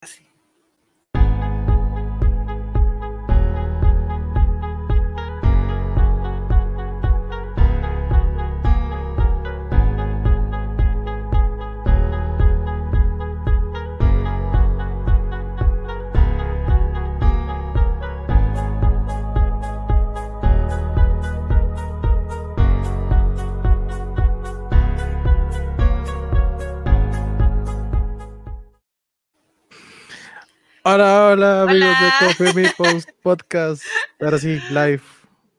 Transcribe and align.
así. 0.00 0.35
Hola, 30.88 31.30
hola, 31.32 31.62
amigos 31.62 31.96
de 32.00 32.26
Coffee 32.26 32.52
Meeples 32.54 33.08
Podcast. 33.24 33.82
Ahora 34.20 34.38
sí, 34.38 34.60
live. 34.70 35.02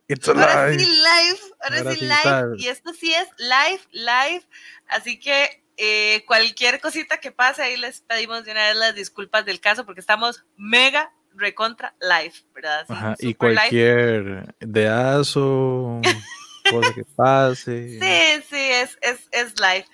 It's 0.07 0.25
ahora 0.25 0.71
sí, 0.71 0.85
live. 0.85 1.39
Ahora, 1.59 1.93
sí, 1.93 1.99
live. 1.99 2.55
Y 2.59 2.67
esto 2.69 2.93
sí 2.93 3.13
es 3.13 3.27
live, 3.37 3.81
live. 3.91 4.47
Así 4.87 5.19
que 5.19 5.65
eh, 5.75 6.23
cualquier 6.25 6.79
cosita 6.79 7.19
que 7.19 7.33
pase, 7.33 7.61
ahí 7.61 7.75
les 7.75 7.99
pedimos 7.99 8.45
de 8.45 8.51
una 8.53 8.67
vez 8.67 8.77
las 8.77 8.95
disculpas 8.95 9.43
del 9.43 9.59
caso, 9.59 9.85
porque 9.85 9.99
estamos 9.99 10.45
mega 10.55 11.11
recontra 11.35 11.93
live, 11.99 12.35
¿verdad? 12.55 12.85
Ajá, 12.87 13.15
y 13.19 13.33
cualquier 13.33 14.55
dedazo, 14.61 15.99
cosa 16.71 16.93
que 16.93 17.03
pase. 17.03 17.99
Sí, 17.99 18.45
sí, 18.49 18.55
es, 18.55 18.97
es, 19.01 19.27
es 19.33 19.59
live. 19.59 19.85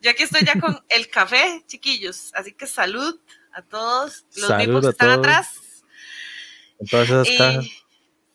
Yo 0.00 0.10
aquí 0.10 0.24
estoy 0.24 0.40
ya 0.44 0.58
con 0.58 0.82
el 0.88 1.08
café, 1.08 1.62
chiquillos. 1.68 2.32
Así 2.34 2.54
que 2.54 2.66
salud 2.66 3.20
a 3.52 3.62
todos 3.62 4.24
los 4.36 4.56
mismos 4.56 4.84
que 4.84 4.90
están 4.90 5.10
atrás. 5.10 5.84
En 6.78 6.86
todas 6.86 7.08
esas 7.08 7.28
cajas. 7.36 7.66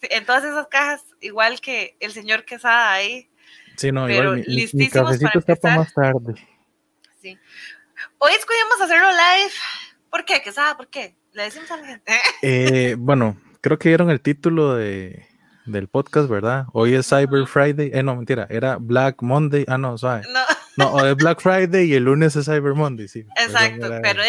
En 0.01 0.25
todas 0.25 0.43
esas 0.43 0.67
cajas, 0.67 1.01
igual 1.21 1.59
que 1.61 1.97
el 1.99 2.11
señor 2.11 2.45
Quesada 2.45 2.93
ahí. 2.93 3.29
Sí, 3.75 3.91
no, 3.91 4.05
pero 4.05 4.37
igual, 4.37 4.45
mi, 4.47 4.67
mi 4.73 4.89
cafecito 4.89 5.39
está 5.39 5.55
para 5.55 5.77
más 5.77 5.93
tarde. 5.93 6.35
Sí. 7.21 7.37
Hoy 8.19 8.31
escogimos 8.33 8.81
hacerlo 8.81 9.07
live. 9.09 9.51
¿Por 10.09 10.25
qué, 10.25 10.41
Quesada? 10.41 10.77
¿Por 10.77 10.87
qué? 10.87 11.15
Le 11.33 11.43
decimos 11.43 11.69
a 11.71 11.77
la 11.77 11.87
gente. 11.87 12.13
Eh, 12.41 12.95
bueno, 12.99 13.41
creo 13.61 13.79
que 13.79 13.89
vieron 13.89 14.09
el 14.09 14.21
título 14.21 14.75
de, 14.75 15.27
del 15.65 15.87
podcast, 15.87 16.29
¿verdad? 16.29 16.65
Hoy 16.73 16.93
es 16.93 17.09
Cyber 17.09 17.47
Friday. 17.47 17.91
Eh, 17.93 18.03
no, 18.03 18.15
mentira, 18.15 18.47
era 18.49 18.77
Black 18.77 19.21
Monday. 19.21 19.65
Ah, 19.67 19.77
no, 19.77 19.97
suave. 19.97 20.23
No. 20.31 20.39
No, 20.77 20.91
hoy 20.91 21.09
es 21.09 21.15
Black 21.15 21.41
Friday 21.41 21.85
y 21.89 21.95
el 21.95 22.03
lunes 22.03 22.35
es 22.35 22.45
Cyber 22.45 22.73
Monday, 22.73 23.07
sí. 23.07 23.25
Exacto, 23.37 23.87
pero 24.01 24.21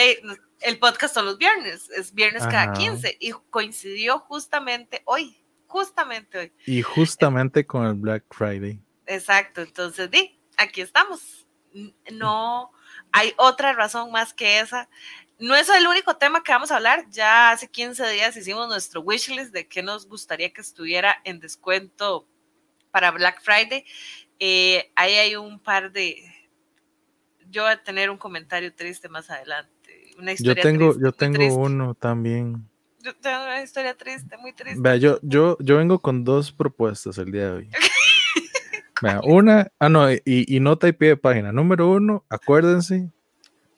el 0.60 0.78
podcast 0.78 1.14
son 1.14 1.26
los 1.26 1.38
viernes, 1.38 1.90
es 1.90 2.12
viernes 2.14 2.46
cada 2.46 2.72
15 2.72 3.16
y 3.20 3.32
coincidió 3.50 4.18
justamente 4.20 5.02
hoy, 5.04 5.36
justamente 5.66 6.38
hoy. 6.38 6.52
Y 6.66 6.82
justamente 6.82 7.66
con 7.66 7.86
el 7.86 7.94
Black 7.94 8.24
Friday. 8.30 8.80
Exacto, 9.06 9.62
entonces 9.62 10.10
di, 10.10 10.38
aquí 10.56 10.80
estamos. 10.80 11.46
No 12.10 12.70
hay 13.12 13.34
otra 13.36 13.72
razón 13.72 14.10
más 14.10 14.32
que 14.32 14.60
esa. 14.60 14.88
No 15.38 15.54
es 15.54 15.68
el 15.68 15.86
único 15.86 16.16
tema 16.16 16.42
que 16.42 16.52
vamos 16.52 16.70
a 16.70 16.76
hablar. 16.76 17.04
Ya 17.10 17.50
hace 17.50 17.68
15 17.68 18.08
días 18.08 18.36
hicimos 18.36 18.68
nuestro 18.68 19.02
wishlist 19.02 19.52
de 19.52 19.68
qué 19.68 19.82
nos 19.82 20.08
gustaría 20.08 20.52
que 20.52 20.62
estuviera 20.62 21.20
en 21.24 21.38
descuento 21.38 22.26
para 22.90 23.10
Black 23.10 23.42
Friday. 23.42 23.84
Eh, 24.38 24.90
ahí 24.94 25.14
hay 25.14 25.36
un 25.36 25.60
par 25.60 25.92
de... 25.92 26.32
Yo 27.50 27.62
voy 27.62 27.72
a 27.72 27.82
tener 27.82 28.08
un 28.10 28.16
comentario 28.16 28.74
triste 28.74 29.08
más 29.10 29.30
adelante 29.30 29.75
yo 30.40 30.54
tengo, 30.54 30.94
yo 30.98 31.12
tengo 31.12 31.54
uno 31.56 31.94
también. 31.94 32.68
Yo 33.00 33.14
tengo 33.14 33.44
una 33.44 33.62
historia 33.62 33.94
triste, 33.94 34.36
muy 34.38 34.52
triste. 34.52 34.80
Vea, 34.80 34.96
yo, 34.96 35.18
yo, 35.22 35.56
yo 35.60 35.76
vengo 35.76 36.00
con 36.00 36.24
dos 36.24 36.50
propuestas 36.52 37.18
el 37.18 37.30
día 37.30 37.46
de 37.46 37.52
hoy. 37.52 37.70
Vea, 39.02 39.20
una, 39.22 39.70
ah, 39.78 39.88
no, 39.88 40.10
y, 40.10 40.20
y 40.24 40.60
nota 40.60 40.88
y 40.88 40.92
pie 40.92 41.10
de 41.10 41.16
página. 41.16 41.52
Número 41.52 41.88
uno, 41.88 42.24
acuérdense, 42.28 43.10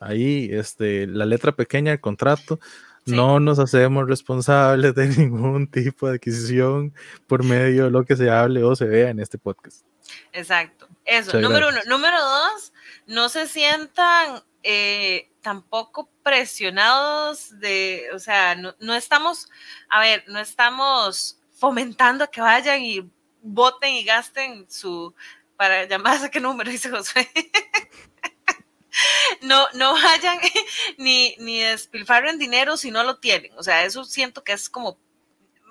ahí, 0.01 0.49
este, 0.53 1.07
la 1.07 1.27
letra 1.27 1.53
pequeña 1.53 1.91
del 1.91 2.01
contrato. 2.01 2.59
No 3.07 3.41
nos 3.41 3.59
hacemos 3.59 4.07
responsables 4.07 4.95
de 4.95 5.09
ningún 5.17 5.67
tipo 5.67 6.09
de 6.09 6.17
adquisición 6.17 6.95
por 7.27 7.43
medio 7.43 7.85
de 7.85 7.91
lo 7.91 8.05
que 8.05 8.17
se 8.17 8.31
hable 8.31 8.63
o 8.63 8.77
se 8.77 8.85
vea 8.85 9.11
en 9.11 9.21
este 9.21 9.39
podcast. 9.39 9.85
Exacto. 10.33 10.89
Eso, 11.05 11.41
número 11.41 11.69
uno. 11.69 11.79
Número 11.87 12.19
dos, 12.21 12.73
no 13.07 13.29
se 13.29 13.47
sientan 13.47 14.43
eh, 14.63 15.31
tampoco 15.49 16.11
presionados 16.23 17.59
de, 17.59 18.11
o 18.13 18.19
sea, 18.19 18.55
no, 18.55 18.95
estamos, 18.95 19.49
a 19.89 20.01
ver, 20.01 20.23
no 20.29 20.39
estamos 20.39 21.39
fomentando 21.53 22.31
que 22.31 22.43
vayan 22.43 22.83
y 22.83 23.11
voten 23.41 23.95
y 23.95 24.05
gasten 24.05 24.67
su, 24.69 25.15
para 25.57 25.87
llamarse 25.87 26.27
a 26.27 26.31
qué 26.31 26.39
número, 26.39 26.71
dice 26.71 26.91
José. 26.91 27.31
no, 29.41 29.67
no 29.73 29.95
vayan 29.95 30.39
ni, 30.99 31.35
ni 31.39 31.61
despilfarren 31.61 32.39
dinero 32.39 32.77
si 32.77 32.91
no 32.91 33.03
lo 33.03 33.17
tienen. 33.17 33.51
O 33.57 33.63
sea, 33.63 33.85
eso 33.85 34.05
siento 34.05 34.45
que 34.45 34.53
es 34.53 34.69
como 34.69 34.99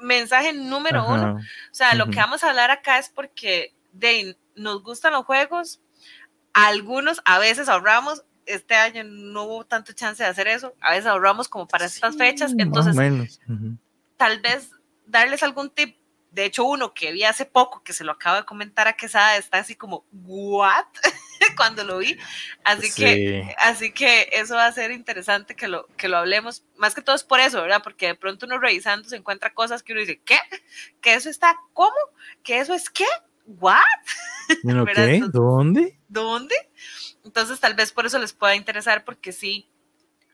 mensaje 0.02 0.54
número 0.54 1.08
uno. 1.08 1.36
O 1.36 1.76
sea, 1.76 1.94
lo 1.94 2.08
que 2.08 2.18
vamos 2.18 2.44
a 2.44 2.50
hablar 2.50 2.72
acá 2.72 2.98
es 2.98 3.10
porque 3.10 3.76
de, 3.92 4.36
nos 4.56 4.82
gustan 4.82 5.14
los 5.14 5.26
juegos, 5.26 5.82
algunos 6.54 7.22
a 7.26 7.38
veces 7.38 7.70
ahorramos, 7.70 8.24
este 8.47 8.75
año 8.75 9.03
no 9.03 9.44
hubo 9.44 9.66
tanto 9.66 9.94
chance 9.94 10.24
de 10.24 10.30
hacer 10.30 10.47
eso, 10.47 10.74
a 10.81 10.91
veces 10.91 11.06
ahorramos 11.06 11.47
como 11.47 11.68
para 11.68 11.85
estas 11.85 12.18
fechas, 12.18 12.53
entonces 12.58 13.40
tal 14.18 14.41
vez 14.41 14.72
darles 15.06 15.44
algún 15.44 15.69
tip. 15.69 15.97
De 16.31 16.46
hecho, 16.46 16.66
uno 16.66 16.94
que 16.94 17.12
vi 17.13 17.24
hace 17.24 17.46
poco, 17.46 17.81
que 17.84 17.94
se 17.94 18.03
lo 18.03 18.12
acabo 18.12 18.36
de 18.36 18.46
comentar 18.46 18.88
a 18.88 18.94
Quesada, 18.94 19.38
está 19.38 19.59
así 19.59 19.75
como, 19.75 20.06
¿what? 20.12 20.86
Cuando 21.57 21.84
lo 21.84 22.00
vi. 22.00 22.18
Así 22.63 22.94
que, 22.94 23.56
así 23.57 23.91
que 23.91 24.30
eso 24.34 24.56
va 24.56 24.68
a 24.68 24.72
ser 24.72 24.91
interesante 24.91 25.56
que 25.56 25.68
lo, 25.68 25.88
que 25.96 26.07
lo 26.07 26.18
hablemos. 26.18 26.63
Más 26.75 26.94
que 26.94 27.02
todo 27.02 27.16
es 27.16 27.24
por 27.24 27.40
eso, 27.40 27.62
¿verdad? 27.62 27.81
Porque 27.84 28.07
de 28.07 28.16
pronto 28.16 28.46
uno 28.46 28.59
revisando 28.59 29.07
se 29.07 29.16
encuentra 29.16 29.53
cosas 29.53 29.81
que 29.81 29.94
uno 29.94 30.02
dice, 30.02 30.22
¿qué? 30.24 30.38
¿Que 31.02 31.16
eso 31.16 31.30
está 31.30 31.56
cómo? 31.74 31.96
¿Que 32.44 32.59
eso 32.59 32.74
es 32.74 32.90
qué? 32.90 33.06
¿What? 33.46 33.80
qué? 34.94 35.22
¿Dónde? 35.31 35.97
¿Dónde? 36.07 36.56
Entonces, 37.28 37.60
tal 37.60 37.74
vez 37.76 37.92
por 37.92 38.06
eso 38.06 38.18
les 38.20 38.32
pueda 38.32 38.56
interesar, 38.56 39.04
porque 39.04 39.34
sí, 39.34 39.70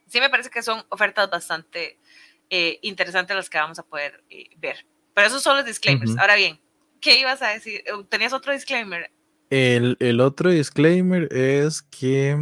sí 0.08 0.20
me 0.20 0.30
parece 0.30 0.52
que 0.52 0.62
son 0.62 0.84
ofertas 0.90 1.28
bastante 1.28 1.98
eh, 2.52 2.78
interesantes 2.84 3.36
las 3.36 3.50
que 3.50 3.58
vamos 3.58 3.80
a 3.80 3.84
poder 3.84 4.24
eh, 4.30 4.50
ver. 4.58 4.86
Pero 5.16 5.28
esos 5.28 5.42
son 5.42 5.58
los 5.58 5.66
disclaimers. 5.66 6.16
Ahora 6.20 6.36
bien, 6.36 6.60
¿qué 7.02 7.20
ibas 7.20 7.42
a 7.42 7.48
decir? 7.48 7.82
Eh, 7.88 7.92
¿Tenías 8.10 8.32
otro 8.32 8.54
disclaimer? 8.54 9.10
El, 9.50 10.22
otro 10.22 10.52
disclaimer 10.52 11.28
es 11.34 11.82
que, 11.82 12.38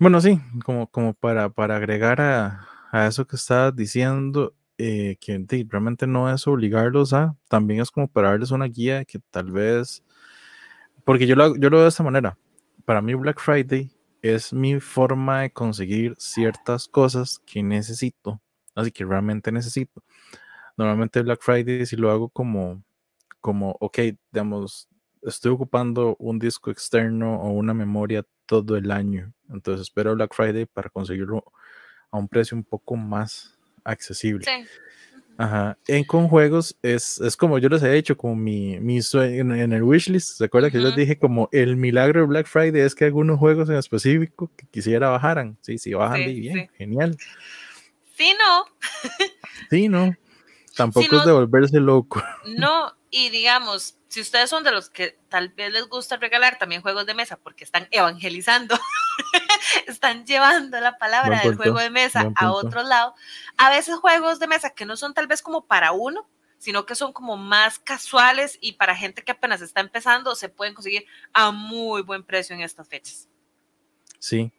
bueno, 0.00 0.20
sí, 0.22 0.40
como, 0.64 0.90
como 0.90 1.12
para, 1.12 1.50
para 1.50 1.76
agregar 1.76 2.20
a, 2.22 3.06
eso 3.06 3.26
que 3.26 3.36
estabas 3.36 3.76
diciendo, 3.76 4.54
que 4.78 5.66
realmente 5.68 6.06
no 6.06 6.32
es 6.32 6.46
obligarlos 6.46 7.12
a, 7.12 7.36
también 7.48 7.82
es 7.82 7.90
como 7.90 8.08
para 8.08 8.30
darles 8.30 8.50
una 8.50 8.66
guía 8.66 9.04
que 9.04 9.18
tal 9.30 9.50
vez 9.50 10.02
porque 11.04 11.26
yo 11.26 11.36
lo, 11.36 11.56
yo 11.56 11.70
lo 11.70 11.76
veo 11.76 11.82
de 11.84 11.88
esta 11.88 12.02
manera. 12.02 12.36
Para 12.84 13.02
mí 13.02 13.14
Black 13.14 13.40
Friday 13.40 13.90
es 14.22 14.52
mi 14.52 14.80
forma 14.80 15.42
de 15.42 15.50
conseguir 15.50 16.14
ciertas 16.18 16.88
cosas 16.88 17.40
que 17.44 17.62
necesito, 17.62 18.40
así 18.74 18.90
que 18.92 19.04
realmente 19.04 19.50
necesito. 19.52 20.02
Normalmente 20.76 21.22
Black 21.22 21.42
Friday 21.42 21.86
si 21.86 21.96
lo 21.96 22.10
hago 22.10 22.28
como, 22.28 22.82
como, 23.40 23.76
ok, 23.80 23.98
digamos, 24.30 24.88
estoy 25.22 25.52
ocupando 25.52 26.16
un 26.18 26.38
disco 26.38 26.70
externo 26.70 27.40
o 27.40 27.50
una 27.50 27.74
memoria 27.74 28.24
todo 28.46 28.76
el 28.76 28.90
año, 28.90 29.32
entonces 29.50 29.82
espero 29.82 30.14
Black 30.14 30.34
Friday 30.34 30.66
para 30.66 30.90
conseguirlo 30.90 31.44
a 32.10 32.18
un 32.18 32.28
precio 32.28 32.56
un 32.56 32.64
poco 32.64 32.96
más 32.96 33.58
accesible. 33.84 34.44
Sí. 34.44 34.68
Ajá. 35.38 35.78
En 35.86 36.04
con 36.04 36.28
juegos 36.28 36.76
es, 36.82 37.20
es, 37.20 37.36
como 37.36 37.58
yo 37.58 37.68
les 37.68 37.82
he 37.82 37.90
dicho, 37.90 38.16
como 38.16 38.36
mi, 38.36 38.78
mi 38.80 39.02
sueño 39.02 39.54
en, 39.54 39.72
el 39.72 39.82
wishlist. 39.82 40.36
¿Se 40.38 40.44
acuerdan 40.44 40.70
que 40.70 40.78
yo 40.78 40.84
les 40.84 40.96
dije 40.96 41.18
como 41.18 41.48
el 41.52 41.76
milagro 41.76 42.20
de 42.20 42.26
Black 42.26 42.46
Friday 42.46 42.82
es 42.82 42.94
que 42.94 43.06
algunos 43.06 43.38
juegos 43.38 43.68
en 43.70 43.76
específico 43.76 44.50
que 44.56 44.66
quisiera 44.70 45.08
bajaran? 45.08 45.56
Sí, 45.60 45.78
sí, 45.78 45.94
bajan 45.94 46.24
bien, 46.24 46.68
genial. 46.76 47.16
Sí, 48.16 48.34
no. 48.38 48.64
sí, 49.70 49.88
no. 49.88 50.14
Tampoco 50.76 51.16
es 51.16 51.24
de 51.26 51.32
volverse 51.32 51.80
loco. 51.80 52.22
No, 52.56 52.92
y 53.12 53.28
digamos, 53.28 53.98
si 54.08 54.22
ustedes 54.22 54.48
son 54.48 54.64
de 54.64 54.72
los 54.72 54.88
que 54.88 55.18
tal 55.28 55.50
vez 55.50 55.70
les 55.70 55.86
gusta 55.86 56.16
regalar 56.16 56.58
también 56.58 56.80
juegos 56.80 57.04
de 57.04 57.12
mesa 57.12 57.36
porque 57.36 57.62
están 57.62 57.86
evangelizando, 57.90 58.74
están 59.86 60.24
llevando 60.24 60.80
la 60.80 60.96
palabra 60.96 61.42
del 61.42 61.54
juego 61.54 61.78
de 61.78 61.90
mesa 61.90 62.32
a 62.34 62.50
otro 62.50 62.82
lado, 62.82 63.14
a 63.58 63.68
veces 63.68 63.96
juegos 63.96 64.40
de 64.40 64.46
mesa 64.46 64.70
que 64.70 64.86
no 64.86 64.96
son 64.96 65.12
tal 65.12 65.26
vez 65.26 65.42
como 65.42 65.66
para 65.66 65.92
uno, 65.92 66.26
sino 66.56 66.86
que 66.86 66.94
son 66.94 67.12
como 67.12 67.36
más 67.36 67.78
casuales 67.78 68.56
y 68.62 68.72
para 68.72 68.96
gente 68.96 69.22
que 69.22 69.32
apenas 69.32 69.60
está 69.60 69.82
empezando 69.82 70.34
se 70.34 70.48
pueden 70.48 70.72
conseguir 70.72 71.04
a 71.34 71.50
muy 71.50 72.00
buen 72.00 72.24
precio 72.24 72.56
en 72.56 72.62
estas 72.62 72.88
fechas. 72.88 73.28
Sí, 74.18 74.52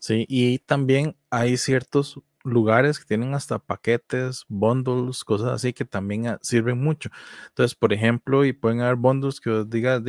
sí, 0.00 0.26
y 0.28 0.58
también 0.58 1.16
hay 1.30 1.56
ciertos 1.56 2.18
lugares 2.44 2.98
que 2.98 3.04
tienen 3.04 3.34
hasta 3.34 3.58
paquetes, 3.58 4.44
bundles, 4.48 5.24
cosas 5.24 5.48
así 5.48 5.72
que 5.72 5.84
también 5.84 6.26
ah, 6.26 6.38
sirven 6.42 6.82
mucho. 6.82 7.10
Entonces, 7.48 7.74
por 7.74 7.92
ejemplo, 7.92 8.44
y 8.44 8.52
pueden 8.52 8.80
haber 8.80 8.96
bundles 8.96 9.40
que 9.40 9.50
os 9.50 9.70
diga, 9.70 10.00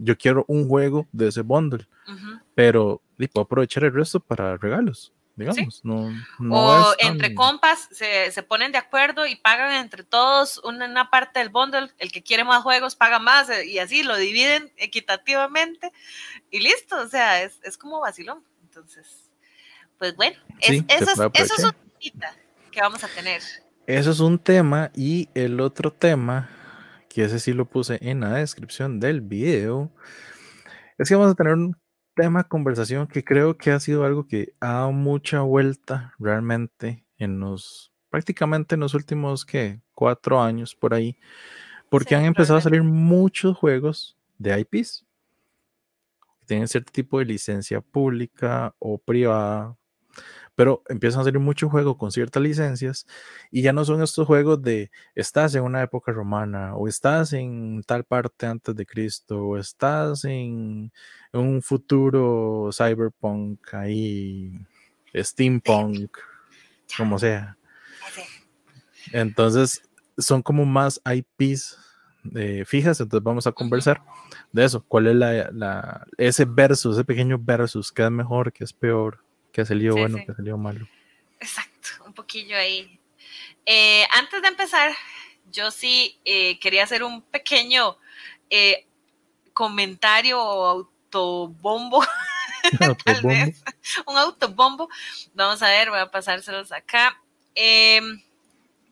yo 0.00 0.18
quiero 0.18 0.44
un 0.48 0.68
juego 0.68 1.08
de 1.12 1.28
ese 1.28 1.42
bundle, 1.42 1.86
pero 2.54 3.02
puedo 3.32 3.44
aprovechar 3.44 3.84
el 3.84 3.94
resto 3.94 4.20
para 4.20 4.56
regalos. 4.56 5.12
Digamos, 5.36 5.80
no, 5.84 6.12
o 6.50 6.94
entre 6.98 7.34
compas 7.34 7.88
se, 7.92 8.30
se, 8.30 8.42
ponen 8.42 8.72
de 8.72 8.78
acuerdo 8.78 9.26
y 9.26 9.36
pagan 9.36 9.72
entre 9.72 10.04
todos 10.04 10.60
una, 10.64 11.08
parte 11.08 11.38
del 11.38 11.48
bundle, 11.48 11.90
el 11.96 12.12
que 12.12 12.22
quiere 12.22 12.44
más 12.44 12.62
juegos 12.62 12.94
paga 12.94 13.18
más 13.18 13.48
eh, 13.48 13.64
y 13.64 13.78
así 13.78 14.02
lo 14.02 14.16
dividen 14.16 14.70
equitativamente 14.76 15.92
y 16.50 16.60
listo, 16.60 17.00
o 17.00 17.08
sea, 17.08 17.42
es, 17.42 17.58
es 17.62 17.78
como 17.78 18.00
vacilón. 18.00 18.44
Entonces, 18.64 19.29
pues 20.00 20.16
bueno, 20.16 20.34
eso, 20.60 20.82
es, 21.34 21.62
un 21.62 21.74
tema 22.00 22.32
que 22.72 22.80
vamos 22.80 23.04
a 23.04 23.08
tener. 23.08 23.42
Eso 23.86 24.10
es 24.10 24.20
un 24.20 24.38
tema 24.38 24.90
y 24.96 25.28
el 25.34 25.60
otro 25.60 25.92
tema, 25.92 26.48
que 27.10 27.24
ese 27.24 27.38
sí 27.38 27.52
lo 27.52 27.66
puse 27.66 27.98
en 28.00 28.20
la 28.20 28.32
descripción 28.36 28.98
del 28.98 29.20
video, 29.20 29.92
es 30.96 31.06
que 31.06 31.14
vamos 31.14 31.32
a 31.32 31.34
tener 31.34 31.52
un 31.52 31.76
tema 32.16 32.42
de 32.42 32.48
conversación 32.48 33.08
que 33.08 33.22
creo 33.22 33.58
que 33.58 33.72
ha 33.72 33.78
sido 33.78 34.06
algo 34.06 34.26
que 34.26 34.54
ha 34.60 34.72
dado 34.72 34.92
mucha 34.92 35.42
vuelta 35.42 36.14
realmente 36.18 37.04
en 37.18 37.38
los, 37.38 37.92
prácticamente 38.08 38.76
en 38.76 38.80
los 38.80 38.94
últimos, 38.94 39.44
¿qué? 39.44 39.82
Cuatro 39.92 40.40
años 40.40 40.74
por 40.74 40.94
ahí, 40.94 41.18
porque 41.90 42.16
han 42.16 42.24
empezado 42.24 42.58
a 42.58 42.62
salir 42.62 42.82
muchos 42.82 43.54
juegos 43.54 44.16
de 44.38 44.60
IPs 44.60 45.04
que 46.40 46.46
tienen 46.46 46.68
cierto 46.68 46.90
tipo 46.90 47.18
de 47.18 47.26
licencia 47.26 47.82
pública 47.82 48.74
o 48.78 48.96
privada 48.96 49.76
pero 50.60 50.82
empiezan 50.90 51.22
a 51.22 51.24
salir 51.24 51.40
muchos 51.40 51.70
juegos 51.70 51.96
con 51.96 52.12
ciertas 52.12 52.42
licencias 52.42 53.06
y 53.50 53.62
ya 53.62 53.72
no 53.72 53.82
son 53.82 54.02
estos 54.02 54.26
juegos 54.26 54.60
de 54.60 54.90
estás 55.14 55.54
en 55.54 55.62
una 55.62 55.82
época 55.82 56.12
romana 56.12 56.76
o 56.76 56.86
estás 56.86 57.32
en 57.32 57.82
tal 57.86 58.04
parte 58.04 58.44
antes 58.44 58.76
de 58.76 58.84
Cristo 58.84 59.42
o 59.42 59.56
estás 59.56 60.26
en, 60.26 60.92
un 61.32 61.62
futuro 61.62 62.68
cyberpunk 62.74 63.72
ahí, 63.72 64.52
steampunk, 65.14 66.18
como 66.98 67.18
sea. 67.18 67.56
Entonces 69.14 69.80
son 70.18 70.42
como 70.42 70.66
más 70.66 71.00
IPs 71.10 71.78
eh, 72.34 72.64
fijas, 72.66 73.00
entonces 73.00 73.24
vamos 73.24 73.46
a 73.46 73.52
conversar 73.52 74.02
de 74.52 74.66
eso. 74.66 74.84
¿Cuál 74.86 75.06
es 75.06 75.16
la, 75.16 76.06
ese 76.18 76.44
versus, 76.44 76.96
ese 76.96 77.04
pequeño 77.06 77.38
versus? 77.40 77.90
¿Qué 77.90 78.04
es 78.04 78.10
mejor? 78.10 78.52
¿Qué 78.52 78.64
es 78.64 78.74
peor? 78.74 79.29
Que 79.52 79.64
salió 79.64 79.94
bueno, 79.94 80.18
que 80.26 80.34
salió 80.34 80.56
malo. 80.56 80.86
Exacto, 81.40 81.88
un 82.06 82.12
poquillo 82.12 82.56
ahí. 82.56 83.00
Eh, 83.66 84.06
antes 84.10 84.42
de 84.42 84.48
empezar, 84.48 84.92
yo 85.50 85.70
sí 85.70 86.18
eh, 86.24 86.58
quería 86.58 86.84
hacer 86.84 87.02
un 87.02 87.22
pequeño 87.22 87.96
eh, 88.48 88.86
comentario 89.52 90.42
o 90.42 90.66
autobombo. 90.66 92.04
¿Autobombo? 92.80 93.52
un 94.06 94.18
autobombo. 94.18 94.88
Vamos 95.34 95.62
a 95.62 95.68
ver, 95.68 95.90
voy 95.90 96.00
a 96.00 96.10
pasárselos 96.10 96.72
acá. 96.72 97.20
Em, 97.54 98.22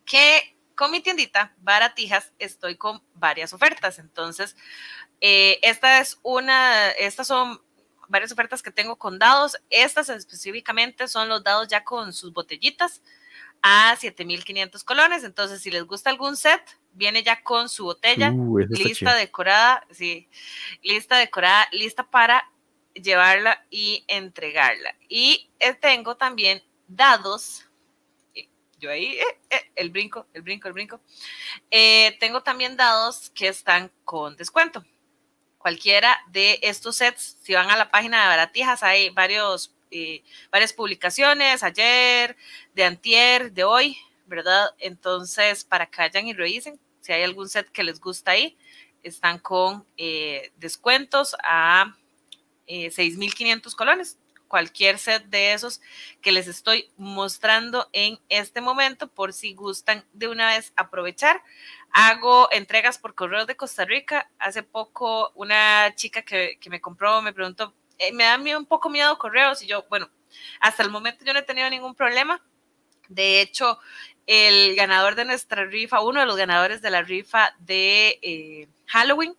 que 0.04 0.56
con 0.74 0.90
mi 0.90 1.00
tiendita 1.00 1.52
Baratijas 1.58 2.32
estoy 2.38 2.76
con 2.76 3.02
varias 3.14 3.52
ofertas. 3.52 3.98
Entonces, 3.98 4.56
esta 5.20 6.00
es 6.00 6.18
una, 6.22 6.90
estas 6.90 7.26
son 7.26 7.60
varias 8.08 8.32
ofertas 8.32 8.62
que 8.62 8.70
tengo 8.70 8.96
con 8.96 9.18
dados. 9.18 9.56
Estas 9.70 10.08
específicamente 10.08 11.08
son 11.08 11.28
los 11.28 11.44
dados 11.44 11.68
ya 11.68 11.84
con 11.84 12.12
sus 12.12 12.32
botellitas 12.32 13.02
a 13.62 13.96
7500 13.96 14.84
colones. 14.84 15.24
Entonces, 15.24 15.60
si 15.60 15.70
les 15.70 15.84
gusta 15.84 16.10
algún 16.10 16.36
set, 16.36 16.62
viene 16.92 17.22
ya 17.22 17.42
con 17.42 17.68
su 17.68 17.84
botella, 17.84 18.30
uh, 18.32 18.58
lista 18.58 19.14
decorada, 19.14 19.86
sí, 19.90 20.28
lista 20.82 21.16
decorada, 21.16 21.68
lista 21.72 22.08
para 22.08 22.50
llevarla 22.94 23.64
y 23.70 24.04
entregarla. 24.08 24.94
Y 25.08 25.50
eh, 25.60 25.74
tengo 25.74 26.16
también 26.16 26.62
dados. 26.86 27.64
Yo 28.80 28.90
ahí, 28.90 29.18
eh, 29.18 29.24
eh, 29.50 29.70
el 29.74 29.90
brinco, 29.90 30.26
el 30.32 30.42
brinco, 30.42 30.68
el 30.68 30.74
brinco. 30.74 31.00
tengo 32.20 32.42
también 32.42 32.76
dados 32.76 33.30
que 33.30 33.48
están 33.48 33.90
con 34.04 34.36
descuento 34.36 34.84
cualquiera 35.58 36.16
de 36.30 36.58
estos 36.62 36.96
sets. 36.96 37.36
Si 37.42 37.54
van 37.54 37.70
a 37.70 37.76
la 37.76 37.90
página 37.90 38.22
de 38.22 38.28
Baratijas, 38.28 38.82
hay 38.82 39.10
varios, 39.10 39.74
eh, 39.90 40.22
varias 40.50 40.72
publicaciones, 40.72 41.62
ayer, 41.62 42.36
de 42.74 42.84
antier, 42.84 43.52
de 43.52 43.64
hoy, 43.64 43.98
¿verdad? 44.26 44.70
Entonces, 44.78 45.64
para 45.64 45.86
que 45.86 46.00
vayan 46.00 46.26
y 46.26 46.32
revisen, 46.32 46.78
si 47.00 47.12
hay 47.12 47.22
algún 47.22 47.48
set 47.48 47.68
que 47.70 47.84
les 47.84 48.00
gusta 48.00 48.32
ahí, 48.32 48.56
están 49.02 49.38
con 49.38 49.86
eh, 49.96 50.52
descuentos 50.56 51.36
a 51.42 51.96
eh, 52.66 52.90
6.500 52.90 53.74
colones. 53.74 54.18
Cualquier 54.46 54.98
set 54.98 55.24
de 55.26 55.52
esos 55.52 55.80
que 56.22 56.32
les 56.32 56.48
estoy 56.48 56.90
mostrando 56.96 57.88
en 57.92 58.18
este 58.28 58.60
momento, 58.60 59.08
por 59.08 59.32
si 59.34 59.54
gustan 59.54 60.04
de 60.12 60.28
una 60.28 60.48
vez 60.48 60.72
aprovechar. 60.76 61.42
Hago 61.90 62.48
entregas 62.52 62.98
por 62.98 63.14
correos 63.14 63.46
de 63.46 63.56
Costa 63.56 63.84
Rica. 63.84 64.30
Hace 64.38 64.62
poco 64.62 65.32
una 65.34 65.94
chica 65.94 66.22
que, 66.22 66.58
me 66.68 66.80
compró 66.80 67.22
me 67.22 67.32
preguntó, 67.32 67.74
eh, 67.98 68.12
me 68.12 68.24
da 68.24 68.38
un 68.58 68.66
poco 68.66 68.90
miedo 68.90 69.18
correos 69.18 69.62
y 69.62 69.66
yo, 69.66 69.84
bueno, 69.88 70.08
hasta 70.60 70.82
el 70.82 70.90
momento 70.90 71.24
yo 71.24 71.32
no 71.32 71.40
he 71.40 71.44
tenido 71.44 71.68
ningún 71.70 71.94
problema. 71.94 72.42
De 73.08 73.40
hecho, 73.40 73.78
el 74.26 74.76
ganador 74.76 75.14
de 75.14 75.24
nuestra 75.24 75.64
rifa, 75.64 76.02
uno 76.02 76.20
de 76.20 76.26
los 76.26 76.36
ganadores 76.36 76.82
de 76.82 76.90
la 76.90 77.02
rifa 77.02 77.54
de 77.58 78.18
eh, 78.22 78.68
Halloween, 78.86 79.34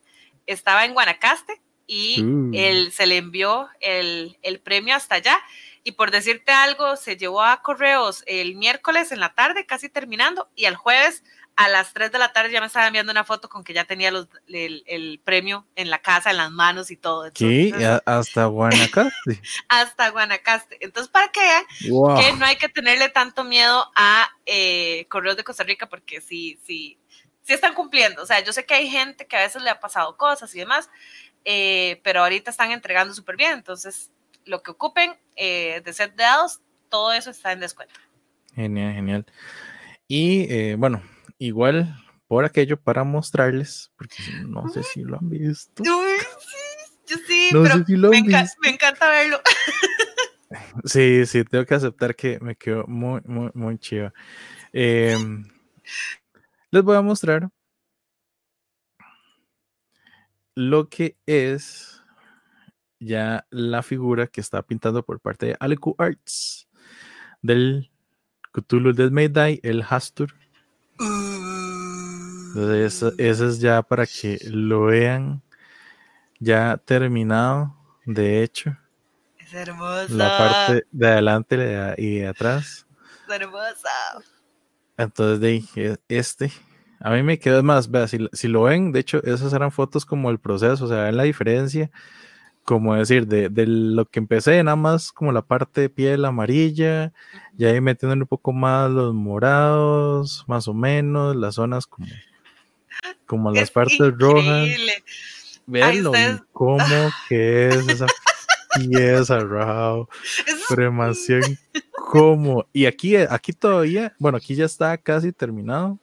estaba 0.47 0.83
en 0.85 0.93
Guanacaste 0.93 1.61
y 1.85 2.23
uh. 2.23 2.51
él, 2.53 2.91
se 2.91 3.05
le 3.05 3.17
envió 3.17 3.69
el, 3.79 4.37
el, 4.41 4.59
premio 4.59 4.95
hasta 4.95 5.15
allá. 5.15 5.39
Y 5.83 5.93
por 5.93 6.11
decirte 6.11 6.51
algo, 6.51 6.95
se 6.95 7.17
llevó 7.17 7.43
a 7.43 7.61
correos 7.61 8.23
el 8.27 8.55
miércoles 8.55 9.11
en 9.11 9.19
la 9.19 9.33
tarde, 9.33 9.65
casi 9.65 9.89
terminando, 9.89 10.49
y 10.55 10.65
el 10.65 10.75
jueves 10.75 11.23
a 11.59 11.67
las 11.67 11.91
3 11.91 12.09
de 12.13 12.19
la 12.19 12.31
tarde 12.31 12.53
ya 12.53 12.61
me 12.61 12.67
estaba 12.67 12.87
enviando 12.87 13.11
una 13.11 13.25
foto 13.25 13.49
con 13.49 13.65
que 13.65 13.73
ya 13.73 13.83
tenía 13.83 14.07
el, 14.07 15.21
premio 15.25 15.67
en 15.75 15.89
la 15.89 16.01
casa, 16.01 16.31
en 16.31 16.37
las 16.37 16.51
manos 16.51 16.89
y 16.89 16.95
todo. 16.95 17.29
sí, 17.35 17.73
hasta 18.05 18.45
Guanacaste. 18.45 19.41
hasta 19.67 20.09
Guanacaste. 20.09 20.77
Entonces, 20.79 21.11
para 21.11 21.27
que 21.27 21.41
vean 21.41 21.65
que 22.17 22.31
no 22.37 22.45
hay 22.45 22.55
que 22.55 22.69
tenerle 22.69 23.09
tanto 23.09 23.43
miedo 23.43 23.91
a 23.93 24.29
eh, 24.45 25.05
Correos 25.09 25.35
de 25.35 25.43
Costa 25.43 25.65
Rica, 25.65 25.89
porque 25.89 26.21
sí, 26.21 26.57
sí, 26.65 26.97
sí 27.41 27.51
están 27.51 27.73
cumpliendo. 27.73 28.23
O 28.23 28.25
sea, 28.25 28.39
yo 28.39 28.53
sé 28.53 28.65
que 28.65 28.75
hay 28.75 28.89
gente 28.89 29.27
que 29.27 29.35
a 29.35 29.41
veces 29.41 29.61
le 29.61 29.69
ha 29.69 29.81
pasado 29.81 30.15
cosas 30.15 30.55
y 30.55 30.59
demás, 30.59 30.89
eh, 31.43 31.99
pero 32.05 32.21
ahorita 32.21 32.51
están 32.51 32.71
entregando 32.71 33.13
súper 33.13 33.35
bien. 33.35 33.51
Entonces, 33.51 34.11
lo 34.45 34.63
que 34.63 34.71
ocupen 34.71 35.13
eh, 35.35 35.81
de 35.83 35.91
set 35.91 36.15
de 36.15 36.23
dados, 36.23 36.61
todo 36.87 37.11
eso 37.11 37.29
está 37.29 37.51
en 37.51 37.59
descuento. 37.59 37.99
Genial, 38.55 38.93
genial. 38.93 39.25
Y 40.07 40.73
bueno, 40.75 41.03
igual 41.39 41.95
por 42.27 42.45
aquello 42.45 42.79
para 42.79 43.03
mostrarles, 43.03 43.91
porque 43.97 44.17
no 44.45 44.69
sé 44.69 44.83
si 44.83 45.01
lo 45.01 45.17
han 45.17 45.29
visto. 45.29 45.83
yo 45.83 47.17
sí, 47.27 47.49
pero 47.51 48.09
me, 48.11 48.19
encanta 48.69 49.09
verlo. 49.09 49.41
Sí, 50.83 51.27
sí, 51.27 51.43
tengo 51.43 51.63
que 51.63 51.75
aceptar 51.75 52.15
que 52.15 52.39
me 52.39 52.55
quedó 52.55 52.83
muy, 52.87 53.21
muy, 53.25 53.51
muy 53.53 53.77
chido. 53.77 54.11
Em, 54.73 55.47
les 56.71 56.83
voy 56.83 56.97
a 56.97 57.03
mostrar 57.03 57.49
lo 60.55 60.89
que 60.89 61.17
es 61.27 62.01
ya 62.99 63.45
la 63.51 63.83
figura 63.83 64.25
que 64.25 64.41
está 64.41 64.63
pintando 64.63 65.05
por 65.05 65.19
parte 65.19 65.45
de 65.47 65.57
Alecu 65.59 65.95
Arts 65.99 66.67
del 67.43 67.91
Cthulhu 68.51 68.93
Dead 68.93 69.11
May 69.11 69.27
Die, 69.27 69.59
el 69.63 69.83
Hastur 69.87 70.33
entonces, 72.49 73.13
eso, 73.17 73.43
es 73.45 73.59
ya 73.59 73.81
para 73.81 74.05
que 74.05 74.39
lo 74.49 74.85
vean 74.85 75.41
ya 76.39 76.77
terminado, 76.83 77.75
de 78.05 78.43
hecho. 78.43 78.75
Es 79.37 79.53
hermosa. 79.53 80.07
La 80.09 80.37
parte 80.37 80.87
de 80.91 81.07
adelante 81.07 81.95
y 81.97 82.19
de 82.19 82.27
atrás. 82.27 82.87
Es 83.27 83.35
hermosa. 83.35 83.89
Entonces, 84.97 85.39
de 85.39 85.99
este, 86.07 86.51
a 86.99 87.11
mí 87.11 87.23
me 87.23 87.39
quedó 87.39 87.63
más, 87.63 87.89
vea, 87.89 88.07
si, 88.07 88.27
si, 88.33 88.47
lo 88.47 88.63
ven, 88.63 88.91
de 88.91 88.99
hecho, 88.99 89.23
esas 89.23 89.53
eran 89.53 89.71
fotos 89.71 90.05
como 90.05 90.29
el 90.29 90.39
proceso, 90.39 90.85
o 90.85 90.87
sea, 90.87 91.03
ven 91.03 91.17
la 91.17 91.23
diferencia 91.23 91.91
como 92.69 92.93
decir, 92.93 93.25
de, 93.25 93.49
lo 93.65 94.05
que 94.05 94.19
empecé, 94.19 94.63
nada 94.63 94.75
más 94.75 95.11
como 95.11 95.31
la 95.31 95.41
parte 95.41 95.81
de 95.81 95.89
piel 95.89 96.23
amarilla, 96.23 97.13
y 97.57 97.65
ahí 97.65 97.81
metiendo 97.81 98.15
un 98.15 98.27
poco 98.27 98.53
más 98.53 98.91
los 98.91 99.11
morados, 99.11 100.45
más 100.47 100.67
o 100.67 100.75
menos, 100.75 101.35
las 101.35 101.55
zonas 101.55 101.87
como, 101.87 102.05
como 103.25 103.51
las 103.51 103.71
partes 103.71 104.13
rojas. 104.17 104.69
Vean 105.65 106.03
lo 106.03 106.11
que 107.29 107.69
es 107.69 107.87
esa 107.87 108.07
pieza, 108.75 109.39
Raúl. 109.39 110.07
Pero 110.67 110.83
demasiado 110.83 111.41
incómodo. 111.73 112.67
Y 112.73 112.85
aquí, 112.85 113.15
aquí 113.15 113.53
todavía, 113.53 114.13
bueno, 114.19 114.37
aquí 114.37 114.55
ya 114.55 114.65
está 114.65 114.97
casi 114.97 115.31
terminado, 115.31 115.99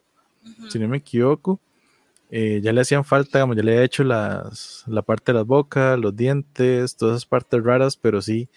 si 0.69 0.79
no 0.79 0.87
me 0.87 0.97
equivoco. 0.97 1.59
Eh, 2.29 2.59
ya 2.61 2.73
le 2.73 2.81
hacían 2.81 3.05
falta, 3.05 3.39
ya 3.39 3.63
le 3.63 3.77
he 3.77 3.83
hecho 3.83 4.03
las, 4.03 4.83
la 4.87 5.01
parte 5.01 5.31
de 5.31 5.37
las 5.37 5.47
bocas, 5.47 5.97
los 5.97 6.15
dientes, 6.15 6.97
todas 6.97 7.17
esas 7.17 7.25
partes 7.25 7.63
raras, 7.63 7.95
pero 7.95 8.21
sí, 8.21 8.49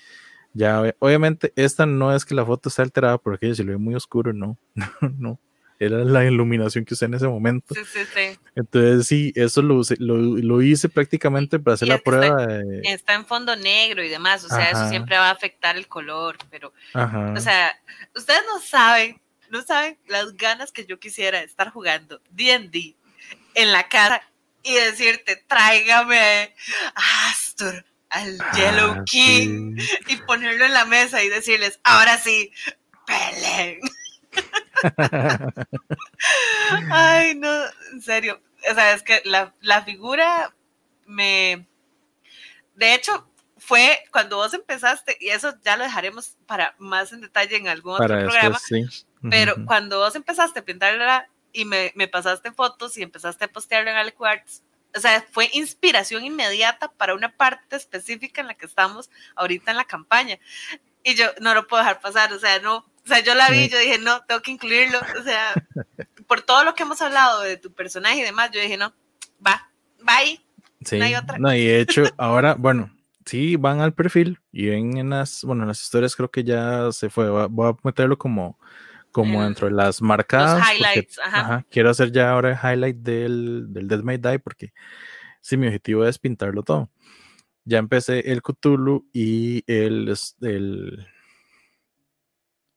ya, 0.52 0.92
obviamente, 0.98 1.52
esta 1.54 1.86
no 1.86 2.12
es 2.12 2.24
que 2.24 2.34
la 2.34 2.44
foto 2.44 2.68
esté 2.68 2.82
alterada 2.82 3.18
porque 3.18 3.54
se 3.54 3.62
lo 3.62 3.70
ve 3.70 3.78
muy 3.78 3.94
oscuro, 3.94 4.32
no, 4.32 4.58
no, 5.18 5.38
era 5.80 6.04
la 6.04 6.26
iluminación 6.26 6.84
que 6.84 6.92
usé 6.92 7.06
en 7.06 7.14
ese 7.14 7.26
momento. 7.26 7.74
Sí, 7.74 7.80
sí, 7.90 8.00
sí. 8.14 8.38
Entonces, 8.54 9.06
sí, 9.06 9.32
eso 9.34 9.62
lo, 9.62 9.80
lo, 9.98 10.16
lo 10.16 10.62
hice 10.62 10.90
prácticamente 10.90 11.58
para 11.58 11.74
hacer 11.74 11.88
la 11.88 11.96
prueba. 11.98 12.44
Está, 12.44 12.90
está, 12.92 13.14
en 13.14 13.24
fondo 13.24 13.56
negro 13.56 14.04
y 14.04 14.10
demás, 14.10 14.44
o 14.44 14.48
sea, 14.48 14.70
eso 14.70 14.88
siempre 14.90 15.16
va 15.16 15.28
a 15.28 15.32
afectar 15.32 15.78
el 15.78 15.88
color, 15.88 16.36
pero, 16.50 16.74
o 16.94 17.40
sea, 17.40 17.72
ustedes 18.14 18.42
no 18.52 18.60
saben, 18.60 19.18
no 19.48 19.62
saben 19.62 19.98
las 20.06 20.36
ganas 20.36 20.70
que 20.70 20.84
yo 20.84 21.00
quisiera 21.00 21.40
estar 21.40 21.70
jugando 21.70 22.20
D&D 22.30 22.94
en 23.54 23.72
la 23.72 23.88
casa 23.88 24.22
y 24.62 24.74
decirte, 24.74 25.42
tráigame 25.48 26.54
Astor 26.94 27.86
al 28.10 28.38
ah, 28.40 28.52
Yellow 28.54 29.04
King 29.04 29.76
y 30.08 30.16
ponerlo 30.16 30.66
en 30.66 30.74
la 30.74 30.84
mesa 30.84 31.22
y 31.22 31.30
decirles, 31.30 31.80
ahora 31.84 32.18
sí, 32.18 32.52
peleen. 33.06 33.80
Ay, 36.90 37.34
no, 37.34 37.64
en 37.92 38.02
serio. 38.02 38.40
O 38.70 38.74
sea, 38.74 38.92
es 38.92 39.02
que 39.02 39.22
la, 39.24 39.82
figura 39.84 40.54
me... 41.06 41.66
De 42.74 42.94
hecho, 42.94 43.28
fue 43.56 44.02
cuando 44.10 44.36
vos 44.36 44.54
empezaste, 44.54 45.16
y 45.20 45.28
eso 45.28 45.54
ya 45.62 45.76
lo 45.76 45.84
dejaremos 45.84 46.36
para 46.46 46.74
más 46.78 47.12
en 47.12 47.20
detalle 47.20 47.56
en 47.56 47.68
algún 47.68 47.94
otro 47.94 48.06
programa, 48.06 48.58
pero 49.30 49.54
cuando 49.66 49.98
vos 49.98 50.14
empezaste 50.14 50.60
a 50.60 50.64
pintarla 50.64 51.28
y 51.52 51.64
me, 51.66 51.92
me, 51.94 52.08
pasaste 52.08 52.52
fotos 52.52 52.96
y 52.96 53.02
empezaste 53.02 53.44
a 53.44 53.48
postearlo 53.48 53.90
en 53.90 53.96
Alequartz, 53.96 54.62
o 54.94 55.00
sea, 55.00 55.24
fue 55.30 55.50
inspiración 55.52 56.24
inmediata 56.24 56.90
para 56.92 57.14
una 57.14 57.36
parte 57.36 57.76
específica 57.76 58.40
en 58.40 58.48
la 58.48 58.54
que 58.54 58.66
estamos 58.66 59.10
ahorita 59.36 59.70
en 59.70 59.76
la 59.76 59.84
campaña. 59.84 60.38
Y 61.02 61.14
yo 61.14 61.26
no 61.40 61.54
lo 61.54 61.66
puedo 61.66 61.82
dejar 61.82 62.00
pasar, 62.00 62.32
o 62.32 62.38
sea, 62.38 62.58
no, 62.60 62.84
o 63.04 63.08
sea, 63.08 63.20
yo 63.20 63.34
la 63.34 63.50
vi, 63.50 63.68
yo 63.68 63.78
dije, 63.78 63.98
no, 63.98 64.22
tengo 64.24 64.40
que 64.42 64.50
incluirlo, 64.50 64.98
o 65.18 65.22
sea, 65.22 65.54
por 66.26 66.42
todo 66.42 66.64
lo 66.64 66.74
que 66.74 66.82
hemos 66.82 67.00
hablado 67.02 67.40
de 67.42 67.56
tu 67.56 67.72
personaje 67.72 68.18
y 68.18 68.22
demás, 68.22 68.50
yo 68.52 68.60
dije, 68.60 68.76
no, 68.76 68.94
va, 69.44 69.70
bye. 70.02 70.40
Sí, 70.84 70.98
no 70.98 71.04
hay 71.04 71.14
otra. 71.14 71.38
No, 71.38 71.54
y 71.54 71.64
de 71.66 71.80
hecho, 71.80 72.04
ahora, 72.16 72.54
bueno, 72.54 72.90
sí, 73.26 73.56
van 73.56 73.80
al 73.80 73.94
perfil 73.94 74.40
y 74.52 74.66
ven 74.66 74.96
en 74.96 75.10
las, 75.10 75.44
bueno, 75.44 75.62
en 75.62 75.68
las 75.68 75.82
historias 75.82 76.16
creo 76.16 76.30
que 76.30 76.44
ya 76.44 76.90
se 76.92 77.10
fue, 77.10 77.28
voy 77.48 77.70
a 77.70 77.76
meterlo 77.82 78.16
como 78.18 78.58
como 79.12 79.42
dentro 79.42 79.68
de 79.68 79.74
las 79.74 80.00
marcadas. 80.00 80.64
highlights, 80.72 81.18
ajá. 81.18 81.66
Quiero 81.70 81.90
hacer 81.90 82.12
ya 82.12 82.30
ahora 82.30 82.52
el 82.52 82.72
highlight 82.72 82.96
del, 82.98 83.66
del 83.72 83.88
Death 83.88 84.02
May 84.02 84.18
Die 84.18 84.38
porque 84.38 84.72
sí, 85.40 85.56
mi 85.56 85.66
objetivo 85.66 86.06
es 86.06 86.18
pintarlo 86.18 86.62
todo. 86.62 86.90
Ya 87.64 87.78
empecé 87.78 88.32
el 88.32 88.42
Cthulhu 88.42 89.08
y 89.12 89.64
el, 89.66 90.14
el 90.42 91.06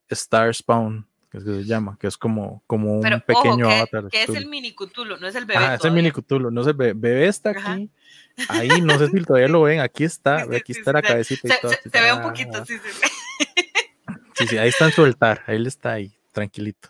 Star 0.09 0.53
Spawn, 0.53 1.07
que 1.31 1.37
es 1.39 1.43
que 1.43 1.51
se 1.51 1.63
llama, 1.63 1.97
que 1.99 2.07
es 2.07 2.17
como, 2.17 2.63
como 2.67 2.99
un 2.99 3.23
pequeño 3.25 3.69
avatar. 3.69 4.07
Que 4.09 4.23
es 4.23 4.29
el 4.29 4.45
mini 4.45 4.73
Cthulhu, 4.73 5.17
no 5.17 5.27
es 5.27 5.35
el 5.35 5.45
bebé. 5.45 5.65
Ah, 5.65 5.75
es 5.75 5.85
el 5.85 5.91
mini 5.91 6.11
Cthulhu, 6.11 6.51
no 6.51 6.61
es 6.61 6.67
el 6.67 6.73
bebé. 6.73 6.93
Bebé 6.93 7.27
está 7.27 7.51
aquí. 7.51 7.89
Ahí, 8.49 8.81
no 8.81 8.97
sé 8.97 9.07
si 9.09 9.21
todavía 9.21 9.47
lo 9.47 9.61
ven, 9.61 9.79
aquí 9.79 10.03
está, 10.03 10.43
aquí 10.55 10.71
está 10.71 10.93
la 10.93 11.01
cabecita 11.01 11.47
y 11.47 11.61
todo. 11.61 11.71
Se, 11.71 12.01
ve 12.01 12.13
un 12.13 12.21
poquito, 12.21 12.65
sí, 12.65 12.77
sí. 12.77 13.09
Sí, 14.35 14.47
sí, 14.47 14.57
ahí 14.57 14.69
está 14.69 14.85
en 14.85 14.91
soltar, 14.91 15.43
él 15.45 15.67
está 15.67 15.93
ahí 15.93 16.11
tranquilito. 16.31 16.89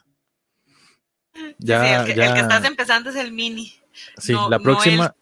Ya, 1.58 2.05
el, 2.05 2.13
que, 2.13 2.24
estás 2.24 2.63
empezando 2.63 3.10
es 3.10 3.17
el 3.17 3.34
mini. 3.34 3.74
Sí, 4.17 4.34
la 4.50 4.60
próxima. 4.60 5.13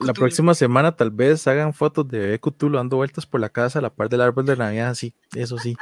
la 0.00 0.12
próxima 0.12 0.54
semana 0.54 0.96
tal 0.96 1.10
vez 1.10 1.46
hagan 1.46 1.72
fotos 1.72 2.08
de 2.08 2.18
Bebé 2.18 2.40
Cthulhu 2.40 2.76
dando 2.76 2.96
vueltas 2.96 3.26
por 3.26 3.40
la 3.40 3.48
casa 3.48 3.78
a 3.78 3.82
la 3.82 3.94
par 3.94 4.08
del 4.08 4.22
árbol 4.22 4.44
de 4.44 4.56
Navidad, 4.56 4.94
sí, 4.94 5.14
eso 5.34 5.56
sí. 5.58 5.76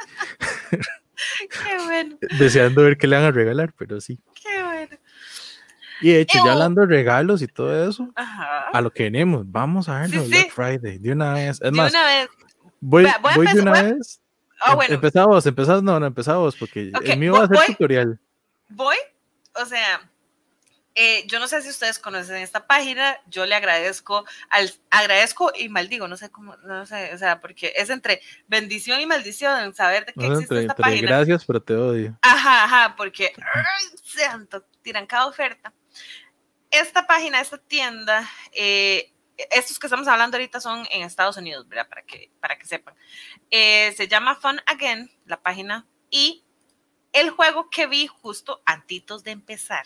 Qué 1.49 1.83
bueno. 1.85 2.17
Deseando 2.39 2.83
ver 2.83 2.97
qué 2.97 3.07
le 3.07 3.15
van 3.15 3.25
a 3.25 3.31
regalar, 3.31 3.73
pero 3.77 3.99
sí. 4.01 4.19
Qué 4.33 4.63
bueno. 4.63 4.97
Y 6.01 6.09
de 6.09 6.21
hecho, 6.21 6.39
ya 6.43 6.53
hablando 6.53 6.81
de 6.81 6.87
regalos 6.87 7.41
y 7.43 7.47
todo 7.47 7.87
eso, 7.87 8.11
a 8.15 8.81
lo 8.81 8.91
que 8.91 9.03
venimos, 9.03 9.43
vamos 9.45 9.87
a 9.87 9.99
verlo 9.99 10.25
Black 10.25 10.51
Friday, 10.51 10.97
de 10.97 11.11
una 11.11 11.33
vez. 11.33 11.61
Es 11.61 11.71
más, 11.71 11.93
voy, 12.79 13.05
voy, 13.35 13.47
de 13.53 13.61
una 13.61 13.83
vez 13.83 14.21
Ah, 14.61 14.75
bueno. 14.75 14.93
Empezamos, 14.93 15.45
empezamos, 15.45 15.83
no, 15.83 15.99
no 15.99 16.05
empezamos, 16.05 16.55
porque 16.55 16.91
el 17.03 17.17
mío 17.17 17.33
va 17.33 17.45
a 17.45 17.47
ser 17.47 17.57
tutorial. 17.65 18.19
Voy, 18.69 18.95
o 19.59 19.65
sea, 19.65 20.07
eh, 20.93 21.25
yo 21.27 21.39
no 21.39 21.47
sé 21.47 21.61
si 21.61 21.69
ustedes 21.69 21.99
conocen 21.99 22.37
esta 22.37 22.67
página, 22.67 23.17
yo 23.27 23.45
le 23.45 23.55
agradezco, 23.55 24.25
al, 24.49 24.73
agradezco 24.89 25.51
y 25.57 25.69
maldigo, 25.69 26.07
no 26.07 26.17
sé 26.17 26.29
cómo, 26.29 26.57
no 26.57 26.85
sé, 26.85 27.13
o 27.13 27.17
sea, 27.17 27.39
porque 27.39 27.73
es 27.77 27.89
entre 27.89 28.21
bendición 28.47 28.99
y 28.99 29.05
maldición 29.05 29.73
saber 29.73 30.05
de 30.05 30.13
qué 30.13 30.27
existe 30.27 30.59
esta 30.61 30.75
página. 30.75 31.07
Gracias, 31.07 31.45
pero 31.45 31.61
te 31.61 31.75
odio. 31.75 32.17
Ajá, 32.21 32.65
ajá, 32.65 32.95
porque, 32.97 33.33
ay, 33.37 33.85
santo, 34.03 34.65
tiran 34.81 35.07
cada 35.07 35.27
oferta. 35.27 35.73
Esta 36.69 37.07
página, 37.07 37.39
esta 37.39 37.57
tienda, 37.57 38.29
eh, 38.51 39.13
estos 39.49 39.79
que 39.79 39.87
estamos 39.87 40.07
hablando 40.07 40.37
ahorita 40.37 40.59
son 40.59 40.85
en 40.91 41.03
Estados 41.03 41.37
Unidos, 41.37 41.67
¿verdad? 41.67 41.87
Para 41.87 42.01
que, 42.03 42.31
para 42.39 42.57
que 42.57 42.65
sepan. 42.65 42.95
Eh, 43.49 43.93
se 43.95 44.07
llama 44.07 44.35
Fun 44.35 44.61
Again, 44.65 45.09
la 45.25 45.41
página, 45.41 45.87
y 46.09 46.43
el 47.13 47.29
juego 47.29 47.69
que 47.69 47.87
vi 47.87 48.07
justo 48.07 48.61
antitos 48.65 49.23
de 49.23 49.31
empezar, 49.31 49.85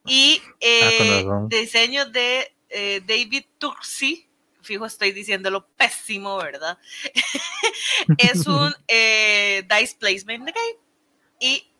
y 0.08 0.42
eh, 0.60 1.26
ah, 1.28 1.46
diseño 1.48 2.06
de 2.06 2.52
eh, 2.70 3.02
David 3.06 3.44
Tursi, 3.58 4.26
fijo 4.62 4.86
estoy 4.86 5.12
diciéndolo 5.12 5.66
pésimo, 5.76 6.36
¿verdad? 6.38 6.78
es 8.18 8.46
un 8.46 8.74
eh, 8.88 9.66
dice 9.68 9.96
placement 9.98 10.46
game. 10.46 10.78
Y, 11.40 11.70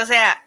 o 0.00 0.06
sea, 0.06 0.44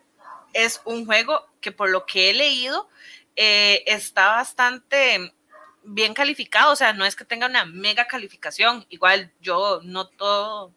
es 0.54 0.82
un 0.86 1.06
juego 1.06 1.48
que 1.62 1.72
por 1.72 1.90
lo 1.90 2.06
que 2.06 2.30
he 2.30 2.34
leído 2.34 2.90
está 3.36 4.28
bastante 4.28 5.34
bien 5.84 6.14
calificado, 6.14 6.74
o 6.74 6.76
sea, 6.76 6.94
no 6.94 7.06
es 7.06 7.16
que 7.16 7.26
tenga 7.26 7.48
una 7.48 7.66
mega 7.66 8.06
calificación, 8.06 8.86
igual 8.90 9.32
yo 9.40 9.80
no 9.84 10.08
todo, 10.08 10.72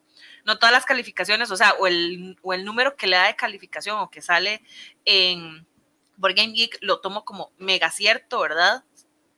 no 0.45 0.57
todas 0.57 0.73
las 0.73 0.85
calificaciones, 0.85 1.51
o 1.51 1.57
sea, 1.57 1.73
o 1.73 1.85
el, 1.85 2.37
o 2.41 2.53
el 2.53 2.65
número 2.65 2.95
que 2.95 3.05
le 3.05 3.17
da 3.17 3.27
de 3.27 3.35
calificación 3.35 3.99
o 3.99 4.09
que 4.09 4.21
sale 4.21 4.63
en 5.03 5.67
Board 6.17 6.35
Game 6.35 6.53
Geek 6.53 6.77
lo 6.81 6.99
tomo 6.99 7.25
como 7.25 7.51
mega 7.57 7.91
cierto, 7.91 8.39
¿verdad? 8.39 8.83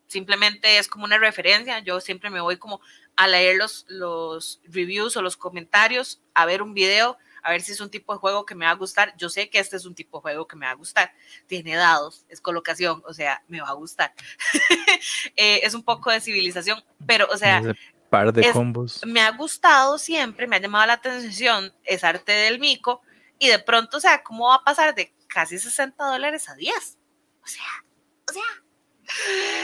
Simplemente 0.07 0.77
es 0.77 0.87
como 0.87 1.05
una 1.05 1.17
referencia, 1.17 1.79
yo 1.79 1.99
siempre 1.99 2.29
me 2.29 2.41
voy 2.41 2.57
como 2.57 2.79
a 3.17 3.27
leer 3.27 3.57
los, 3.57 3.85
los 3.89 4.61
reviews 4.63 5.17
o 5.17 5.21
los 5.21 5.35
comentarios, 5.35 6.21
a 6.33 6.45
ver 6.45 6.61
un 6.61 6.73
video, 6.73 7.17
a 7.43 7.51
ver 7.51 7.61
si 7.61 7.71
es 7.71 7.81
un 7.81 7.89
tipo 7.89 8.13
de 8.13 8.19
juego 8.19 8.45
que 8.45 8.55
me 8.55 8.65
va 8.65 8.71
a 8.71 8.75
gustar. 8.75 9.13
Yo 9.17 9.29
sé 9.29 9.49
que 9.49 9.59
este 9.59 9.75
es 9.75 9.85
un 9.85 9.95
tipo 9.95 10.17
de 10.17 10.21
juego 10.21 10.47
que 10.47 10.55
me 10.55 10.65
va 10.65 10.73
a 10.73 10.75
gustar. 10.75 11.13
Tiene 11.45 11.75
dados, 11.75 12.25
es 12.29 12.41
colocación, 12.41 13.01
o 13.05 13.13
sea, 13.13 13.41
me 13.47 13.61
va 13.61 13.69
a 13.69 13.73
gustar. 13.73 14.13
Eh, 15.35 15.61
es 15.63 15.73
un 15.73 15.83
poco 15.83 16.09
de 16.09 16.19
civilización, 16.19 16.83
pero, 17.05 17.27
o 17.31 17.37
sea... 17.37 17.61
par 18.09 18.33
de 18.33 18.51
combos. 18.51 19.01
Me 19.05 19.21
ha 19.21 19.31
gustado 19.31 19.97
siempre, 19.97 20.47
me 20.47 20.55
ha 20.55 20.59
llamado 20.59 20.87
la 20.87 20.93
atención, 20.93 21.71
es 21.83 22.03
arte 22.03 22.31
del 22.31 22.59
mico, 22.59 23.01
y 23.37 23.47
de 23.47 23.59
pronto, 23.59 23.97
o 23.97 23.99
sea, 23.99 24.23
¿cómo 24.23 24.47
va 24.47 24.55
a 24.55 24.63
pasar 24.63 24.95
de 24.95 25.13
casi 25.37 25.59
60 25.59 26.03
dólares 26.03 26.49
a 26.49 26.55
10? 26.55 26.97
O 27.43 27.47
sea, 27.47 27.85
o 28.27 28.33
sea... 28.33 28.43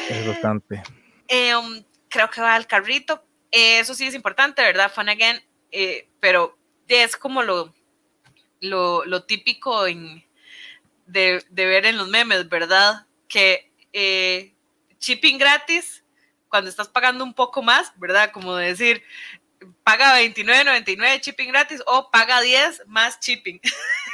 Es 0.07 0.27
bastante. 0.27 0.83
Eh, 1.27 1.55
um, 1.55 1.83
creo 2.09 2.29
que 2.29 2.41
va 2.41 2.53
al 2.53 2.67
carrito. 2.67 3.25
Eh, 3.49 3.79
eso 3.79 3.95
sí 3.95 4.05
es 4.05 4.13
importante, 4.13 4.61
¿verdad? 4.61 4.91
Fun 4.93 5.09
again, 5.09 5.43
pero 6.19 6.59
es 6.87 7.17
como 7.17 7.41
lo, 7.41 7.73
lo, 8.61 9.23
típico 9.23 9.85
de, 9.85 10.23
ver 11.49 11.85
en 11.87 11.97
los 11.97 12.07
memes, 12.07 12.47
¿verdad? 12.47 13.07
Que 13.27 13.71
eh, 13.93 14.53
shipping 14.99 15.39
gratis 15.39 16.05
cuando 16.49 16.69
estás 16.69 16.87
pagando 16.87 17.23
un 17.23 17.33
poco 17.33 17.63
más, 17.63 17.93
¿verdad? 17.97 18.29
Como 18.31 18.55
decir, 18.57 19.01
paga 19.83 20.19
29.99 20.21 21.21
shipping 21.21 21.47
gratis 21.49 21.81
o 21.87 22.09
paga 22.11 22.41
10 22.41 22.83
más 22.87 23.19
shipping. 23.19 23.59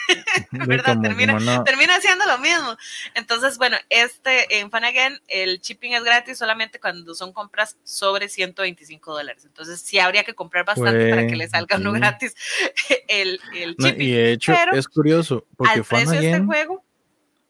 ¿Verdad? 0.51 0.97
termina, 1.01 1.63
termina 1.63 1.99
siendo 2.01 2.25
lo 2.25 2.37
mismo. 2.39 2.75
Entonces, 3.15 3.57
bueno, 3.57 3.77
este 3.89 4.59
en 4.59 4.71
Fun 4.71 4.83
Again, 4.83 5.19
el 5.27 5.59
shipping 5.59 5.93
es 5.93 6.03
gratis 6.03 6.37
solamente 6.37 6.79
cuando 6.79 7.13
son 7.13 7.33
compras 7.33 7.77
sobre 7.83 8.29
125 8.29 9.13
dólares. 9.13 9.45
Entonces, 9.45 9.81
sí 9.81 9.99
habría 9.99 10.23
que 10.23 10.33
comprar 10.33 10.65
bastante 10.65 11.09
para 11.09 11.27
que 11.27 11.35
le 11.35 11.47
salga 11.47 11.77
uno 11.77 11.91
gratis 11.91 12.35
el, 13.07 13.39
el 13.55 13.75
shipping. 13.75 14.01
y 14.01 14.11
de 14.11 14.31
hecho, 14.31 14.53
es 14.73 14.87
curioso, 14.87 15.45
porque 15.55 15.83
Fun 15.83 15.99
Again, 15.99 16.33
este 16.33 16.45
juego, 16.45 16.83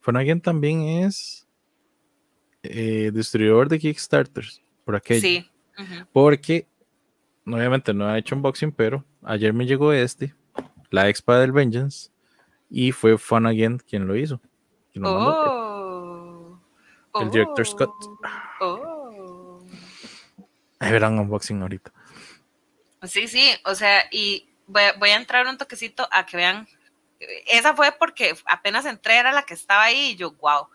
Fun 0.02 0.18
Again 0.18 0.42
también 0.42 0.82
es 1.04 1.48
eh, 2.64 3.12
distribuidor 3.14 3.70
de 3.70 3.80
Kickstarters, 3.80 4.62
por 4.84 4.96
aquello. 4.96 5.22
Sí. 5.22 5.50
Porque, 6.12 6.68
obviamente 7.54 7.94
no 7.94 8.08
ha 8.08 8.18
hecho 8.18 8.36
unboxing, 8.36 8.72
pero 8.72 9.04
ayer 9.24 9.54
me 9.54 9.66
llegó 9.66 9.94
este, 9.94 10.34
la 10.90 11.10
Expa 11.10 11.40
del 11.40 11.52
Vengeance 11.52 12.10
y 12.70 12.92
fue 12.92 13.18
Fun 13.18 13.46
Again 13.46 13.80
quien 13.80 14.08
lo 14.08 14.16
hizo. 14.16 14.42
oh, 15.04 16.60
el 17.22 17.32
director 17.32 17.66
Scott. 17.66 17.92
Oh. 18.62 19.64
Ahí 20.80 20.92
verán 20.92 21.20
unboxing 21.20 21.62
ahorita. 21.62 21.92
Sí, 23.04 23.28
sí, 23.28 23.52
o 23.66 23.76
sea, 23.76 24.04
y 24.12 24.50
voy, 24.68 25.10
a 25.10 25.16
entrar 25.16 25.48
un 25.48 25.58
toquecito 25.58 26.08
a 26.12 26.26
que 26.26 26.38
vean. 26.38 26.68
Esa 27.48 27.76
fue 27.76 27.92
porque 27.92 28.36
apenas 28.46 28.86
entré, 28.86 29.18
era 29.18 29.32
la 29.32 29.44
que 29.44 29.54
estaba 29.54 29.84
ahí 29.84 30.12
y 30.12 30.16
yo, 30.16 30.32
wow. 30.34 30.68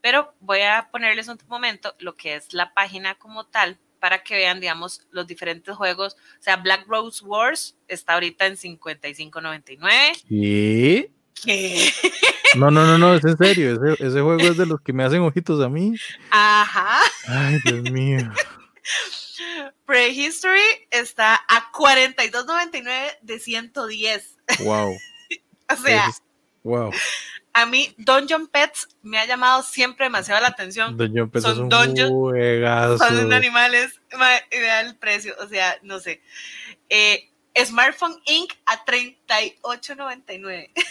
Pero 0.00 0.34
voy 0.40 0.62
a 0.62 0.88
ponerles 0.90 1.28
un 1.28 1.38
momento 1.46 1.94
lo 1.98 2.16
que 2.16 2.34
es 2.34 2.52
la 2.52 2.74
página 2.74 3.14
como 3.14 3.44
tal 3.44 3.78
para 4.02 4.24
que 4.24 4.34
vean, 4.34 4.58
digamos, 4.58 5.00
los 5.12 5.28
diferentes 5.28 5.76
juegos. 5.76 6.14
O 6.14 6.42
sea, 6.42 6.56
Black 6.56 6.88
Rose 6.88 7.24
Wars 7.24 7.76
está 7.86 8.14
ahorita 8.14 8.46
en 8.46 8.56
55.99. 8.56 10.24
¿Y? 10.28 11.06
No, 12.54 12.70
no, 12.70 12.84
no, 12.84 12.98
no, 12.98 13.14
es 13.14 13.24
en 13.24 13.38
serio. 13.38 13.72
Ese, 13.94 14.20
juego 14.20 14.38
es 14.38 14.58
de 14.58 14.66
los 14.66 14.80
que 14.82 14.92
me 14.92 15.04
hacen 15.04 15.22
ojitos 15.22 15.64
a 15.64 15.70
mí. 15.70 15.94
Ajá. 16.30 17.00
Ay, 17.26 17.58
Dios 17.64 17.90
mío. 17.90 18.18
Prehistory 19.86 20.60
está 20.90 21.40
a 21.48 21.72
42.99 21.72 23.18
de 23.22 23.38
110. 23.38 24.36
Wow. 24.64 24.92
o 25.70 25.76
sea, 25.76 26.10
wow. 26.62 26.90
A 27.54 27.66
mí, 27.66 27.94
Dungeon 27.98 28.46
Pets 28.46 28.88
me 29.02 29.18
ha 29.18 29.26
llamado 29.26 29.62
siempre 29.62 30.06
demasiado 30.06 30.40
la 30.40 30.48
atención. 30.48 30.96
Dungeon 30.96 31.30
Pets 31.30 31.44
son 31.44 31.64
un 31.64 31.70
Son 32.98 33.32
animales, 33.32 34.00
vea 34.50 34.80
el 34.80 34.96
precio, 34.96 35.34
o 35.38 35.46
sea, 35.46 35.78
no 35.82 36.00
sé. 36.00 36.22
Eh, 36.88 37.28
Smartphone 37.64 38.16
Inc. 38.26 38.52
a 38.66 38.84
38.99. 38.84 40.70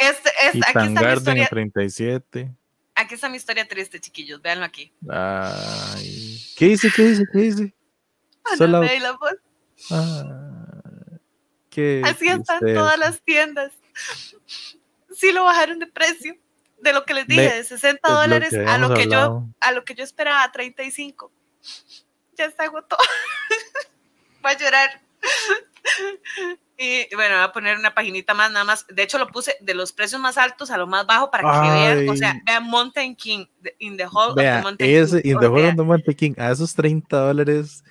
Este, 0.00 0.30
es, 0.30 0.48
aquí 0.48 0.58
está 0.66 0.86
mi 0.86 1.12
historia. 1.12 1.46
37. 1.46 2.50
Aquí 2.94 3.14
está 3.14 3.28
mi 3.28 3.36
historia 3.36 3.68
triste, 3.68 4.00
chiquillos. 4.00 4.40
Véanlo 4.40 4.64
aquí. 4.64 4.90
Ay. 5.10 6.42
¿Qué 6.56 6.68
dice? 6.68 6.90
¿Qué 6.94 7.02
dice? 7.02 7.24
¿Qué 7.30 7.38
dice? 7.38 7.74
Ah, 8.44 8.56
Solo... 8.56 8.80
Ah, 11.76 12.10
Así 12.10 12.28
están 12.28 12.60
todas 12.60 12.98
las 12.98 13.22
tiendas. 13.22 13.72
Sí 15.14 15.32
lo 15.32 15.44
bajaron 15.44 15.78
de 15.78 15.86
precio. 15.86 16.36
De 16.80 16.94
lo 16.94 17.04
que 17.04 17.12
les 17.12 17.26
dije, 17.26 17.56
de 17.56 17.64
60 17.64 18.10
dólares 18.10 18.54
a 18.54 18.78
lo 18.78 18.94
que 18.94 19.06
yo 19.06 19.46
a 19.60 19.72
lo 19.72 19.84
que 19.84 19.94
yo 19.94 20.02
esperaba, 20.02 20.50
35. 20.50 21.30
Ya 22.38 22.46
está 22.46 22.64
agotó. 22.64 22.96
Va 24.44 24.50
a 24.50 24.58
llorar. 24.58 25.02
Y 26.82 27.14
bueno, 27.14 27.34
voy 27.34 27.44
a 27.44 27.52
poner 27.52 27.76
una 27.76 27.94
paginita 27.94 28.32
más, 28.32 28.50
nada 28.50 28.64
más. 28.64 28.86
De 28.88 29.02
hecho, 29.02 29.18
lo 29.18 29.26
puse 29.28 29.54
de 29.60 29.74
los 29.74 29.92
precios 29.92 30.18
más 30.18 30.38
altos 30.38 30.70
a 30.70 30.78
lo 30.78 30.86
más 30.86 31.06
bajo 31.06 31.30
para 31.30 31.42
que 31.42 31.70
vean. 31.70 32.08
O 32.08 32.16
sea, 32.16 32.40
vean 32.46 32.64
Mountain 32.64 33.14
King, 33.14 33.44
in 33.78 33.98
the 33.98 34.06
Hall 34.06 34.30
of 34.30 34.36
the 34.36 34.62
Mountain 34.62 34.88
ese, 34.88 35.20
King. 35.20 35.32
In 35.32 35.38
the 35.38 35.46
Hall 35.46 35.66
of 35.66 35.76
the 35.76 35.82
Mountain 35.82 36.14
King, 36.14 36.34
a 36.38 36.50
esos 36.50 36.74
30 36.74 37.14
dólares, 37.14 37.84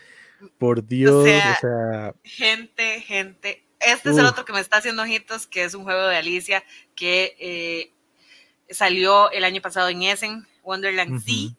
por 0.58 0.84
Dios. 0.84 1.13
O 1.13 1.24
sea, 1.24 2.15
gente, 2.24 3.02
gente. 3.02 3.63
Este 3.91 4.10
es 4.12 4.17
el 4.17 4.25
otro 4.25 4.45
que 4.45 4.54
me 4.54 4.60
está 4.60 4.78
haciendo 4.78 5.04
ojitos, 5.04 5.47
que 5.47 5.63
es 5.63 5.73
un 5.73 5.84
juego 5.84 6.08
de 6.08 6.17
Alicia 6.17 6.63
que 6.95 7.36
eh, 7.39 7.91
salió 8.69 9.32
el 9.32 9.43
año 9.43 9.62
pasado 9.62 9.89
en 9.89 10.04
Essen, 10.04 10.47
Wonderland 10.63 11.21
Sea. 11.23 11.52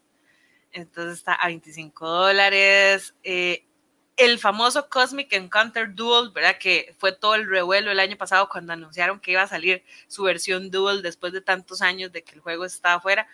Entonces 0.73 1.19
está 1.19 1.35
a 1.35 1.49
25 1.49 2.09
dólares. 2.09 3.15
Eh, 3.25 3.65
el 4.17 4.39
famoso 4.39 4.89
Cosmic 4.89 5.33
Encounter 5.33 5.95
Duel, 5.95 6.31
¿verdad? 6.31 6.59
Que 6.59 6.95
fue 6.99 7.13
todo 7.13 7.35
el 7.35 7.49
revuelo 7.49 7.91
el 7.91 7.99
año 7.99 8.17
pasado 8.17 8.49
cuando 8.49 8.73
anunciaron 8.73 9.19
que 9.19 9.33
iba 9.33 9.43
a 9.43 9.49
salir 9.49 9.83
su 10.09 10.23
versión 10.25 10.71
Duel 10.71 11.03
después 11.03 11.33
de 11.33 11.41
tantos 11.41 11.81
años 11.81 12.13
de 12.13 12.23
que 12.23 12.35
el 12.35 12.41
juego 12.41 12.65
estaba 12.65 13.01
fuera 13.01 13.27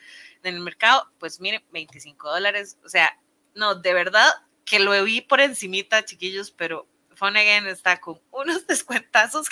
en 0.43 0.55
el 0.55 0.61
mercado. 0.61 1.11
Pues 1.19 1.41
mire, 1.41 1.65
25 1.73 2.31
dólares. 2.31 2.79
O 2.85 2.89
sea, 2.89 3.19
no, 3.55 3.75
de 3.75 3.95
verdad 3.95 4.29
que 4.65 4.79
lo 4.79 5.03
vi 5.05 5.21
por 5.21 5.41
encimita, 5.41 6.05
chiquillos, 6.05 6.51
pero 6.51 6.87
Fun 7.17 7.37
Again 7.37 7.67
está 7.67 7.99
con 7.99 8.21
unos 8.31 8.67
descuentazos 8.69 9.49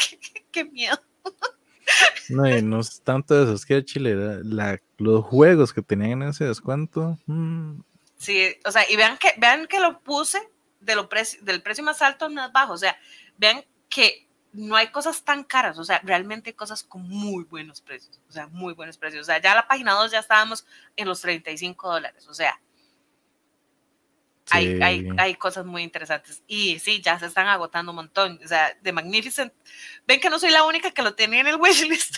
que, 0.52 0.64
miedo. 0.64 0.98
No, 2.28 2.48
y 2.48 2.62
no 2.62 2.80
es 2.80 3.00
tanto 3.02 3.42
eso, 3.42 3.52
es 3.54 3.66
que 3.66 3.84
Chile, 3.84 4.14
los 4.98 5.24
juegos 5.24 5.72
que 5.72 5.82
tenían 5.82 6.22
ese 6.22 6.44
descuento. 6.44 7.18
Mm. 7.26 7.80
Sí, 8.16 8.56
o 8.64 8.70
sea, 8.70 8.88
y 8.88 8.96
vean 8.96 9.18
que, 9.18 9.34
vean 9.36 9.66
que 9.66 9.80
lo 9.80 10.00
puse 10.00 10.38
de 10.80 10.94
lo 10.94 11.08
del 11.42 11.62
precio 11.62 11.84
más 11.84 12.00
alto 12.00 12.26
al 12.26 12.32
más 12.32 12.52
bajo. 12.52 12.74
O 12.74 12.78
sea, 12.78 12.96
vean 13.36 13.64
que 13.88 14.26
no 14.52 14.76
hay 14.76 14.88
cosas 14.88 15.24
tan 15.24 15.42
caras, 15.42 15.78
o 15.78 15.84
sea, 15.84 16.00
realmente 16.04 16.50
hay 16.50 16.54
cosas 16.54 16.84
con 16.84 17.02
muy 17.02 17.42
buenos 17.42 17.80
precios, 17.80 18.20
o 18.28 18.32
sea, 18.32 18.46
muy 18.46 18.72
buenos 18.72 18.96
precios. 18.96 19.22
O 19.22 19.26
sea, 19.26 19.40
ya 19.40 19.54
la 19.54 19.66
página 19.66 19.92
2 19.94 20.12
ya 20.12 20.20
estábamos 20.20 20.64
en 20.96 21.08
los 21.08 21.20
35 21.20 21.92
dólares, 21.92 22.28
o 22.28 22.34
sea, 22.34 22.60
hay, 24.50 24.80
hay, 24.82 25.08
hay, 25.16 25.34
cosas 25.34 25.64
muy 25.66 25.82
interesantes. 25.82 26.42
Y 26.46 26.78
sí, 26.78 27.00
ya 27.02 27.18
se 27.18 27.26
están 27.26 27.46
agotando 27.46 27.92
un 27.92 27.96
montón. 27.96 28.38
O 28.44 28.48
sea, 28.48 28.76
de 28.82 28.92
Magnificent. 28.92 29.52
Ven 30.06 30.20
que 30.20 30.30
no 30.30 30.38
soy 30.38 30.50
la 30.50 30.64
única 30.64 30.90
que 30.90 31.02
lo 31.02 31.14
tenía 31.14 31.40
en 31.40 31.46
el 31.46 31.56
wishlist. 31.56 32.16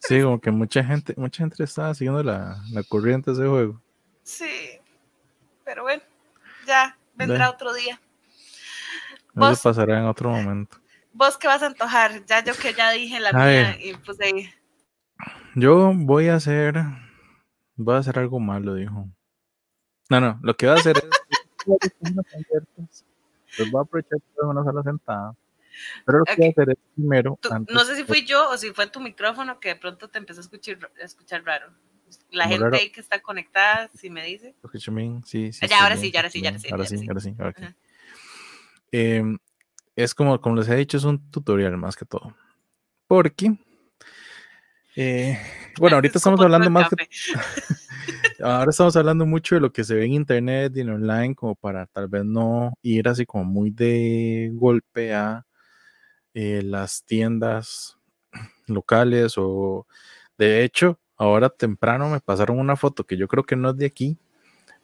Sí, 0.00 0.22
como 0.22 0.40
que 0.40 0.50
mucha 0.50 0.82
gente, 0.84 1.14
mucha 1.16 1.38
gente 1.42 1.62
estaba 1.62 1.92
siguiendo 1.94 2.22
la, 2.22 2.62
la 2.70 2.82
corriente 2.84 3.32
de 3.32 3.36
ese 3.36 3.48
juego. 3.48 3.82
Sí, 4.22 4.78
pero 5.64 5.82
bueno 5.82 6.02
ya 6.68 6.96
vendrá 7.14 7.50
otro 7.50 7.72
día. 7.72 8.00
Eso 9.34 9.62
pasará 9.62 9.98
en 9.98 10.04
otro 10.04 10.30
momento. 10.30 10.76
¿Vos 11.12 11.36
qué 11.36 11.48
vas 11.48 11.62
a 11.62 11.66
antojar? 11.66 12.24
Ya 12.26 12.44
yo 12.44 12.54
que 12.54 12.74
ya 12.74 12.90
dije 12.90 13.18
la 13.18 13.32
mía 13.32 13.76
y 13.82 13.94
pues 13.94 14.20
ahí. 14.20 14.50
Yo 15.54 15.92
voy 15.94 16.28
a 16.28 16.36
hacer. 16.36 16.76
Voy 17.76 17.94
a 17.94 17.98
hacer 17.98 18.18
algo 18.18 18.38
malo, 18.38 18.74
dijo. 18.74 19.08
No, 20.08 20.20
no, 20.20 20.38
lo 20.42 20.56
que 20.56 20.66
voy 20.66 20.76
a 20.76 20.80
hacer 20.80 20.96
es. 20.98 21.04
pues 23.56 23.70
voy 23.70 23.80
a 23.80 23.82
aprovechar 23.82 24.18
que 24.18 24.46
una 24.46 24.64
sala 24.64 24.82
sentada. 24.82 25.34
Pero 26.04 26.18
lo 26.18 26.24
que 26.24 26.36
voy 26.36 26.46
a 26.46 26.50
hacer 26.50 26.70
es 26.70 26.78
primero. 26.94 27.38
no 27.68 27.84
sé 27.84 27.96
si 27.96 28.04
fui 28.04 28.24
yo 28.24 28.50
o 28.50 28.56
si 28.56 28.72
fue 28.72 28.86
tu 28.88 29.00
micrófono 29.00 29.60
que 29.60 29.70
de 29.70 29.76
pronto 29.76 30.08
te 30.08 30.18
empezó 30.18 30.40
a 30.40 30.42
escuchar, 30.42 30.90
a 31.00 31.04
escuchar 31.04 31.44
raro 31.44 31.72
la 32.30 32.48
gente 32.48 32.76
ahí 32.76 32.90
que 32.90 33.00
está 33.00 33.20
conectada, 33.20 33.88
si 33.94 34.10
me 34.10 34.24
dice. 34.24 34.54
Sí, 35.24 35.52
sí. 35.52 35.66
Ya, 35.68 35.82
ahora 35.82 35.96
sí, 35.96 36.10
ya, 36.10 36.20
ahora 36.20 36.30
sí, 36.30 36.40
ya, 36.40 36.50
ahora 36.50 36.58
sí. 36.58 36.68
Ahora 36.70 36.86
sí, 36.86 36.96
ahora 37.08 37.20
sí. 37.20 37.34
Ahora 37.38 37.76
sí. 38.90 39.38
Es 39.96 40.14
como, 40.14 40.40
como 40.40 40.56
les 40.56 40.68
he 40.68 40.76
dicho, 40.76 40.96
es 40.96 41.04
un 41.04 41.30
tutorial 41.30 41.76
más 41.76 41.96
que 41.96 42.04
todo. 42.04 42.34
Porque, 43.08 43.56
eh, 44.94 45.38
bueno, 45.78 45.96
ahorita 45.96 46.18
estamos 46.18 46.40
hablando 46.40 46.70
más 46.70 46.88
ahora 48.40 48.70
estamos 48.70 48.96
hablando 48.96 49.26
mucho 49.26 49.54
de 49.54 49.60
lo 49.60 49.72
que 49.72 49.84
se 49.84 49.94
ve 49.94 50.04
en 50.04 50.12
internet 50.12 50.72
y 50.76 50.80
en 50.80 50.90
online, 50.90 51.34
como 51.34 51.54
para 51.54 51.86
tal 51.86 52.08
vez 52.08 52.24
no 52.24 52.72
ir 52.82 53.08
así 53.08 53.26
como 53.26 53.44
muy 53.44 53.70
de 53.70 54.50
golpe 54.54 55.14
a 55.14 55.46
eh, 56.34 56.62
las 56.62 57.04
tiendas 57.04 57.98
locales 58.66 59.34
o 59.36 59.86
de 60.38 60.64
hecho 60.64 60.98
ahora 61.16 61.50
temprano 61.50 62.08
me 62.08 62.20
pasaron 62.20 62.58
una 62.58 62.76
foto 62.76 63.04
que 63.04 63.16
yo 63.16 63.28
creo 63.28 63.44
que 63.44 63.56
no 63.56 63.70
es 63.70 63.76
de 63.76 63.86
aquí, 63.86 64.18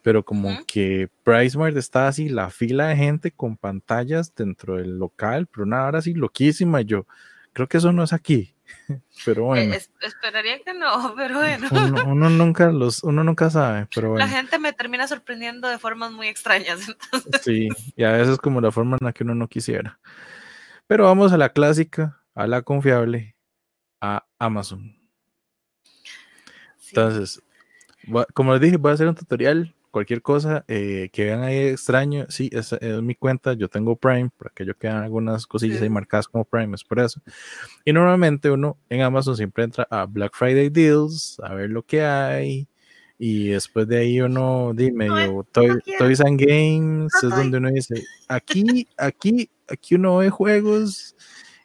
pero 0.01 0.23
como 0.23 0.49
que 0.67 1.09
PriceMart 1.23 1.77
está 1.77 2.07
así, 2.07 2.29
la 2.29 2.49
fila 2.49 2.87
de 2.89 2.97
gente 2.97 3.31
con 3.31 3.57
pantallas 3.57 4.33
dentro 4.35 4.77
del 4.77 4.99
local, 4.99 5.47
pero 5.47 5.63
una 5.65 5.85
hora 5.85 5.99
así 5.99 6.13
loquísima. 6.13 6.81
yo 6.81 7.07
creo 7.55 7.69
que 7.69 7.77
eso 7.77 7.93
no 7.93 8.03
es 8.03 8.13
aquí. 8.13 8.53
Pero 9.25 9.55
eh, 9.55 9.65
bueno. 9.67 9.75
esperaría 10.01 10.59
que 10.61 10.73
no, 10.73 11.15
pero 11.17 11.35
bueno. 11.37 11.67
Uno, 12.05 12.29
nunca 12.29 12.71
los, 12.71 13.03
uno 13.03 13.23
nunca 13.23 13.49
sabe, 13.49 13.87
pero 13.93 14.09
bueno. 14.09 14.25
La 14.25 14.31
gente 14.31 14.59
me 14.59 14.73
termina 14.73 15.07
sorprendiendo 15.07 15.67
de 15.67 15.79
formas 15.79 16.11
muy 16.11 16.27
extrañas. 16.27 16.79
Sí, 17.43 17.69
y 17.95 18.03
a 18.03 18.11
veces 18.11 18.37
como 18.37 18.59
la 18.59 18.71
forma 18.71 18.97
en 18.99 19.05
la 19.05 19.13
que 19.13 19.23
uno 19.23 19.35
no 19.35 19.47
quisiera. 19.47 19.99
Pero 20.87 21.05
vamos 21.05 21.31
a 21.31 21.37
la 21.37 21.49
clásica, 21.49 22.21
a 22.33 22.47
la 22.47 22.63
confiable, 22.63 23.35
a 24.01 24.25
Amazon. 24.39 24.95
Entonces, 26.89 27.41
como 28.33 28.53
les 28.53 28.61
dije, 28.61 28.77
voy 28.77 28.91
a 28.91 28.93
hacer 28.95 29.07
un 29.07 29.15
tutorial 29.15 29.73
cualquier 29.95 30.21
cosa 30.21 30.65
eh, 30.67 31.09
que 31.13 31.23
vean 31.23 31.43
ahí 31.43 31.57
extraño, 31.69 32.25
sí, 32.27 32.49
es, 32.51 32.73
es, 32.73 33.01
mi 33.01 33.15
cuenta, 33.15 33.53
yo 33.53 33.69
tengo 33.69 33.95
Prime, 33.95 34.29
para 34.37 34.51
que 34.53 34.65
yo 34.65 34.75
quedan 34.77 35.01
algunas 35.01 35.47
cosillas 35.47 35.81
ahí 35.81 35.87
marcadas 35.87 36.27
como 36.27 36.43
Prime, 36.43 36.75
es 36.75 36.83
por 36.83 36.99
eso. 36.99 37.21
Y 37.85 37.93
normalmente 37.93 38.51
uno 38.51 38.77
en 38.89 39.03
Amazon 39.03 39.37
siempre 39.37 39.63
entra 39.63 39.87
a 39.89 40.05
Black 40.05 40.33
Friday 40.35 40.67
Deals, 40.67 41.39
a 41.41 41.53
ver 41.53 41.69
lo 41.69 41.81
que 41.81 42.03
hay, 42.03 42.67
y 43.17 43.51
después 43.51 43.87
de 43.87 43.99
ahí 43.99 44.19
uno, 44.19 44.73
dime, 44.75 45.07
yo, 45.07 45.45
Toys 45.97 46.19
and 46.19 46.41
Games, 46.41 47.13
es 47.23 47.29
donde 47.29 47.59
uno 47.59 47.69
dice, 47.71 47.95
aquí, 48.27 48.89
aquí, 48.97 49.49
aquí 49.65 49.95
uno 49.95 50.17
ve 50.17 50.29
juegos, 50.29 51.15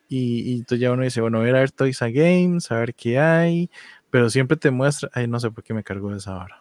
y, 0.08 0.52
y 0.52 0.58
entonces 0.58 0.78
ya 0.78 0.92
uno 0.92 1.02
dice, 1.02 1.20
bueno, 1.20 1.40
voy 1.40 1.50
a 1.50 1.54
ver 1.54 1.72
Toys 1.72 2.00
and 2.00 2.14
Games, 2.14 2.70
a 2.70 2.78
ver 2.78 2.94
qué 2.94 3.18
hay, 3.18 3.70
pero 4.08 4.30
siempre 4.30 4.56
te 4.56 4.70
muestra, 4.70 5.10
ay, 5.14 5.26
no 5.26 5.40
sé 5.40 5.50
por 5.50 5.64
qué 5.64 5.74
me 5.74 5.82
cargo 5.82 6.12
de 6.12 6.18
esa 6.18 6.36
hora. 6.36 6.59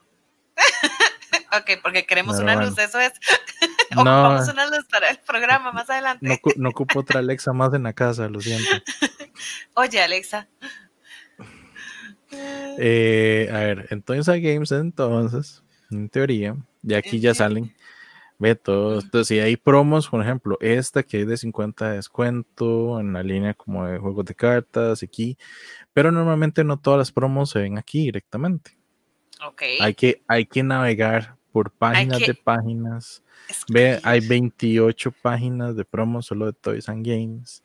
Ok, 1.58 1.82
porque 1.82 2.06
queremos 2.06 2.40
una 2.40 2.56
luz, 2.56 2.78
eso 2.78 3.00
es. 3.00 3.14
no, 3.96 4.02
Ocupamos 4.02 4.48
una 4.50 4.66
luz 4.68 4.86
para 4.90 5.10
el 5.10 5.18
programa 5.20 5.72
más 5.72 5.90
adelante. 5.90 6.26
No, 6.28 6.38
no 6.56 6.70
ocupo 6.70 7.00
otra 7.00 7.20
Alexa 7.20 7.54
más 7.54 7.74
en 7.74 7.84
la 7.84 7.94
casa, 7.94 8.28
lo 8.28 8.42
siento. 8.42 8.70
Oye, 9.76 10.02
Alexa. 10.02 10.48
Eh, 12.78 13.50
a 13.52 13.58
ver, 13.60 13.88
entonces 13.90 14.30
a 14.30 14.38
Games, 14.38 14.72
entonces, 14.72 15.64
en 15.92 16.10
teoría, 16.10 16.56
de 16.82 16.96
aquí 16.96 17.20
ya 17.20 17.34
salen. 17.34 17.74
Ve 18.38 18.56
todos. 18.56 19.04
Entonces, 19.04 19.28
si 19.28 19.40
hay 19.40 19.58
promos, 19.58 20.08
por 20.08 20.22
ejemplo, 20.22 20.58
esta 20.62 21.04
que 21.04 21.22
es 21.22 21.28
de 21.28 21.36
50 21.36 21.90
de 21.90 21.96
descuento 21.98 23.00
en 23.02 23.12
la 23.12 23.22
línea 23.22 23.54
como 23.54 23.86
de 23.86 24.00
juegos 24.00 24.26
de 24.26 24.34
cartas, 24.34 25.04
aquí, 25.04 25.38
pero 25.92 26.10
normalmente 26.10 26.64
no 26.64 26.80
todas 26.80 27.00
las 27.00 27.12
promos 27.12 27.50
se 27.50 27.60
ven 27.60 27.78
aquí 27.78 28.04
directamente. 28.04 28.78
Ok. 29.46 29.64
Hay 29.82 29.94
que, 29.94 30.24
hay 30.28 30.46
que 30.46 30.64
navegar 30.64 31.36
por 31.52 31.72
páginas 31.72 32.20
de 32.20 32.34
páginas. 32.34 33.24
Ve, 33.68 34.00
hay 34.04 34.20
28 34.20 35.12
páginas 35.22 35.76
de 35.76 35.86
promos 35.86 36.28
solo 36.28 36.46
de 36.46 36.54
Toys 36.54 36.90
and 36.90 37.06
Games. 37.06 37.64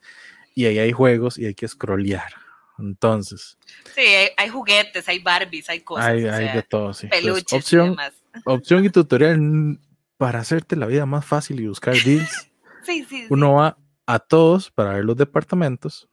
Y 0.53 0.65
ahí 0.65 0.79
hay 0.79 0.91
juegos 0.91 1.37
y 1.37 1.45
hay 1.45 1.53
que 1.53 1.67
scrollear. 1.67 2.33
Entonces. 2.77 3.57
Sí, 3.93 4.01
hay, 4.35 4.49
juguetes, 4.49 5.07
hay 5.07 5.19
Barbies, 5.19 5.69
hay 5.69 5.81
cosas. 5.81 6.07
Hay, 6.07 6.25
hay 6.25 6.55
de 6.55 6.63
todo, 6.63 6.93
sí. 6.93 7.07
Peluches 7.07 7.53
opción, 7.59 7.87
y 7.87 7.89
demás. 7.91 8.13
opción 8.45 8.85
y 8.85 8.89
tutorial 8.89 9.79
para 10.17 10.39
hacerte 10.39 10.75
la 10.75 10.85
vida 10.85 11.05
más 11.05 11.25
fácil 11.25 11.59
y 11.59 11.67
buscar 11.67 11.95
deals. 11.95 12.49
sí, 12.83 13.05
sí, 13.05 13.25
uno 13.29 13.53
va 13.53 13.77
a 14.05 14.19
todos 14.19 14.71
para 14.71 14.93
ver 14.93 15.05
los 15.05 15.17
departamentos. 15.17 16.09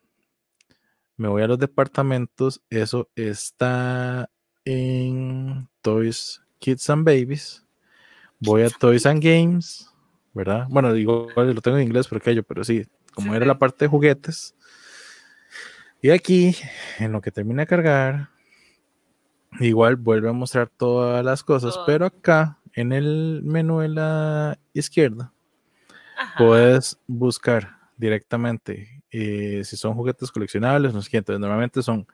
Me 1.17 1.29
voy 1.29 1.43
a 1.43 1.47
los 1.47 1.59
departamentos. 1.59 2.63
Eso 2.71 3.11
está 3.15 4.31
en 4.65 5.69
Toys, 5.83 6.42
Kids 6.63 6.89
and 6.91 7.05
Babies. 7.05 7.65
Voy 8.39 8.63
a 8.63 8.71
Toys 8.71 9.05
and 9.05 9.23
Games, 9.23 9.93
¿verdad? 10.33 10.67
Bueno, 10.71 10.93
digo, 10.93 11.29
lo 11.35 11.61
tengo 11.61 11.77
en 11.77 11.85
inglés 11.85 12.07
porque 12.07 12.35
yo, 12.35 12.43
pero 12.45 12.63
sí, 12.63 12.87
como 13.15 13.35
era 13.35 13.45
la 13.45 13.59
parte 13.59 13.85
de 13.85 13.89
juguetes. 13.89 14.55
Y 16.01 16.11
aquí, 16.11 16.57
en 16.99 17.13
lo 17.13 17.21
que 17.21 17.33
termina 17.33 17.63
de 17.63 17.67
cargar, 17.67 18.29
igual 19.61 19.97
vuelve 19.97 20.29
a 20.29 20.33
mostrar 20.33 20.69
todas 20.69 21.25
las 21.25 21.43
cosas, 21.43 21.79
pero 21.85 22.07
acá 22.07 22.59
en 22.75 22.93
el 22.93 23.43
menú 23.45 23.81
de 23.81 23.89
la 23.89 24.59
izquierda 24.73 25.33
puedes 26.39 26.99
buscar 27.07 27.77
directamente 27.97 29.03
eh, 29.11 29.63
si 29.65 29.77
son 29.77 29.95
juguetes 29.95 30.31
coleccionables, 30.31 30.95
no 30.95 31.03
sé 31.03 31.11
qué, 31.11 31.19
entonces 31.19 31.41
normalmente 31.41 31.83
son 31.83 32.07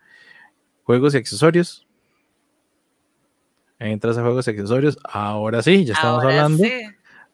juegos 0.84 1.14
y 1.14 1.18
accesorios. 1.18 1.87
Entras 3.78 4.18
a 4.18 4.22
juegos 4.22 4.46
y 4.46 4.50
accesorios, 4.50 4.98
ahora 5.04 5.62
sí, 5.62 5.84
ya 5.84 5.94
estamos 5.94 6.24
hablando. 6.24 6.64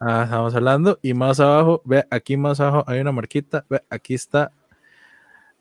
Ah, 0.00 0.22
estamos 0.24 0.54
hablando. 0.54 0.98
Y 1.02 1.14
más 1.14 1.40
abajo, 1.40 1.80
ve 1.84 2.04
aquí 2.10 2.36
más 2.36 2.60
abajo 2.60 2.84
hay 2.86 3.00
una 3.00 3.12
marquita. 3.12 3.64
Ve, 3.68 3.82
aquí 3.88 4.14
está 4.14 4.52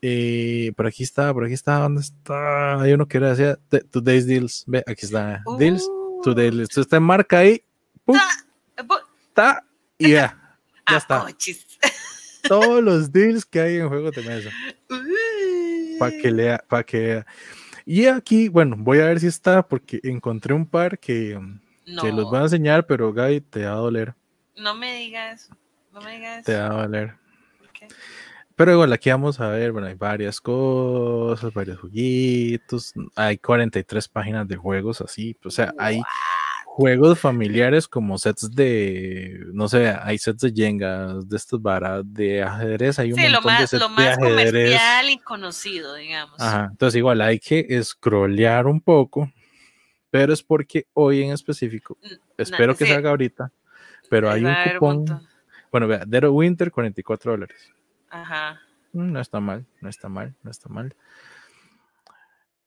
eh, 0.06 0.74
por 0.76 0.86
aquí 0.86 1.04
está, 1.04 1.34
por 1.34 1.46
aquí 1.46 1.54
está, 1.54 1.80
¿dónde 1.80 2.02
está? 2.02 2.82
Hay 2.82 2.92
uno 2.92 3.08
que 3.08 3.16
era 3.16 3.34
decía 3.34 3.58
Today's 3.90 4.28
Deals. 4.28 4.66
Ve, 4.68 4.84
aquí 4.86 5.06
está. 5.06 5.42
Deals. 5.58 5.90
Today's 6.22 6.54
Deals. 6.58 6.78
Está 6.78 7.00
marca 7.00 7.38
ahí. 7.38 7.64
¡pum! 8.04 8.18
Está. 9.30 9.66
Y 9.98 10.12
ya. 10.12 10.40
Ya 10.92 10.98
está. 10.98 11.26
Todos 12.50 12.84
los 12.84 13.10
deals 13.10 13.46
que 13.46 13.62
hay 13.62 13.78
en 13.78 13.88
juegos 13.88 14.14
de 14.14 14.22
mesa. 14.24 14.50
Para 16.00 16.12
que 16.12 16.30
lea, 16.30 16.66
para 16.68 16.84
que 16.84 17.24
Y 17.86 18.06
aquí, 18.06 18.48
bueno, 18.48 18.76
voy 18.78 19.00
a 19.00 19.06
ver 19.06 19.20
si 19.20 19.28
está, 19.28 19.68
porque 19.68 20.00
encontré 20.04 20.54
un 20.54 20.66
par 20.66 21.00
que, 21.00 21.40
que 21.86 22.12
los 22.12 22.30
voy 22.30 22.40
a 22.40 22.44
enseñar, 22.44 22.86
pero 22.86 23.12
Gaby, 23.12 23.42
te 23.42 23.66
va 23.66 23.74
a 23.74 23.76
doler. 23.76 24.16
No 24.56 24.76
me 24.76 24.96
digas. 24.96 25.50
No 25.92 26.02
me 26.02 26.16
digas. 26.16 26.46
Te 26.46 26.56
va 26.56 26.68
a 26.68 26.84
doler. 26.84 27.16
Pero 28.56 28.72
igual 28.72 28.94
aquí 28.94 29.10
vamos 29.10 29.40
a 29.40 29.48
ver, 29.48 29.72
bueno, 29.72 29.88
hay 29.88 29.96
varias 29.96 30.40
cosas, 30.40 31.52
varios 31.54 31.80
jueguitos, 31.80 32.94
hay 33.16 33.38
43 33.40 34.08
páginas 34.08 34.48
de 34.48 34.56
juegos 34.56 35.02
así, 35.02 35.36
o 35.44 35.50
sea, 35.50 35.74
hay 35.80 36.02
juegos 36.76 37.20
familiares 37.20 37.88
como 37.88 38.18
sets 38.18 38.50
de, 38.50 39.40
no 39.54 39.68
sé, 39.68 39.90
hay 39.90 40.18
sets 40.18 40.42
de 40.42 40.52
Jenga, 40.56 41.14
de 41.24 41.38
estos 41.38 41.62
varas, 41.62 42.02
de 42.04 42.42
ajedrez, 42.42 42.98
hay 42.98 43.12
un 43.14 43.20
sí, 43.20 43.26
montón 43.26 43.42
lo 43.44 43.48
más, 43.48 43.60
de 43.62 43.68
sets 43.68 43.82
lo 43.84 43.90
más 43.90 44.06
de 44.06 44.12
ajedrez. 44.26 44.52
comercial 44.52 45.10
y 45.12 45.18
conocido, 45.20 45.94
digamos. 45.94 46.42
Ajá, 46.42 46.70
entonces 46.72 46.98
igual 46.98 47.22
hay 47.22 47.38
que 47.40 47.80
scrollear 47.84 48.66
un 48.66 48.82
poco, 48.82 49.32
pero 50.10 50.34
es 50.34 50.42
porque 50.42 50.88
hoy 50.94 51.22
en 51.22 51.32
específico, 51.34 51.96
espero 52.38 52.76
que 52.76 52.86
sí. 52.86 52.92
salga 52.92 53.12
ahorita, 53.12 53.52
pero 54.10 54.32
hay 54.32 54.44
un 54.44 54.56
cupón, 54.74 55.06
bueno, 55.72 55.88
vea, 55.88 56.04
Dead 56.08 56.24
of 56.24 56.34
Winter, 56.34 56.72
44 56.72 57.34
dólares. 57.34 57.72
Ajá. 58.10 58.60
Mm, 58.94 59.12
No 59.12 59.20
está 59.22 59.40
mal, 59.40 59.64
no 59.80 59.90
está 59.90 60.10
mal, 60.10 60.34
no 60.42 60.50
está 60.50 60.70
mal. 60.70 60.96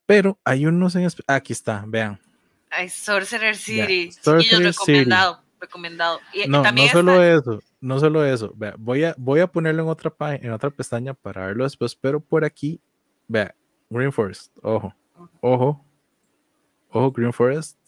Pero 0.07 0.39
hay 0.45 0.65
unos 0.67 0.95
en 0.95 1.09
Aquí 1.27 1.53
está, 1.53 1.83
vean. 1.89 2.21
Hay 2.71 2.89
Sorcerer 2.89 3.57
City. 3.57 4.11
Sorcerer 4.13 4.43
Chiquillos, 4.43 4.77
City. 4.77 4.93
recomendado. 4.93 5.43
Recomendado. 5.61 6.21
Y 6.35 6.47
No, 6.49 6.59
no 6.59 6.63
también 6.63 6.91
solo 6.91 7.23
está- 7.23 7.51
eso, 7.53 7.63
no 7.81 7.99
solo 7.99 8.25
eso. 8.25 8.53
Vea, 8.57 8.75
voy 8.79 9.05
a, 9.05 9.15
voy 9.19 9.41
a 9.41 9.47
ponerlo 9.47 9.83
en 9.85 9.89
otra 9.89 10.11
página, 10.11 10.47
en 10.47 10.53
otra 10.53 10.71
pestaña 10.71 11.15
para 11.15 11.47
verlo 11.47 11.65
después, 11.65 11.95
pero 11.95 12.21
por 12.21 12.45
aquí, 12.45 12.81
vea, 13.29 13.55
Green 13.89 14.13
Forest, 14.13 14.53
ojo, 14.63 14.95
ojo, 15.41 15.85
ojo, 16.91 17.13
Green 17.13 17.33
Forest. 17.33 17.79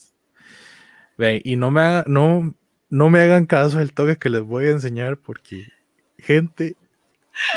Ve, 1.18 1.42
y 1.44 1.56
no 1.56 1.70
me 1.70 1.80
haga- 1.80 2.04
no, 2.06 2.54
no 2.88 3.10
me 3.10 3.20
hagan 3.20 3.44
caso 3.46 3.78
del 3.78 3.92
toque 3.92 4.16
que 4.16 4.30
les 4.30 4.42
voy 4.42 4.66
a 4.66 4.70
enseñar 4.70 5.18
porque 5.18 5.66
gente, 6.16 6.76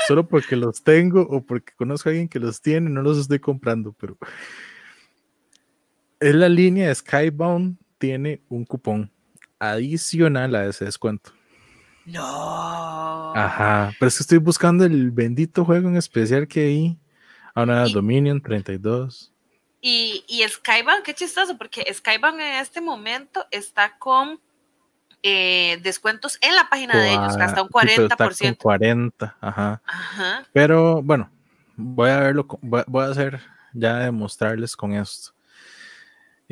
solo 0.06 0.26
porque 0.28 0.56
los 0.56 0.82
tengo 0.82 1.22
o 1.22 1.42
porque 1.44 1.72
conozco 1.76 2.08
a 2.08 2.10
alguien 2.10 2.28
que 2.28 2.38
los 2.40 2.60
tiene, 2.60 2.90
no 2.90 3.00
los 3.02 3.16
estoy 3.18 3.38
comprando, 3.38 3.92
pero 3.98 4.18
es 6.22 6.34
la 6.34 6.48
línea 6.48 6.88
de 6.88 6.94
Skybound, 6.94 7.76
tiene 7.98 8.40
un 8.48 8.64
cupón 8.64 9.10
adicional 9.58 10.54
a 10.54 10.66
ese 10.66 10.84
descuento. 10.86 11.32
No. 12.04 13.32
Ajá, 13.34 13.92
pero 13.98 14.08
es 14.08 14.16
que 14.16 14.22
estoy 14.22 14.38
buscando 14.38 14.84
el 14.84 15.10
bendito 15.10 15.64
juego 15.64 15.88
en 15.88 15.96
especial 15.96 16.48
que 16.48 16.60
hay. 16.66 16.98
Ahora 17.54 17.86
Y- 17.86 17.92
Dominion 17.92 18.40
32. 18.40 19.32
Y, 19.80 20.24
y 20.28 20.42
Skybound, 20.48 21.02
qué 21.02 21.12
chistoso, 21.14 21.58
porque 21.58 21.84
Skybound 21.92 22.40
en 22.40 22.54
este 22.62 22.80
momento 22.80 23.44
está 23.50 23.98
con 23.98 24.40
eh, 25.24 25.78
descuentos 25.82 26.38
en 26.40 26.54
la 26.56 26.68
página 26.68 27.00
de 27.00 27.10
ellos, 27.12 27.36
hasta 27.36 27.62
un 27.62 27.68
Cua- 27.68 27.82
sí, 27.82 27.88
pero 27.96 28.06
está 28.08 28.16
con 28.16 28.28
40%. 28.28 28.56
40, 28.58 29.36
ajá. 29.40 29.82
Ajá. 29.84 30.46
Pero 30.52 31.02
bueno, 31.02 31.30
voy 31.76 32.10
a 32.10 32.20
verlo, 32.20 32.46
voy 32.60 33.04
a 33.04 33.08
hacer 33.08 33.40
ya 33.72 33.98
demostrarles 33.98 34.76
con 34.76 34.92
esto. 34.94 35.32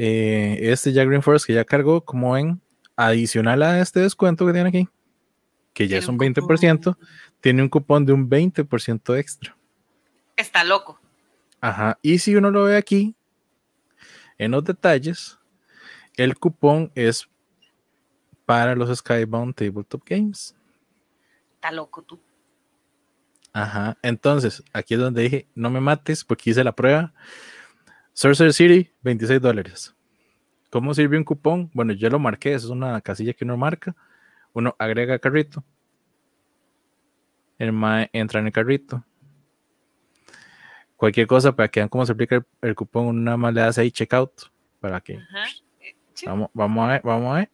Eh, 0.02 0.70
este 0.72 0.92
Green 0.92 1.20
Forest 1.20 1.44
que 1.44 1.52
ya 1.52 1.62
cargó, 1.62 2.02
como 2.02 2.32
ven, 2.32 2.58
adicional 2.96 3.62
a 3.62 3.80
este 3.80 4.00
descuento 4.00 4.46
que 4.46 4.54
tiene 4.54 4.70
aquí, 4.70 4.88
que 5.74 5.88
ya 5.88 5.98
es 5.98 6.08
un 6.08 6.14
un 6.14 6.20
20%, 6.20 6.96
tiene 7.42 7.60
un 7.60 7.68
cupón 7.68 8.06
de 8.06 8.14
un 8.14 8.30
20% 8.30 9.18
extra. 9.18 9.54
Está 10.36 10.64
loco. 10.64 10.98
Ajá. 11.60 11.98
Y 12.00 12.18
si 12.18 12.34
uno 12.34 12.50
lo 12.50 12.64
ve 12.64 12.78
aquí, 12.78 13.14
en 14.38 14.52
los 14.52 14.64
detalles, 14.64 15.38
el 16.16 16.34
cupón 16.34 16.90
es 16.94 17.28
para 18.46 18.74
los 18.74 18.96
Skybound 19.00 19.54
Tabletop 19.54 20.02
Games. 20.06 20.56
Está 21.56 21.72
loco 21.72 22.00
tú. 22.00 22.18
Ajá. 23.52 23.98
Entonces, 24.00 24.64
aquí 24.72 24.94
es 24.94 25.00
donde 25.00 25.24
dije, 25.24 25.46
no 25.54 25.68
me 25.68 25.80
mates 25.80 26.24
porque 26.24 26.48
hice 26.48 26.64
la 26.64 26.74
prueba. 26.74 27.12
Sorcerer 28.20 28.52
City, 28.52 28.90
26 29.00 29.40
dólares. 29.40 29.94
¿Cómo 30.68 30.92
sirve 30.92 31.16
un 31.16 31.24
cupón? 31.24 31.70
Bueno, 31.72 31.94
yo 31.94 32.11
lo 32.11 32.18
marqué, 32.18 32.52
eso 32.52 32.66
es 32.66 32.70
una 32.70 33.00
casilla 33.00 33.33
que 33.33 33.46
uno 33.46 33.56
marca. 33.56 33.96
Uno 34.52 34.76
agrega 34.78 35.18
carrito. 35.18 35.64
El 37.59 37.72
mae 37.72 38.11
entra 38.12 38.40
en 38.40 38.48
el 38.48 38.52
carrito. 38.52 39.02
Cualquier 40.96 41.26
cosa 41.26 41.56
para 41.56 41.68
que 41.68 41.80
vean 41.80 41.88
cómo 41.88 42.04
se 42.04 42.12
aplica 42.12 42.37
el, 42.37 42.44
el 42.61 42.74
cupón, 42.74 43.24
nada 43.24 43.38
más 43.38 43.54
le 43.54 43.62
hace 43.62 43.80
ahí 43.80 43.90
checkout 43.90 44.52
para 44.80 45.00
que. 45.00 45.14
Eh, 45.14 45.96
sí. 46.12 46.26
Vamos, 46.26 46.50
vamos 46.52 46.85
a 46.85 46.92
ver, 46.92 47.00
vamos 47.02 47.33
a 47.33 47.38
ver. 47.38 47.50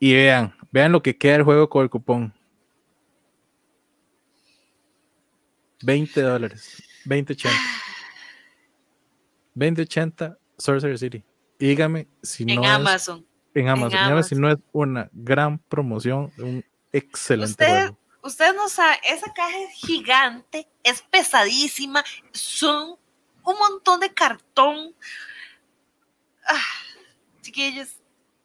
Y 0.00 0.12
vean, 0.12 0.54
vean 0.72 0.90
lo 0.90 1.00
que 1.00 1.16
queda 1.16 1.36
el 1.36 1.44
juego 1.44 1.68
con 1.68 1.84
el 1.84 1.90
cupón. 1.90 2.34
20 5.84 6.20
dólares. 6.20 6.82
2080. 7.04 7.77
2080 9.58 10.38
Sorcerer 10.56 10.98
City. 10.98 11.24
dígame 11.58 12.08
si 12.22 12.44
no. 12.44 12.52
En 12.52 12.64
Amazon. 12.64 13.26
En 13.54 13.68
Amazon. 13.68 14.24
Si 14.24 14.34
no 14.34 14.50
es 14.50 14.58
una 14.72 15.08
gran 15.12 15.58
promoción, 15.58 16.32
un 16.38 16.64
excelente 16.92 17.64
juego. 17.64 17.98
Usted 18.22 18.54
no 18.54 18.68
sabe, 18.68 18.98
esa 19.08 19.32
caja 19.32 19.56
es 19.58 19.74
gigante, 19.74 20.68
es 20.82 21.02
pesadísima, 21.02 22.04
son 22.32 22.96
un 23.44 23.58
montón 23.58 24.00
de 24.00 24.12
cartón. 24.12 24.94
Ah, 26.46 26.60
chiquillos, 27.40 28.00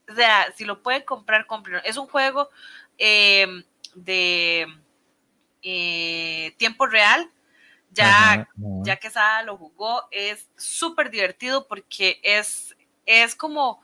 o 0.09 0.13
sea, 0.13 0.53
si 0.55 0.65
lo 0.65 0.81
pueden 0.81 1.03
comprar, 1.03 1.45
compren. 1.47 1.81
Es 1.83 1.97
un 1.97 2.07
juego 2.07 2.49
eh, 2.97 3.47
de 3.95 4.67
eh, 5.61 6.53
tiempo 6.57 6.85
real. 6.85 7.29
Ya, 7.93 8.47
ya 8.83 8.95
que 8.97 9.09
Sada 9.09 9.43
lo 9.43 9.55
jugó, 9.57 10.03
es 10.11 10.49
súper 10.57 11.11
divertido 11.11 11.67
porque 11.67 12.19
es, 12.23 12.75
es 13.05 13.35
como 13.35 13.81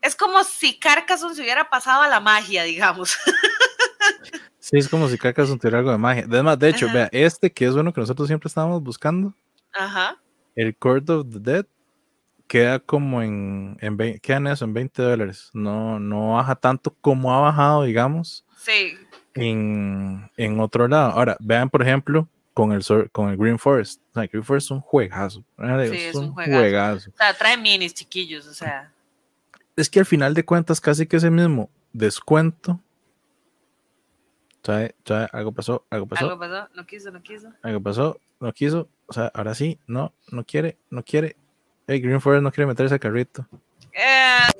es 0.00 0.14
como 0.14 0.44
si 0.44 0.78
Carcassonne 0.78 1.34
se 1.34 1.42
hubiera 1.42 1.68
pasado 1.68 2.02
a 2.02 2.08
la 2.08 2.20
magia, 2.20 2.62
digamos. 2.64 3.16
Sí, 4.60 4.76
es 4.76 4.86
como 4.86 5.08
si 5.08 5.16
Carcassonne 5.16 5.58
tuviera 5.58 5.78
algo 5.78 5.90
de 5.90 5.96
magia. 5.96 6.26
Además, 6.28 6.58
de 6.58 6.68
hecho, 6.68 6.92
vea, 6.92 7.08
este 7.10 7.50
que 7.50 7.64
es 7.64 7.72
uno 7.72 7.90
que 7.90 8.02
nosotros 8.02 8.28
siempre 8.28 8.48
estábamos 8.48 8.82
buscando, 8.82 9.32
Ajá. 9.72 10.18
el 10.54 10.76
Court 10.76 11.08
of 11.08 11.26
the 11.32 11.38
Dead, 11.38 11.66
queda 12.46 12.78
como 12.78 13.22
en, 13.22 13.78
en, 13.80 13.96
queda 14.18 14.36
en 14.36 14.46
eso, 14.48 14.66
en 14.66 14.74
20 14.74 15.00
dólares. 15.02 15.48
No, 15.54 15.98
no 15.98 16.34
baja 16.34 16.54
tanto 16.54 16.94
como 17.00 17.32
ha 17.32 17.40
bajado, 17.40 17.84
digamos. 17.84 18.44
Sí. 18.58 18.94
En, 19.32 20.30
en 20.36 20.60
otro 20.60 20.86
lado. 20.86 21.12
Ahora, 21.12 21.38
vean, 21.40 21.70
por 21.70 21.80
ejemplo, 21.80 22.28
con 22.58 22.72
el, 22.72 22.82
con 23.12 23.28
el 23.28 23.36
Green 23.36 23.58
Forest. 23.58 24.02
O 24.10 24.14
sea, 24.14 24.26
Green 24.26 24.42
Forest 24.42 24.66
es 24.66 24.70
un 24.72 24.80
juegazo. 24.80 25.44
Sí, 25.56 25.96
es, 25.96 26.14
un, 26.16 26.32
juegazo. 26.32 27.10
O 27.10 27.16
sea, 27.16 27.32
trae 27.32 27.56
minis, 27.56 27.94
chiquillos, 27.94 28.48
o 28.48 28.52
sea. 28.52 28.92
Es 29.76 29.88
que 29.88 30.00
al 30.00 30.06
final 30.06 30.34
de 30.34 30.44
cuentas, 30.44 30.80
casi 30.80 31.06
que 31.06 31.18
ese 31.18 31.30
mismo 31.30 31.70
descuento 31.92 32.80
algo 35.32 35.52
pasó, 35.52 35.86
algo 35.88 36.06
pasó. 36.06 36.24
Algo 36.24 36.38
pasó, 36.38 36.68
no 36.74 36.84
quiso, 36.84 37.10
no 37.12 37.22
quiso. 37.22 37.52
Algo 37.62 37.80
pasó, 37.80 38.20
no 38.40 38.52
quiso. 38.52 38.88
O 39.06 39.12
sea, 39.12 39.30
ahora 39.34 39.54
sí, 39.54 39.78
no, 39.86 40.12
no 40.32 40.44
quiere, 40.44 40.78
no 40.90 41.04
quiere. 41.04 41.36
Hey, 41.86 42.00
Green 42.00 42.20
Forest 42.20 42.42
no 42.42 42.50
quiere 42.50 42.66
meterse 42.66 42.94
al 42.94 43.00
carrito. 43.00 43.46
Eh. 43.92 44.50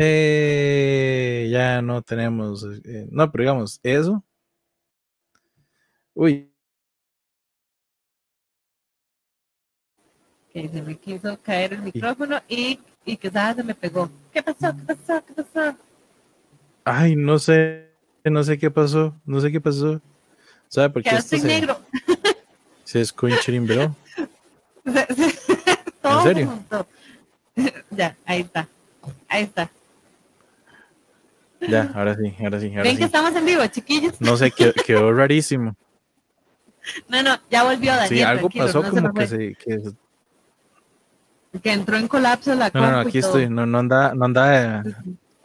Eh, 0.00 1.48
ya 1.50 1.80
no 1.80 2.02
tenemos. 2.02 2.66
Eh, 2.84 3.06
no, 3.10 3.30
pero 3.30 3.42
digamos, 3.42 3.78
eso. 3.84 4.22
Uy. 6.12 6.50
Que 10.56 10.70
se 10.70 10.80
me 10.80 10.96
quiso 10.96 11.38
caer 11.42 11.74
el 11.74 11.82
micrófono 11.82 12.40
y, 12.48 12.80
y 13.04 13.18
que 13.18 13.30
se 13.30 13.62
me 13.62 13.74
pegó. 13.74 14.10
¿Qué 14.32 14.42
pasó? 14.42 14.74
¿Qué 14.74 14.94
pasó? 14.94 15.22
¿Qué 15.26 15.34
pasó? 15.34 15.76
Ay, 16.82 17.14
no 17.14 17.38
sé 17.38 17.90
no 18.30 18.42
sé 18.42 18.58
qué 18.58 18.70
pasó, 18.70 19.14
no 19.26 19.38
sé 19.38 19.52
qué 19.52 19.60
pasó. 19.60 20.00
¿Sabe 20.68 20.88
por 20.88 21.02
qué? 21.02 21.10
Esto 21.10 21.36
se, 21.36 21.46
negro. 21.46 21.78
Se 22.84 23.02
escucha 23.02 23.52
¿En 23.52 23.66
serio? 26.22 26.64
Ya, 27.90 28.16
ahí 28.24 28.40
está. 28.40 28.66
Ahí 29.28 29.44
está. 29.44 29.70
Ya, 31.60 31.92
ahora 31.94 32.16
sí, 32.16 32.34
ahora 32.40 32.60
sí. 32.60 32.70
Ahora 32.70 32.82
¿Ven 32.82 32.92
sí. 32.92 32.98
que 32.98 33.04
estamos 33.04 33.34
en 33.34 33.44
vivo, 33.44 33.66
chiquillos? 33.66 34.18
No 34.22 34.38
sé, 34.38 34.50
quedó, 34.50 34.72
quedó 34.72 35.12
rarísimo. 35.12 35.76
No, 37.08 37.22
no, 37.22 37.38
ya 37.50 37.64
volvió 37.64 37.92
Daniel. 37.92 38.08
Sí, 38.08 38.22
algo 38.22 38.48
pasó 38.48 38.82
como 38.82 39.12
que 39.12 39.26
se, 39.26 39.54
que 39.54 39.82
que 41.60 41.72
entró 41.72 41.96
en 41.96 42.08
colapso 42.08 42.54
la 42.54 42.70
No, 42.72 42.80
no, 42.80 42.90
no 42.92 42.98
aquí 42.98 43.18
estoy, 43.18 43.48
no, 43.48 43.66
no 43.66 43.78
anda, 43.78 44.14
no 44.14 44.24
anda, 44.24 44.82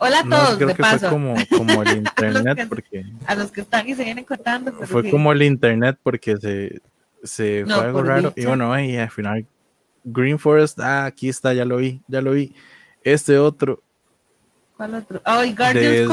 Hola 0.04 0.21
a 0.21 0.24
todos. 0.24 0.58
creo 0.58 0.76
que 0.76 0.84
fue 0.84 1.10
como, 1.10 1.36
como 1.58 1.84
el 1.84 1.97
internet, 1.97 2.60
a 2.60 2.65
porque. 2.67 3.06
A 3.28 3.36
los 3.36 3.52
que 3.52 3.62
están 3.62 3.88
y 3.88 3.93
se 3.93 4.04
vienen 4.04 4.26
cortando. 4.26 4.71
Fue 4.71 5.08
como 5.12 5.32
el 5.32 5.43
internet, 5.43 6.00
porque 6.02 6.38
se, 6.38 6.82
se 7.24 7.63
fue 7.65 7.76
algo 7.76 8.02
raro. 8.02 8.34
Y 8.36 8.45
bueno, 8.45 8.74
ahí 8.74 8.97
al 8.97 9.12
final, 9.12 9.45
Green 10.04 10.39
Forest, 10.39 10.80
ah, 10.80 11.06
aquí 11.06 11.30
está, 11.30 11.54
ya 11.54 11.65
lo 11.65 11.78
vi, 11.78 12.02
ya 12.08 12.19
lo 12.19 12.32
vi. 12.32 12.56
Este 13.04 13.38
otro. 13.38 13.84
¿Cuál 14.76 14.95
otro? 14.95 15.21
Oh, 15.24 15.43
y 15.43 15.54
Guardian's 15.54 16.10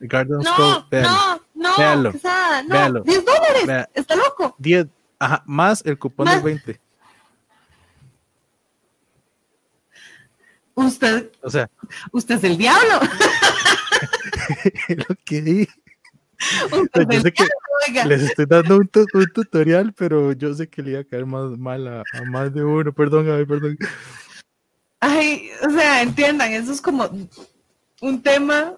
Guardian's 0.00 0.44
no, 0.44 0.56
Code, 0.56 1.02
no, 1.02 1.40
no, 1.54 1.76
véalo, 1.76 2.12
no, 2.12 2.74
véalo, 2.74 3.02
10 3.02 3.24
dólares, 3.26 3.88
está 3.92 4.16
loco. 4.16 4.54
10, 4.56 4.86
ajá, 5.18 5.42
más 5.44 5.84
el 5.84 5.98
cupón 5.98 6.24
más. 6.24 6.36
del 6.36 6.44
20. 6.44 6.80
Usted, 10.78 11.32
o 11.42 11.50
sea, 11.50 11.68
usted 12.12 12.36
es 12.36 12.44
el 12.44 12.56
diablo. 12.56 13.00
lo 14.88 15.16
que 15.24 15.42
di. 15.42 15.68
Yo 17.10 17.20
sé 17.20 17.32
que 17.32 17.44
les 18.04 18.22
estoy 18.22 18.46
dando 18.46 18.76
un, 18.76 18.88
un, 19.12 19.26
tutorial, 19.34 19.92
pero 19.92 20.32
yo 20.32 20.54
sé 20.54 20.68
que 20.68 20.82
le 20.82 20.92
iba 20.92 21.00
a 21.00 21.04
caer 21.04 21.26
más 21.26 21.58
mal 21.58 21.88
a, 21.88 22.04
a 22.12 22.22
más 22.30 22.54
de 22.54 22.62
uno. 22.62 22.92
Perdón, 22.92 23.28
ay, 23.28 23.44
perdón. 23.44 23.76
Ay, 25.00 25.50
o 25.66 25.70
sea, 25.70 26.00
entiendan, 26.02 26.52
eso 26.52 26.70
es 26.70 26.80
como 26.80 27.10
un 28.00 28.22
tema 28.22 28.76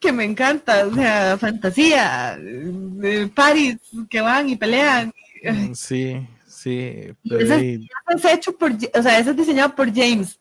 que 0.00 0.12
me 0.12 0.24
encanta, 0.24 0.86
o 0.86 0.94
sea, 0.94 1.36
fantasía, 1.36 2.38
de 2.40 3.26
Paris 3.26 3.76
que 4.08 4.22
van 4.22 4.48
y 4.48 4.56
pelean. 4.56 5.12
Mm, 5.42 5.74
sí, 5.74 6.26
sí. 6.46 7.14
Ese, 7.24 7.80
es 8.08 8.24
hecho 8.24 8.56
por, 8.56 8.72
o 8.72 9.02
sea, 9.02 9.18
eso 9.18 9.32
es 9.32 9.36
diseñado 9.36 9.74
por 9.74 9.94
James. 9.94 10.38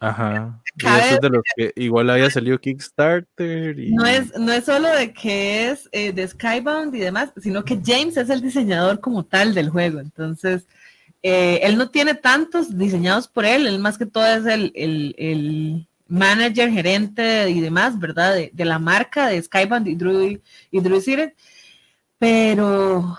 Ajá. 0.00 0.62
Y 0.78 0.84
eso 0.84 1.14
es 1.14 1.20
de 1.22 1.30
los 1.30 1.42
que 1.56 1.72
igual 1.76 2.10
había 2.10 2.28
salido 2.28 2.60
Kickstarter. 2.60 3.78
Y... 3.78 3.94
No, 3.94 4.04
es, 4.04 4.38
no 4.38 4.52
es 4.52 4.66
solo 4.66 4.90
de 4.90 5.10
que 5.10 5.70
es 5.70 5.88
eh, 5.90 6.12
de 6.12 6.28
Skybound 6.28 6.94
y 6.94 6.98
demás, 6.98 7.32
sino 7.38 7.64
que 7.64 7.80
James 7.82 8.18
es 8.18 8.28
el 8.28 8.42
diseñador 8.42 9.00
como 9.00 9.24
tal 9.24 9.54
del 9.54 9.70
juego. 9.70 10.00
Entonces, 10.00 10.66
eh, 11.22 11.60
él 11.62 11.78
no 11.78 11.88
tiene 11.88 12.14
tantos 12.14 12.76
diseñados 12.76 13.26
por 13.26 13.46
él, 13.46 13.66
él 13.66 13.78
más 13.78 13.96
que 13.96 14.04
todo 14.04 14.26
es 14.26 14.44
el, 14.44 14.70
el, 14.74 15.14
el 15.16 15.86
manager, 16.08 16.70
gerente 16.70 17.48
y 17.48 17.60
demás, 17.62 17.98
¿verdad? 17.98 18.34
De, 18.34 18.50
de, 18.52 18.64
la 18.66 18.78
marca 18.78 19.28
de 19.28 19.42
Skybound 19.42 19.88
y 19.88 19.94
Drew, 19.94 20.40
y 20.70 20.80
Drew. 20.80 21.00
Pero 22.18 23.18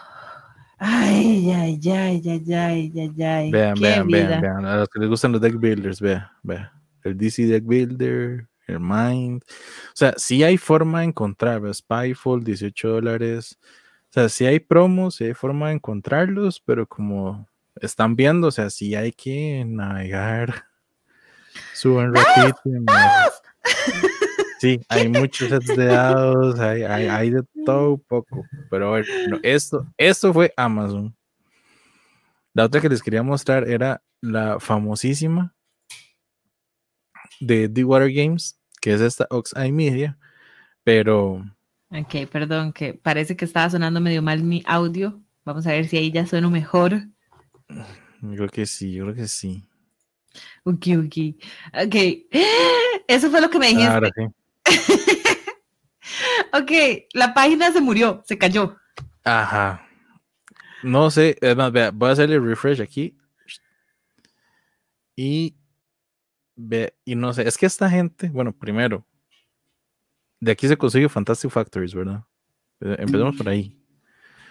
Ay, 0.79 1.51
ay, 1.51 1.79
ay, 1.91 2.21
ay, 2.25 2.53
ay, 2.53 2.91
ay, 2.95 3.23
ay. 3.23 3.51
Vean, 3.51 3.75
vean, 3.79 4.07
vean, 4.07 4.41
vean. 4.41 4.65
A 4.65 4.77
los 4.77 4.89
que 4.89 4.99
les 4.99 5.09
gustan 5.09 5.31
los 5.31 5.41
deck 5.41 5.59
builders, 5.59 5.99
vean, 5.99 6.27
vean. 6.43 6.69
El 7.03 7.17
DC 7.17 7.47
Deck 7.47 7.63
Builder, 7.65 8.47
el 8.67 8.79
Mind. 8.79 9.43
O 9.43 9.95
sea, 9.95 10.13
sí 10.17 10.43
hay 10.43 10.57
forma 10.57 10.99
de 10.99 11.05
encontrar, 11.07 11.61
Spyfall, 11.73 12.43
18 12.43 12.89
dólares. 12.89 13.57
O 14.09 14.13
sea, 14.13 14.29
sí 14.29 14.45
hay 14.45 14.59
promos, 14.59 15.15
sí 15.15 15.25
hay 15.25 15.33
forma 15.33 15.69
de 15.69 15.75
encontrarlos, 15.75 16.59
pero 16.59 16.87
como 16.87 17.47
están 17.81 18.15
viendo, 18.15 18.47
o 18.47 18.51
sea, 18.51 18.69
sí 18.69 18.93
hay 18.93 19.11
que 19.11 19.63
navegar. 19.65 20.65
Suben 21.73 22.13
rapidísimo. 22.13 22.85
Sí, 24.59 24.79
hay 24.89 25.07
muchos 25.09 25.49
sets 25.49 25.67
de 25.67 25.85
dados, 25.85 26.59
hay, 26.59 26.83
hay, 26.83 27.07
hay, 27.07 27.29
de 27.29 27.43
todo 27.65 27.93
un 27.93 27.99
poco. 27.99 28.43
Pero 28.69 28.89
bueno, 28.89 29.07
esto, 29.43 29.85
esto 29.97 30.33
fue 30.33 30.51
Amazon. 30.57 31.15
La 32.53 32.65
otra 32.65 32.81
que 32.81 32.89
les 32.89 33.03
quería 33.03 33.21
mostrar 33.21 33.69
era 33.69 34.01
la 34.19 34.59
famosísima 34.59 35.53
de 37.39 37.69
The 37.69 37.83
Water 37.83 38.11
Games, 38.11 38.59
que 38.81 38.93
es 38.93 39.01
esta 39.01 39.27
Oxeye 39.29 39.71
Media, 39.71 40.17
pero... 40.83 41.45
Ok, 41.89 42.27
perdón, 42.31 42.73
que 42.73 42.93
parece 42.95 43.35
que 43.37 43.45
estaba 43.45 43.69
sonando 43.69 44.01
medio 44.01 44.21
mal 44.21 44.43
mi 44.43 44.63
audio. 44.65 45.21
Vamos 45.45 45.67
a 45.67 45.71
ver 45.71 45.87
si 45.87 45.97
ahí 45.97 46.11
ya 46.11 46.25
suena 46.25 46.49
mejor. 46.49 47.03
Yo 48.21 48.35
creo 48.35 48.49
que 48.49 48.65
sí, 48.65 48.91
yo 48.91 49.03
creo 49.03 49.15
que 49.15 49.27
sí. 49.27 49.63
Ok, 50.63 50.87
ok. 50.97 51.15
Ok, 51.85 51.95
eso 53.07 53.29
fue 53.29 53.39
lo 53.39 53.49
que 53.49 53.59
me 53.59 53.67
dijiste. 53.67 53.87
Ahora 53.87 54.09
sí. 54.15 54.23
ok, 56.53 56.71
la 57.13 57.33
página 57.33 57.71
se 57.71 57.81
murió, 57.81 58.23
se 58.25 58.37
cayó. 58.37 58.77
Ajá. 59.23 59.87
No 60.83 61.09
sé, 61.09 61.37
es 61.41 61.55
más, 61.55 61.71
vea, 61.71 61.91
voy 61.91 62.09
a 62.09 62.13
hacerle 62.13 62.39
refresh 62.39 62.81
aquí. 62.81 63.17
Y 65.15 65.55
ve, 66.55 66.93
y 67.03 67.15
no 67.15 67.33
sé, 67.33 67.47
es 67.47 67.57
que 67.57 67.65
esta 67.65 67.89
gente, 67.89 68.29
bueno, 68.29 68.51
primero, 68.51 69.05
de 70.39 70.51
aquí 70.51 70.67
se 70.67 70.77
consigue 70.77 71.09
Fantastic 71.09 71.49
Factories, 71.49 71.93
¿verdad? 71.93 72.23
Eh, 72.81 72.95
empecemos 72.99 73.35
por 73.35 73.49
ahí. 73.49 73.75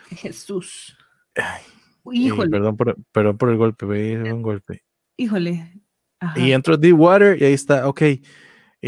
Jesús. 0.10 0.96
Híjole. 2.12 2.50
perdón, 2.50 2.76
por, 2.76 2.96
perdón 3.12 3.38
por 3.38 3.50
el 3.50 3.56
golpe, 3.56 3.86
ve, 3.86 4.32
un 4.32 4.42
golpe. 4.42 4.82
Híjole. 5.16 5.82
Y 6.34 6.52
entro 6.52 6.76
Deep 6.76 6.98
Water 6.98 7.40
y 7.40 7.44
ahí 7.44 7.52
está, 7.52 7.88
ok. 7.88 8.02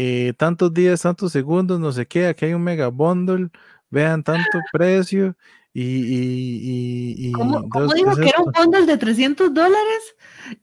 Eh, 0.01 0.33
tantos 0.37 0.73
días, 0.73 1.01
tantos 1.01 1.33
segundos, 1.33 1.77
no 1.77 1.91
sé 1.91 2.07
qué, 2.07 2.27
aquí 2.27 2.45
hay 2.45 2.53
un 2.53 2.63
mega 2.63 2.87
bundle, 2.87 3.49
vean 3.89 4.23
tanto 4.23 4.59
precio 4.71 5.35
y... 5.73 5.83
y, 5.83 7.15
y, 7.27 7.31
¿Cómo, 7.33 7.61
dijo 7.93 8.15
que 8.15 8.29
era 8.29 8.41
un 8.41 8.49
bundle 8.49 8.85
de 8.85 8.97
300 8.97 9.53
dólares? 9.53 10.15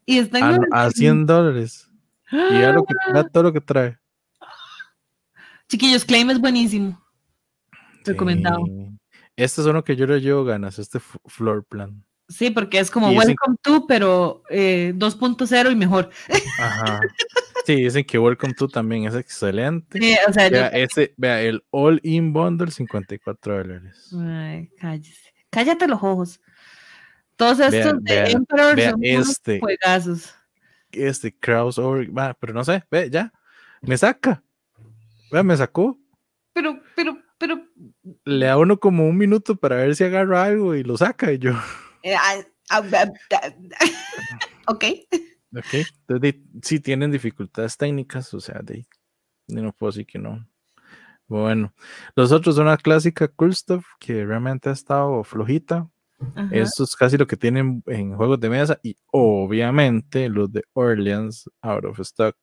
Y 0.06 0.20
están 0.20 0.58
a, 0.72 0.90
100 0.90 1.26
dólares. 1.26 1.86
Y 2.32 2.60
ya, 2.60 2.72
lo 2.72 2.86
que, 2.86 2.94
todo 3.30 3.42
lo 3.42 3.52
que 3.52 3.60
trae. 3.60 3.98
Chiquillos, 5.68 6.06
Claim 6.06 6.30
es 6.30 6.40
buenísimo. 6.40 6.98
Recomendado. 8.06 8.64
Este 9.36 9.60
es 9.60 9.66
uno 9.66 9.84
que 9.84 9.96
yo 9.96 10.06
le 10.06 10.18
llevo 10.22 10.44
ganas, 10.44 10.78
este 10.78 10.98
floor 11.26 11.62
plan. 11.62 12.02
Sí, 12.30 12.48
porque 12.48 12.78
es 12.78 12.90
como 12.90 13.10
Welcome 13.10 13.56
to, 13.60 13.86
pero 13.86 14.42
2.0 14.48 15.52
eh, 15.68 15.72
y 15.72 15.76
mejor. 15.76 16.08
Ajá. 16.58 17.00
Sí, 17.66 17.74
dicen 17.82 18.04
que 18.04 18.16
Welcome 18.16 18.54
to 18.54 18.68
también 18.68 19.06
es 19.06 19.16
excelente. 19.16 19.98
vea, 19.98 20.68
ese, 20.68 21.12
vea, 21.16 21.42
el 21.42 21.64
All 21.70 21.98
In 22.04 22.32
Bundle, 22.32 22.70
54 22.70 23.56
dólares. 23.56 24.14
Ay, 24.16 24.70
cállese. 24.78 25.34
Cállate 25.50 25.88
los 25.88 26.00
ojos. 26.00 26.40
Todos 27.34 27.58
estos 27.58 28.04
de 28.04 28.30
Emperor 28.30 28.80
son 28.80 29.00
este, 29.02 29.58
juegazos. 29.58 30.32
Este 30.92 31.36
crossover, 31.36 32.08
pero 32.38 32.54
no 32.54 32.64
sé, 32.64 32.84
ve, 32.88 33.10
ya, 33.10 33.32
me 33.80 33.98
saca. 33.98 34.44
Vea, 35.32 35.42
me 35.42 35.56
sacó. 35.56 35.98
Pero, 36.52 36.80
pero, 36.94 37.18
pero. 37.36 37.60
Le 38.24 38.46
da 38.46 38.58
uno 38.58 38.78
como 38.78 39.08
un 39.08 39.16
minuto 39.16 39.56
para 39.56 39.74
ver 39.74 39.96
si 39.96 40.04
agarra 40.04 40.44
algo 40.44 40.76
y 40.76 40.84
lo 40.84 40.96
saca 40.96 41.32
y 41.32 41.38
yo. 41.38 41.50
Eh, 42.04 42.14
ah, 42.14 42.36
ah, 42.70 42.82
ok. 44.68 44.84
Ok, 45.56 45.86
entonces 46.06 46.34
sí 46.62 46.80
tienen 46.80 47.10
dificultades 47.10 47.78
técnicas, 47.78 48.34
o 48.34 48.40
sea, 48.40 48.60
de, 48.62 48.86
no 49.48 49.72
puedo 49.72 49.90
decir 49.90 50.06
que 50.06 50.18
no. 50.18 50.46
Bueno, 51.28 51.72
los 52.14 52.30
otros 52.30 52.56
son 52.56 52.66
la 52.66 52.76
clásica 52.76 53.26
Cool 53.28 53.54
Stuff, 53.54 53.84
que 53.98 54.24
realmente 54.24 54.68
ha 54.68 54.72
estado 54.72 55.24
flojita. 55.24 55.88
Eso 56.50 56.84
es 56.84 56.96
casi 56.96 57.18
lo 57.18 57.26
que 57.26 57.36
tienen 57.36 57.82
en 57.86 58.16
juegos 58.16 58.40
de 58.40 58.48
mesa 58.48 58.78
y 58.82 58.96
obviamente 59.10 60.30
los 60.30 60.50
de 60.50 60.62
Orleans 60.72 61.50
out 61.60 61.84
of 61.84 62.00
stock. 62.00 62.36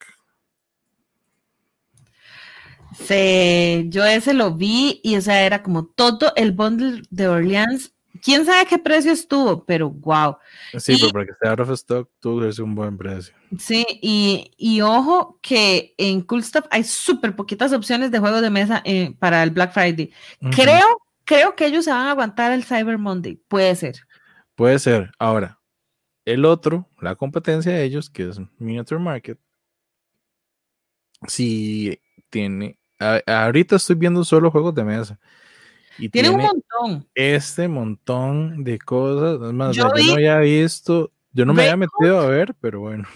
Sí, 2.96 3.86
yo 3.90 4.06
ese 4.06 4.34
lo 4.36 4.54
vi 4.54 5.02
y 5.04 5.16
o 5.16 5.22
sea, 5.22 5.44
era 5.44 5.64
como 5.64 5.88
todo 5.88 6.34
el 6.36 6.52
bundle 6.52 7.02
de 7.10 7.28
Orleans 7.28 7.93
quién 8.24 8.46
sabe 8.46 8.66
qué 8.66 8.80
precio 8.80 9.12
estuvo, 9.12 9.66
pero 9.66 9.90
wow. 9.90 10.38
Sí, 10.78 10.98
pero 11.00 11.12
para 11.12 11.26
que 11.26 11.32
esté 11.32 11.48
out 11.48 11.60
of 11.60 11.70
stock 11.72 12.10
que 12.22 12.52
ser 12.52 12.64
un 12.64 12.74
buen 12.74 12.98
precio. 12.98 13.34
Sí, 13.60 13.86
y, 14.02 14.82
ojo 14.82 15.40
que 15.42 15.94
en 15.98 16.22
Cool 16.22 16.44
Stuff 16.44 16.66
hay 16.72 16.84
súper 16.84 17.36
poquitas 17.36 17.74
opciones 17.74 18.10
de 18.12 18.20
juegos 18.20 18.42
de 18.42 18.50
mesa 18.50 18.82
eh, 18.86 19.14
para 19.20 19.44
el 19.44 19.52
Black 19.52 19.74
Friday. 19.74 20.12
Creo, 20.56 21.02
creo 21.26 21.56
que 21.56 21.68
ellos 21.68 21.86
se 21.86 21.92
van 21.92 22.08
a 22.08 22.12
aguantar 22.12 22.52
el 22.52 22.64
Cyber 22.64 22.98
Monday, 22.98 23.36
puede 23.48 23.76
ser. 23.76 23.96
Puede 24.56 24.80
ser. 24.80 25.12
Ahora, 25.20 25.60
el 26.26 26.46
otro, 26.46 26.90
la 27.02 27.16
competencia 27.16 27.74
de 27.74 27.84
ellos, 27.84 28.10
que 28.10 28.30
es 28.30 28.40
Miniature 28.58 29.02
Market, 29.02 29.38
si 31.28 32.00
tiene, 32.30 32.80
ahorita 33.28 33.76
estoy 33.76 33.96
viendo 33.96 34.24
solo 34.24 34.52
juegos 34.52 34.74
de 34.74 34.84
mesa. 34.84 35.20
Y 35.98 36.10
tiene, 36.10 36.30
un 36.30 36.42
montón. 36.42 37.08
Este 37.14 37.68
montón 37.68 38.64
de 38.64 38.80
cosas. 38.80 39.40
Además, 39.42 39.76
yo, 39.76 39.84
no 39.84 40.14
había 40.14 40.40
visto, 40.40 41.12
yo 41.32 41.46
no 41.46 41.54
me 41.54 41.64
había 41.64 41.78
metido 41.78 42.20
a 42.20 42.28
ver, 42.28 42.56
pero 42.60 42.80
bueno. 42.80 43.08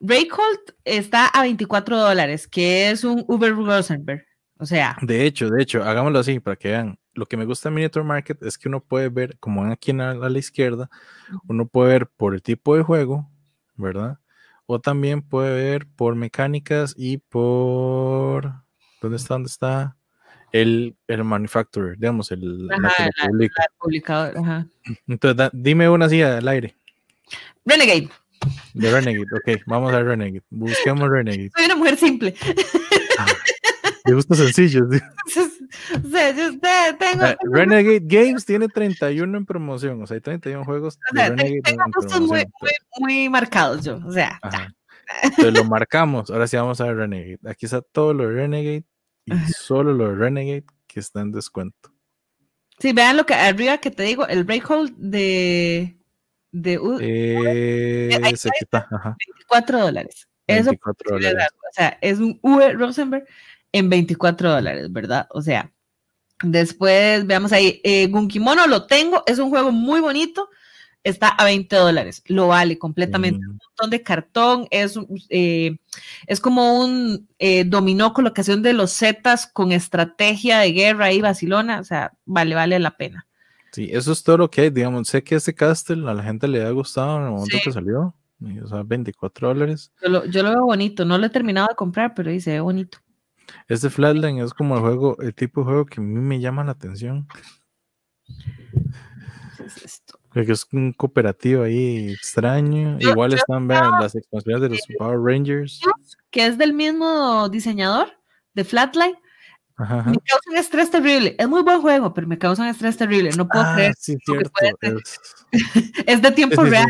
Raycolt 0.00 0.72
está 0.84 1.28
a 1.28 1.42
24 1.42 1.96
dólares, 1.96 2.48
que 2.48 2.90
es 2.90 3.04
un 3.04 3.24
Uber 3.28 3.54
Rosenberg. 3.54 4.24
O 4.58 4.66
sea. 4.66 4.96
De 5.00 5.24
hecho, 5.24 5.48
de 5.48 5.62
hecho, 5.62 5.82
hagámoslo 5.82 6.18
así 6.18 6.40
para 6.40 6.56
que 6.56 6.68
vean. 6.68 6.98
Lo 7.14 7.26
que 7.26 7.36
me 7.36 7.44
gusta 7.44 7.68
en 7.68 7.74
Miniature 7.74 8.04
Market 8.04 8.42
es 8.42 8.56
que 8.56 8.68
uno 8.68 8.80
puede 8.80 9.08
ver, 9.08 9.38
como 9.38 9.64
aquí 9.64 9.90
a 9.90 9.94
la, 9.94 10.10
a 10.12 10.30
la 10.30 10.38
izquierda, 10.38 10.88
uno 11.46 11.66
puede 11.66 11.90
ver 11.90 12.06
por 12.08 12.34
el 12.34 12.42
tipo 12.42 12.76
de 12.76 12.82
juego, 12.82 13.30
¿verdad? 13.76 14.18
O 14.66 14.80
también 14.80 15.20
puede 15.22 15.52
ver 15.52 15.86
por 15.94 16.14
mecánicas 16.14 16.94
y 16.96 17.18
por. 17.18 18.54
¿Dónde 19.00 19.16
está? 19.16 19.34
¿Dónde 19.34 19.48
está? 19.48 19.96
El, 20.52 20.94
el 21.08 21.24
manufacturer, 21.24 21.96
digamos, 21.98 22.30
el 22.30 22.68
publicador. 23.78 24.38
Ajá. 24.38 24.66
Entonces, 25.08 25.50
dime 25.52 25.88
una 25.88 26.06
así 26.06 26.22
al 26.22 26.46
aire. 26.46 26.76
Renegade. 27.64 28.08
De 28.74 28.90
Renegade, 28.90 29.26
ok, 29.34 29.62
vamos 29.66 29.92
a 29.92 30.02
Renegade. 30.02 30.42
Busquemos 30.50 31.08
Renegade. 31.08 31.50
Soy 31.56 31.64
una 31.66 31.76
mujer 31.76 31.96
simple. 31.96 32.34
Ah, 33.18 33.26
de 34.04 34.14
gustos 34.14 34.38
sencillos. 34.38 34.88
o 36.04 36.08
sea, 36.10 36.30
yo 36.32 36.58
tengo, 36.58 37.24
uh, 37.24 37.36
Renegade 37.54 38.02
Games 38.02 38.44
tiene 38.44 38.68
31 38.68 39.38
en 39.38 39.46
promoción, 39.46 40.02
o 40.02 40.06
sea, 40.06 40.16
hay 40.16 40.20
31 40.20 40.64
juegos. 40.64 40.98
O 41.12 41.16
sea, 41.16 41.34
tengo 41.34 41.84
gustos 41.94 42.20
muy, 42.20 42.44
muy, 42.60 42.70
muy, 42.98 43.28
marcados 43.28 43.84
yo, 43.84 44.00
o 44.04 44.12
sea. 44.12 44.40
Entonces 45.22 45.54
lo 45.54 45.64
marcamos, 45.64 46.30
ahora 46.30 46.46
sí 46.46 46.56
vamos 46.56 46.80
a 46.80 46.86
ver 46.86 46.96
Renegade. 46.96 47.38
Aquí 47.46 47.66
está 47.66 47.80
todo 47.80 48.12
lo 48.12 48.28
de 48.28 48.34
Renegade 48.34 48.84
y 49.26 49.52
solo 49.52 49.92
los 49.92 50.16
Renegade 50.16 50.64
que 50.86 51.00
están 51.00 51.28
en 51.28 51.32
descuento. 51.32 51.92
Sí, 52.78 52.92
vean 52.92 53.16
lo 53.16 53.26
que 53.26 53.34
arriba 53.34 53.78
que 53.78 53.90
te 53.90 54.02
digo, 54.02 54.26
el 54.26 54.44
breakhold 54.44 54.94
de 54.96 55.96
de 56.52 56.78
eh, 57.00 58.08
24 58.20 59.80
dólares. 59.80 60.28
Eso 60.46 60.72
dólares. 61.08 61.48
O 61.70 61.72
sea, 61.72 61.98
es 62.00 62.18
un 62.18 62.38
UE 62.42 62.74
Rosenberg 62.74 63.26
en 63.72 63.88
24 63.88 64.50
dólares, 64.50 64.92
¿verdad? 64.92 65.26
O 65.30 65.40
sea, 65.40 65.72
después 66.42 67.26
veamos 67.26 67.52
ahí, 67.52 67.80
eh, 67.84 68.06
Gunkimono 68.08 68.66
lo 68.66 68.86
tengo, 68.86 69.22
es 69.26 69.38
un 69.38 69.48
juego 69.48 69.72
muy 69.72 70.00
bonito, 70.00 70.50
está 71.04 71.28
a 71.28 71.44
20 71.44 71.74
dólares, 71.76 72.22
lo 72.26 72.48
vale 72.48 72.78
completamente. 72.78 73.44
Mm. 73.44 73.50
Un 73.50 73.58
montón 73.68 73.90
de 73.90 74.02
cartón, 74.02 74.66
es, 74.70 74.98
eh, 75.30 75.76
es 76.26 76.40
como 76.40 76.80
un 76.80 77.28
eh, 77.38 77.64
dominó 77.64 78.12
colocación 78.12 78.62
de 78.62 78.72
los 78.72 78.96
Zetas 78.96 79.46
con 79.46 79.72
estrategia 79.72 80.60
de 80.60 80.72
guerra 80.72 81.12
y 81.12 81.20
Barcelona, 81.20 81.80
o 81.80 81.84
sea, 81.84 82.12
vale, 82.24 82.54
vale 82.54 82.78
la 82.78 82.96
pena. 82.96 83.26
Sí, 83.72 83.88
eso 83.90 84.12
es 84.12 84.22
todo 84.22 84.38
lo 84.38 84.50
que 84.50 84.62
hay, 84.62 84.70
digamos, 84.70 85.08
sé 85.08 85.24
que 85.24 85.34
este 85.34 85.54
castle 85.54 86.08
a 86.08 86.14
la 86.14 86.22
gente 86.22 86.46
le 86.46 86.62
ha 86.62 86.70
gustado 86.70 87.18
en 87.18 87.24
el 87.24 87.30
momento 87.30 87.56
que 87.64 87.72
salió, 87.72 88.14
o 88.62 88.66
sea, 88.66 88.82
24 88.82 89.48
dólares. 89.48 89.92
Yo 90.02 90.08
lo, 90.08 90.24
yo 90.26 90.42
lo, 90.42 90.50
veo 90.50 90.64
bonito, 90.66 91.04
no 91.04 91.16
lo 91.16 91.26
he 91.26 91.30
terminado 91.30 91.68
de 91.68 91.74
comprar, 91.74 92.14
pero 92.14 92.30
dice, 92.30 92.60
bonito. 92.60 92.98
Este 93.68 93.90
Flatline 93.90 94.38
es 94.38 94.52
como 94.52 94.76
el 94.76 94.82
juego, 94.82 95.18
el 95.20 95.34
tipo 95.34 95.60
de 95.60 95.64
juego 95.64 95.86
que 95.86 96.00
a 96.00 96.04
mí 96.04 96.20
me 96.20 96.40
llama 96.40 96.64
la 96.64 96.72
atención. 96.72 97.26
¿Qué 99.56 99.64
es 99.64 99.84
esto? 99.84 100.21
Que 100.32 100.52
es 100.52 100.66
un 100.72 100.92
cooperativo 100.92 101.64
ahí 101.64 102.12
extraño. 102.12 102.96
Igual 103.00 103.34
están 103.34 103.68
las 103.68 104.14
expansiones 104.14 104.62
de 104.62 104.68
los 104.70 104.80
Power 104.98 105.18
Rangers. 105.20 105.80
Que 106.30 106.46
es 106.46 106.58
del 106.58 106.72
mismo 106.72 107.48
diseñador 107.48 108.08
de 108.54 108.64
Flatline. 108.64 109.16
Me 109.78 110.18
causan 110.18 110.56
estrés 110.56 110.90
terrible. 110.90 111.34
Es 111.38 111.48
muy 111.48 111.62
buen 111.62 111.80
juego, 111.80 112.14
pero 112.14 112.26
me 112.26 112.38
causan 112.38 112.68
estrés 112.68 112.96
terrible. 112.96 113.30
No 113.36 113.48
puedo 113.48 113.64
ah, 113.64 113.74
creer. 113.74 113.94
Sí, 113.98 114.16
cierto. 114.24 114.50
Es... 114.80 115.20
es... 116.06 116.22
de 116.22 116.30
tiempo 116.30 116.62
real. 116.62 116.86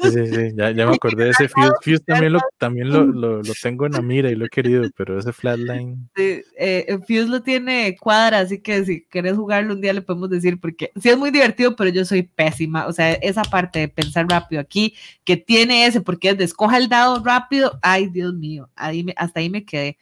Sí, 0.00 0.12
sí, 0.12 0.26
sí, 0.26 0.52
ya, 0.54 0.70
ya 0.70 0.86
me 0.86 0.94
acordé 0.94 1.24
de 1.24 1.30
ese 1.30 1.48
Fuse. 1.48 1.72
Fuse 1.82 1.98
también, 2.00 2.32
lo, 2.32 2.40
también 2.56 2.90
lo, 2.90 3.04
lo, 3.04 3.42
lo, 3.42 3.52
tengo 3.60 3.86
en 3.86 3.92
la 3.92 4.02
mira 4.02 4.30
y 4.30 4.36
lo 4.36 4.46
he 4.46 4.48
querido, 4.48 4.84
pero 4.96 5.18
ese 5.18 5.32
Flatline. 5.32 6.08
Sí, 6.14 6.42
eh, 6.56 6.98
Fuse 7.00 7.26
lo 7.26 7.42
tiene 7.42 7.96
cuadra, 7.96 8.38
así 8.38 8.60
que 8.60 8.84
si 8.84 9.04
querés 9.06 9.36
jugarlo 9.36 9.74
un 9.74 9.80
día 9.80 9.92
le 9.92 10.02
podemos 10.02 10.30
decir, 10.30 10.60
porque 10.60 10.92
sí 11.00 11.08
es 11.08 11.18
muy 11.18 11.32
divertido, 11.32 11.74
pero 11.74 11.90
yo 11.90 12.04
soy 12.04 12.22
pésima. 12.22 12.86
O 12.86 12.92
sea, 12.92 13.12
esa 13.14 13.42
parte 13.42 13.80
de 13.80 13.88
pensar 13.88 14.26
rápido 14.28 14.60
aquí, 14.60 14.94
que 15.24 15.36
tiene 15.36 15.86
ese, 15.86 16.00
porque 16.00 16.30
es 16.30 16.38
de 16.38 16.44
escoja 16.44 16.78
el 16.78 16.88
dado 16.88 17.22
rápido, 17.24 17.78
ay, 17.82 18.08
Dios 18.08 18.34
mío, 18.34 18.70
ahí 18.76 19.02
me, 19.02 19.14
hasta 19.16 19.40
ahí 19.40 19.50
me 19.50 19.64
quedé. 19.64 19.98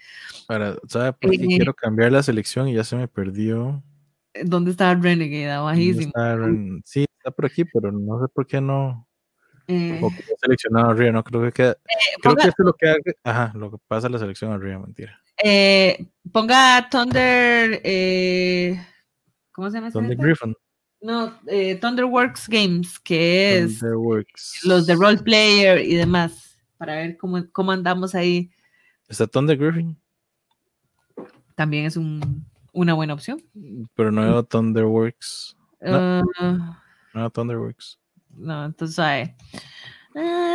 Ahora, 0.48 0.76
¿sabe 0.88 1.14
por 1.14 1.30
qué 1.30 1.36
eh, 1.36 1.46
quiero 1.46 1.72
cambiar 1.72 2.12
la 2.12 2.22
selección 2.22 2.68
y 2.68 2.74
ya 2.74 2.84
se 2.84 2.96
me 2.96 3.08
perdió? 3.08 3.82
¿Dónde 4.44 4.72
está 4.72 4.94
Renegade? 4.94 5.56
Bajísimo. 5.56 6.12
sí, 6.84 7.06
está 7.18 7.30
por 7.30 7.46
aquí, 7.46 7.64
pero 7.64 7.90
no 7.92 8.20
sé 8.20 8.28
por 8.32 8.46
qué 8.46 8.60
no. 8.60 9.05
Eh, 9.68 10.00
o 10.00 10.10
seleccionado 10.40 10.90
arriba, 10.90 11.12
no 11.12 11.24
creo 11.24 11.42
que 11.42 11.52
queda. 11.52 11.72
Eh, 11.72 12.20
creo 12.22 12.36
que 12.36 12.42
eso 12.42 12.54
es 12.58 12.64
lo 12.64 12.72
que 12.74 12.94
ajá, 13.24 13.52
lo 13.56 13.70
que 13.70 13.78
pasa 13.88 14.06
en 14.06 14.12
la 14.12 14.18
selección 14.18 14.52
arriba, 14.52 14.78
mentira. 14.78 15.20
Eh, 15.42 16.06
ponga 16.32 16.88
Thunder, 16.88 17.82
¿cómo 19.52 19.70
se 19.70 19.76
llama? 19.76 19.90
Thunder 19.90 20.12
este? 20.12 20.24
Griffin. 20.24 20.54
No, 21.00 21.38
Thunderworks 21.80 22.48
Games, 22.48 22.98
que 22.98 23.58
es 23.58 23.82
los 24.64 24.86
de 24.86 24.94
role 24.94 25.18
player 25.18 25.80
y 25.80 25.94
demás, 25.94 26.58
para 26.78 26.96
ver 26.96 27.16
cómo, 27.16 27.44
cómo 27.52 27.72
andamos 27.72 28.14
ahí. 28.14 28.50
¿Está 29.08 29.26
Thunder 29.26 29.56
Griffin? 29.56 29.96
También 31.54 31.86
es 31.86 31.96
un, 31.96 32.46
una 32.72 32.94
buena 32.94 33.14
opción. 33.14 33.42
Pero 33.94 34.10
no 34.12 34.22
veo 34.22 34.42
Thunderworks. 34.44 35.56
No, 35.80 36.22
uh, 36.40 36.58
no 37.14 37.30
Thunderworks 37.30 37.98
no, 38.36 38.64
entonces, 38.64 39.30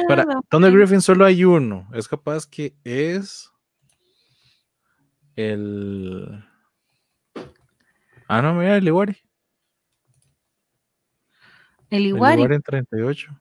Para 0.08 0.26
Thunder 0.50 0.72
Griffin 0.72 1.02
solo 1.02 1.26
hay 1.26 1.44
uno. 1.44 1.88
Es 1.94 2.08
capaz 2.08 2.46
que 2.48 2.74
es 2.84 3.52
el. 5.36 6.44
Ah, 8.28 8.42
no, 8.42 8.54
mira, 8.54 8.78
el 8.78 8.88
Iwari. 8.88 9.18
El 11.90 12.06
Iwari. 12.08 12.44
El 12.44 12.54
en 12.54 12.62
38. 12.62 13.40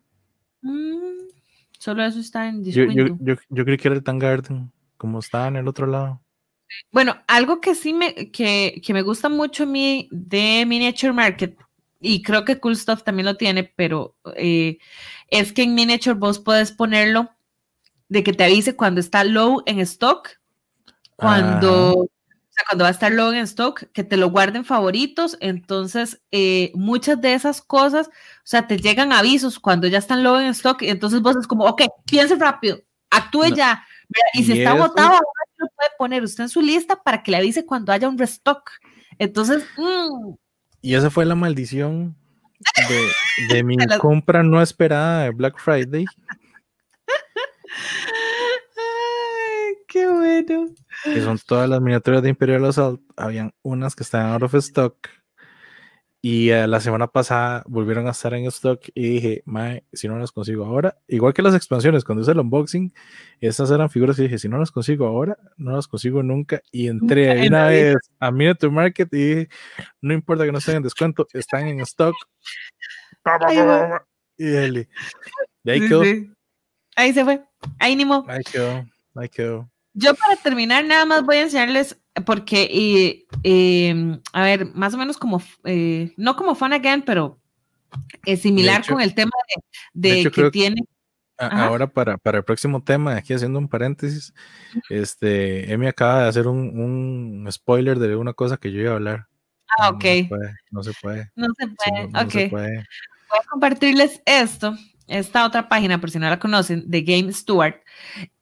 Mm, 0.63 1.29
solo 1.79 2.05
eso 2.05 2.21
está 2.21 2.49
en 2.49 2.65
yo, 2.65 2.85
yo, 2.85 3.17
yo, 3.21 3.35
yo, 3.49 3.65
creí 3.65 3.77
que 3.79 3.89
era 3.89 3.95
el 3.95 4.03
Tangarden, 4.03 4.71
como 4.97 5.21
estaba 5.21 5.49
en 5.49 5.57
el 5.57 5.69
otro 5.69 5.87
lado. 5.87 6.21
Bueno, 6.93 7.17
algo 7.27 7.61
que 7.61 7.75
sí 7.75 7.93
me, 7.93 8.31
que, 8.31 8.81
que 8.85 8.93
me 8.93 9.03
gusta 9.03 9.29
mucho 9.29 9.65
a 9.65 9.67
mí 9.67 10.09
de 10.11 10.65
Miniature 10.67 11.13
Market, 11.13 11.57
y 12.01 12.23
creo 12.23 12.45
que 12.45 12.59
Cool 12.59 12.77
Stuff 12.77 13.03
también 13.03 13.27
lo 13.27 13.37
tiene, 13.37 13.65
pero 13.65 14.17
eh, 14.37 14.79
es 15.29 15.53
que 15.53 15.63
en 15.63 15.75
Miniature 15.75 16.15
vos 16.19 16.39
puedes 16.39 16.73
ponerlo 16.73 17.31
de 18.09 18.25
que 18.25 18.33
te 18.33 18.45
avise 18.45 18.75
cuando 18.75 19.01
está 19.01 19.23
low 19.23 19.63
en 19.67 19.79
stock, 19.81 20.31
cuando, 21.15 22.09
cuando 22.69 22.85
va 22.85 22.89
a 22.89 22.93
estar 22.93 23.13
low 23.13 23.31
en 23.31 23.45
stock, 23.45 23.85
que 23.93 24.03
te 24.03 24.17
lo 24.17 24.31
guarden 24.31 24.65
favoritos. 24.65 25.37
Entonces, 25.41 26.23
eh, 26.33 26.73
muchas 26.75 27.21
de 27.21 27.35
esas 27.35 27.61
cosas, 27.61 28.09
o 28.09 28.11
sea, 28.45 28.67
te 28.67 28.79
llegan 28.79 29.13
avisos 29.13 29.61
cuando 29.61 29.87
ya 29.87 29.99
están 29.99 30.25
low 30.25 30.37
en 30.39 30.47
stock, 30.49 30.83
y 30.83 30.89
entonces 30.89 31.21
vos 31.21 31.37
es 31.37 31.47
como, 31.47 31.67
ok, 31.67 31.83
piense 32.07 32.35
rápido, 32.35 32.81
actúe 33.11 33.55
ya. 33.55 33.85
Y 34.33 34.43
si 34.43 34.59
está 34.59 34.73
agotado, 34.73 35.21
lo 35.59 35.67
puede 35.69 35.91
poner 35.99 36.23
usted 36.25 36.45
en 36.45 36.49
su 36.49 36.63
lista 36.63 37.01
para 37.01 37.23
que 37.23 37.31
le 37.31 37.37
avise 37.37 37.67
cuando 37.67 37.93
haya 37.93 38.09
un 38.09 38.19
restock. 38.19 38.71
Entonces, 39.19 39.63
mm. 39.77 40.33
Y 40.83 40.95
esa 40.95 41.11
fue 41.11 41.25
la 41.25 41.35
maldición 41.35 42.17
de, 43.49 43.63
mi 43.65 43.77
compra 43.99 44.43
no 44.43 44.63
esperada 44.63 45.25
de 45.25 45.31
Black 45.31 45.59
Friday. 45.59 46.05
Ay, 48.77 49.75
qué 49.89 50.09
bueno. 50.09 50.67
Que 51.05 51.21
son 51.23 51.39
todas 51.39 51.69
las 51.69 51.81
miniaturas 51.81 52.23
de 52.23 52.31
Imperial 52.31 52.65
Assault. 52.65 53.01
Habían 53.17 53.53
unas 53.63 53.95
que 53.95 54.03
estaban 54.03 54.33
out 54.33 54.43
of 54.43 54.55
stock 54.55 54.97
y 56.23 56.51
eh, 56.51 56.67
la 56.67 56.81
semana 56.81 57.07
pasada 57.07 57.63
volvieron 57.67 58.07
a 58.07 58.11
estar 58.11 58.35
en 58.35 58.45
stock 58.47 58.83
y 58.95 59.09
dije, 59.09 59.43
Mae, 59.47 59.85
si 59.93 60.07
no 60.07 60.19
las 60.19 60.33
consigo 60.33 60.67
ahora, 60.67 60.99
igual 61.09 61.33
que 61.33 61.41
las 61.41 61.55
expansiones, 61.55 62.05
cuando 62.05 62.23
hice 62.23 62.33
el 62.33 62.41
unboxing, 62.41 62.93
estas 63.41 63.71
eran 63.71 63.89
figuras 63.89 64.17
que 64.17 64.23
dije, 64.23 64.39
si 64.39 64.49
no 64.49 64.59
las 64.59 64.71
consigo 64.71 65.07
ahora, 65.07 65.39
no 65.57 65.73
las 65.73 65.89
consigo 65.89 66.23
nunca. 66.23 66.61
Y 66.71 66.89
entré 66.89 67.47
una 67.47 67.69
vez 67.69 67.97
a 68.19 68.31
Miniature 68.31 68.71
Market 68.71 69.09
y 69.15 69.17
dije, 69.17 69.49
no 70.03 70.13
importa 70.13 70.45
que 70.45 70.53
no 70.53 70.59
estén 70.59 70.77
en 70.77 70.83
descuento, 70.83 71.27
están 71.33 71.67
en 71.69 71.81
stock. 71.81 72.15
Y 74.37 74.45
de 74.45 74.89
ahí 75.67 75.89
quedó. 75.89 76.03
Ahí 76.97 77.13
se 77.15 77.25
fue. 77.25 77.43
Ahí 77.79 77.97
ni 77.97 78.05
Ahí 78.29 78.43
quedó. 78.51 78.87
Ahí 79.15 79.29
quedó. 79.29 79.71
Yo 79.95 80.15
para 80.15 80.37
terminar 80.37 80.85
nada 80.85 81.05
más 81.05 81.25
voy 81.25 81.37
a 81.37 81.43
enseñarles 81.43 82.00
porque, 82.27 83.27
em, 83.43 84.21
a 84.33 84.43
ver, 84.43 84.67
más 84.75 84.95
o 84.95 84.99
menos 84.99 85.17
como, 85.17 85.43
eh, 85.65 86.13
no 86.17 86.37
como 86.37 86.55
Fun 86.55 86.73
Again, 86.73 87.03
pero 87.03 87.39
es 88.25 88.43
similar 88.43 88.85
con 88.87 89.01
el 89.01 89.15
tema 89.15 89.33
de, 89.93 90.31
que 90.31 90.51
tiene. 90.51 90.83
Ahora 91.39 91.87
para, 91.87 92.19
para 92.19 92.39
el 92.39 92.45
próximo 92.45 92.83
tema, 92.83 93.17
aquí 93.17 93.33
haciendo 93.33 93.59
un 93.59 93.69
paréntesis, 93.69 94.35
este, 94.91 95.73
Emi 95.73 95.87
acaba 95.87 96.25
de 96.25 96.29
hacer 96.29 96.47
un, 96.47 97.49
spoiler 97.51 97.99
de 97.99 98.15
una 98.17 98.35
cosa 98.35 98.59
que 98.59 98.71
yo 98.71 98.81
iba 98.81 98.93
a 98.93 98.97
hablar. 98.97 99.27
Ah, 99.79 99.91
ok. 99.91 100.05
No 100.71 100.83
se 100.83 100.93
puede. 101.01 101.31
No 101.37 101.47
se 101.57 101.69
puede, 101.69 102.05
ok. 102.07 102.51
Voy 102.51 103.39
a 103.39 103.49
compartirles 103.49 104.21
esto 104.27 104.77
esta 105.11 105.45
otra 105.45 105.69
página, 105.69 106.01
por 106.01 106.11
si 106.11 106.19
no 106.19 106.29
la 106.29 106.39
conocen, 106.39 106.85
de 106.87 107.03
Game 107.03 107.33
Steward. 107.33 107.75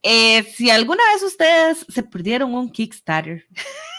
Eh, 0.03 0.43
si 0.45 0.71
alguna 0.71 1.03
vez 1.13 1.23
ustedes 1.23 1.87
se 1.89 2.03
perdieron 2.03 2.55
un 2.55 2.71
Kickstarter, 2.71 3.47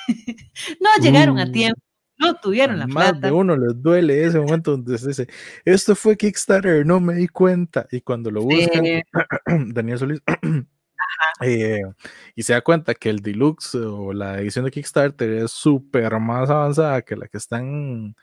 no 0.80 0.90
llegaron 1.02 1.40
a 1.40 1.46
uh, 1.46 1.52
tiempo, 1.52 1.82
no 2.18 2.36
tuvieron 2.36 2.80
la 2.80 2.88
plata. 2.88 3.14
Más 3.14 3.22
de 3.22 3.32
uno 3.32 3.58
les 3.58 3.82
duele 3.82 4.24
ese 4.24 4.40
momento 4.40 4.72
donde 4.72 4.98
se 4.98 5.08
dice, 5.08 5.28
esto 5.66 5.96
fue 5.96 6.18
Kickstarter, 6.18 6.86
no 6.86 7.00
me 7.00 7.16
di 7.16 7.28
cuenta. 7.28 7.88
Y 7.92 8.02
cuando 8.02 8.30
lo 8.30 8.44
buscan, 8.44 8.84
Daniel 9.74 9.98
Solís, 9.98 10.22
eh, 11.42 11.82
y 12.36 12.44
se 12.44 12.54
da 12.54 12.62
cuenta 12.62 12.94
que 12.94 13.10
el 13.10 13.22
deluxe 13.22 13.76
o 13.76 14.14
la 14.14 14.40
edición 14.40 14.66
de 14.66 14.72
Kickstarter 14.72 15.30
es 15.32 15.52
súper 15.52 16.20
más 16.20 16.50
avanzada 16.50 17.02
que 17.02 17.16
la 17.16 17.28
que 17.28 17.38
están 17.38 18.16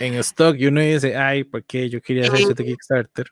en 0.00 0.14
stock 0.14 0.56
y 0.58 0.66
uno 0.66 0.80
dice, 0.80 1.16
ay, 1.16 1.44
¿por 1.44 1.64
qué 1.64 1.88
yo 1.88 2.00
quería 2.00 2.24
hacer 2.24 2.40
este 2.48 2.64
Kickstarter? 2.64 3.26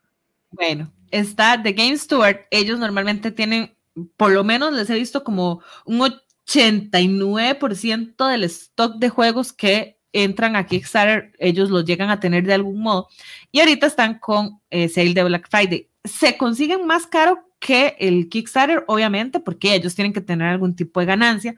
Bueno, 0.51 0.93
está 1.11 1.63
The 1.63 1.73
Game 1.73 1.97
Steward, 1.97 2.47
ellos 2.51 2.79
normalmente 2.79 3.31
tienen, 3.31 3.77
por 4.17 4.33
lo 4.33 4.45
menos 4.45 4.73
les 4.73 4.89
he 4.91 4.95
visto 4.95 5.25
como 5.25 5.63
un 5.85 6.01
89% 6.47 8.29
del 8.29 8.45
stock 8.45 8.97
de 8.97 9.09
juegos 9.09 9.53
que 9.53 9.97
entran 10.13 10.57
a 10.57 10.67
Kickstarter, 10.67 11.33
ellos 11.39 11.71
los 11.71 11.85
llegan 11.85 12.11
a 12.11 12.21
tener 12.21 12.45
de 12.45 12.55
algún 12.55 12.81
modo. 12.81 13.09
Y 13.53 13.61
ahorita 13.61 13.87
están 13.87 14.19
con 14.19 14.61
eh, 14.71 14.89
sale 14.89 15.13
de 15.15 15.25
Black 15.25 15.49
Friday. 15.51 15.91
Se 16.05 16.37
consiguen 16.37 16.87
más 16.87 17.07
caro 17.07 17.51
que 17.59 17.97
el 17.99 18.29
Kickstarter, 18.29 18.85
obviamente, 18.87 19.41
porque 19.41 19.75
ellos 19.75 19.95
tienen 19.95 20.13
que 20.13 20.21
tener 20.21 20.49
algún 20.49 20.75
tipo 20.75 21.01
de 21.01 21.07
ganancia. 21.07 21.55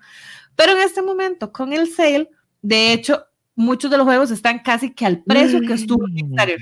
Pero 0.56 0.72
en 0.72 0.78
este 0.78 1.02
momento, 1.02 1.52
con 1.52 1.72
el 1.72 1.88
sale, 1.88 2.30
de 2.62 2.92
hecho, 2.92 3.27
muchos 3.58 3.90
de 3.90 3.96
los 3.98 4.06
juegos 4.06 4.30
están 4.30 4.60
casi 4.60 4.94
que 4.94 5.04
al 5.04 5.22
precio 5.22 5.60
que 5.60 5.74
estuvo 5.74 6.06
en 6.06 6.14
Kickstarter. 6.14 6.60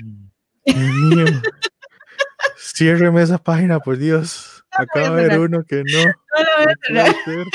Ciérreme 2.57 3.21
esa 3.21 3.37
página, 3.37 3.79
por 3.79 3.97
Dios. 3.97 4.65
Acaba 4.71 5.15
de 5.15 5.25
haber 5.25 5.39
uno 5.39 5.63
que 5.63 5.83
no. 5.83 6.03
No 6.29 6.37
lo 6.37 6.45
voy 6.57 6.65
a 6.65 6.75
cerrar. 6.85 7.45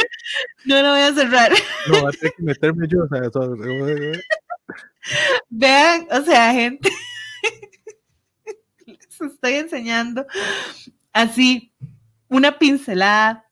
No 0.64 0.82
lo 0.82 0.90
voy 0.90 1.00
a 1.00 1.14
cerrar. 1.14 1.52
No, 1.88 2.02
va 2.02 2.08
a 2.08 2.12
tener 2.12 2.34
que 2.34 2.42
meterme 2.42 2.88
yo. 2.88 3.04
O 3.04 3.08
sea, 3.08 3.20
Vean, 5.50 6.06
o 6.10 6.22
sea, 6.22 6.52
gente. 6.52 6.90
Les 8.86 9.20
estoy 9.20 9.54
enseñando 9.54 10.26
así 11.12 11.72
una 12.28 12.58
pincelada 12.58 13.44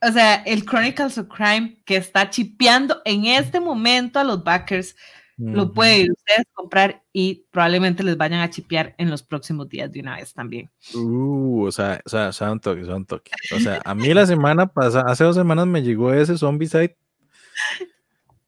o 0.00 0.12
sea, 0.12 0.36
el 0.36 0.64
Chronicles 0.64 1.18
of 1.18 1.28
Crime 1.28 1.76
que 1.84 1.96
está 1.96 2.30
chipeando 2.30 3.02
en 3.04 3.26
este 3.26 3.60
momento 3.60 4.18
a 4.20 4.24
los 4.24 4.44
backers, 4.44 4.96
lo 5.36 5.72
pueden 5.72 6.10
ustedes 6.10 6.46
comprar 6.52 7.04
y 7.12 7.46
probablemente 7.52 8.02
les 8.02 8.16
vayan 8.16 8.40
a 8.40 8.50
chipear 8.50 8.96
en 8.98 9.08
los 9.08 9.22
próximos 9.22 9.68
días 9.68 9.92
de 9.92 10.00
una 10.00 10.16
vez 10.16 10.34
también. 10.34 10.68
Uh, 10.94 11.64
o 11.64 11.70
sea, 11.70 12.00
o 12.04 12.08
sea, 12.08 12.32
son 12.32 12.58
toque, 12.58 12.84
son 12.84 13.06
toque. 13.06 13.30
O 13.54 13.60
sea, 13.60 13.80
a 13.84 13.94
mí 13.94 14.12
la 14.12 14.26
semana 14.26 14.66
pasada, 14.66 15.04
hace 15.06 15.22
dos 15.22 15.36
semanas 15.36 15.68
me 15.68 15.82
llegó 15.82 16.12
ese 16.12 16.36
Zombicide. 16.36 16.96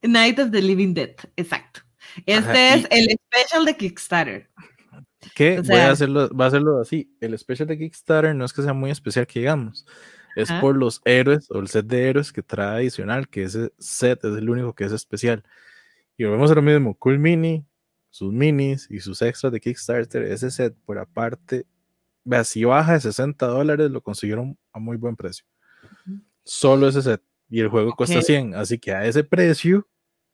Night 0.03 0.40
of 0.40 0.51
the 0.51 0.61
Living 0.61 0.92
Dead, 0.92 1.14
exacto. 1.36 1.82
Este 2.26 2.74
es 2.74 2.88
el 2.90 3.07
special 3.09 3.64
de 3.66 3.76
Kickstarter. 3.76 4.51
¿Qué? 5.36 5.61
Voy 5.61 5.76
a 5.76 5.92
hacerlo, 5.92 6.28
va 6.34 6.46
a 6.46 6.48
hacerlo 6.48 6.80
así. 6.80 7.14
El 7.20 7.38
special 7.38 7.68
de 7.68 7.78
Kickstarter 7.78 8.34
no 8.34 8.44
es 8.44 8.53
que 8.53 8.62
sea 8.62 8.72
muy 8.72 8.90
especial 8.90 9.28
que 9.28 9.40
digamos 9.40 9.86
es 10.36 10.50
por 10.60 10.76
los 10.76 11.00
héroes 11.04 11.50
o 11.50 11.58
el 11.58 11.68
set 11.68 11.86
de 11.86 12.08
héroes 12.08 12.32
que 12.32 12.42
trae 12.42 12.76
adicional, 12.76 13.28
que 13.28 13.44
ese 13.44 13.72
set 13.78 14.24
es 14.24 14.36
el 14.36 14.48
único 14.48 14.74
que 14.74 14.84
es 14.84 14.92
especial. 14.92 15.44
Y 16.16 16.24
vemos 16.24 16.54
lo 16.54 16.62
mismo, 16.62 16.94
Cool 16.98 17.18
Mini, 17.18 17.64
sus 18.10 18.32
minis 18.32 18.86
y 18.90 19.00
sus 19.00 19.22
extras 19.22 19.52
de 19.52 19.60
Kickstarter, 19.60 20.24
ese 20.24 20.50
set 20.50 20.76
por 20.84 20.98
aparte, 20.98 21.66
vea, 22.24 22.44
si 22.44 22.64
baja 22.64 22.94
de 22.94 23.00
60 23.00 23.46
dólares, 23.46 23.90
lo 23.90 24.02
consiguieron 24.02 24.58
a 24.72 24.78
muy 24.78 24.96
buen 24.96 25.16
precio. 25.16 25.46
Solo 26.44 26.88
ese 26.88 27.02
set. 27.02 27.22
Y 27.48 27.60
el 27.60 27.68
juego 27.68 27.94
cuesta 27.96 28.22
100, 28.22 28.54
así 28.54 28.78
que 28.78 28.92
a 28.92 29.04
ese 29.06 29.24
precio, 29.24 29.88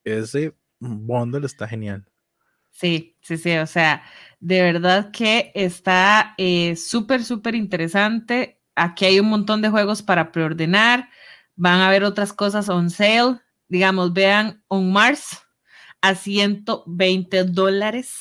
ese 0.05 0.55
bundle 0.79 1.47
está 1.47 1.67
genial. 1.67 2.07
Sí, 2.71 3.17
sí, 3.23 3.39
sí, 3.39 3.57
o 3.57 3.67
sea, 3.67 4.03
de 4.39 4.61
verdad 4.61 5.11
que 5.11 5.51
está 5.55 6.35
eh, 6.37 6.77
súper, 6.77 7.25
súper 7.25 7.55
interesante 7.55 8.56
aquí 8.77 9.07
hay 9.07 9.19
un 9.19 9.29
montón 9.29 9.63
de 9.63 9.71
juegos 9.71 10.03
para 10.03 10.31
preordenar, 10.31 11.09
van 11.57 11.81
a 11.81 11.89
haber 11.89 12.05
otras 12.05 12.33
cosas 12.33 12.69
on 12.69 12.91
sale, 12.91 13.41
digamos, 13.69 14.13
vean 14.13 14.63
On 14.69 14.93
Mars 14.93 15.43
a 16.03 16.15
120 16.15 17.45
dólares 17.45 18.15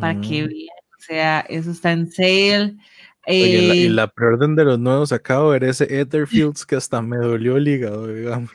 para 0.00 0.18
que 0.20 0.46
vean, 0.46 0.68
o 0.98 1.02
sea, 1.02 1.40
eso 1.48 1.72
está 1.72 1.92
en 1.92 2.10
sale. 2.10 2.76
y 3.26 3.88
la, 3.88 4.06
preorden 4.06 4.54
de 4.54 4.64
los 4.64 4.78
nuevos 4.78 5.12
acabo 5.12 5.52
de 5.52 5.58
ver 5.58 5.70
ese 5.70 5.84
Etherfields 6.00 6.64
que 6.64 6.76
hasta 6.76 7.02
me 7.02 7.16
dolió 7.16 7.56
el 7.56 7.68
hígado, 7.68 8.06
digamos. 8.06 8.50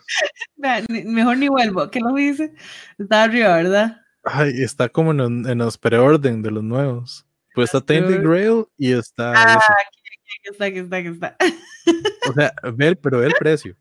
Mejor 1.05 1.37
ni 1.37 1.49
vuelvo, 1.49 1.91
¿qué 1.91 1.99
lo 1.99 2.13
dice? 2.13 2.53
Está 2.97 3.23
arriba, 3.23 3.55
¿verdad? 3.57 4.01
Ay, 4.23 4.61
está 4.61 4.89
como 4.89 5.11
en, 5.11 5.47
en 5.47 5.57
los 5.57 5.77
preorden 5.77 6.41
de 6.41 6.51
los 6.51 6.63
nuevos. 6.63 7.25
Pues 7.55 7.73
está 7.73 7.81
Tainted 7.81 8.21
Grail 8.23 8.65
y 8.77 8.93
está. 8.93 9.33
Ah, 9.35 9.59
aquí 10.39 10.49
está, 10.51 10.65
aquí 10.65 10.79
está, 10.79 10.97
aquí 10.97 11.07
está. 11.07 11.37
O 12.29 12.33
sea, 12.33 12.53
ve, 12.73 12.95
pero 12.95 13.19
ve 13.19 13.27
el 13.27 13.33
precio. 13.33 13.75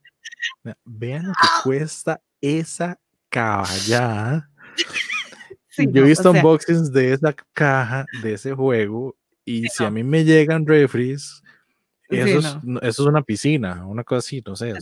Vean 0.85 1.27
lo 1.27 1.33
que 1.33 1.39
ah. 1.43 1.61
cuesta 1.63 2.21
esa 2.41 2.99
caballada. 3.29 4.51
Yo 5.79 6.03
he 6.03 6.09
visto 6.09 6.31
unboxings 6.31 6.93
de 6.93 7.13
esa 7.13 7.33
caja, 7.53 8.05
de 8.23 8.35
ese 8.35 8.53
juego, 8.53 9.17
Y 9.45 9.69
si 9.69 9.85
a 9.85 9.91
mí 9.91 10.03
me 10.03 10.25
llegan 10.25 10.67
refries, 10.67 11.41
eso, 12.09 12.39
es, 12.39 12.47
eso, 12.47 12.79
es, 12.83 12.99
una 12.99 13.23
piscina, 13.23 13.87
una 13.87 14.03
cosa 14.03 14.19
así, 14.19 14.43
no 14.45 14.57
sé. 14.57 14.75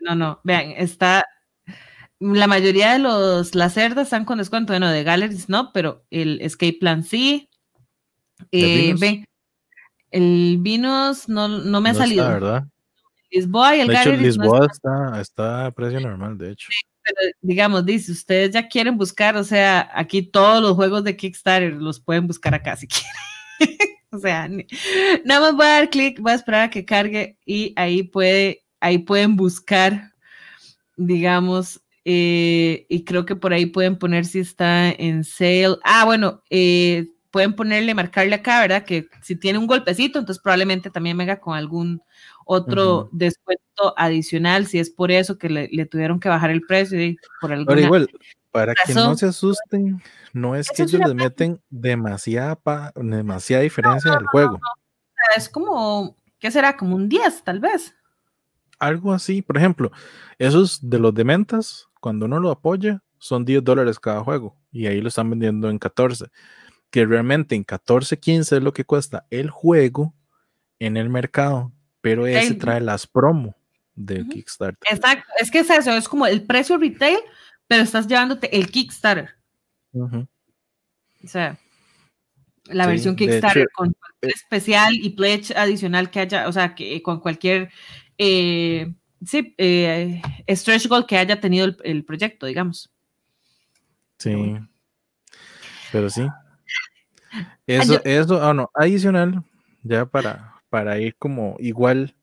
no, 0.00 0.14
no, 0.14 0.40
vean, 0.44 0.70
está, 0.76 1.26
la 2.20 2.46
mayoría 2.46 2.92
de 2.92 3.00
los, 3.00 3.54
las 3.54 3.74
cerdas 3.74 4.06
están 4.06 4.24
con 4.24 4.38
descuento, 4.38 4.72
bueno, 4.72 4.88
de 4.88 5.04
Galleries 5.04 5.48
no, 5.48 5.72
pero 5.72 6.04
el 6.10 6.40
Escape 6.40 6.78
Plan 6.80 7.04
sí. 7.04 7.50
Eh, 8.52 8.94
ven, 8.98 9.27
el 10.10 10.58
Vinos 10.60 11.28
no, 11.28 11.48
no 11.48 11.80
me 11.80 11.90
ha 11.90 11.94
salido. 11.94 12.22
Está, 12.24 12.34
¿verdad? 12.34 12.64
Lisboa 13.30 13.76
y 13.76 13.80
el 13.80 13.88
de 13.88 13.94
hecho, 13.94 14.12
Lisboa 14.12 14.66
está, 14.70 15.20
está 15.20 15.66
a 15.66 15.70
precio 15.70 16.00
normal, 16.00 16.38
de 16.38 16.52
hecho. 16.52 16.68
pero 17.04 17.32
digamos, 17.42 17.84
dice, 17.84 18.12
ustedes 18.12 18.52
ya 18.52 18.66
quieren 18.68 18.96
buscar, 18.96 19.36
o 19.36 19.44
sea, 19.44 19.90
aquí 19.94 20.22
todos 20.22 20.62
los 20.62 20.74
juegos 20.74 21.04
de 21.04 21.16
Kickstarter 21.16 21.74
los 21.74 22.00
pueden 22.00 22.26
buscar 22.26 22.54
acá 22.54 22.76
si 22.76 22.86
quieren. 23.58 23.78
o 24.10 24.18
sea, 24.18 24.48
nada 25.24 25.40
más 25.40 25.54
voy 25.54 25.66
a 25.66 25.70
dar 25.70 25.90
clic, 25.90 26.20
voy 26.20 26.32
a 26.32 26.36
esperar 26.36 26.62
a 26.62 26.70
que 26.70 26.84
cargue 26.84 27.36
y 27.44 27.74
ahí 27.76 28.02
puede, 28.02 28.64
ahí 28.80 28.98
pueden 28.98 29.36
buscar, 29.36 30.14
digamos, 30.96 31.82
eh, 32.04 32.86
y 32.88 33.04
creo 33.04 33.26
que 33.26 33.36
por 33.36 33.52
ahí 33.52 33.66
pueden 33.66 33.98
poner 33.98 34.24
si 34.24 34.38
está 34.38 34.90
en 34.90 35.24
sale. 35.24 35.76
Ah, 35.84 36.06
bueno, 36.06 36.42
eh, 36.48 37.08
pueden 37.38 37.54
ponerle, 37.54 37.94
marcarle 37.94 38.34
acá, 38.34 38.60
¿verdad? 38.62 38.82
Que 38.82 39.06
si 39.22 39.36
tiene 39.36 39.60
un 39.60 39.68
golpecito, 39.68 40.18
entonces 40.18 40.42
probablemente 40.42 40.90
también 40.90 41.16
venga 41.16 41.38
con 41.38 41.54
algún 41.54 42.02
otro 42.44 43.08
descuento 43.12 43.94
adicional, 43.96 44.66
si 44.66 44.80
es 44.80 44.90
por 44.90 45.12
eso 45.12 45.38
que 45.38 45.48
le, 45.48 45.86
tuvieron 45.86 46.18
que 46.18 46.28
bajar 46.28 46.50
el 46.50 46.62
precio. 46.62 47.00
Y 47.00 47.16
por 47.40 47.50
Pero 47.64 47.80
igual, 47.80 48.08
para 48.50 48.74
que 48.74 48.92
no 48.92 49.16
se 49.16 49.26
asusten, 49.26 50.02
no 50.32 50.56
es 50.56 50.68
que 50.68 50.82
ellos 50.82 51.00
les 51.00 51.14
meten 51.14 51.60
demasiada, 51.70 52.58
demasiada 52.96 53.62
diferencia 53.62 54.14
en 54.14 54.18
el 54.18 54.26
juego. 54.26 54.58
es 55.36 55.48
como, 55.48 56.16
¿qué 56.40 56.50
será? 56.50 56.76
Como 56.76 56.96
un 56.96 57.08
10, 57.08 57.44
tal 57.44 57.60
vez. 57.60 57.94
Algo 58.80 59.12
así, 59.12 59.42
por 59.42 59.58
ejemplo, 59.58 59.92
esos 60.38 60.80
de 60.90 60.98
los 60.98 61.14
de 61.14 61.22
mentas, 61.22 61.86
cuando 62.00 62.26
uno 62.26 62.40
lo 62.40 62.50
apoya, 62.50 63.00
son 63.18 63.44
10 63.44 63.62
dólares 63.62 64.00
cada 64.00 64.24
juego 64.24 64.56
y 64.72 64.86
ahí 64.88 65.00
lo 65.00 65.06
están 65.06 65.30
vendiendo 65.30 65.70
en 65.70 65.78
14. 65.78 66.26
Que 66.90 67.04
realmente 67.04 67.54
en 67.54 67.64
14, 67.64 68.18
15 68.18 68.56
es 68.56 68.62
lo 68.62 68.72
que 68.72 68.84
cuesta 68.84 69.26
el 69.30 69.50
juego 69.50 70.14
en 70.78 70.96
el 70.96 71.08
mercado 71.08 71.72
pero 72.00 72.26
ese 72.26 72.54
trae 72.54 72.80
las 72.80 73.06
promo 73.06 73.54
de 73.94 74.26
Kickstarter. 74.26 74.78
Exacto, 74.90 75.30
es 75.38 75.50
que 75.50 75.58
es 75.60 75.70
eso, 75.70 75.92
es 75.92 76.08
como 76.08 76.26
el 76.26 76.42
precio 76.42 76.78
retail, 76.78 77.18
pero 77.66 77.82
estás 77.82 78.06
llevándote 78.06 78.56
el 78.56 78.70
Kickstarter. 78.70 79.30
O 79.92 80.26
sea, 81.26 81.58
la 82.64 82.86
versión 82.86 83.16
Kickstarter 83.16 83.68
con 83.74 83.92
cualquier 83.92 84.30
eh 84.30 84.34
especial 84.34 84.94
y 84.94 85.10
pledge 85.10 85.54
adicional 85.56 86.10
que 86.10 86.20
haya, 86.20 86.48
o 86.48 86.52
sea, 86.52 86.74
que 86.74 87.02
con 87.02 87.20
cualquier 87.20 87.70
eh, 88.16 88.92
sí, 89.24 89.54
eh, 89.58 90.22
stretch 90.48 90.86
goal 90.86 91.06
que 91.06 91.18
haya 91.18 91.40
tenido 91.40 91.74
el, 91.82 92.04
proyecto, 92.04 92.46
digamos. 92.46 92.90
Sí. 94.18 94.56
Pero 95.92 96.10
sí. 96.10 96.26
Eso, 97.66 98.00
eso, 98.04 98.42
ah, 98.42 98.54
no, 98.54 98.70
adicional, 98.74 99.42
ya 99.82 100.06
para, 100.06 100.54
para 100.70 100.98
ir 100.98 101.16
como 101.16 101.56
igual 101.58 102.14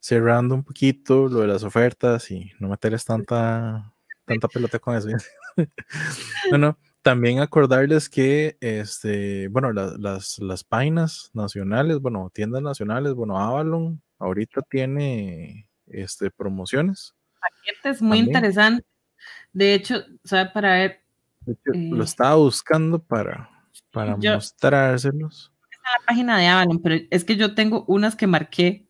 cerrando 0.00 0.54
un 0.54 0.64
poquito 0.64 1.28
lo 1.28 1.40
de 1.40 1.48
las 1.48 1.64
ofertas 1.64 2.30
y 2.30 2.52
no 2.60 2.68
meterles 2.68 3.04
tanta, 3.04 3.92
tanta 4.24 4.48
pelota 4.48 4.78
con 4.78 4.96
eso. 4.96 5.08
bueno, 6.50 6.78
también 7.02 7.40
acordarles 7.40 8.08
que, 8.08 8.56
este, 8.60 9.48
bueno, 9.48 9.72
las, 9.72 10.38
las 10.38 10.64
páginas 10.64 11.30
nacionales, 11.32 11.98
bueno, 12.00 12.30
tiendas 12.32 12.62
nacionales, 12.62 13.14
bueno, 13.14 13.38
Avalon 13.38 14.00
ahorita 14.18 14.62
tiene 14.62 15.68
este, 15.86 16.30
promociones. 16.30 17.14
Paquetes 17.40 18.02
muy 18.02 18.18
interesantes. 18.18 18.84
De 19.52 19.74
hecho, 19.74 20.02
¿sabe? 20.24 20.50
Para 20.50 20.74
ver. 20.74 21.00
lo 21.64 22.02
eh, 22.02 22.04
estaba 22.04 22.36
buscando 22.36 22.98
para, 22.98 23.48
para 23.98 24.16
mostrárselos 24.16 25.52
la 25.88 26.06
página 26.06 26.38
de 26.38 26.46
Avalon, 26.46 26.80
pero 26.80 26.96
es 27.10 27.24
que 27.24 27.36
yo 27.36 27.54
tengo 27.54 27.84
unas 27.86 28.16
que 28.16 28.26
marqué, 28.26 28.88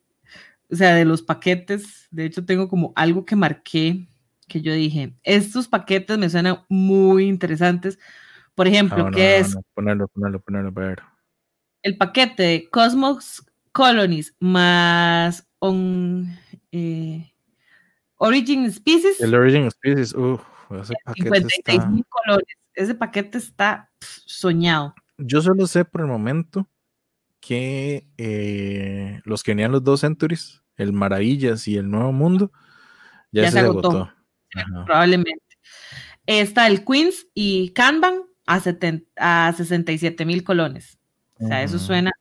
o 0.69 0.75
sea, 0.75 0.95
de 0.95 1.05
los 1.05 1.21
paquetes, 1.21 2.07
de 2.11 2.25
hecho 2.25 2.45
tengo 2.45 2.67
como 2.67 2.93
algo 2.95 3.25
que 3.25 3.35
marqué 3.35 4.07
que 4.47 4.61
yo 4.61 4.73
dije, 4.73 5.13
estos 5.21 5.67
paquetes 5.67 6.17
me 6.17 6.27
suenan 6.27 6.65
muy 6.69 7.27
interesantes. 7.27 7.99
Por 8.55 8.67
ejemplo, 8.67 9.05
ah, 9.05 9.11
¿qué 9.13 9.37
es? 9.37 9.55
ponerlo, 9.75 10.07
ponerlo, 10.07 10.39
ponerlo, 10.41 10.71
ver. 10.71 11.03
El 11.83 11.97
paquete 11.97 12.43
de 12.43 12.69
Cosmos 12.71 13.45
Colonies 13.71 14.35
más 14.39 15.47
un, 15.59 16.35
eh, 16.71 17.31
Origin 18.15 18.71
Species. 18.71 19.21
El 19.21 19.35
Origin 19.35 19.69
Species, 19.69 20.15
uff, 20.15 20.41
ese 20.71 20.95
paquete 21.05 21.45
está... 21.47 21.77
colores. 22.09 22.58
Ese 22.79 22.95
paquete 22.95 23.37
está 23.37 23.91
soñado. 23.99 24.95
Yo 25.17 25.41
solo 25.41 25.67
sé 25.67 25.83
por 25.83 25.99
el 25.99 26.07
momento 26.07 26.69
que 27.41 28.07
eh, 28.17 29.19
los 29.25 29.43
que 29.43 29.51
venían 29.51 29.73
los 29.73 29.83
dos 29.83 29.99
Centuries, 29.99 30.63
el 30.77 30.93
Maravillas 30.93 31.67
y 31.67 31.75
el 31.75 31.91
Nuevo 31.91 32.13
Mundo, 32.13 32.53
ya, 33.33 33.51
se, 33.51 33.59
agotó. 33.59 34.09
Probablemente. 34.85 35.43
Está 36.25 36.67
el 36.67 36.85
Queens 36.85 37.27
y 37.33 37.71
Kanban 37.71 38.21
a, 38.47 38.61
a 39.17 39.53
67 39.53 40.25
mil 40.25 40.45
colones. 40.45 40.99
O 41.33 41.47
sea, 41.47 41.63
eso 41.63 41.79
suena, 41.79 42.11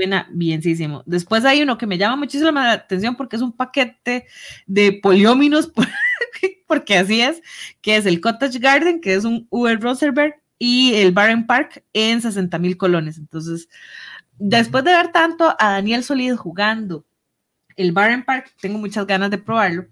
suena 0.00 0.28
bienísimo. 0.32 1.02
Después 1.04 1.44
hay 1.44 1.62
uno 1.62 1.76
que 1.76 1.86
me 1.86 1.98
llama 1.98 2.16
muchísimo 2.16 2.50
la 2.50 2.72
atención 2.72 3.16
porque 3.16 3.36
es 3.36 3.42
un 3.42 3.52
paquete 3.52 4.26
de 4.66 4.92
polióminos, 4.92 5.70
porque 6.66 6.96
así 6.96 7.20
es, 7.20 7.42
que 7.82 7.96
es 7.96 8.06
el 8.06 8.20
Cottage 8.20 8.58
Garden, 8.58 9.00
que 9.00 9.14
es 9.14 9.24
un 9.24 9.46
Uber 9.50 9.78
Rosenberg, 9.78 10.34
y 10.58 10.94
el 10.94 11.12
Barren 11.12 11.46
Park 11.46 11.84
en 11.92 12.22
60 12.22 12.58
mil 12.58 12.76
colones. 12.76 13.18
Entonces, 13.18 13.68
después 14.38 14.84
de 14.84 14.92
ver 14.92 15.12
tanto 15.12 15.54
a 15.58 15.72
Daniel 15.72 16.02
Solid 16.02 16.34
jugando 16.34 17.06
el 17.76 17.92
Barren 17.92 18.24
Park, 18.24 18.54
tengo 18.60 18.78
muchas 18.78 19.06
ganas 19.06 19.30
de 19.30 19.38
probarlo. 19.38 19.86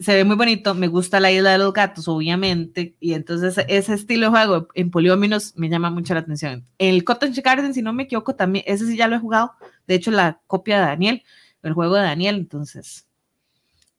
Se 0.00 0.14
ve 0.14 0.24
muy 0.24 0.36
bonito, 0.36 0.74
me 0.74 0.88
gusta 0.88 1.20
la 1.20 1.30
isla 1.30 1.52
de 1.52 1.58
los 1.58 1.72
gatos, 1.72 2.08
obviamente, 2.08 2.96
y 2.98 3.14
entonces 3.14 3.64
ese 3.68 3.94
estilo 3.94 4.26
de 4.26 4.30
juego 4.30 4.68
en 4.74 4.90
polióminos 4.90 5.54
me 5.56 5.68
llama 5.68 5.90
mucho 5.90 6.14
la 6.14 6.20
atención. 6.20 6.66
El 6.78 7.04
Cottage 7.04 7.40
Garden, 7.40 7.72
si 7.74 7.80
no 7.80 7.92
me 7.92 8.02
equivoco, 8.02 8.34
también, 8.34 8.64
ese 8.66 8.86
sí 8.86 8.96
ya 8.96 9.06
lo 9.06 9.16
he 9.16 9.20
jugado, 9.20 9.52
de 9.86 9.94
hecho 9.94 10.10
la 10.10 10.40
copia 10.48 10.80
de 10.80 10.86
Daniel, 10.86 11.22
el 11.62 11.72
juego 11.74 11.94
de 11.94 12.02
Daniel, 12.02 12.36
entonces, 12.36 13.06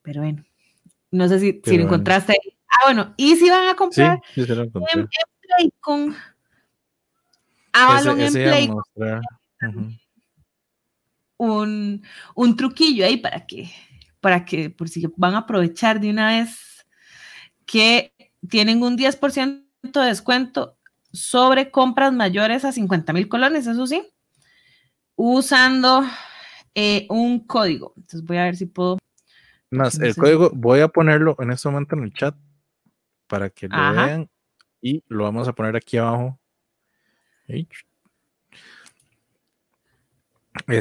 pero 0.01 0.21
bueno, 0.21 0.43
no 1.11 1.29
sé 1.29 1.39
si, 1.39 1.61
si 1.63 1.77
lo 1.77 1.83
encontraste 1.85 2.37
Ah, 2.75 2.85
bueno, 2.85 3.13
y 3.15 3.35
si 3.35 3.49
van 3.49 3.69
a 3.69 3.75
comprar 3.75 4.21
sí, 4.33 4.41
en, 4.41 5.07
Avalon 7.71 8.19
en 8.19 8.33
Play 8.33 8.69
un, 11.37 12.03
un 12.33 12.55
truquillo 12.55 13.05
ahí 13.05 13.17
para 13.17 13.45
que, 13.45 13.69
para 14.25 14.43
que, 14.43 14.71
por 14.71 14.89
si 14.89 15.05
van 15.17 15.35
a 15.35 15.39
aprovechar 15.41 15.99
de 15.99 16.09
una 16.09 16.29
vez, 16.29 16.83
que 17.67 18.11
tienen 18.49 18.81
un 18.81 18.97
10% 18.97 19.67
de 19.83 20.01
descuento 20.01 20.79
sobre 21.13 21.69
compras 21.69 22.11
mayores 22.11 22.65
a 22.65 22.71
50 22.71 23.13
mil 23.13 23.27
colones, 23.27 23.67
eso 23.67 23.85
sí, 23.85 24.01
usando 25.15 26.03
eh, 26.73 27.05
un 27.11 27.45
código. 27.45 27.93
Entonces 27.97 28.23
voy 28.23 28.37
a 28.37 28.45
ver 28.45 28.55
si 28.55 28.65
puedo. 28.65 28.97
Más, 29.69 29.99
el 29.99 30.15
código 30.15 30.49
voy 30.55 30.79
a 30.79 30.87
ponerlo 30.87 31.35
en 31.37 31.51
este 31.51 31.69
momento 31.69 31.95
en 31.95 32.05
el 32.05 32.13
chat 32.15 32.35
para 33.27 33.51
que 33.51 33.67
lo 33.67 33.77
vean 33.77 34.27
y 34.81 35.03
lo 35.07 35.25
vamos 35.25 35.47
a 35.47 35.53
poner 35.53 35.75
aquí 35.75 35.97
abajo. 35.97 36.39
Ese 37.47 37.69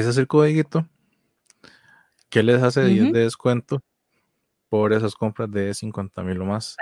es 0.09 0.17
el 0.17 0.25
código 0.25 0.67
que 2.35 2.43
les 2.43 2.61
hace 2.61 2.83
10 2.83 3.13
de 3.13 3.19
descuento 3.21 3.81
por 4.67 4.91
esas 4.91 5.15
compras 5.15 5.49
de 5.49 5.73
50 5.73 6.21
mil 6.21 6.41
o 6.41 6.45
más. 6.45 6.75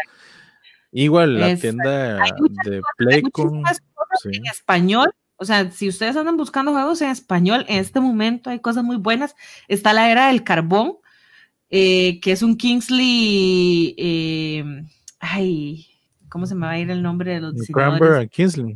Igual 0.91 1.39
la 1.39 1.55
tienda 1.55 2.23
de 2.65 2.81
Playcom 2.97 3.63
en 4.25 4.45
español. 4.47 5.13
O 5.35 5.45
sea, 5.45 5.69
si 5.69 5.87
ustedes 5.89 6.15
andan 6.15 6.37
buscando 6.37 6.71
juegos 6.71 7.03
en 7.03 7.11
español, 7.11 7.65
en 7.67 7.77
este 7.77 7.99
momento 7.99 8.49
hay 8.49 8.61
cosas 8.61 8.83
muy 8.83 8.97
buenas. 8.97 9.35
Está 9.67 9.93
la 9.93 10.09
era 10.09 10.29
del 10.29 10.43
carbón, 10.43 10.97
eh, 11.69 12.19
que 12.19 12.31
es 12.31 12.41
un 12.41 12.57
Kingsley. 12.57 13.93
Eh, 13.95 14.63
ay, 15.19 15.85
¿cómo 16.29 16.47
se 16.47 16.55
me 16.55 16.65
va 16.65 16.71
a 16.71 16.79
ir 16.79 16.89
el 16.89 17.03
nombre 17.03 17.35
de 17.35 17.41
los 17.41 17.53
diseñadores? 17.53 18.27
Kingsley. 18.31 18.75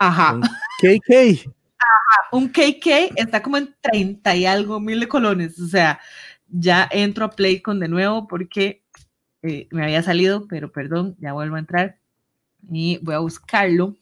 Ajá. 0.00 0.40
Ajá. 0.40 0.40
KK 0.80 1.52
un 2.32 2.48
KK 2.48 3.12
está 3.16 3.42
como 3.42 3.56
en 3.58 3.74
30 3.80 4.36
y 4.36 4.46
algo 4.46 4.80
mil 4.80 5.00
de 5.00 5.08
colones. 5.08 5.58
O 5.60 5.68
sea, 5.68 6.00
ya 6.48 6.88
entro 6.90 7.24
a 7.24 7.30
Playcon 7.30 7.80
de 7.80 7.88
nuevo 7.88 8.26
porque 8.28 8.82
eh, 9.42 9.68
me 9.70 9.84
había 9.84 10.02
salido, 10.02 10.46
pero 10.48 10.72
perdón, 10.72 11.16
ya 11.18 11.32
vuelvo 11.32 11.56
a 11.56 11.60
entrar 11.60 11.98
y 12.70 12.98
voy 13.02 13.14
a 13.14 13.20
buscarlo. 13.20 13.96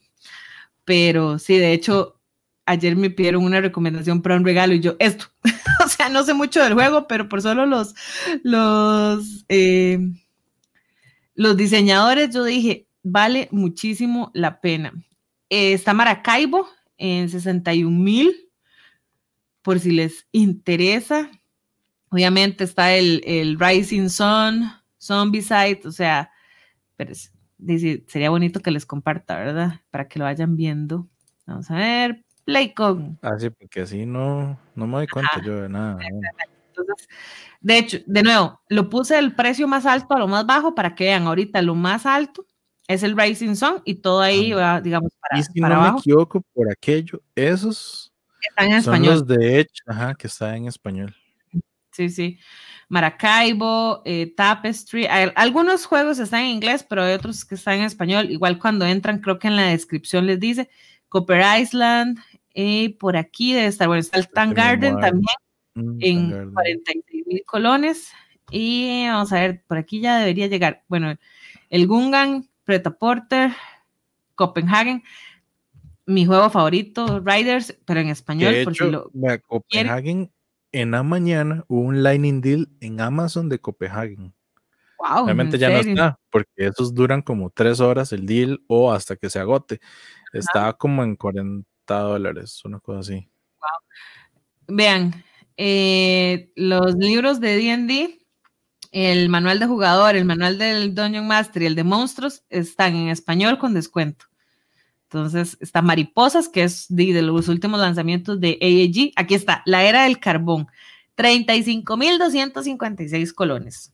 Pero 0.85 1.39
sí, 1.39 1.57
de 1.57 1.73
hecho, 1.73 2.19
ayer 2.65 2.95
me 2.95 3.09
pidieron 3.09 3.43
una 3.43 3.61
recomendación 3.61 4.21
para 4.21 4.35
un 4.35 4.45
regalo 4.45 4.73
y 4.73 4.79
yo, 4.79 4.95
esto, 4.99 5.25
o 5.85 5.87
sea, 5.87 6.09
no 6.09 6.23
sé 6.23 6.33
mucho 6.33 6.63
del 6.63 6.73
juego, 6.73 7.07
pero 7.07 7.29
por 7.29 7.41
solo 7.41 7.65
los, 7.65 7.95
los, 8.43 9.45
eh, 9.49 9.99
los 11.35 11.57
diseñadores, 11.57 12.33
yo 12.33 12.43
dije, 12.43 12.87
vale 13.03 13.47
muchísimo 13.51 14.31
la 14.33 14.61
pena. 14.61 14.93
Eh, 15.49 15.73
está 15.73 15.93
Maracaibo 15.93 16.67
en 17.01 17.29
61 17.29 17.97
mil, 17.97 18.49
por 19.63 19.79
si 19.79 19.91
les 19.91 20.27
interesa. 20.31 21.29
Obviamente 22.09 22.63
está 22.63 22.93
el, 22.93 23.23
el 23.25 23.59
Rising 23.59 24.09
Sun, 24.09 24.71
Zombicide, 25.01 25.81
o 25.85 25.91
sea, 25.91 26.29
pero 26.95 27.13
sería 28.07 28.29
bonito 28.29 28.59
que 28.59 28.69
les 28.69 28.85
comparta, 28.85 29.35
¿verdad? 29.37 29.81
Para 29.89 30.07
que 30.07 30.19
lo 30.19 30.25
vayan 30.25 30.55
viendo. 30.55 31.07
Vamos 31.47 31.71
a 31.71 31.75
ver, 31.75 32.23
Playcon. 32.45 33.17
Ah, 33.23 33.37
sí, 33.39 33.49
porque 33.49 33.81
así 33.81 34.05
no, 34.05 34.59
no 34.75 34.85
me 34.87 34.97
doy 34.97 35.07
cuenta 35.07 35.41
yo 35.43 35.61
de 35.61 35.69
nada. 35.69 35.97
de 37.61 37.77
hecho, 37.77 37.97
de 38.05 38.23
nuevo, 38.23 38.61
lo 38.69 38.89
puse 38.89 39.17
el 39.17 39.33
precio 39.33 39.67
más 39.67 39.87
alto 39.87 40.13
a 40.13 40.19
lo 40.19 40.27
más 40.27 40.45
bajo 40.45 40.75
para 40.75 40.93
que 40.93 41.05
vean 41.05 41.25
ahorita 41.25 41.63
lo 41.63 41.73
más 41.73 42.05
alto 42.05 42.45
es 42.87 43.03
el 43.03 43.17
Rising 43.17 43.55
Sun 43.55 43.81
y 43.85 43.95
todo 43.95 44.21
ahí 44.21 44.51
va, 44.51 44.81
digamos, 44.81 45.11
para, 45.19 45.39
y 45.39 45.43
si 45.43 45.59
no 45.59 45.81
me 45.81 45.99
equivoco 45.99 46.41
por 46.53 46.69
aquello, 46.71 47.21
esos 47.35 48.11
están 48.41 48.71
en 48.71 48.83
son 48.83 48.95
español. 48.95 49.13
los 49.13 49.27
de 49.27 49.67
ajá, 49.87 50.15
que 50.15 50.27
está 50.27 50.55
en 50.55 50.67
español. 50.67 51.15
Sí, 51.91 52.09
sí. 52.09 52.39
Maracaibo, 52.89 54.01
eh, 54.05 54.33
Tapestry. 54.35 55.07
algunos 55.07 55.85
juegos 55.85 56.19
están 56.19 56.41
en 56.41 56.51
inglés, 56.51 56.85
pero 56.87 57.03
hay 57.03 57.13
otros 57.13 57.45
que 57.45 57.55
están 57.55 57.79
en 57.79 57.83
español. 57.83 58.29
Igual 58.31 58.59
cuando 58.59 58.85
entran, 58.85 59.19
creo 59.19 59.39
que 59.39 59.47
en 59.47 59.55
la 59.55 59.67
descripción 59.67 60.25
les 60.25 60.39
dice 60.39 60.69
Copper 61.09 61.43
Island. 61.61 62.19
Y 62.53 62.89
por 62.89 63.15
aquí 63.15 63.53
debe 63.53 63.67
estar, 63.67 63.87
bueno, 63.87 64.01
está 64.01 64.19
el 64.19 64.29
Tan 64.29 64.53
Garden 64.53 64.99
también 64.99 65.25
mm, 65.75 65.97
en 66.01 66.53
46 66.53 67.27
mil 67.27 67.43
colones. 67.45 68.11
Y 68.49 69.05
vamos 69.07 69.31
a 69.31 69.39
ver, 69.39 69.63
por 69.67 69.77
aquí 69.77 70.01
ya 70.01 70.19
debería 70.19 70.47
llegar. 70.47 70.83
Bueno, 70.89 71.15
el 71.69 71.87
Gungan, 71.87 72.49
Porter, 72.79 73.51
Copenhagen. 74.35 75.03
Mi 76.05 76.25
juego 76.25 76.49
favorito, 76.49 77.19
Riders, 77.19 77.77
pero 77.85 77.99
en 77.99 78.09
español. 78.09 78.55
por 78.63 78.75
si 78.75 78.89
lo 78.89 79.11
Copenhagen 79.47 80.31
en 80.71 80.91
la 80.91 81.03
mañana 81.03 81.63
hubo 81.67 81.81
un 81.81 82.03
Lightning 82.03 82.41
Deal 82.41 82.69
en 82.79 83.01
Amazon 83.01 83.49
de 83.49 83.59
Copenhagen. 83.59 84.33
Wow, 84.97 85.25
Obviamente 85.25 85.57
ya 85.57 85.69
no 85.69 85.77
está, 85.77 86.19
porque 86.29 86.51
esos 86.57 86.93
duran 86.93 87.21
como 87.21 87.49
tres 87.49 87.79
horas 87.79 88.13
el 88.13 88.25
deal 88.25 88.63
o 88.67 88.91
hasta 88.91 89.15
que 89.15 89.29
se 89.29 89.39
agote. 89.39 89.79
Estaba 90.31 90.77
como 90.77 91.03
en 91.03 91.15
40 91.15 91.65
dólares, 91.87 92.63
una 92.63 92.79
cosa 92.79 92.99
así. 92.99 93.29
Wow. 93.59 94.75
Vean, 94.75 95.23
eh, 95.57 96.51
los 96.55 96.95
libros 96.95 97.39
de 97.39 97.57
DD, 97.57 98.20
el 98.91 99.29
manual 99.29 99.59
de 99.59 99.67
jugador, 99.67 100.15
el 100.15 100.25
manual 100.25 100.57
del 100.57 100.93
Dungeon 100.93 101.27
Master 101.27 101.63
y 101.63 101.67
el 101.67 101.75
de 101.75 101.83
monstruos 101.83 102.43
están 102.49 102.95
en 102.95 103.09
español 103.09 103.57
con 103.57 103.73
descuento. 103.73 104.25
Entonces 105.03 105.57
está 105.59 105.81
Mariposas, 105.81 106.47
que 106.47 106.63
es 106.63 106.85
de, 106.89 107.21
los 107.21 107.49
últimos 107.49 107.79
lanzamientos 107.79 108.39
de 108.39 108.57
AAG. 108.61 109.13
Aquí 109.15 109.33
está, 109.35 109.61
la 109.65 109.83
era 109.83 110.03
del 110.03 110.19
carbón. 110.19 110.67
35.256 111.17 113.33
colones. 113.33 113.91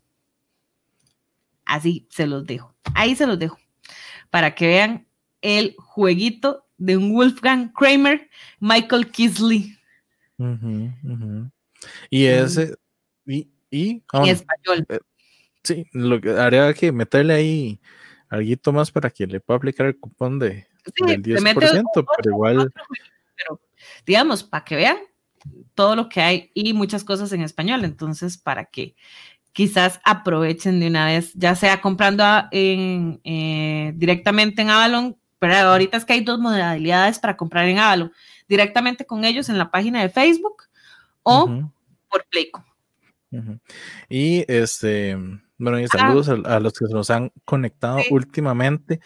Así 1.66 2.08
se 2.10 2.28
los 2.28 2.46
dejo. 2.46 2.76
Ahí 2.94 3.16
se 3.16 3.26
los 3.26 3.40
dejo. 3.40 3.58
Para 4.30 4.54
que 4.54 4.68
vean 4.68 5.08
el 5.42 5.74
jueguito 5.78 6.68
de 6.78 6.98
un 6.98 7.14
Wolfgang 7.14 7.72
Kramer, 7.74 8.30
Michael 8.60 9.10
Kisley. 9.10 9.76
Y 12.10 12.26
ese, 12.26 12.76
y, 13.26 13.50
y 13.70 14.04
en 14.14 14.26
español. 14.26 14.86
Eh, 14.90 15.00
sí, 15.64 15.86
lo 15.94 16.20
que 16.22 16.32
haría 16.32 16.74
que 16.74 16.92
meterle 16.92 17.34
ahí 17.34 17.82
algo 18.30 18.74
más 18.74 18.92
para 18.92 19.10
que 19.10 19.26
le 19.28 19.40
pueda 19.40 19.58
aplicar 19.58 19.88
el 19.88 20.00
cupón 20.00 20.40
de, 20.40 20.68
del 21.06 21.22
10%, 21.22 21.84
pero 21.94 22.32
igual. 22.32 22.74
pero, 23.36 23.62
digamos, 24.06 24.44
para 24.44 24.66
que 24.66 24.76
vean 24.76 24.98
todo 25.76 25.96
lo 25.96 26.10
que 26.10 26.22
hay 26.22 26.52
y 26.54 26.74
muchas 26.74 27.04
cosas 27.04 27.32
en 27.32 27.42
español. 27.42 27.86
Entonces, 27.86 28.38
para 28.38 28.66
que 28.66 28.96
quizás 29.54 30.00
aprovechen 30.04 30.80
de 30.80 30.88
una 30.88 31.06
vez, 31.06 31.34
ya 31.34 31.56
sea 31.56 31.82
comprando 31.82 32.24
en, 32.52 33.20
eh, 33.24 33.92
directamente 33.96 34.62
en 34.62 34.70
Avalon, 34.70 35.18
pero 35.40 35.56
ahorita 35.56 35.98
es 35.98 36.06
que 36.06 36.14
hay 36.14 36.22
dos 36.22 36.40
modalidades 36.40 37.20
para 37.20 37.38
comprar 37.38 37.68
en 37.68 37.80
Avalon, 37.80 38.12
directamente 38.48 39.06
con 39.06 39.24
ellos 39.24 39.50
en 39.50 39.58
la 39.58 39.72
página 39.72 40.02
de 40.02 40.10
Facebook 40.10 40.64
o 41.24 41.72
por 42.10 42.26
Playco. 42.30 42.64
Y 44.10 44.46
este, 44.48 45.18
bueno, 45.58 45.80
y 45.80 45.86
ah. 45.86 45.88
saludos 45.88 46.30
a, 46.30 46.60
los 46.60 46.74
que 46.74 46.86
se 46.86 46.94
nos 46.94 47.10
han 47.10 47.32
conectado 47.46 48.00
últimamente. 48.10 49.00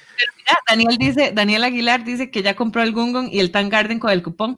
Daniel 0.68 0.98
dice, 0.98 1.32
Daniel 1.34 1.64
Aguilar 1.64 2.04
dice 2.04 2.30
que 2.30 2.44
ya 2.44 2.56
compró 2.56 2.82
el 2.82 2.92
Gungon 2.92 3.30
y 3.32 3.40
el 3.40 3.52
Tan 3.52 3.70
Garden 3.70 4.00
con 4.00 4.12
el 4.12 4.24
cupón. 4.24 4.58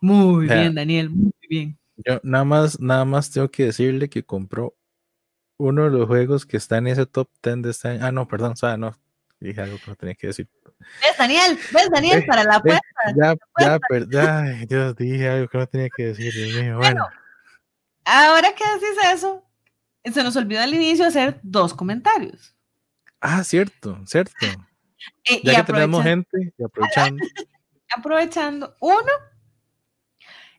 Muy 0.00 0.46
bien, 0.46 0.74
Daniel, 0.74 1.10
muy 1.10 1.32
bien. 1.48 1.78
Yo 1.96 2.20
nada 2.22 2.44
más, 2.44 2.78
nada 2.80 3.04
más 3.04 3.30
tengo 3.30 3.50
que 3.50 3.64
decirle 3.64 4.08
que 4.08 4.22
compró 4.22 4.76
uno 5.56 5.84
de 5.84 5.90
los 5.90 6.06
juegos 6.06 6.46
que 6.46 6.56
está 6.56 6.78
en 6.78 6.86
ese 6.86 7.06
top 7.06 7.28
10 7.42 7.62
de 7.62 7.70
este 7.70 7.88
año. 7.88 8.06
Ah, 8.06 8.12
no, 8.12 8.28
perdón, 8.28 8.52
o 8.52 8.56
sea, 8.56 8.76
no, 8.76 8.96
dije 9.40 9.60
algo 9.60 9.78
que 9.78 9.90
no 9.90 9.96
tenía 9.96 10.14
que 10.14 10.28
decir. 10.28 10.48
¿Ves, 10.78 11.18
Daniel? 11.18 11.58
¿Ves, 11.72 11.90
Daniel? 11.90 12.24
Para 12.24 12.44
la 12.44 12.56
apuesta. 12.56 12.80
Ya, 13.16 13.34
ya, 13.58 13.78
ya, 14.08 14.42
Dios, 14.66 14.96
dije 14.96 15.28
algo 15.28 15.48
que 15.48 15.58
no 15.58 15.66
tenía 15.66 15.88
que 15.94 16.06
decir. 16.06 16.32
Dios 16.32 16.76
bueno. 16.76 17.04
Ahora 18.10 18.54
que 18.54 18.64
decís 18.64 18.96
eso, 19.12 19.44
se 20.02 20.22
nos 20.22 20.34
olvidó 20.34 20.62
al 20.62 20.72
inicio 20.72 21.04
hacer 21.04 21.40
dos 21.42 21.74
comentarios. 21.74 22.56
Ah, 23.20 23.44
cierto, 23.44 24.00
cierto. 24.06 24.32
Eh, 25.24 25.42
ya 25.44 25.56
que 25.56 25.72
tenemos 25.72 26.02
gente 26.02 26.54
y 26.56 26.64
aprovechando. 26.64 27.22
aprovechando. 27.94 28.76
Uno 28.80 29.12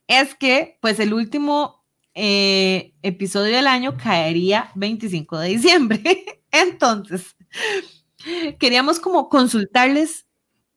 es 0.07 0.35
que, 0.35 0.77
pues, 0.79 0.99
el 0.99 1.11
último 1.11 1.83
eh, 2.13 2.93
episodio 3.01 3.55
del 3.55 3.65
año 3.65 3.97
caería 3.97 4.69
25 4.75 5.39
de 5.39 5.47
diciembre. 5.47 6.43
Entonces, 6.51 7.35
queríamos 8.59 8.99
como 8.99 9.27
consultarles 9.27 10.27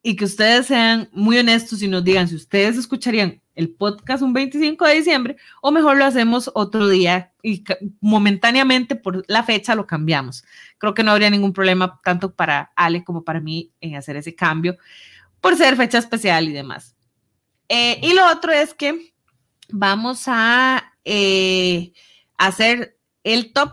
y 0.02 0.16
que 0.16 0.24
ustedes 0.24 0.68
sean 0.68 1.10
muy 1.12 1.36
honestos 1.36 1.82
y 1.82 1.88
nos 1.88 2.02
digan 2.02 2.28
si 2.28 2.36
ustedes 2.36 2.78
escucharían 2.78 3.41
el 3.54 3.70
podcast 3.70 4.22
un 4.22 4.32
25 4.32 4.86
de 4.86 4.94
diciembre 4.94 5.36
o 5.60 5.70
mejor 5.70 5.96
lo 5.96 6.04
hacemos 6.04 6.50
otro 6.54 6.88
día 6.88 7.32
y 7.42 7.64
momentáneamente 8.00 8.96
por 8.96 9.24
la 9.28 9.42
fecha 9.42 9.74
lo 9.74 9.86
cambiamos. 9.86 10.44
Creo 10.78 10.94
que 10.94 11.02
no 11.02 11.12
habría 11.12 11.30
ningún 11.30 11.52
problema 11.52 12.00
tanto 12.04 12.34
para 12.34 12.72
Ale 12.76 13.04
como 13.04 13.24
para 13.24 13.40
mí 13.40 13.72
en 13.80 13.96
hacer 13.96 14.16
ese 14.16 14.34
cambio 14.34 14.76
por 15.40 15.56
ser 15.56 15.76
fecha 15.76 15.98
especial 15.98 16.48
y 16.48 16.52
demás. 16.52 16.94
Eh, 17.68 17.98
y 18.02 18.14
lo 18.14 18.30
otro 18.30 18.52
es 18.52 18.74
que 18.74 19.12
vamos 19.68 20.24
a 20.26 20.94
eh, 21.04 21.92
hacer 22.38 22.98
el 23.24 23.52
top, 23.52 23.72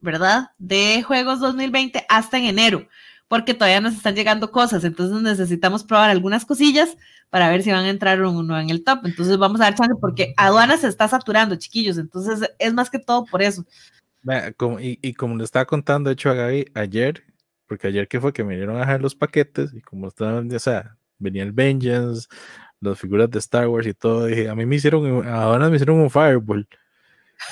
¿verdad? 0.00 0.50
De 0.58 1.02
juegos 1.02 1.40
2020 1.40 2.06
hasta 2.08 2.38
en 2.38 2.44
enero 2.44 2.88
porque 3.28 3.54
todavía 3.54 3.80
nos 3.80 3.94
están 3.94 4.14
llegando 4.14 4.52
cosas, 4.52 4.84
entonces 4.84 5.20
necesitamos 5.22 5.82
probar 5.82 6.10
algunas 6.10 6.44
cosillas 6.44 6.96
para 7.30 7.48
ver 7.48 7.62
si 7.62 7.70
van 7.70 7.84
a 7.84 7.90
entrar 7.90 8.20
o 8.20 8.42
no 8.42 8.58
en 8.58 8.70
el 8.70 8.84
top. 8.84 9.00
Entonces 9.04 9.38
vamos 9.38 9.60
a 9.60 9.64
ver 9.64 9.74
chance 9.74 9.94
porque 10.00 10.34
aduana 10.36 10.76
se 10.76 10.88
está 10.88 11.08
saturando, 11.08 11.56
chiquillos, 11.56 11.98
entonces 11.98 12.50
es 12.58 12.74
más 12.74 12.90
que 12.90 12.98
todo 12.98 13.24
por 13.24 13.42
eso. 13.42 13.64
y, 14.80 15.14
como 15.14 15.36
le 15.36 15.44
estaba 15.44 15.64
contando, 15.64 16.08
de 16.08 16.14
hecho, 16.14 16.30
a 16.30 16.34
Gaby 16.34 16.66
ayer, 16.74 17.24
porque 17.66 17.88
ayer 17.88 18.08
que 18.08 18.20
fue 18.20 18.32
que 18.32 18.44
me 18.44 18.56
dieron 18.56 18.76
a 18.76 18.80
dejar 18.80 19.02
los 19.02 19.14
paquetes 19.14 19.72
y 19.74 19.80
como 19.80 20.08
estaban, 20.08 20.52
o 20.52 20.58
sea, 20.58 20.96
venía 21.18 21.42
el 21.42 21.52
Vengeance, 21.52 22.28
las 22.80 22.98
figuras 22.98 23.30
de 23.30 23.38
Star 23.38 23.68
Wars 23.68 23.86
y 23.86 23.94
todo, 23.94 24.26
dije, 24.26 24.48
a 24.48 24.54
mí 24.54 24.66
me 24.66 24.76
hicieron, 24.76 25.26
a 25.26 25.58
me 25.58 25.76
hicieron 25.76 26.00
un 26.00 26.10
Fireball. 26.10 26.68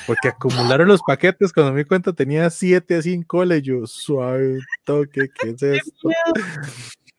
Porque 0.07 0.29
acumularon 0.29 0.89
los 0.89 1.03
paquetes, 1.03 1.53
cuando 1.53 1.73
me 1.73 1.81
di 1.81 1.85
cuenta 1.85 2.13
tenía 2.13 2.49
7 2.51 2.97
así 2.97 3.13
en 3.13 3.23
cole, 3.23 3.61
yo 3.63 3.87
suave 3.87 4.59
toque, 4.85 5.29
¿qué 5.35 5.51
es 5.51 5.63
esto? 5.63 6.09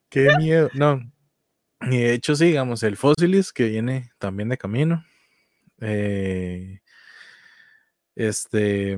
Qué 0.09 0.29
miedo. 0.37 0.69
No, 0.73 1.01
y 1.91 1.97
de 1.97 2.13
hecho, 2.13 2.35
sí, 2.35 2.45
digamos, 2.45 2.83
el 2.83 2.97
Fósilis 2.97 3.51
que 3.53 3.69
viene 3.69 4.11
también 4.19 4.49
de 4.49 4.57
camino. 4.57 5.05
Eh, 5.81 6.79
este. 8.15 8.97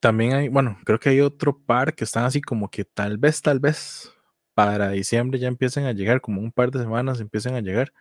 También 0.00 0.32
hay, 0.32 0.48
bueno, 0.48 0.78
creo 0.84 0.98
que 0.98 1.10
hay 1.10 1.20
otro 1.20 1.58
par 1.64 1.94
que 1.94 2.04
están 2.04 2.24
así 2.24 2.40
como 2.40 2.68
que 2.68 2.84
tal 2.84 3.18
vez, 3.18 3.40
tal 3.40 3.60
vez 3.60 4.12
para 4.54 4.90
diciembre 4.90 5.38
ya 5.38 5.46
empiecen 5.48 5.84
a 5.86 5.92
llegar, 5.92 6.20
como 6.20 6.40
un 6.40 6.50
par 6.52 6.70
de 6.72 6.80
semanas 6.80 7.20
empiecen 7.20 7.54
a 7.54 7.60
llegar. 7.60 7.92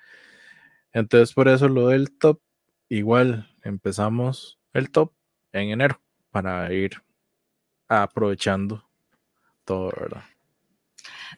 Entonces, 0.93 1.33
por 1.33 1.47
eso 1.47 1.67
lo 1.69 1.87
del 1.89 2.11
top 2.17 2.41
igual 2.89 3.49
empezamos 3.63 4.59
el 4.73 4.89
top 4.91 5.13
en 5.53 5.69
enero 5.69 6.01
para 6.31 6.71
ir 6.73 6.91
aprovechando 7.89 8.83
todo, 9.65 9.91
¿verdad? 9.99 10.23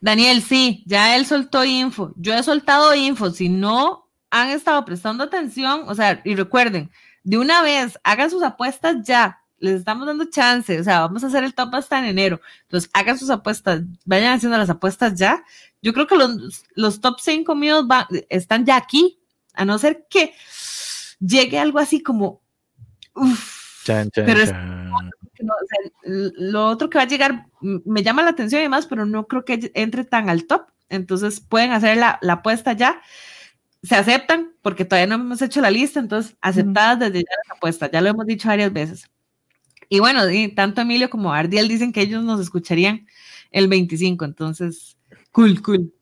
Daniel, 0.04 0.42
sí, 0.42 0.84
ya 0.86 1.16
él 1.16 1.26
soltó 1.26 1.64
info. 1.64 2.12
Yo 2.18 2.34
he 2.34 2.44
soltado 2.44 2.94
info. 2.94 3.32
Si 3.32 3.48
no 3.48 4.12
han 4.30 4.50
estado 4.50 4.84
prestando 4.84 5.24
atención, 5.24 5.84
o 5.88 5.96
sea, 5.96 6.22
y 6.26 6.36
recuerden, 6.36 6.92
de 7.24 7.38
una 7.38 7.62
vez, 7.62 7.98
hagan 8.04 8.30
sus 8.30 8.44
apuestas 8.44 8.98
ya, 9.06 9.40
les 9.60 9.76
estamos 9.76 10.06
dando 10.06 10.26
chance, 10.30 10.78
o 10.78 10.84
sea, 10.84 11.00
vamos 11.00 11.24
a 11.24 11.28
hacer 11.28 11.46
el 11.46 11.54
top 11.54 11.74
hasta 11.76 12.00
en 12.00 12.04
enero, 12.04 12.42
entonces 12.64 12.90
hagan 12.94 13.18
sus 13.18 13.30
apuestas, 13.30 13.84
vayan 14.04 14.34
haciendo 14.34 14.58
las 14.58 14.70
apuestas 14.70 15.16
ya. 15.16 15.42
Yo 15.82 15.94
creo 15.94 16.06
que 16.06 16.18
los, 16.18 16.66
los 16.76 17.00
top 17.00 17.22
5 17.22 17.56
míos 17.56 17.86
están 18.28 18.66
ya 18.66 18.76
aquí, 18.76 19.22
a 19.54 19.64
no 19.64 19.80
ser 19.80 20.06
que 20.10 20.34
llegue 21.22 21.60
algo 21.60 21.80
así 21.80 22.04
como, 22.04 22.42
uff, 23.16 23.86
pero 23.86 24.42
lo 26.04 26.68
otro 26.68 26.90
que 26.90 26.98
va 26.98 27.04
a 27.04 27.08
llegar 27.08 27.48
me 27.62 28.04
llama 28.04 28.24
la 28.24 28.32
atención 28.32 28.62
y 28.62 28.64
demás, 28.64 28.86
pero 28.88 29.06
no 29.06 29.28
creo 29.28 29.46
que 29.46 29.72
entre 29.74 30.04
tan 30.04 30.30
al 30.30 30.46
top. 30.46 30.68
Entonces 30.90 31.40
pueden 31.40 31.72
hacer 31.72 31.98
la, 31.98 32.20
la 32.22 32.34
apuesta 32.34 32.74
ya. 32.74 33.02
Se 33.82 33.96
aceptan 33.96 34.54
porque 34.62 34.86
todavía 34.86 35.08
no 35.08 35.24
hemos 35.24 35.42
hecho 35.42 35.60
la 35.62 35.72
lista, 35.72 36.00
entonces 36.00 36.38
aceptadas 36.42 37.00
desde 37.00 37.20
ya 37.20 37.36
las 37.46 37.58
apuestas, 37.58 37.92
ya 37.92 38.02
lo 38.02 38.10
hemos 38.10 38.26
dicho 38.26 38.48
varias 38.48 38.72
veces. 38.72 39.10
Y 39.90 40.00
bueno, 40.00 40.22
tanto 40.56 40.82
Emilio 40.82 41.10
como 41.10 41.34
Ardiel 41.34 41.68
dicen 41.68 41.92
que 41.92 42.02
ellos 42.02 42.24
nos 42.24 42.40
escucharían 42.40 43.06
el 43.52 43.68
25, 43.68 44.26
entonces, 44.26 44.98
cool, 45.32 45.62
cool. 45.62 45.94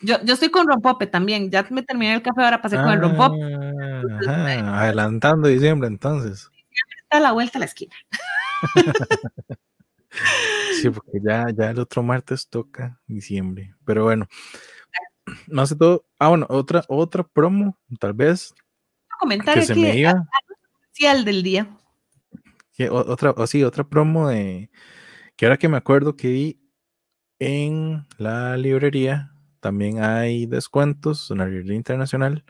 Yo, 0.00 0.16
yo 0.24 0.34
estoy 0.34 0.50
con 0.50 0.66
Rompope 0.66 1.06
también, 1.06 1.50
ya 1.50 1.64
me 1.70 1.82
terminé 1.82 2.14
el 2.14 2.22
café, 2.22 2.42
ahora 2.42 2.60
pasé 2.60 2.76
con 2.76 2.88
el 2.88 3.00
Rompope. 3.00 3.38
adelantando 4.26 5.46
diciembre 5.48 5.86
entonces. 5.86 6.50
Diciembre 6.50 6.96
está 7.02 7.18
a 7.18 7.20
la 7.20 7.32
vuelta 7.32 7.58
a 7.58 7.60
la 7.60 7.66
esquina. 7.66 7.94
sí, 10.80 10.90
porque 10.90 11.20
ya, 11.22 11.46
ya 11.56 11.70
el 11.70 11.78
otro 11.78 12.02
martes 12.02 12.48
toca 12.48 13.00
diciembre. 13.06 13.74
Pero 13.84 14.04
bueno, 14.04 14.26
más 15.48 15.70
de 15.70 15.76
todo, 15.76 16.06
ah, 16.18 16.28
bueno, 16.28 16.46
otra, 16.48 16.84
otra 16.88 17.22
promo, 17.24 17.78
tal 17.98 18.12
vez. 18.12 18.54
Comentario 19.20 19.62
que 19.62 19.66
se 19.66 19.74
me 19.74 19.96
iba. 19.96 20.26
del 21.24 21.42
día. 21.42 21.68
otra, 22.90 23.30
o 23.30 23.46
sí, 23.46 23.62
otra 23.64 23.84
promo 23.84 24.28
de 24.28 24.70
que 25.36 25.46
ahora 25.46 25.58
que 25.58 25.68
me 25.68 25.76
acuerdo 25.76 26.16
que 26.16 26.28
vi 26.28 26.60
en 27.38 28.06
la 28.18 28.56
librería 28.56 29.32
también 29.60 30.02
hay 30.02 30.46
descuentos 30.46 31.30
en 31.30 31.38
la 31.38 31.46
librería 31.46 31.74
internacional 31.74 32.44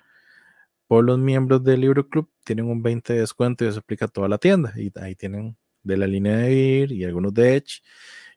por 0.86 1.04
los 1.04 1.18
miembros 1.18 1.62
del 1.64 1.80
Libro 1.80 2.08
Club 2.08 2.30
tienen 2.44 2.66
un 2.66 2.82
20 2.82 3.14
de 3.14 3.20
descuento 3.20 3.64
y 3.64 3.68
eso 3.68 3.78
aplica 3.78 4.06
a 4.06 4.08
toda 4.08 4.28
la 4.28 4.38
tienda 4.38 4.72
y 4.76 4.90
ahí 4.98 5.14
tienen 5.14 5.56
de 5.82 5.96
la 5.96 6.06
línea 6.06 6.36
de 6.36 6.48
Vir 6.48 6.92
y 6.92 7.04
algunos 7.04 7.34
de 7.34 7.56
Edge. 7.56 7.82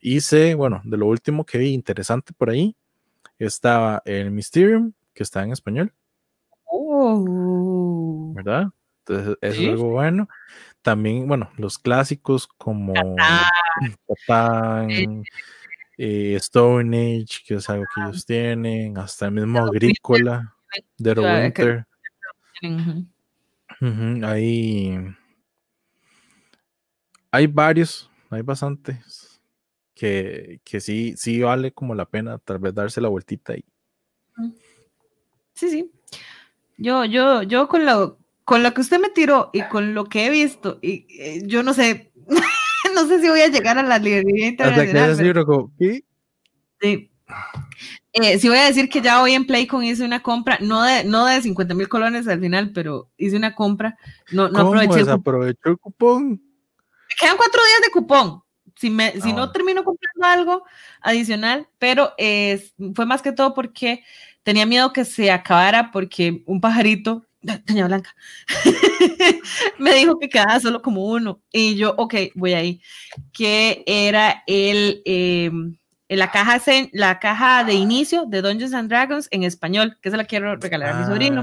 Hice, 0.02 0.56
bueno, 0.56 0.82
de 0.84 0.98
lo 0.98 1.08
último 1.08 1.46
que 1.46 1.58
vi 1.58 1.74
interesante 1.74 2.34
por 2.34 2.50
ahí, 2.50 2.76
estaba 3.40 4.02
el 4.06 4.32
Mysterium, 4.32 4.94
que 5.14 5.24
está 5.24 5.44
en 5.44 5.52
español. 5.52 5.94
Oh. 6.66 8.34
¿Verdad? 8.36 8.68
Entonces, 9.00 9.38
eso 9.42 9.62
es 9.62 9.68
algo 9.70 9.90
bueno. 9.92 10.28
También, 10.82 11.28
bueno, 11.28 11.50
los 11.58 11.80
clásicos 11.80 12.48
como 12.48 12.94
Catán, 14.28 14.90
eh, 15.98 16.36
Stone 16.36 16.98
Age, 16.98 17.44
que 17.46 17.56
es 17.56 17.70
algo 17.70 17.86
que 17.94 18.02
ellos 18.02 18.26
tienen, 18.26 18.98
hasta 18.98 19.28
el 19.28 19.32
mismo 19.32 19.60
Agrícola, 19.60 20.56
de 20.98 21.14
Winter. 21.14 21.88
Ahí 24.24 24.98
hay 27.36 27.48
varios, 27.48 28.10
hay 28.30 28.42
bastantes 28.42 29.42
que, 29.94 30.62
que 30.64 30.80
sí, 30.80 31.16
sí 31.18 31.42
vale 31.42 31.74
como 31.74 31.94
la 31.94 32.06
pena 32.06 32.38
tal 32.38 32.60
vez 32.60 32.74
darse 32.74 33.02
la 33.02 33.10
vueltita 33.10 33.54
ahí. 33.54 33.66
Sí, 35.54 35.70
sí. 35.70 35.92
Yo, 36.78 37.04
yo, 37.06 37.44
yo 37.44 37.68
con 37.68 37.86
lo, 37.86 38.18
con 38.46 38.64
lo 38.64 38.74
que 38.74 38.82
usted 38.82 39.00
me 39.00 39.10
tiró 39.10 39.50
y 39.54 39.64
con 39.64 39.94
lo 39.94 40.06
que 40.06 40.28
he 40.28 40.30
visto, 40.30 40.80
y 40.82 41.08
eh, 41.20 41.42
yo 41.46 41.62
no 41.62 41.74
sé, 41.74 42.12
no 42.96 43.06
sé 43.08 43.22
si 43.22 43.28
voy 43.28 43.42
a 43.42 43.50
llegar 43.50 43.78
a 43.78 43.84
la 43.84 44.00
librería 44.00 44.48
internacional. 44.48 45.16
Sí. 46.80 47.12
Eh, 48.14 48.40
sí 48.40 48.48
voy 48.48 48.60
a 48.60 48.66
decir 48.66 48.88
que 48.88 49.02
ya 49.02 49.22
hoy 49.22 49.34
en 49.34 49.46
Playcon 49.46 49.84
hice 49.84 50.06
una 50.06 50.22
compra, 50.22 50.58
no 50.62 50.84
de, 50.84 51.04
no 51.04 51.26
de 51.26 51.42
50 51.42 51.74
mil 51.74 51.90
colones 51.90 52.28
al 52.30 52.40
final, 52.40 52.72
pero 52.72 53.10
hice 53.18 53.36
una 53.36 53.56
compra. 53.56 53.98
No, 54.32 54.48
no 54.48 54.60
aproveché, 54.60 55.02
el 55.02 55.58
el 55.66 55.78
cupón 55.78 56.45
quedan 57.20 57.38
cuatro 57.38 57.62
días 57.64 57.82
de 57.82 57.92
cupón. 57.92 58.42
Si, 58.78 58.90
me, 58.90 59.14
si 59.22 59.32
no 59.32 59.44
ah. 59.44 59.52
termino 59.54 59.84
comprando 59.84 60.28
algo 60.28 60.64
adicional, 61.02 61.68
pero 61.80 62.14
fue 62.94 63.06
más 63.06 63.22
que 63.22 63.32
todo 63.32 63.54
porque 63.54 64.04
tenía 64.44 64.66
miedo 64.66 64.94
que 64.94 65.06
se 65.06 65.32
acabara 65.32 65.92
porque 65.92 66.44
un 66.46 66.62
pajarito, 66.62 67.26
Doña 67.42 67.88
Blanca, 67.88 68.16
me 69.80 69.94
dijo 69.96 70.20
que 70.20 70.30
quedaba 70.30 70.60
solo 70.60 70.82
como 70.82 71.06
uno. 71.06 71.42
Y 71.52 71.76
yo, 71.76 71.96
ok, 71.98 72.16
voy 72.36 72.54
ahí. 72.54 72.82
Que 73.34 73.84
era 73.88 74.44
el, 74.46 75.02
em, 75.06 75.78
la, 76.10 76.32
caja, 76.32 76.62
la 76.92 77.20
caja 77.20 77.64
de 77.64 77.74
inicio 77.74 78.26
de 78.26 78.42
Dungeons 78.42 78.74
and 78.74 78.90
Dragons 78.90 79.28
en 79.32 79.44
español, 79.44 79.98
que 80.02 80.12
se 80.12 80.18
la 80.18 80.26
quiero 80.26 80.56
regalar 80.58 80.90
a 80.90 81.00
mi 81.00 81.06
sobrino. 81.06 81.42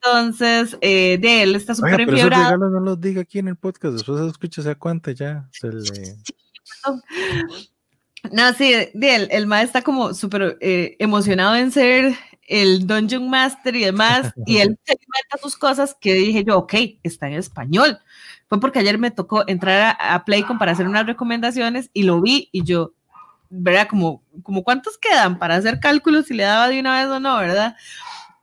Entonces, 0.00 0.76
eh, 0.80 1.18
de 1.20 1.42
él 1.42 1.54
está 1.54 1.74
súper 1.74 2.00
enfiebrado. 2.00 2.56
no 2.56 2.80
los 2.80 3.00
diga 3.00 3.22
aquí 3.22 3.38
en 3.38 3.48
el 3.48 3.56
podcast, 3.56 3.94
después 3.94 4.20
se 4.20 4.28
escucha, 4.28 4.62
se 4.62 4.76
cuenta 4.76 5.12
ya. 5.12 5.48
no, 8.32 8.52
sí, 8.54 8.72
de 8.94 9.16
él, 9.16 9.28
el 9.30 9.46
maestro 9.46 9.78
está 9.78 9.82
como 9.82 10.14
súper 10.14 10.56
eh, 10.60 10.96
emocionado 10.98 11.56
en 11.56 11.72
ser 11.72 12.14
el 12.46 12.86
Dungeon 12.86 13.28
Master 13.28 13.76
y 13.76 13.84
demás, 13.84 14.32
y 14.46 14.58
él 14.58 14.78
se 14.84 14.94
inventa 14.94 15.38
sus 15.42 15.56
cosas 15.56 15.96
que 16.00 16.14
dije 16.14 16.44
yo, 16.44 16.58
ok, 16.58 16.74
está 17.02 17.26
en 17.26 17.34
español. 17.34 17.98
Fue 18.48 18.60
porque 18.60 18.78
ayer 18.78 18.98
me 18.98 19.10
tocó 19.10 19.44
entrar 19.46 19.96
a, 19.98 20.14
a 20.14 20.24
Playcom 20.24 20.58
para 20.58 20.72
hacer 20.72 20.88
unas 20.88 21.06
recomendaciones 21.06 21.90
y 21.92 22.04
lo 22.04 22.22
vi 22.22 22.48
y 22.50 22.64
yo, 22.64 22.94
¿verdad? 23.50 23.88
Como, 23.88 24.22
como 24.42 24.64
cuántos 24.64 24.96
quedan 24.96 25.38
para 25.38 25.56
hacer 25.56 25.80
cálculos 25.80 26.26
si 26.26 26.34
le 26.34 26.44
daba 26.44 26.68
de 26.68 26.80
una 26.80 27.02
vez 27.02 27.10
o 27.10 27.20
no, 27.20 27.36
¿verdad? 27.36 27.76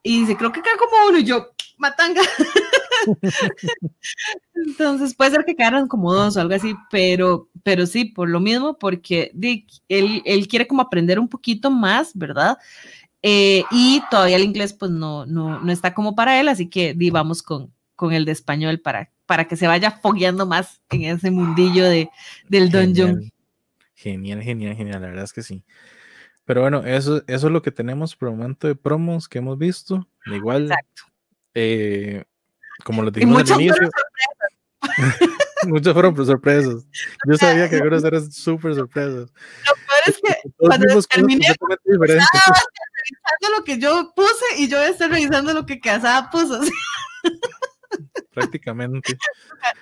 Y 0.06 0.20
dice, 0.20 0.38
creo 0.38 0.52
que 0.52 0.62
queda 0.62 0.78
como 0.78 1.10
uno, 1.10 1.18
y 1.18 1.24
yo, 1.24 1.48
matanga. 1.80 2.22
Entonces 4.54 5.16
puede 5.16 5.32
ser 5.32 5.46
que 5.46 5.56
quedaran 5.56 5.88
como 5.88 6.14
dos 6.14 6.38
o 6.38 6.42
algo 6.42 6.54
así, 6.54 6.76
pero, 6.92 7.50
pero 7.64 7.88
sí, 7.88 8.06
por 8.06 8.30
lo 8.30 8.40
mismo, 8.40 8.78
porque 8.78 9.32
Dick, 9.34 9.68
él, 9.90 10.22
él 10.26 10.48
quiere 10.48 10.68
como 10.68 10.84
aprender 10.84 11.20
un 11.20 11.28
poquito 11.28 11.72
más, 11.72 12.12
¿verdad? 12.14 12.60
Eh, 13.24 13.64
y 13.72 14.00
todavía 14.12 14.36
el 14.36 14.44
inglés 14.44 14.74
pues 14.74 14.92
no, 14.92 15.26
no, 15.26 15.60
no 15.60 15.72
está 15.72 15.96
como 15.96 16.14
para 16.14 16.40
él, 16.40 16.50
así 16.50 16.70
que 16.70 16.94
di, 16.94 17.10
vamos 17.10 17.42
con, 17.42 17.74
con 17.96 18.14
el 18.14 18.26
de 18.26 18.32
español 18.32 18.82
para, 18.82 19.12
para 19.26 19.48
que 19.48 19.56
se 19.56 19.66
vaya 19.66 19.90
fogueando 19.90 20.46
más 20.46 20.84
en 20.92 21.06
ese 21.06 21.32
mundillo 21.32 21.84
de, 21.84 22.12
del 22.48 22.70
dungeon. 22.70 23.32
Genial, 23.96 24.44
genial, 24.44 24.76
genial, 24.76 25.02
la 25.02 25.08
verdad 25.08 25.24
es 25.24 25.34
que 25.34 25.42
sí. 25.42 25.64
Pero 26.46 26.62
bueno, 26.62 26.84
eso, 26.86 27.24
eso 27.28 27.48
es 27.48 27.54
lo 27.54 27.62
que 27.62 27.72
tenemos 27.72 28.16
por 28.16 28.30
el 28.30 28.36
momento 28.36 28.68
de 28.68 28.76
promos 28.76 29.28
que 29.28 29.40
hemos 29.40 29.58
visto. 29.58 30.08
Igual, 30.28 30.72
eh, 31.56 32.24
como 32.84 33.02
lo 33.02 33.10
dijimos 33.10 33.50
al 33.52 33.62
inicio, 33.62 33.90
muchas 35.68 35.94
fueron 35.94 36.16
sorpresas. 36.26 36.86
Yo 37.28 37.38
sabía 37.38 37.68
que 37.68 37.78
algunas 37.78 38.04
eran 38.04 38.32
súper 38.32 38.76
sorpresas. 38.76 39.32
Lo 39.32 39.74
peor 39.74 40.04
es 40.06 40.18
que 40.18 40.50
cuando 40.58 41.02
terminé, 41.04 41.48
revisando 41.84 43.58
lo 43.58 43.64
que 43.64 43.80
yo 43.80 44.14
puse 44.16 44.46
y 44.60 44.68
yo 44.68 44.82
estoy 44.84 45.08
revisando 45.08 45.52
lo 45.54 45.66
que 45.66 45.80
Casada 45.80 46.30
puso. 46.30 46.62
Prácticamente. 48.34 49.18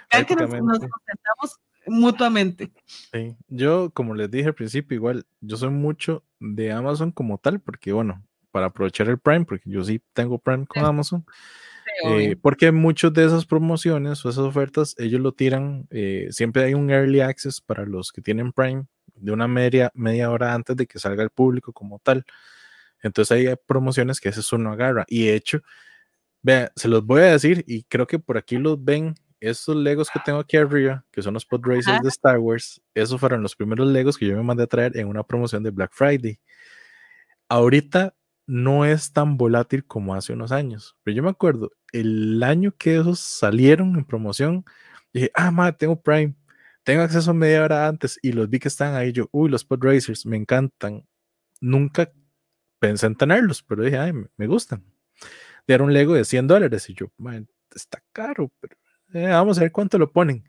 prácticamente. 0.10 0.62
Nos, 0.62 0.80
nos 0.80 1.60
mutuamente. 1.88 2.72
Sí, 3.12 3.36
yo 3.48 3.92
como 3.92 4.16
les 4.16 4.30
dije 4.30 4.48
al 4.48 4.56
principio, 4.56 4.96
igual, 4.96 5.26
yo 5.42 5.58
soy 5.58 5.70
mucho 5.70 6.24
de 6.40 6.72
Amazon 6.72 7.12
como 7.12 7.38
tal, 7.38 7.60
porque 7.60 7.92
bueno, 7.92 8.24
para 8.52 8.68
aprovechar 8.68 9.10
el 9.10 9.20
Prime, 9.20 9.46
porque 9.46 9.70
yo 9.70 9.84
sí 9.84 10.02
tengo 10.14 10.38
Prime 10.38 10.66
con 10.66 10.86
Amazon, 10.86 11.26
eh, 12.06 12.36
porque 12.42 12.72
muchas 12.72 13.14
de 13.14 13.26
esas 13.26 13.46
promociones 13.46 14.24
o 14.26 14.30
esas 14.30 14.44
ofertas, 14.44 14.96
ellos 14.98 15.22
lo 15.22 15.32
tiran, 15.32 15.88
eh, 15.90 16.28
siempre 16.32 16.64
hay 16.64 16.74
un 16.74 16.90
early 16.90 17.22
access 17.22 17.62
para 17.62 17.86
los 17.86 18.12
que 18.12 18.22
tienen 18.22 18.52
Prime 18.52 18.86
de 19.16 19.32
una 19.32 19.48
media, 19.48 19.92
media 19.94 20.30
hora 20.30 20.54
antes 20.54 20.76
de 20.76 20.86
que 20.86 21.00
salga 21.00 21.24
el 21.24 21.30
público 21.30 21.74
como 21.74 22.00
tal. 22.00 22.26
Entonces 23.02 23.32
hay 23.32 23.56
promociones 23.68 24.20
que 24.20 24.30
ese 24.30 24.56
uno 24.56 24.72
agarra. 24.72 25.06
Y 25.08 25.26
de 25.26 25.36
hecho, 25.36 25.62
vea, 26.42 26.72
se 26.76 26.88
los 26.88 27.06
voy 27.06 27.22
a 27.22 27.32
decir 27.32 27.64
y 27.68 27.84
creo 27.84 28.08
que 28.08 28.20
por 28.20 28.38
aquí 28.38 28.58
los 28.58 28.84
ven 28.84 29.16
estos 29.50 29.76
Legos 29.76 30.10
que 30.10 30.20
tengo 30.24 30.40
aquí 30.40 30.58
arriba, 30.58 31.06
que 31.12 31.22
son 31.22 31.34
los 31.34 31.46
Pod 31.46 31.62
Racers 31.64 32.02
de 32.02 32.10
Star 32.10 32.40
Wars, 32.40 32.82
esos 32.94 33.20
fueron 33.20 33.42
los 33.42 33.56
primeros 33.56 33.88
Legos 33.88 34.18
que 34.18 34.26
yo 34.26 34.36
me 34.36 34.44
mandé 34.44 34.64
a 34.64 34.68
traer 34.68 34.98
en 34.98 35.08
una 35.08 35.24
promoción 35.24 35.64
de 35.64 35.72
Black 35.72 35.92
Friday. 35.94 36.40
Ahorita 37.50 38.16
no 38.48 38.86
es 38.86 39.12
tan 39.12 39.38
volátil 39.38 39.86
como 39.86 40.16
hace 40.16 40.34
unos 40.34 40.52
años, 40.52 40.98
pero 41.04 41.16
yo 41.16 41.24
me 41.24 41.30
acuerdo, 41.30 41.72
el 41.92 42.42
año 42.44 42.74
que 42.78 42.98
esos 42.98 43.20
salieron 43.20 43.96
en 43.96 44.06
promoción, 44.06 44.66
dije, 45.14 45.32
ah, 45.34 45.52
madre, 45.52 45.76
tengo 45.78 46.02
Prime, 46.02 46.36
tengo 46.84 47.02
acceso 47.04 47.32
a 47.32 47.34
media 47.34 47.64
hora 47.64 47.88
antes 47.88 48.20
y 48.22 48.32
los 48.32 48.50
vi 48.50 48.60
que 48.60 48.68
están 48.70 48.96
ahí, 48.96 49.12
yo, 49.12 49.28
uy, 49.32 49.50
los 49.50 49.66
Pod 49.66 49.84
Racers, 49.84 50.26
me 50.26 50.38
encantan. 50.38 51.06
Nunca 51.62 52.12
pensé 52.80 53.08
en 53.08 53.16
tenerlos, 53.16 53.64
pero 53.64 53.84
dije, 53.84 53.98
ay, 53.98 54.14
me 54.38 54.48
gustan. 54.48 54.84
era 55.68 55.84
un 55.84 55.94
Lego 55.94 56.14
de 56.14 56.26
100 56.26 56.48
dólares. 56.48 56.90
Y 56.90 56.96
yo, 56.96 57.08
está 57.74 58.04
caro, 58.14 58.52
pero 58.60 58.76
eh, 59.14 59.28
vamos 59.28 59.58
a 59.58 59.62
ver 59.62 59.72
cuánto 59.72 59.98
lo 59.98 60.12
ponen. 60.12 60.44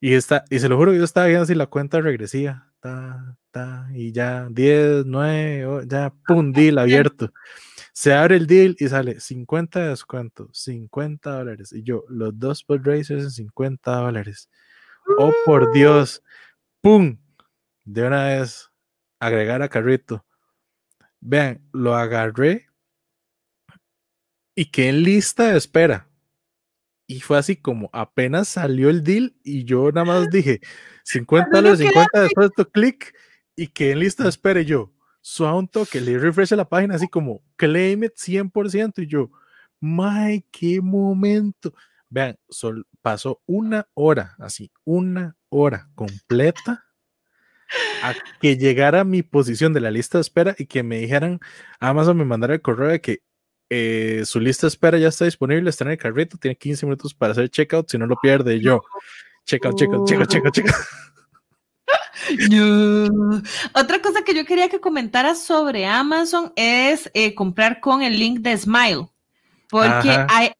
Y, 0.00 0.14
está, 0.14 0.44
y 0.50 0.58
se 0.58 0.68
lo 0.68 0.76
juro 0.76 0.92
que 0.92 0.98
yo 0.98 1.04
estaba 1.04 1.26
viendo 1.26 1.44
así 1.44 1.54
la 1.54 1.66
cuenta 1.66 2.00
regresiva. 2.00 2.70
Ta, 2.80 3.38
ta, 3.50 3.88
y 3.94 4.12
ya 4.12 4.48
10, 4.50 5.06
9, 5.06 5.86
ya, 5.88 6.12
pum, 6.26 6.52
deal 6.52 6.78
abierto. 6.78 7.32
Se 7.92 8.12
abre 8.12 8.36
el 8.36 8.46
deal 8.46 8.76
y 8.78 8.88
sale 8.88 9.20
50 9.20 9.80
de 9.80 9.88
descuento, 9.90 10.50
50 10.52 11.30
dólares. 11.30 11.72
Y 11.72 11.82
yo, 11.82 12.04
los 12.08 12.38
dos 12.38 12.64
racers 12.68 13.24
en 13.24 13.30
50 13.30 13.90
dólares. 13.92 14.50
Oh, 15.18 15.32
por 15.46 15.72
Dios. 15.72 16.22
¡Pum! 16.80 17.18
De 17.84 18.06
una 18.06 18.24
vez, 18.24 18.70
agregar 19.20 19.62
a 19.62 19.68
carrito. 19.68 20.24
Vean, 21.20 21.66
lo 21.72 21.94
agarré 21.94 22.66
y 24.54 24.66
qué 24.70 24.92
lista 24.92 25.52
de 25.52 25.58
espera. 25.58 26.08
Y 27.06 27.20
fue 27.20 27.38
así 27.38 27.56
como 27.56 27.90
apenas 27.92 28.48
salió 28.48 28.88
el 28.88 29.04
deal 29.04 29.36
y 29.42 29.64
yo 29.64 29.92
nada 29.92 30.06
más 30.06 30.30
dije 30.30 30.60
50 31.04 31.50
dólares, 31.52 31.78
50 31.80 32.22
después 32.22 32.50
de 32.56 32.64
clic 32.66 33.14
y 33.56 33.68
que 33.68 33.90
en 33.90 34.00
lista 34.00 34.22
de 34.22 34.30
espera 34.30 34.60
y 34.62 34.64
yo 34.64 34.94
suave 35.20 35.58
un 35.58 35.68
toque, 35.68 36.00
le 36.02 36.18
refresh 36.18 36.52
la 36.52 36.68
página 36.68 36.96
así 36.96 37.08
como 37.08 37.42
claim 37.56 38.04
it 38.04 38.12
100% 38.14 39.02
y 39.02 39.06
yo, 39.06 39.30
my, 39.80 40.44
qué 40.50 40.80
momento. 40.82 41.72
Vean, 42.10 42.36
sol, 42.48 42.86
pasó 43.00 43.42
una 43.46 43.88
hora, 43.94 44.36
así, 44.38 44.70
una 44.84 45.36
hora 45.48 45.88
completa 45.94 46.84
a 48.02 48.14
que 48.40 48.58
llegara 48.58 49.02
mi 49.04 49.22
posición 49.22 49.72
de 49.72 49.80
la 49.80 49.90
lista 49.90 50.18
de 50.18 50.22
espera 50.22 50.54
y 50.58 50.66
que 50.66 50.82
me 50.82 50.98
dijeran, 50.98 51.40
Amazon 51.80 52.18
me 52.18 52.26
mandara 52.26 52.54
el 52.54 52.60
correo 52.60 52.90
de 52.90 53.00
que 53.00 53.22
eh, 53.70 54.22
su 54.24 54.40
lista 54.40 54.66
de 54.66 54.68
espera 54.68 54.98
ya 54.98 55.08
está 55.08 55.24
disponible, 55.24 55.70
está 55.70 55.84
en 55.84 55.92
el 55.92 55.98
carrito, 55.98 56.38
tiene 56.38 56.56
15 56.56 56.86
minutos 56.86 57.14
para 57.14 57.32
hacer 57.32 57.48
checkout, 57.48 57.90
si 57.90 57.98
no 57.98 58.06
lo 58.06 58.16
pierde 58.20 58.60
yo. 58.60 58.82
Checkout, 59.46 59.76
checkout, 59.76 60.08
checkout, 60.08 60.28
checkout, 60.28 60.54
checkout. 60.54 60.74
Otra 63.74 64.00
cosa 64.00 64.22
que 64.24 64.34
yo 64.34 64.44
quería 64.44 64.68
que 64.68 64.80
comentara 64.80 65.34
sobre 65.34 65.86
Amazon 65.86 66.52
es 66.56 67.10
eh, 67.14 67.34
comprar 67.34 67.80
con 67.80 68.02
el 68.02 68.18
link 68.18 68.40
de 68.40 68.56
Smile, 68.56 69.08
porque 69.68 70.24
hay, 70.28 70.52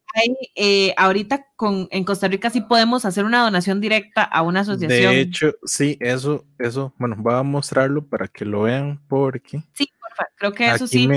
eh, 0.55 0.93
ahorita 0.97 1.47
con, 1.55 1.87
en 1.91 2.03
Costa 2.03 2.27
Rica 2.27 2.49
sí 2.49 2.61
podemos 2.61 3.05
hacer 3.05 3.25
una 3.25 3.43
donación 3.43 3.81
directa 3.81 4.23
a 4.23 4.41
una 4.41 4.61
asociación. 4.61 5.13
De 5.13 5.21
hecho, 5.21 5.53
sí, 5.63 5.97
eso, 5.99 6.45
eso, 6.59 6.93
bueno, 6.97 7.15
voy 7.17 7.33
a 7.33 7.43
mostrarlo 7.43 8.05
para 8.05 8.27
que 8.27 8.45
lo 8.45 8.63
vean, 8.63 9.01
porque. 9.07 9.63
Sí, 9.73 9.91
porfa, 9.99 10.27
creo 10.35 10.53
que 10.53 10.67
eso 10.67 10.87
sí. 10.87 11.09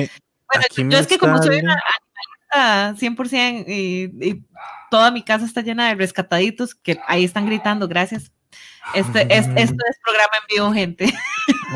Bueno, 0.52 0.90
yo 0.90 0.98
es 0.98 1.06
que 1.06 1.18
como 1.18 1.42
soy 1.42 1.60
una 1.60 1.80
animalista 2.50 2.94
100% 2.96 3.64
y, 3.68 4.28
y 4.28 4.44
toda 4.90 5.10
mi 5.10 5.22
casa 5.22 5.44
está 5.44 5.60
llena 5.62 5.88
de 5.88 5.94
rescataditos 5.94 6.74
que 6.74 6.98
ahí 7.06 7.24
están 7.24 7.46
gritando, 7.46 7.88
gracias. 7.88 8.32
Este, 8.94 9.22
es, 9.22 9.46
esto 9.48 9.84
es 9.88 9.98
programa 10.02 10.32
en 10.40 10.56
vivo, 10.56 10.72
gente. 10.72 11.12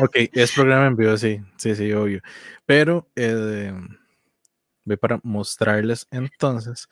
Ok, 0.01 0.15
es 0.33 0.51
programa 0.51 0.87
en 0.87 0.95
vivo, 0.95 1.15
sí, 1.17 1.39
sí, 1.57 1.75
sí, 1.75 1.91
obvio. 1.93 2.21
Pero 2.65 3.07
eh, 3.15 3.73
voy 4.83 4.97
para 4.97 5.19
mostrarles 5.23 6.07
entonces, 6.11 6.89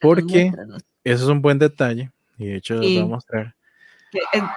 porque 0.00 0.52
eso 1.04 1.24
es 1.24 1.30
un 1.30 1.40
buen 1.42 1.58
detalle, 1.58 2.10
y 2.38 2.46
de 2.46 2.56
hecho 2.56 2.74
lo 2.74 2.80
voy 2.80 2.98
a 2.98 3.04
mostrar. 3.04 3.54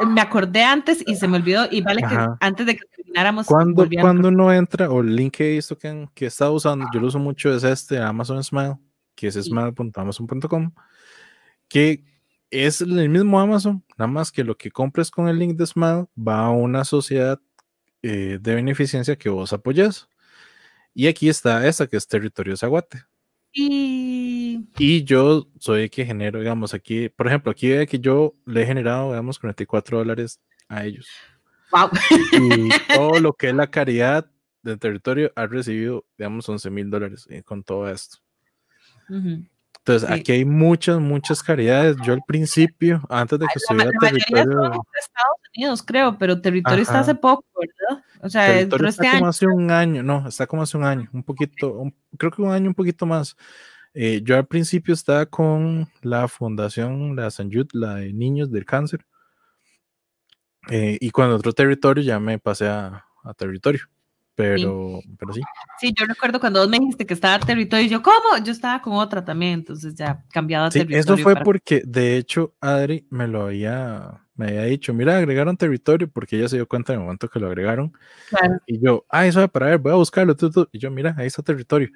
Me 0.07 0.21
acordé 0.21 0.63
antes 0.63 1.03
y 1.05 1.15
se 1.15 1.27
me 1.27 1.37
olvidó, 1.37 1.67
y 1.69 1.81
vale 1.81 2.01
que 2.01 2.17
antes 2.39 2.65
de 2.65 2.75
que 2.75 2.85
termináramos. 2.95 3.45
Cuando, 3.45 3.87
cuando 4.01 4.29
uno 4.29 4.51
entra, 4.53 4.89
o 4.89 5.01
el 5.01 5.15
link 5.15 5.35
que 5.35 5.51
he 5.51 5.55
visto 5.55 5.77
que, 5.77 6.07
que 6.13 6.25
está 6.27 6.49
usando, 6.49 6.85
yo 6.93 6.99
lo 6.99 7.07
uso 7.07 7.19
mucho, 7.19 7.53
es 7.53 7.63
este 7.63 7.99
Amazon 7.99 8.43
Smile, 8.43 8.77
que 9.15 9.27
es 9.27 9.35
smile.amazon.com, 9.35 10.71
que 11.67 12.03
es 12.53 12.81
el 12.81 13.09
mismo 13.09 13.39
Amazon, 13.39 13.83
nada 13.97 14.07
más 14.07 14.31
que 14.31 14.43
lo 14.43 14.55
que 14.55 14.69
compres 14.69 15.09
con 15.09 15.27
el 15.27 15.39
link 15.39 15.57
de 15.57 15.65
Smile 15.65 16.05
va 16.15 16.45
a 16.45 16.51
una 16.51 16.85
sociedad 16.85 17.39
eh, 18.03 18.37
de 18.39 18.55
beneficencia 18.55 19.15
que 19.15 19.29
vos 19.29 19.53
apoyas. 19.53 20.07
Y 20.93 21.07
aquí 21.07 21.29
está 21.29 21.67
esa 21.67 21.87
que 21.87 21.97
es 21.97 22.07
Territorio 22.07 22.55
Zaguate. 22.55 23.05
Y... 23.53 24.67
y 24.77 25.03
yo 25.03 25.47
soy 25.59 25.83
el 25.83 25.89
que 25.91 26.05
genero, 26.05 26.39
digamos, 26.39 26.73
aquí, 26.73 27.09
por 27.09 27.27
ejemplo, 27.27 27.51
aquí 27.51 27.69
ve 27.69 27.85
que 27.85 27.99
yo 27.99 28.35
le 28.45 28.63
he 28.63 28.65
generado, 28.65 29.09
digamos, 29.09 29.37
44 29.37 29.99
dólares 29.99 30.41
a 30.67 30.85
ellos. 30.85 31.07
Wow. 31.71 31.89
Y 32.31 32.69
todo 32.95 33.19
lo 33.19 33.33
que 33.33 33.49
es 33.49 33.55
la 33.55 33.67
caridad 33.67 34.29
del 34.63 34.79
territorio 34.79 35.31
ha 35.35 35.45
recibido, 35.45 36.05
digamos, 36.17 36.47
11 36.49 36.69
mil 36.71 36.89
dólares 36.89 37.27
eh, 37.29 37.43
con 37.43 37.63
todo 37.63 37.89
esto. 37.89 38.17
Entonces, 39.85 40.09
aquí 40.09 40.31
hay 40.31 40.45
muchas, 40.45 40.97
muchas 41.01 41.43
caridades. 41.43 41.97
Yo 42.05 42.13
al 42.13 42.21
principio, 42.25 43.01
antes 43.09 43.37
de 43.37 43.45
que 43.47 43.59
estuviera 43.59 43.91
territorio. 43.99 44.71
Estados 44.97 45.39
Unidos, 45.57 45.83
creo, 45.83 46.17
pero 46.17 46.39
territorio 46.39 46.81
está 46.81 46.99
hace 46.99 47.15
poco, 47.15 47.43
¿verdad? 47.59 48.01
O 48.21 48.29
sea, 48.29 48.47
territorio 48.47 48.87
está 48.87 49.03
este 49.03 49.17
como 49.17 49.27
hace 49.27 49.45
un 49.45 49.71
año, 49.71 50.01
no, 50.01 50.25
está 50.25 50.47
como 50.47 50.61
hace 50.63 50.77
un 50.77 50.85
año, 50.85 51.09
un 51.11 51.21
poquito, 51.21 51.91
creo 52.17 52.31
que 52.31 52.41
un 52.41 52.51
año 52.51 52.69
un 52.69 52.73
poquito 52.73 53.05
más. 53.05 53.35
Eh, 53.93 54.21
yo 54.23 54.37
al 54.37 54.47
principio 54.47 54.93
estaba 54.93 55.25
con 55.25 55.89
la 56.01 56.29
fundación, 56.29 57.17
la 57.17 57.29
San 57.29 57.51
Jude, 57.51 57.67
la 57.73 57.95
de 57.95 58.13
niños 58.13 58.49
del 58.51 58.63
cáncer. 58.63 59.05
Eh, 60.69 60.97
y 61.01 61.11
cuando 61.11 61.35
otro 61.35 61.51
territorio 61.51 62.01
ya 62.01 62.21
me 62.21 62.39
pasé 62.39 62.69
a, 62.69 63.05
a 63.21 63.33
territorio. 63.33 63.81
Pero 64.35 64.99
sí. 65.01 65.15
pero 65.19 65.33
sí. 65.33 65.41
Sí, 65.79 65.93
yo 65.97 66.05
recuerdo 66.05 66.39
cuando 66.39 66.59
vos 66.59 66.69
me 66.69 66.79
dijiste 66.79 67.05
que 67.05 67.13
estaba 67.13 67.39
territorio 67.39 67.85
y 67.85 67.89
yo, 67.89 68.01
¿cómo? 68.01 68.43
Yo 68.43 68.51
estaba 68.51 68.81
con 68.81 68.93
otra 68.93 69.23
también, 69.23 69.53
entonces 69.53 69.93
ya 69.95 70.23
cambiado 70.31 70.65
a 70.65 70.71
sí, 70.71 70.85
Eso 70.89 71.17
fue 71.17 71.35
porque, 71.35 71.83
de 71.85 72.17
hecho, 72.17 72.55
Adri 72.59 73.05
me 73.11 73.27
lo 73.27 73.43
había, 73.43 74.21
me 74.35 74.47
había 74.47 74.63
dicho, 74.63 74.93
mira, 74.93 75.17
agregaron 75.17 75.55
territorio, 75.55 76.09
porque 76.09 76.37
ella 76.37 76.49
se 76.49 76.55
dio 76.55 76.67
cuenta 76.67 76.93
en 76.93 76.99
el 76.99 77.05
momento 77.05 77.29
que 77.29 77.39
lo 77.39 77.47
agregaron. 77.47 77.93
Y 78.65 78.79
yo, 78.79 79.05
ah, 79.09 79.27
eso 79.27 79.39
va 79.39 79.47
para 79.47 79.67
ver, 79.67 79.77
voy 79.77 79.91
a 79.91 79.95
buscarlo. 79.95 80.35
Y 80.71 80.79
yo, 80.79 80.89
mira, 80.89 81.13
ahí 81.17 81.27
está 81.27 81.43
territorio. 81.43 81.89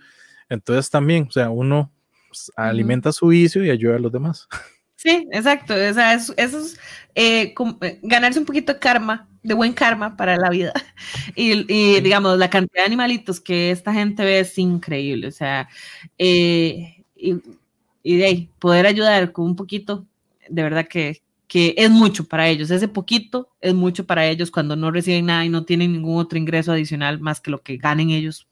Entonces 0.50 0.90
también, 0.90 1.26
o 1.28 1.32
sea, 1.32 1.50
uno 1.50 1.92
pues, 2.30 2.52
alimenta 2.56 3.12
su 3.12 3.28
vicio 3.28 3.64
y 3.64 3.70
ayuda 3.70 3.96
a 3.96 4.00
los 4.00 4.12
demás. 4.12 4.48
Sí, 4.96 5.28
exacto. 5.32 5.76
O 5.76 5.94
sea, 5.94 6.16
eso, 6.16 6.34
es 6.38 6.80
eh, 7.14 7.54
eh, 7.82 8.00
ganarse 8.02 8.40
un 8.40 8.46
poquito 8.46 8.74
de 8.74 8.80
karma, 8.80 9.30
de 9.48 9.54
buen 9.54 9.74
karma 9.74 10.16
para 10.18 10.38
la 10.38 10.50
vida. 10.50 10.74
Y, 11.36 12.02
digamos, 12.02 12.38
la 12.38 12.50
cantidad 12.50 12.82
de 12.84 12.88
animalitos 12.88 13.40
que 13.40 13.72
esta 13.72 13.94
gente 13.94 14.24
ve 14.24 14.40
es 14.40 14.58
increíble. 14.58 15.28
O 15.28 15.32
sea, 15.32 15.70
eh, 16.18 17.04
y, 17.16 18.18
de 18.18 18.26
ahí, 18.26 18.50
poder 18.60 18.86
ayudar 18.86 19.32
con 19.32 19.46
un 19.46 19.56
poquito, 19.56 20.06
de 20.50 20.64
verdad 20.64 20.88
que, 20.88 21.22
que 21.48 21.76
es 21.78 21.90
mucho 21.90 22.26
para 22.26 22.48
ellos. 22.48 22.72
Ese 22.72 22.88
poquito 22.88 23.50
es 23.62 23.74
mucho 23.74 24.06
para 24.06 24.26
ellos 24.26 24.52
cuando 24.52 24.76
no 24.76 24.92
reciben 24.92 25.28
nada 25.28 25.46
y 25.46 25.50
no 25.50 25.64
tienen 25.64 25.94
ningún 25.94 26.18
otro 26.18 26.38
ingreso 26.38 26.72
adicional 26.72 27.20
más 27.20 27.40
que 27.40 27.52
lo 27.52 27.62
que 27.62 27.78
ganen 27.78 28.10
ellos 28.10 28.48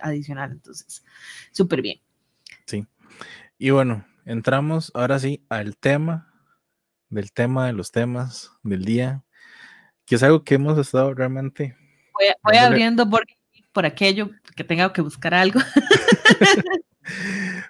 adicional. 0.00 0.52
Entonces, 0.52 1.04
súper 1.52 1.82
bien. 1.82 2.00
Sí. 2.66 2.86
Y 3.58 3.70
bueno, 3.70 4.06
entramos 4.24 4.90
ahora 4.94 5.18
sí 5.18 5.44
al 5.48 5.76
tema, 5.76 6.32
del 7.08 7.32
tema 7.32 7.66
de 7.66 7.72
los 7.72 7.90
temas 7.90 8.52
del 8.62 8.84
día, 8.84 9.24
que 10.10 10.16
es 10.16 10.24
algo 10.24 10.42
que 10.42 10.56
hemos 10.56 10.76
estado 10.76 11.14
realmente... 11.14 11.76
Voy, 12.42 12.56
abriendo 12.56 13.08
por, 13.08 13.24
por 13.70 13.86
aquello 13.86 14.28
que 14.56 14.64
tenga 14.64 14.92
que 14.92 15.02
buscar 15.02 15.34
algo. 15.34 15.60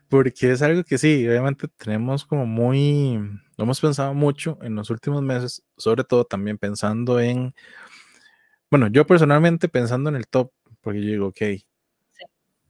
Porque 0.09 0.51
es 0.51 0.63
algo 0.63 0.83
que 0.83 0.97
sí, 0.97 1.29
obviamente 1.29 1.69
tenemos 1.69 2.25
como 2.25 2.47
muy, 2.47 3.19
lo 3.59 3.65
hemos 3.65 3.79
pensado 3.79 4.15
mucho 4.15 4.59
en 4.63 4.75
los 4.75 4.89
últimos 4.89 5.21
meses, 5.21 5.63
sobre 5.77 6.03
todo 6.03 6.25
también 6.25 6.57
pensando 6.57 7.21
en, 7.21 7.55
bueno, 8.71 8.87
yo 8.87 9.07
personalmente 9.07 9.69
pensando 9.69 10.09
en 10.09 10.17
el 10.17 10.27
top, 10.27 10.51
porque 10.81 11.03
yo 11.03 11.11
digo, 11.11 11.27
ok, 11.27 11.43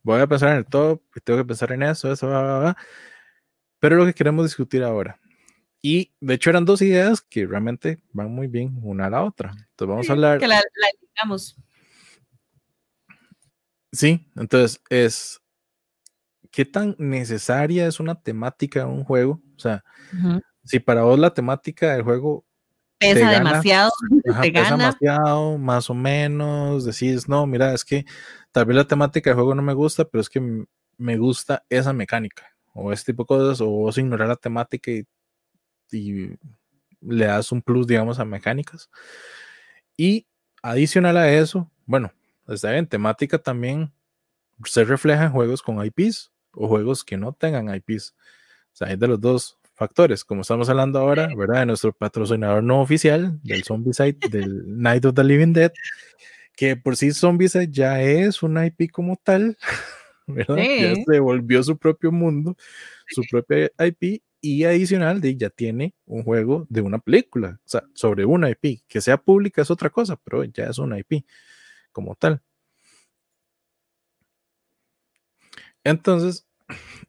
voy 0.03 0.21
a 0.21 0.27
pensar 0.27 0.49
en 0.49 0.57
el 0.57 0.67
top, 0.67 1.01
tengo 1.23 1.39
que 1.39 1.47
pensar 1.47 1.71
en 1.71 1.85
eso, 1.85 2.11
eso, 2.11 2.27
va, 2.27 2.43
va, 2.43 2.59
va. 2.59 2.77
Pero 3.79 3.95
lo 3.95 4.05
que 4.05 4.15
queremos 4.15 4.47
discutir 4.47 4.83
ahora. 4.83 5.21
Y 5.83 6.13
de 6.21 6.35
hecho 6.35 6.51
eran 6.51 6.65
dos 6.65 6.83
ideas 6.83 7.23
que 7.23 7.47
realmente 7.47 8.03
van 8.13 8.31
muy 8.31 8.49
bien 8.49 8.79
una 8.83 9.07
a 9.07 9.11
la 9.11 9.25
otra. 9.25 9.51
Entonces 9.51 9.89
vamos 9.89 10.11
a 10.11 10.13
hablar. 10.13 10.39
Que 10.39 10.47
la, 10.47 10.57
la 10.57 11.39
Sí, 13.93 14.31
entonces 14.37 14.81
es 14.89 15.41
qué 16.51 16.65
tan 16.65 16.97
necesaria 16.99 17.87
es 17.87 18.01
una 18.01 18.21
temática 18.21 18.83
en 18.83 18.89
un 18.89 19.05
juego. 19.05 19.41
O 19.57 19.59
sea, 19.59 19.85
si 20.65 20.79
para 20.81 21.03
vos 21.03 21.19
la 21.19 21.33
temática 21.33 21.93
del 21.93 22.03
juego 22.03 22.45
pesa 22.99 23.31
demasiado, 23.31 23.91
te 24.43 24.53
pesa 24.53 24.77
demasiado, 24.77 25.59
más 25.59 25.91
o 25.91 25.95
menos, 25.95 26.85
decís, 26.85 27.29
no, 27.29 27.47
mira, 27.47 27.73
es 27.73 27.85
que 27.85 28.05
tal 28.53 28.67
vez 28.67 28.77
la 28.77 28.87
temática 28.87 29.31
del 29.31 29.37
juego 29.37 29.55
no 29.55 29.63
me 29.63 29.75
gusta, 29.75 30.05
pero 30.05 30.21
es 30.21 30.29
que 30.29 30.65
me 30.99 31.17
gusta 31.17 31.65
esa 31.69 31.93
mecánica 31.93 32.45
o 32.73 32.93
este 32.93 33.13
tipo 33.13 33.23
de 33.25 33.27
cosas, 33.27 33.61
o 33.61 33.67
vos 33.69 33.99
ignorar 33.99 34.29
la 34.29 34.37
temática 34.37 34.91
y, 34.91 35.05
le 35.93 37.25
das 37.27 37.53
un 37.53 37.63
plus, 37.63 37.87
digamos, 37.87 38.19
a 38.19 38.25
mecánicas. 38.25 38.91
Y 39.97 40.27
adicional 40.63 41.17
a 41.17 41.33
eso, 41.33 41.71
bueno, 41.87 42.13
está 42.49 42.71
bien, 42.71 42.87
temática 42.87 43.39
también 43.39 43.93
se 44.65 44.85
refleja 44.85 45.25
en 45.25 45.33
juegos 45.33 45.63
con 45.63 45.85
IPs. 45.85 46.31
o 46.53 46.69
juegos 46.69 47.05
que 47.05 47.17
no 47.17 47.33
tengan 47.33 47.75
IPs. 47.75 48.15
O 48.73 48.77
sea, 48.77 48.89
hay 48.89 48.97
de 48.97 49.09
los 49.09 49.21
dos 49.21 49.59
factores, 49.75 50.25
como 50.25 50.43
estamos 50.43 50.69
hablando 50.69 50.99
ahora, 50.99 51.29
¿verdad? 51.35 51.61
De 51.61 51.67
nuestro 51.67 51.93
patrocinador 51.93 52.63
no 52.63 52.81
oficial 52.83 53.41
del 53.43 53.65
Zombicide, 53.65 54.19
del 54.31 54.63
Night 54.67 55.05
of 55.07 55.15
the 55.15 55.25
Living 55.25 55.53
Dead, 55.53 55.73
que 56.55 56.77
por 56.77 56.97
sí 56.97 57.13
Zombicide 57.13 57.69
ya 57.71 58.03
es 58.03 58.43
una 58.43 58.67
IP 58.67 58.91
como 58.91 59.17
tal, 59.17 59.57
¿verdad? 60.35 60.57
Ya 60.57 60.95
se 60.95 61.21
volvió 61.21 61.63
su 61.63 61.77
propio 61.79 62.13
mundo, 62.13 62.57
su 63.09 63.23
propia 63.31 63.71
IP 63.79 64.23
y 64.41 64.65
adicional 64.65 65.21
de 65.21 65.37
ya 65.37 65.51
tiene 65.51 65.95
un 66.07 66.23
juego 66.25 66.67
de 66.71 66.81
una 66.81 66.99
película, 66.99 67.61
o 67.65 67.69
sea, 67.69 67.85
sobre 67.95 68.25
una 68.25 68.51
IP, 68.51 68.83
que 68.89 69.01
sea 69.01 69.19
pública 69.19 69.63
es 69.63 69.71
otra 69.71 69.91
cosa, 69.91 70.17
pero 70.17 70.45
ya 70.45 70.65
es 70.65 70.79
una 70.79 70.99
IP 70.99 71.25
como 71.93 72.15
tal. 72.15 72.43
Entonces, 75.85 76.47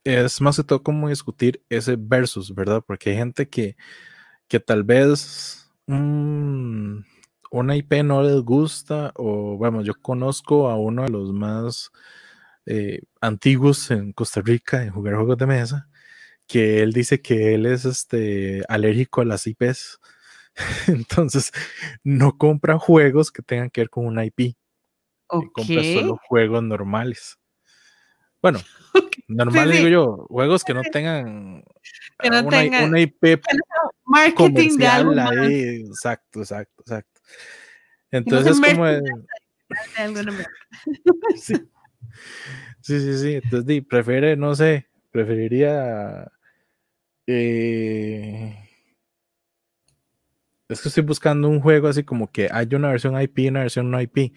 es 0.03 0.41
más 0.41 0.57
que 0.57 0.63
todo 0.63 0.83
como 0.83 1.09
discutir 1.09 1.63
ese 1.69 1.95
versus, 1.97 2.53
¿verdad? 2.53 2.83
Porque 2.85 3.11
hay 3.11 3.17
gente 3.17 3.49
que, 3.49 3.75
que 4.47 4.59
tal 4.59 4.83
vez 4.83 5.71
mm, 5.87 6.99
una 7.51 7.75
IP 7.75 8.03
no 8.03 8.23
les 8.23 8.41
gusta, 8.41 9.11
o 9.15 9.57
vamos, 9.57 9.85
yo 9.85 9.93
conozco 10.01 10.69
a 10.69 10.77
uno 10.77 11.03
de 11.03 11.09
los 11.09 11.31
más 11.33 11.91
eh, 12.65 13.01
antiguos 13.21 13.91
en 13.91 14.13
Costa 14.13 14.41
Rica 14.41 14.83
en 14.83 14.91
jugar 14.91 15.15
juegos 15.15 15.37
de 15.37 15.45
mesa, 15.45 15.89
que 16.47 16.81
él 16.81 16.93
dice 16.93 17.21
que 17.21 17.55
él 17.55 17.65
es 17.65 17.85
este, 17.85 18.63
alérgico 18.67 19.21
a 19.21 19.25
las 19.25 19.47
IPs. 19.47 19.99
Entonces, 20.87 21.51
no 22.03 22.37
compra 22.37 22.77
juegos 22.77 23.31
que 23.31 23.41
tengan 23.41 23.69
que 23.69 23.81
ver 23.81 23.89
con 23.89 24.05
una 24.05 24.25
IP. 24.25 24.55
Compra 25.27 25.81
solo 25.81 26.19
juegos 26.27 26.61
normales. 26.61 27.39
Bueno, 28.41 28.59
normal 29.27 29.71
digo 29.71 29.87
yo, 29.87 30.25
juegos 30.29 30.63
que 30.63 30.73
no 30.73 30.81
tengan, 30.81 31.63
una, 32.23 32.99
IP 32.99 33.39
marketing 34.03 34.77
de 34.77 34.87
algo 34.87 35.13
exacto, 35.13 36.39
exacto, 36.41 36.81
exacto. 36.81 37.21
Entonces 38.09 38.59
es 38.59 38.75
como 38.75 38.85
sí. 41.35 41.53
Sí, 42.81 43.17
sí, 43.17 43.33
Entonces 43.43 43.83
prefiere, 43.87 44.35
no 44.35 44.55
sé, 44.55 44.87
preferiría 45.11 46.31
eh, 47.27 48.57
es 50.69 50.81
que 50.81 50.87
estoy 50.87 51.03
buscando 51.03 51.49
un 51.49 51.61
juego 51.61 51.87
así 51.87 52.03
como 52.03 52.31
que 52.31 52.49
hay 52.51 52.67
una 52.73 52.89
versión 52.89 53.21
IP 53.21 53.39
y 53.39 53.47
una 53.49 53.61
versión 53.61 53.91
no 53.91 54.01
IP 54.01 54.33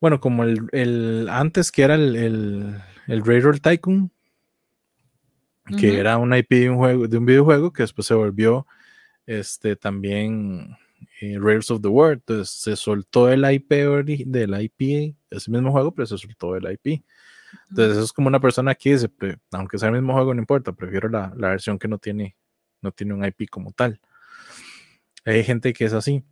bueno, 0.00 0.20
como 0.20 0.44
el, 0.44 1.28
antes 1.30 1.72
que 1.72 1.82
era 1.82 1.94
el, 1.94 2.16
el, 2.16 2.82
el 3.06 3.24
Railroad 3.24 3.60
Tycoon, 3.60 4.12
que 5.78 5.98
era 5.98 6.18
una 6.18 6.38
IP 6.38 6.50
de 6.50 6.70
un, 6.70 6.76
juego, 6.76 7.08
de 7.08 7.18
un 7.18 7.26
videojuego 7.26 7.72
que 7.72 7.82
después 7.82 8.06
se 8.06 8.14
volvió 8.14 8.66
este, 9.26 9.74
también 9.74 10.76
eh, 11.20 11.38
Rails 11.38 11.70
of 11.70 11.82
the 11.82 11.88
World. 11.88 12.20
Entonces 12.20 12.50
se 12.50 12.76
soltó 12.76 13.28
el 13.28 13.50
IP 13.50 13.70
del 14.26 14.60
IP, 14.60 15.16
ese 15.30 15.50
mismo 15.50 15.72
juego, 15.72 15.94
pero 15.94 16.06
se 16.06 16.18
soltó 16.18 16.56
el 16.56 16.70
IP. 16.72 17.02
Entonces 17.70 17.96
eso 17.96 18.04
es 18.04 18.12
como 18.12 18.28
una 18.28 18.40
persona 18.40 18.74
que 18.74 18.92
dice, 18.92 19.10
aunque 19.52 19.78
sea 19.78 19.88
el 19.88 19.94
mismo 19.94 20.12
juego, 20.12 20.34
no 20.34 20.40
importa, 20.40 20.72
prefiero 20.72 21.08
la, 21.08 21.32
la 21.36 21.50
versión 21.50 21.78
que 21.78 21.88
no 21.88 21.98
tiene, 21.98 22.36
no 22.82 22.92
tiene 22.92 23.14
un 23.14 23.24
IP 23.24 23.48
como 23.50 23.72
tal. 23.72 24.00
Hay 25.24 25.42
gente 25.42 25.72
que 25.72 25.84
es 25.84 25.92
así. 25.92 26.24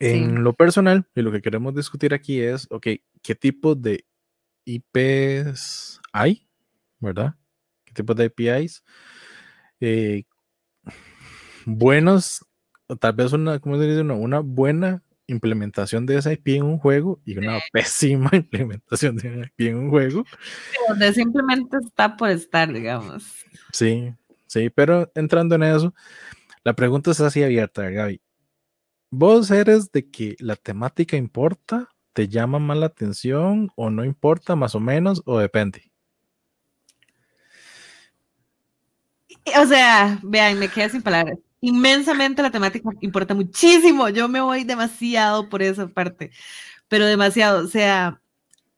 En 0.00 0.42
lo 0.42 0.52
personal, 0.52 1.08
y 1.14 1.22
lo 1.22 1.30
que 1.30 1.40
queremos 1.40 1.74
discutir 1.74 2.12
aquí 2.12 2.40
es, 2.40 2.66
ok, 2.70 2.88
¿qué 3.22 3.34
tipo 3.34 3.74
de 3.74 4.04
IPs 4.64 6.00
hay? 6.12 6.46
¿Verdad? 6.98 7.36
¿Qué 7.84 7.94
tipo 7.94 8.14
de 8.14 8.24
APIs? 8.24 8.82
Eh, 9.80 10.24
buenos, 11.64 12.44
tal 12.94 13.12
vez 13.14 13.32
una, 13.32 13.58
¿cómo 13.58 13.78
se 13.78 13.86
dice? 13.86 14.00
Una, 14.02 14.40
buena 14.40 15.02
implementación 15.26 16.06
de 16.06 16.18
esa 16.18 16.32
IP 16.32 16.48
en 16.48 16.62
un 16.62 16.78
juego 16.78 17.20
y 17.24 17.36
una 17.36 17.58
pésima 17.72 18.30
implementación 18.32 19.16
de 19.16 19.50
IP 19.56 19.68
en 19.68 19.76
un 19.76 19.90
juego. 19.90 20.24
Donde 20.88 21.12
simplemente 21.12 21.78
está 21.84 22.16
por 22.16 22.30
estar, 22.30 22.72
digamos. 22.72 23.44
Sí, 23.72 24.12
sí, 24.46 24.70
pero 24.70 25.10
entrando 25.14 25.56
en 25.56 25.64
eso, 25.64 25.94
la 26.62 26.74
pregunta 26.74 27.10
es 27.10 27.20
así 27.20 27.42
abierta, 27.42 27.90
Gaby. 27.90 28.20
¿Vos 29.10 29.50
eres 29.50 29.90
de 29.92 30.08
que 30.08 30.36
la 30.38 30.56
temática 30.56 31.16
importa? 31.16 31.88
¿Te 32.12 32.28
llama 32.28 32.58
más 32.58 32.78
la 32.78 32.86
atención 32.86 33.70
o 33.76 33.90
no 33.90 34.04
importa 34.04 34.56
más 34.56 34.74
o 34.74 34.80
menos 34.80 35.22
o 35.26 35.38
depende? 35.38 35.92
O 39.60 39.66
sea, 39.66 40.18
vean, 40.22 40.58
me 40.58 40.68
quedé 40.68 40.88
sin 40.90 41.02
palabras. 41.02 41.38
Inmensamente 41.66 42.42
la 42.42 42.52
temática 42.52 42.88
importa 43.00 43.34
muchísimo. 43.34 44.08
Yo 44.08 44.28
me 44.28 44.40
voy 44.40 44.62
demasiado 44.62 45.48
por 45.48 45.62
esa 45.62 45.88
parte, 45.88 46.30
pero 46.86 47.06
demasiado. 47.06 47.64
O 47.64 47.66
sea, 47.66 48.20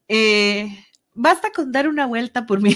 eh, 0.09 0.75
basta 1.13 1.53
con 1.53 1.71
dar 1.71 1.87
una 1.87 2.07
vuelta 2.07 2.47
por 2.47 2.63
mi, 2.63 2.75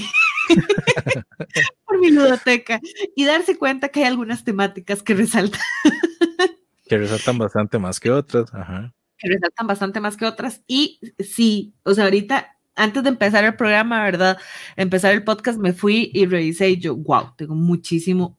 por 1.86 1.98
mi 1.98 2.10
ludoteca 2.10 2.78
y 3.16 3.24
darse 3.24 3.56
cuenta 3.56 3.88
que 3.88 4.00
hay 4.00 4.06
algunas 4.06 4.44
temáticas 4.44 5.02
que 5.02 5.14
resaltan. 5.14 5.60
Que 6.86 6.98
resaltan 6.98 7.38
bastante 7.38 7.78
más 7.78 7.98
que 7.98 8.10
otras, 8.10 8.52
ajá. 8.52 8.92
Que 9.16 9.30
resaltan 9.30 9.66
bastante 9.66 9.98
más 9.98 10.18
que 10.18 10.26
otras. 10.26 10.62
Y 10.66 11.00
sí, 11.20 11.72
o 11.84 11.94
sea, 11.94 12.04
ahorita, 12.04 12.58
antes 12.74 13.02
de 13.02 13.08
empezar 13.08 13.44
el 13.44 13.56
programa, 13.56 14.04
¿verdad? 14.04 14.36
Empezar 14.76 15.14
el 15.14 15.24
podcast, 15.24 15.58
me 15.58 15.72
fui 15.72 16.10
y 16.12 16.26
revisé 16.26 16.68
y 16.68 16.78
yo, 16.78 16.96
wow, 16.96 17.32
tengo 17.34 17.54
muchísimo. 17.54 18.36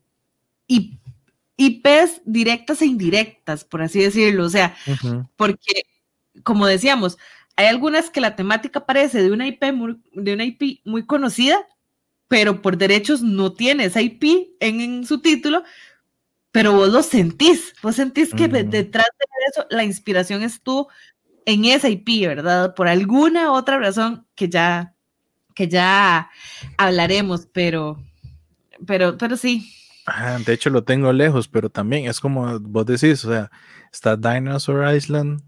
Y 0.67 0.99
IPs 1.57 2.21
directas 2.25 2.81
e 2.81 2.85
indirectas, 2.85 3.63
por 3.63 3.81
así 3.81 3.99
decirlo. 3.99 4.45
O 4.45 4.49
sea, 4.49 4.75
porque, 5.35 5.83
como 6.43 6.65
decíamos, 6.65 7.17
hay 7.55 7.67
algunas 7.67 8.09
que 8.09 8.21
la 8.21 8.35
temática 8.35 8.85
parece 8.85 9.21
de 9.21 9.31
una 9.31 9.47
IP 9.47 9.63
de 10.13 10.33
una 10.33 10.45
IP 10.45 10.81
muy 10.85 11.05
conocida, 11.05 11.67
pero 12.27 12.61
por 12.61 12.77
derechos 12.77 13.21
no 13.21 13.53
tiene 13.53 13.85
esa 13.85 14.01
IP 14.01 14.55
en, 14.59 14.81
en 14.81 15.05
su 15.05 15.21
título, 15.21 15.63
pero 16.51 16.73
vos 16.73 16.89
lo 16.89 17.03
sentís, 17.03 17.73
vos 17.81 17.95
sentís 17.95 18.33
que 18.33 18.47
detrás 18.47 19.07
de 19.19 19.25
eso 19.51 19.67
la 19.69 19.83
inspiración 19.83 20.43
estuvo 20.43 20.87
en 21.45 21.65
esa 21.65 21.89
IP, 21.89 22.27
¿verdad? 22.27 22.73
Por 22.75 22.87
alguna 22.87 23.51
otra 23.51 23.77
razón 23.77 24.25
que 24.35 24.49
ya, 24.49 24.93
que 25.55 25.67
ya 25.67 26.29
hablaremos, 26.77 27.47
pero, 27.51 28.01
pero, 28.85 29.17
pero 29.17 29.37
sí. 29.37 29.69
De 30.45 30.53
hecho 30.53 30.69
lo 30.69 30.83
tengo 30.83 31.13
lejos, 31.13 31.47
pero 31.47 31.69
también 31.69 32.05
es 32.07 32.19
como 32.19 32.59
vos 32.59 32.85
decís, 32.85 33.23
o 33.25 33.31
sea, 33.31 33.51
está 33.91 34.17
Dinosaur 34.17 34.93
Island, 34.93 35.41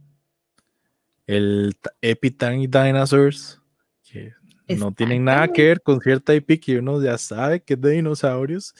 el 1.27 1.75
Epitany 2.01 2.67
Dinosaurs, 2.67 3.59
que 4.03 4.33
no 4.67 4.91
tienen 4.93 5.25
nada 5.25 5.47
que 5.47 5.63
ver 5.63 5.81
con 5.81 5.99
cierta 5.99 6.33
IP 6.33 6.59
que 6.61 6.79
uno 6.79 7.01
ya 7.01 7.17
sabe 7.17 7.61
que 7.61 7.73
es 7.73 7.81
de 7.81 7.91
dinosaurios, 7.91 8.73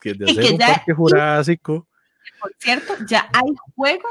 que 0.00 0.14
de 0.14 0.24
hacer 0.30 0.52
un 0.52 0.58
parque 0.58 0.92
jurásico. 0.92 1.86
Por 2.40 2.52
cierto, 2.58 2.94
ya 3.06 3.28
hay 3.32 3.52
juego 3.74 4.08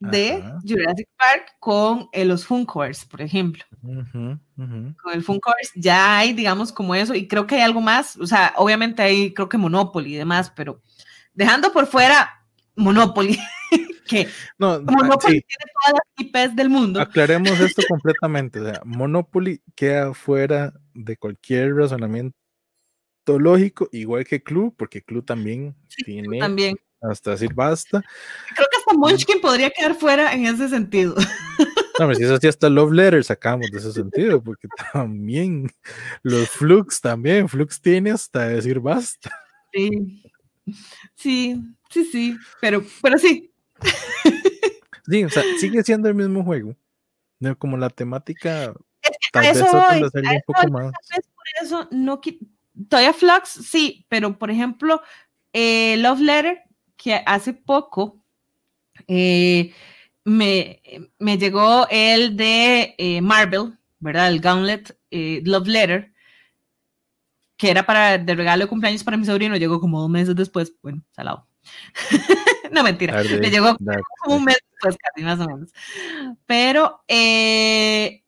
de 0.00 0.42
Jurassic 0.66 1.08
Park 1.16 1.56
con 1.60 2.08
eh, 2.12 2.24
los 2.24 2.46
Funkers, 2.46 3.04
por 3.04 3.20
ejemplo. 3.20 3.62
Con 3.82 5.12
el 5.12 5.22
Funkers 5.22 5.72
ya 5.74 6.18
hay, 6.18 6.32
digamos, 6.32 6.72
como 6.72 6.94
eso, 6.94 7.14
y 7.14 7.28
creo 7.28 7.46
que 7.46 7.56
hay 7.56 7.60
algo 7.60 7.80
más, 7.80 8.16
o 8.16 8.26
sea, 8.26 8.54
obviamente 8.56 9.02
hay, 9.02 9.32
creo 9.34 9.48
que 9.48 9.58
Monopoly 9.58 10.14
y 10.14 10.18
demás, 10.18 10.50
pero 10.56 10.82
dejando 11.34 11.72
por 11.72 11.86
fuera 11.86 12.44
Monopoly, 12.76 13.38
que 14.08 14.26
no, 14.58 14.80
Monopoly 14.80 15.42
tiene 15.42 15.64
todas 15.74 15.94
las 15.94 16.26
IPs 16.26 16.56
del 16.56 16.70
mundo. 16.70 17.00
Aclaremos 17.00 17.60
esto 17.60 17.82
completamente, 17.88 18.60
o 18.60 18.64
sea, 18.64 18.80
Monopoly 18.84 19.62
queda 19.74 20.14
fuera 20.14 20.72
de 20.94 21.16
cualquier 21.16 21.74
razonamiento 21.74 22.34
lógico, 23.26 23.88
igual 23.92 24.24
que 24.24 24.42
Club, 24.42 24.74
porque 24.76 25.02
Club 25.02 25.24
también 25.24 25.76
tiene 26.04 26.38
también. 26.38 26.76
Hasta 27.00 27.32
decir 27.32 27.52
basta. 27.54 28.02
Creo 28.54 28.68
que 28.70 28.76
hasta 28.76 28.94
Munchkin 28.94 29.40
podría 29.40 29.70
quedar 29.70 29.94
fuera 29.94 30.32
en 30.32 30.46
ese 30.46 30.68
sentido. 30.68 31.14
No, 31.98 32.14
si 32.14 32.24
eso 32.24 32.38
sí, 32.38 32.48
hasta 32.48 32.70
Love 32.70 32.92
Letter 32.92 33.24
sacamos 33.24 33.70
de 33.70 33.78
ese 33.78 33.92
sentido, 33.92 34.42
porque 34.42 34.68
también 34.92 35.70
los 36.22 36.48
Flux 36.48 37.00
también, 37.00 37.48
Flux 37.48 37.80
tiene 37.80 38.10
hasta 38.10 38.48
decir 38.48 38.80
basta. 38.80 39.30
Sí, 39.72 40.22
sí, 41.14 41.62
sí, 41.90 42.04
sí, 42.04 42.38
pero, 42.60 42.82
pero 43.02 43.18
sí. 43.18 43.52
Sí, 45.06 45.24
o 45.24 45.28
sea, 45.28 45.42
sigue 45.58 45.82
siendo 45.82 46.08
el 46.08 46.14
mismo 46.14 46.44
juego, 46.44 46.74
como 47.58 47.76
la 47.76 47.90
temática 47.90 48.72
tal 49.32 49.42
vez 49.42 49.60
un 49.60 50.40
poco 50.46 50.68
más. 50.68 50.92
Por 51.12 51.64
eso 51.64 51.88
no 51.90 52.20
Toya 52.88 53.12
Flux, 53.12 53.48
sí, 53.48 54.06
pero 54.08 54.38
por 54.38 54.50
ejemplo, 54.50 55.02
eh, 55.52 55.96
Love 55.98 56.20
Letter, 56.20 56.62
que 57.02 57.14
hace 57.24 57.54
poco 57.54 58.22
eh, 59.08 59.72
me, 60.24 60.82
me, 61.18 61.38
llegó 61.38 61.86
el 61.90 62.36
de 62.36 62.94
eh, 62.98 63.20
Marvel, 63.22 63.78
¿verdad? 63.98 64.28
El 64.28 64.40
Gauntlet, 64.40 64.98
eh, 65.10 65.40
Love 65.44 65.66
Letter, 65.66 66.12
que 67.56 67.70
era 67.70 67.86
para 67.86 68.18
de 68.18 68.34
regalo 68.34 68.64
de 68.64 68.68
cumpleaños 68.68 69.02
para 69.02 69.16
mi 69.16 69.24
sobrino, 69.24 69.56
llegó 69.56 69.80
como 69.80 70.00
dos 70.00 70.10
meses 70.10 70.36
después, 70.36 70.74
bueno, 70.82 71.02
salado. 71.12 71.46
no, 72.72 72.82
mentira, 72.82 73.22
le 73.22 73.50
llegó 73.50 73.76
como 74.22 74.36
un 74.36 74.44
mes 74.44 74.58
después, 74.70 74.96
casi 74.98 75.24
más 75.24 75.40
o 75.40 75.46
menos. 75.46 75.72
Pero 76.46 77.02
eh, 77.08 78.24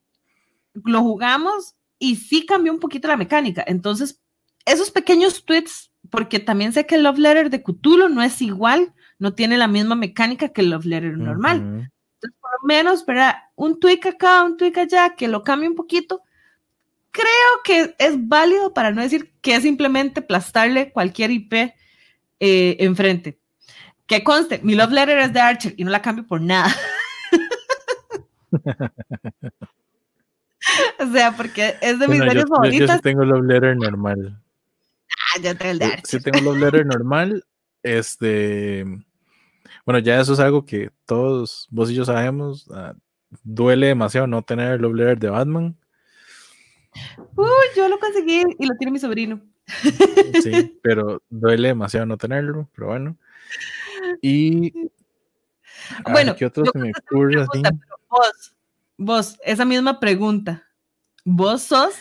lo 0.74 1.02
jugamos 1.02 1.74
y 1.98 2.16
sí 2.16 2.46
cambió 2.46 2.72
un 2.72 2.80
poquito 2.80 3.08
la 3.08 3.16
mecánica. 3.16 3.62
Entonces, 3.66 4.20
esos 4.64 4.90
pequeños 4.90 5.44
tweets, 5.44 5.91
porque 6.12 6.38
también 6.40 6.74
sé 6.74 6.84
que 6.84 6.96
el 6.96 7.04
Love 7.04 7.18
Letter 7.18 7.48
de 7.48 7.62
Cthulhu 7.62 8.10
no 8.10 8.22
es 8.22 8.42
igual, 8.42 8.92
no 9.18 9.32
tiene 9.32 9.56
la 9.56 9.66
misma 9.66 9.94
mecánica 9.94 10.50
que 10.50 10.60
el 10.60 10.68
Love 10.68 10.84
Letter 10.84 11.16
normal. 11.16 11.56
Entonces, 11.56 12.38
por 12.38 12.50
lo 12.60 12.66
menos, 12.66 13.06
¿verdad? 13.06 13.36
Un 13.56 13.80
tweak 13.80 14.04
acá, 14.04 14.42
un 14.44 14.58
tweak 14.58 14.76
allá, 14.76 15.14
que 15.16 15.26
lo 15.26 15.42
cambie 15.42 15.70
un 15.70 15.74
poquito, 15.74 16.20
creo 17.12 17.26
que 17.64 17.94
es 17.98 18.28
válido 18.28 18.74
para 18.74 18.90
no 18.90 19.00
decir 19.00 19.32
que 19.40 19.54
es 19.54 19.62
simplemente 19.62 20.20
plastarle 20.20 20.92
cualquier 20.92 21.30
IP 21.30 21.54
eh, 22.40 22.76
enfrente. 22.80 23.38
Que 24.06 24.22
conste, 24.22 24.60
mi 24.62 24.74
love 24.74 24.92
letter 24.92 25.18
es 25.18 25.32
de 25.32 25.40
Archer 25.40 25.72
y 25.78 25.84
no 25.84 25.90
la 25.90 26.02
cambio 26.02 26.26
por 26.26 26.42
nada. 26.42 26.76
o 31.00 31.06
sea, 31.10 31.32
porque 31.34 31.76
es 31.80 31.98
de 31.98 32.06
mis 32.06 32.18
series 32.18 32.44
favoritas. 32.46 32.96
Yo, 32.96 33.00
tengo 33.00 33.24
love 33.24 33.46
letter 33.46 33.74
normal. 33.78 34.41
Ah, 35.34 35.40
yo 35.40 35.56
tengo 35.56 35.70
el 35.70 35.78
de 35.78 35.84
Archer. 35.86 36.06
Sí 36.06 36.20
tengo 36.20 36.40
love 36.40 36.58
letter 36.58 36.86
normal. 36.86 37.44
Este. 37.82 38.84
Bueno, 39.84 39.98
ya 39.98 40.20
eso 40.20 40.34
es 40.34 40.40
algo 40.40 40.64
que 40.64 40.90
todos 41.06 41.68
vos 41.70 41.90
y 41.90 41.94
yo 41.94 42.04
sabemos. 42.04 42.68
Ah, 42.72 42.94
duele 43.42 43.88
demasiado 43.88 44.26
no 44.26 44.42
tener 44.42 44.72
el 44.72 44.82
love 44.82 44.94
letter 44.94 45.18
de 45.18 45.30
Batman. 45.30 45.76
Uy, 47.36 47.46
yo 47.74 47.88
lo 47.88 47.98
conseguí 47.98 48.44
y 48.58 48.66
lo 48.66 48.74
tiene 48.76 48.92
mi 48.92 48.98
sobrino. 48.98 49.40
Sí, 50.42 50.78
pero 50.82 51.22
duele 51.30 51.68
demasiado 51.68 52.04
no 52.06 52.18
tenerlo, 52.18 52.68
pero 52.74 52.88
bueno. 52.88 53.16
Y 54.20 54.72
bueno, 56.10 56.36
¿qué 56.36 56.46
otro 56.46 56.64
se 56.66 56.78
me 56.78 56.90
ocurre 56.90 57.42
así? 57.42 57.62
Vos, 58.08 58.54
vos, 58.96 59.38
esa 59.44 59.64
misma 59.64 59.98
pregunta. 59.98 60.66
¿Vos 61.24 61.62
sos 61.62 61.94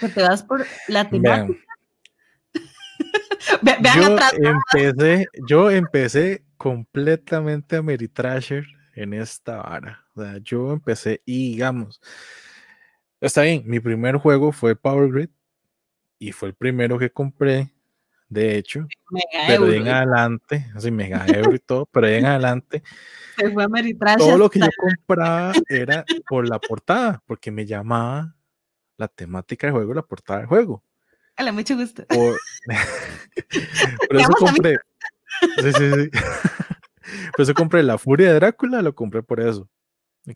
que 0.00 0.08
te 0.08 0.22
vas 0.22 0.42
por 0.42 0.66
la 0.88 1.08
temática? 1.08 1.69
yo 3.96 4.18
empecé, 4.42 5.26
yo 5.48 5.70
empecé 5.70 6.44
completamente 6.56 7.76
a 7.76 7.82
Meritrasher 7.82 8.66
en 8.94 9.14
esta 9.14 9.56
vara. 9.56 10.04
O 10.14 10.22
sea, 10.22 10.38
yo 10.42 10.72
empecé 10.72 11.22
y 11.24 11.52
digamos, 11.52 12.00
está 13.20 13.42
bien, 13.42 13.62
mi 13.66 13.80
primer 13.80 14.16
juego 14.16 14.52
fue 14.52 14.76
Power 14.76 15.10
Grid 15.10 15.30
y 16.18 16.32
fue 16.32 16.50
el 16.50 16.54
primero 16.54 16.98
que 16.98 17.10
compré, 17.10 17.72
de 18.28 18.58
hecho, 18.58 18.86
pero 19.46 19.64
de 19.64 19.78
en 19.78 19.88
adelante, 19.88 20.66
así 20.74 20.90
mega 20.90 21.26
euro 21.26 21.54
y 21.54 21.58
todo, 21.58 21.86
pero 21.86 22.06
de 22.06 22.18
en 22.18 22.26
adelante, 22.26 22.82
todo 24.18 24.36
lo 24.36 24.50
que 24.50 24.60
yo 24.60 24.68
compraba 24.76 25.52
era 25.68 26.04
por 26.28 26.48
la 26.48 26.58
portada, 26.58 27.22
porque 27.26 27.50
me 27.50 27.64
llamaba 27.64 28.36
la 28.98 29.08
temática 29.08 29.66
del 29.66 29.74
juego, 29.74 29.94
la 29.94 30.02
portada 30.02 30.40
del 30.40 30.48
juego. 30.48 30.84
Hola, 31.40 31.52
mucho 31.52 31.74
gusto. 31.74 32.04
Por, 32.08 32.36
eso 34.16 34.32
compré. 34.38 34.76
Sí, 35.40 35.72
sí, 35.72 35.90
sí. 35.90 36.10
Por 37.32 37.42
eso 37.42 37.54
compré 37.54 37.82
La 37.82 37.96
Furia 37.96 38.28
de 38.28 38.34
Drácula, 38.34 38.82
lo 38.82 38.94
compré 38.94 39.22
por 39.22 39.40
eso. 39.40 39.66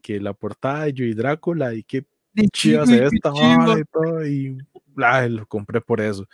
Que 0.00 0.18
la 0.18 0.32
portada 0.32 0.84
de 0.84 0.94
yo 0.94 1.04
y 1.04 1.12
Drácula 1.12 1.74
y 1.74 1.82
qué 1.82 2.06
chida 2.52 2.86
se 2.86 3.04
esta 3.04 3.30
y 3.78 3.84
todo. 3.92 4.26
Y 4.26 4.56
lo 4.96 5.46
compré 5.46 5.82
por 5.82 6.00
eso. 6.00 6.26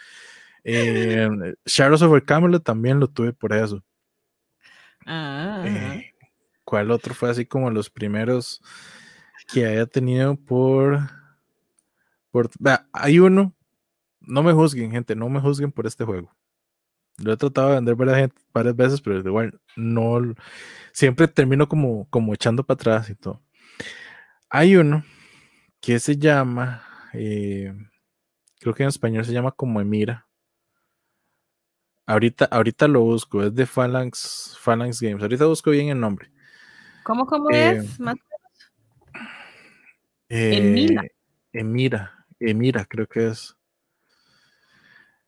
Eh, 0.63 1.29
Shadows 1.67 2.03
over 2.03 2.23
Camelot 2.23 2.63
también 2.63 3.01
lo 3.01 3.09
tuve 3.09 3.33
por 3.33 3.53
eso. 3.53 3.83
Ah, 5.05 5.65
eh, 5.67 6.15
¿Cuál 6.65 6.93
otro 6.93 7.13
fue 7.13 7.29
así 7.31 7.45
como 7.45 7.71
los 7.71 7.91
primeros 7.91 8.63
que 9.53 9.67
haya 9.67 9.87
tenido 9.87 10.37
por... 10.37 11.01
por 12.31 12.51
hay 12.93 13.19
uno, 13.19 13.55
no 14.21 14.43
me 14.43 14.53
juzguen 14.53 14.91
gente, 14.91 15.15
no 15.15 15.29
me 15.29 15.41
juzguen 15.41 15.73
por 15.73 15.87
este 15.87 16.05
juego. 16.05 16.35
Lo 17.19 17.33
he 17.33 17.37
tratado 17.37 17.69
de 17.69 17.75
vender 17.75 17.95
varias, 17.95 18.31
varias 18.53 18.77
veces, 18.77 19.01
pero 19.01 19.19
igual 19.19 19.61
no, 19.77 20.35
siempre 20.93 21.29
termino 21.29 21.69
como, 21.69 22.09
como 22.09 22.33
echando 22.33 22.65
para 22.65 22.77
atrás 22.77 23.11
y 23.11 23.15
todo. 23.15 23.43
Hay 24.49 24.77
uno 24.77 25.05
que 25.81 25.99
se 26.01 26.17
llama, 26.17 26.83
eh, 27.13 27.75
creo 28.59 28.75
que 28.75 28.83
en 28.83 28.89
español 28.89 29.25
se 29.25 29.33
llama 29.33 29.53
como 29.53 29.81
Emira. 29.81 30.27
Ahorita, 32.07 32.47
ahorita 32.47 32.89
lo 32.89 33.03
busco, 33.03 33.43
es 33.43 33.55
de 33.55 33.67
Phalanx, 33.67 34.59
Phalanx 34.61 35.01
Games. 35.01 35.23
Ahorita 35.23 35.47
busco 35.47 35.71
bien 35.71 35.91
el 35.91 36.01
nombre. 36.01 36.31
¿Cómo, 37.05 37.27
cómo 37.27 37.51
eh, 37.51 37.77
es? 37.77 37.99
Eh, 40.29 40.57
Emira. 40.57 41.03
Emira, 41.53 42.27
Emira, 42.39 42.85
creo 42.85 43.07
que 43.07 43.29
es. 43.29 43.57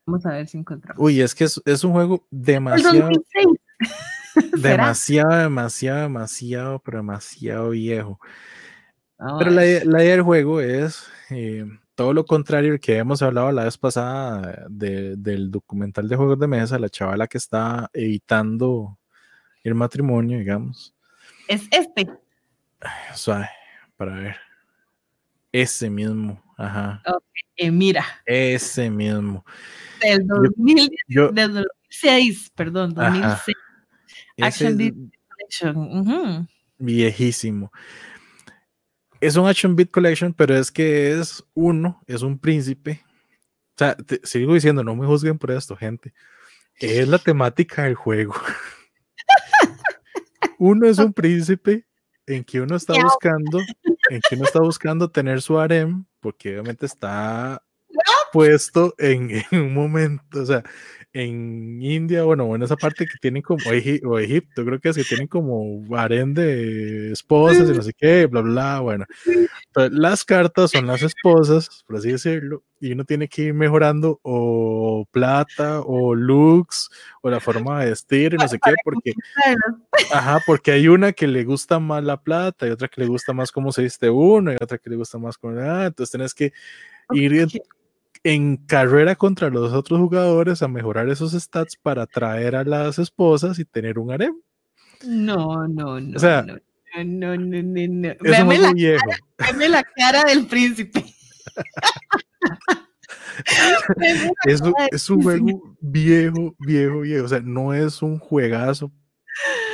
Vamos 0.07 0.27
a 0.27 0.31
ver 0.31 0.49
si 0.49 0.59
encontramos. 0.59 1.03
Uy, 1.03 1.21
es 1.21 1.35
que 1.35 1.45
es, 1.45 1.85
un 1.85 1.93
juego 1.93 2.27
demasiado. 2.31 3.11
demasiado, 4.57 5.37
demasiado, 5.37 6.03
demasiado, 6.03 6.79
pero 6.81 6.99
demasiado 6.99 7.71
viejo. 7.71 8.21
pero 9.39 9.51
la, 9.51 9.63
la, 9.85 10.03
idea 10.03 10.13
del 10.13 10.23
juego 10.23 10.61
es 10.61 11.07
eh, 11.31 11.65
todo 11.95 12.13
lo 12.13 12.25
contrario 12.25 12.79
que 12.81 12.97
hemos 12.97 13.23
hablado 13.23 13.53
la 13.53 13.65
vez 13.65 13.79
pasada 13.79 14.67
del 14.69 15.51
documental 15.51 16.09
de 16.09 16.17
juegos 16.17 16.39
de 16.39 16.49
mesa, 16.49 16.79
la 16.79 16.89
chavala 16.89 17.29
que 17.29 17.39
está 17.39 17.89
evitando 17.93 18.99
el 19.63 19.75
matrimonio, 19.75 20.39
digamos. 20.39 20.95
Es 21.47 21.69
este. 21.71 22.09
Suave, 23.15 23.49
para 23.97 24.15
ver. 24.15 24.37
Ese 25.53 25.91
mismo, 25.91 26.43
ajá. 26.57 27.03
Okay, 27.07 27.71
mira. 27.71 28.07
Ese 28.25 28.91
mismo. 28.91 29.45
Del, 30.01 30.27
2006, 30.27 32.51
perdón, 32.55 32.95
2006. 32.95 33.57
Action 34.41 35.13
Collection. 35.29 36.49
Viejísimo 36.79 37.71
es 39.23 39.37
un 39.37 39.47
Action 39.47 39.77
Beat 39.77 39.93
Collection, 39.93 40.35
pero 40.35 40.57
es 40.57 40.73
que 40.73 41.13
es 41.13 41.45
uno, 41.55 42.03
es 42.09 42.23
un 42.23 42.41
príncipe. 42.41 43.05
O 43.69 43.79
sea, 43.79 43.95
te, 43.95 44.21
sigo 44.25 44.53
diciendo, 44.53 44.83
no 44.83 44.97
me 44.97 45.07
juzguen 45.07 45.39
por 45.39 45.53
esto, 45.53 45.77
gente. 45.77 46.13
Es 46.75 47.07
la 47.07 47.19
temática 47.19 47.85
del 47.85 47.95
juego. 47.95 48.35
uno 50.59 50.89
es 50.89 50.99
un 50.99 51.13
príncipe 51.13 51.87
en 52.27 52.43
que 52.43 52.61
uno 52.61 52.75
está 52.75 52.95
buscando, 53.01 53.61
en 54.13 54.21
que 54.21 54.35
uno 54.35 54.45
está 54.45 54.61
buscando 54.61 55.11
tener 55.11 55.41
su 55.41 55.59
harem, 55.59 56.05
porque 56.21 56.59
obviamente 56.59 56.85
está 56.85 57.63
puesto 58.33 58.95
en, 58.99 59.31
en, 59.51 59.61
un 59.61 59.75
momento, 59.75 60.43
o 60.43 60.47
sea, 60.47 60.63
en 61.15 61.83
India, 61.83 62.23
bueno, 62.25 62.55
en 62.55 62.63
esa 62.63 62.77
parte 62.77 63.07
que 63.07 63.19
tienen 63.21 63.43
como, 63.43 63.63
o 64.05 64.19
Egipto, 64.19 64.65
creo 64.65 64.81
que 64.81 64.91
es 64.91 64.97
que 64.97 65.05
tienen 65.05 65.29
como 65.29 65.85
harén 65.97 66.35
de 66.35 67.13
esposas 67.13 67.69
y 67.69 67.73
no 67.73 67.83
sé 67.83 67.93
qué, 67.95 68.27
bla, 68.27 68.43
bla, 68.43 68.81
bueno. 68.81 69.07
las 69.75 70.25
cartas 70.25 70.73
son 70.73 70.87
las 70.87 71.03
esposas, 71.03 71.83
por 71.87 71.97
así 71.97 72.13
decirlo, 72.13 72.63
y 72.83 72.93
uno 72.93 73.05
tiene 73.05 73.29
que 73.29 73.43
ir 73.43 73.55
mejorando 73.55 74.19
o 74.23 75.07
plata 75.13 75.81
o 75.83 76.17
looks 76.17 76.91
o 77.21 77.31
la 77.31 77.39
forma 77.39 77.81
de 77.81 77.91
vestir 77.91 78.35
y 78.35 78.37
no 78.37 78.49
sé 78.49 78.59
qué, 78.59 78.75
porque, 78.83 79.13
ajá, 80.13 80.41
porque 80.45 80.73
hay 80.73 80.89
una 80.89 81.13
que 81.13 81.29
le 81.29 81.45
gusta 81.45 81.79
más 81.79 82.03
la 82.03 82.21
plata 82.21 82.67
y 82.67 82.71
otra 82.71 82.89
que 82.89 83.01
le 83.01 83.07
gusta 83.07 83.33
más 83.33 83.53
cómo 83.53 83.71
se 83.71 83.83
viste 83.83 84.11
uno 84.11 84.53
y 84.53 84.57
otra 84.61 84.79
que 84.79 84.91
le 84.91 84.97
gusta 84.97 85.17
más 85.17 85.39
con, 85.39 85.61
ah, 85.61 85.87
entonces 85.87 86.11
tienes 86.11 86.35
que 86.35 86.53
ir 87.13 87.47
en 88.25 88.57
carrera 88.57 89.15
contra 89.15 89.49
los 89.49 89.73
otros 89.73 90.01
jugadores 90.01 90.61
a 90.61 90.67
mejorar 90.67 91.09
esos 91.09 91.35
stats 91.35 91.77
para 91.77 92.03
atraer 92.03 92.57
a 92.57 92.65
las 92.65 92.99
esposas 92.99 93.61
y 93.61 93.65
tener 93.65 93.97
un 93.97 94.11
harem. 94.11 94.35
No, 95.07 95.69
no, 95.69 96.01
no. 96.01 96.17
O 96.17 96.19
sea, 96.19 96.43
no, 96.43 96.57
no, 97.05 97.37
no, 97.37 97.63
no. 97.63 97.87
no. 97.87 98.11
Es 98.11 98.61
la 98.61 98.73
viejo. 98.73 99.09
Cara, 99.37 99.69
la 99.69 99.85
cara 99.85 100.25
del 100.25 100.47
príncipe. 100.49 101.05
es, 104.45 104.63
es 104.91 105.11
un 105.11 105.23
juego 105.23 105.77
viejo, 105.81 106.55
viejo, 106.59 107.01
viejo. 107.01 107.25
O 107.25 107.29
sea, 107.29 107.41
no 107.41 107.75
es 107.75 108.03
un 108.03 108.19
juegazo 108.19 108.91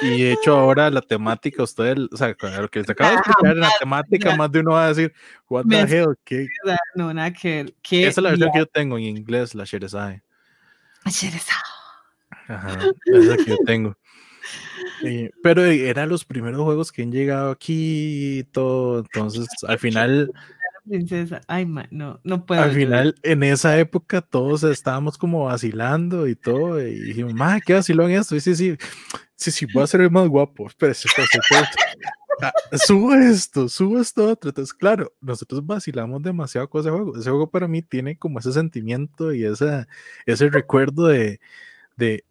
y 0.02 0.22
de 0.22 0.32
hecho 0.32 0.56
ahora 0.56 0.90
la 0.90 1.00
temática, 1.00 1.62
ustedes, 1.62 1.98
o 2.12 2.16
sea, 2.16 2.28
lo 2.28 2.68
que 2.68 2.78
les 2.78 2.88
acabo 2.88 3.10
de 3.10 3.16
explicar 3.16 3.52
en 3.52 3.60
la 3.60 3.70
temática, 3.78 4.36
más 4.36 4.52
de 4.52 4.60
uno 4.60 4.72
va 4.72 4.86
a 4.86 4.88
decir, 4.88 5.12
what 5.48 5.64
the 5.68 5.80
hell, 5.80 6.14
¿qué? 6.24 6.46
No, 6.94 7.12
nada 7.12 7.32
que 7.32 7.74
Esa 7.90 8.08
es 8.08 8.18
la 8.18 8.30
versión 8.30 8.50
que 8.52 8.58
yo 8.60 8.66
tengo 8.66 8.96
en 8.96 9.04
inglés, 9.04 9.54
la 9.54 9.64
Sherezade. 9.64 10.22
Sherezade. 11.06 11.58
Ajá, 12.46 12.78
esa 13.06 13.18
es 13.18 13.24
la 13.26 13.36
que 13.36 13.50
yo 13.50 13.58
tengo. 13.66 13.96
pero 15.42 15.64
eran 15.64 16.08
los 16.08 16.24
primeros 16.24 16.60
juegos 16.62 16.92
que 16.92 17.02
han 17.02 17.10
llegado 17.10 17.50
aquí 17.50 18.38
y 18.38 18.44
todo, 18.44 19.00
entonces 19.00 19.48
al 19.66 19.78
final 19.78 20.30
princesa. 20.88 21.40
Ay, 21.46 21.66
no, 21.90 22.20
no 22.24 22.46
puedo. 22.46 22.62
Al 22.62 22.72
final, 22.72 23.14
en 23.22 23.42
esa 23.42 23.78
época, 23.78 24.20
todos 24.20 24.62
estábamos 24.64 25.18
como 25.18 25.44
vacilando 25.44 26.26
y 26.26 26.34
todo. 26.34 26.80
Y 26.80 27.00
dijimos, 27.00 27.34
ma, 27.34 27.60
¿qué 27.60 27.74
vacilón 27.74 28.10
esto? 28.10 28.34
Y 28.34 28.40
sí, 28.40 28.54
sí, 28.56 28.76
sí, 29.36 29.50
sí, 29.50 29.66
voy 29.72 29.84
a 29.84 29.86
ser 29.86 30.00
el 30.00 30.10
más 30.10 30.28
guapo. 30.28 30.66
Espérese, 30.66 31.08
espérese, 31.08 31.38
ah, 32.42 32.52
subo 32.72 33.14
esto, 33.14 33.68
subo 33.68 34.00
esto 34.00 34.28
otro. 34.28 34.50
Entonces, 34.50 34.74
claro, 34.74 35.12
nosotros 35.20 35.64
vacilamos 35.64 36.22
demasiado 36.22 36.68
con 36.68 36.80
ese 36.80 36.90
juego. 36.90 37.16
Ese 37.16 37.30
juego 37.30 37.50
para 37.50 37.68
mí 37.68 37.82
tiene 37.82 38.16
como 38.16 38.38
ese 38.38 38.52
sentimiento 38.52 39.32
y 39.32 39.44
esa, 39.44 39.86
ese 40.26 40.48
recuerdo 40.48 41.06
de, 41.06 41.40
de, 41.96 42.24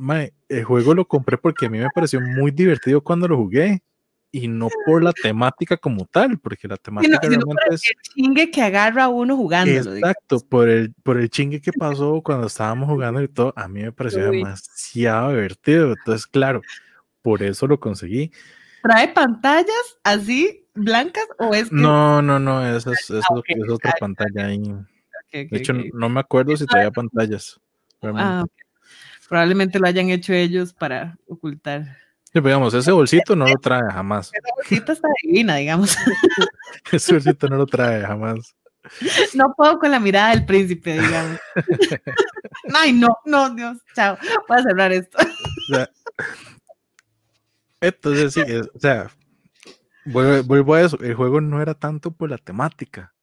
el 0.50 0.64
juego 0.64 0.94
lo 0.94 1.08
compré 1.08 1.38
porque 1.38 1.68
a 1.68 1.70
mí 1.70 1.78
me 1.78 1.90
pareció 1.94 2.22
muy 2.22 2.52
divertido 2.52 3.02
cuando 3.02 3.28
lo 3.28 3.38
jugué 3.38 3.84
y 4.32 4.48
no 4.48 4.70
por 4.86 5.04
la 5.04 5.14
temática 5.14 5.78
como 5.78 6.06
tal, 6.06 6.38
porque 6.40 6.68
la 6.68 6.78
temática 6.78 7.20
realmente 7.22 7.64
es 7.72 7.82
el 7.90 8.14
chingue 8.14 8.52
que 8.52 8.62
agarra 8.62 9.08
uno 9.08 9.36
jugando. 9.36 9.72
Exacto, 9.72 10.40
por 10.48 10.70
el, 10.70 10.94
por 11.04 11.18
el 11.18 11.30
chingue 11.30 11.62
que 11.62 11.72
pasó 11.72 12.22
cuando 12.22 12.48
estábamos 12.48 12.90
jugando 12.90 13.22
y 13.22 13.28
todo, 13.28 13.54
a 13.56 13.68
mí 13.68 13.82
me 13.82 13.92
pareció 13.92 14.30
demasiado 14.30 15.30
divertido. 15.30 15.94
Entonces, 15.94 16.28
claro, 16.28 16.62
por 17.22 17.42
eso 17.42 17.68
lo 17.68 17.80
conseguí. 17.80 18.32
¿Trae 18.84 19.10
pantallas 19.10 19.98
así 20.04 20.66
blancas 20.74 21.26
o 21.40 21.54
es 21.54 21.72
No, 21.72 22.22
no, 22.22 22.40
no, 22.40 22.66
esa 22.66 22.92
es, 22.92 23.12
ah, 23.12 23.42
es 23.46 23.70
otra 23.70 23.94
pantalla 24.00 24.48
ahí. 24.48 24.62
de 25.32 25.48
hecho, 25.52 25.74
no 25.94 26.10
me 26.10 26.20
acuerdo 26.20 26.56
si 26.56 26.66
traía 26.66 26.92
pantallas. 26.92 27.60
Ah, 28.02 28.46
Probablemente 29.28 29.80
lo 29.80 29.88
hayan 29.88 30.10
hecho 30.10 30.34
ellos 30.34 30.74
para 30.74 31.18
ocultar. 31.28 31.98
Sí, 32.38 32.44
digamos, 32.44 32.74
ese 32.76 32.92
bolsito 32.92 33.36
no 33.36 33.48
lo 33.48 33.56
trae 33.56 33.92
jamás. 33.92 34.28
Ese 34.28 34.54
bolsito 34.56 34.92
está 34.92 35.08
divina, 35.24 35.56
digamos. 35.56 35.96
ese 36.92 37.14
bolsito 37.14 37.48
no 37.48 37.58
lo 37.58 37.66
trae 37.66 38.06
jamás. 38.06 38.56
No 39.34 39.54
puedo 39.58 39.80
con 39.80 39.90
la 39.90 40.00
mirada 40.00 40.30
del 40.30 40.46
príncipe, 40.46 40.94
digamos. 40.94 41.40
Ay, 42.76 42.94
no, 42.94 43.08
no, 43.26 43.50
Dios, 43.56 43.80
chao. 43.96 44.18
Voy 44.48 44.58
a 44.60 44.62
cerrar 44.62 44.92
esto. 44.92 45.18
entonces, 47.82 48.34
sí, 48.34 48.42
o 48.42 48.80
sea, 48.80 49.10
vuelvo 50.06 50.76
a 50.76 50.82
eso. 50.82 51.00
El 51.02 51.16
juego 51.16 51.42
no 51.42 51.60
era 51.60 51.74
tanto 51.74 52.12
por 52.12 52.30
la 52.30 52.38
temática, 52.38 53.16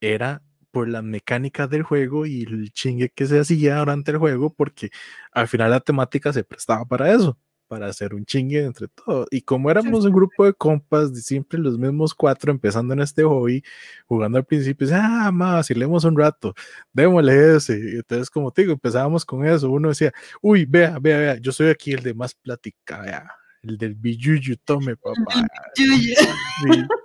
era 0.00 0.40
por 0.70 0.88
las 0.88 1.02
mecánicas 1.02 1.68
del 1.68 1.82
juego 1.82 2.26
y 2.26 2.42
el 2.42 2.70
chingue 2.72 3.08
que 3.08 3.26
se 3.26 3.40
hacía 3.40 3.78
durante 3.78 4.12
el 4.12 4.18
juego, 4.18 4.54
porque 4.54 4.90
al 5.32 5.48
final 5.48 5.72
la 5.72 5.80
temática 5.80 6.32
se 6.32 6.44
prestaba 6.44 6.84
para 6.84 7.12
eso 7.12 7.36
para 7.66 7.86
hacer 7.86 8.14
un 8.14 8.24
chingue 8.24 8.64
entre 8.64 8.88
todos. 8.88 9.26
Y 9.30 9.42
como 9.42 9.70
éramos 9.70 10.04
un 10.04 10.12
grupo 10.12 10.44
de 10.44 10.54
compas, 10.54 11.12
de 11.12 11.20
siempre 11.20 11.58
los 11.58 11.78
mismos 11.78 12.14
cuatro 12.14 12.50
empezando 12.50 12.94
en 12.94 13.00
este 13.00 13.22
hobby, 13.22 13.62
jugando 14.06 14.38
al 14.38 14.44
principio, 14.44 14.88
ah, 14.92 15.30
más, 15.32 15.70
leemos 15.70 16.04
un 16.04 16.16
rato, 16.16 16.54
démosle 16.92 17.56
ese. 17.56 17.78
Y 17.78 17.96
entonces, 17.96 18.30
como 18.30 18.50
te 18.50 18.62
digo, 18.62 18.74
empezábamos 18.74 19.24
con 19.24 19.44
eso. 19.44 19.70
Uno 19.70 19.88
decía, 19.88 20.12
uy, 20.40 20.64
vea, 20.64 20.98
vea, 21.00 21.18
vea, 21.18 21.36
yo 21.36 21.52
soy 21.52 21.68
aquí 21.68 21.92
el 21.92 22.02
de 22.02 22.14
más 22.14 22.34
plática, 22.34 23.00
vea, 23.00 23.30
el 23.62 23.78
del 23.78 23.94
billuyu, 23.94 24.56
tome, 24.64 24.96
papá. 24.96 25.46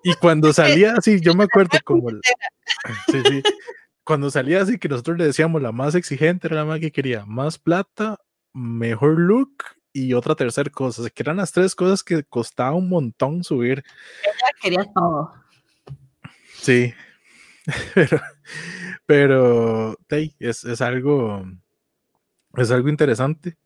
Y 0.04 0.14
cuando 0.16 0.54
salía 0.54 0.94
así, 0.94 1.20
yo 1.20 1.34
me 1.34 1.46
acuerdo 1.46 1.78
como. 1.84 2.10
sí, 2.10 3.22
sí. 3.28 3.44
Cuando 4.04 4.32
salía 4.32 4.62
así, 4.62 4.78
que 4.80 4.90
nosotros 4.90 5.18
le 5.18 5.26
decíamos 5.26 5.62
la 5.62 5.72
más 5.72 5.94
exigente 5.96 6.48
era 6.48 6.58
la 6.58 6.66
más 6.66 6.80
que 6.80 6.92
quería 6.92 7.24
más 7.26 7.60
plata, 7.60 8.18
mejor 8.54 9.20
look 9.20 9.64
y 9.94 10.14
otra 10.14 10.36
tercera 10.36 10.70
cosa, 10.70 11.10
que 11.10 11.24
eran 11.24 11.38
las 11.38 11.52
tres 11.52 11.76
cosas 11.76 12.04
que 12.04 12.24
costaba 12.24 12.76
un 12.76 12.90
montón 12.90 13.44
subir. 13.44 13.84
Ella 14.24 14.58
quería 14.62 14.86
todo. 14.94 15.34
Sí, 16.54 16.94
pero, 17.96 18.22
pero 19.06 19.98
es, 20.40 20.64
es, 20.64 20.82
algo, 20.82 21.44
es 22.56 22.72
algo 22.72 22.90
interesante 22.90 23.58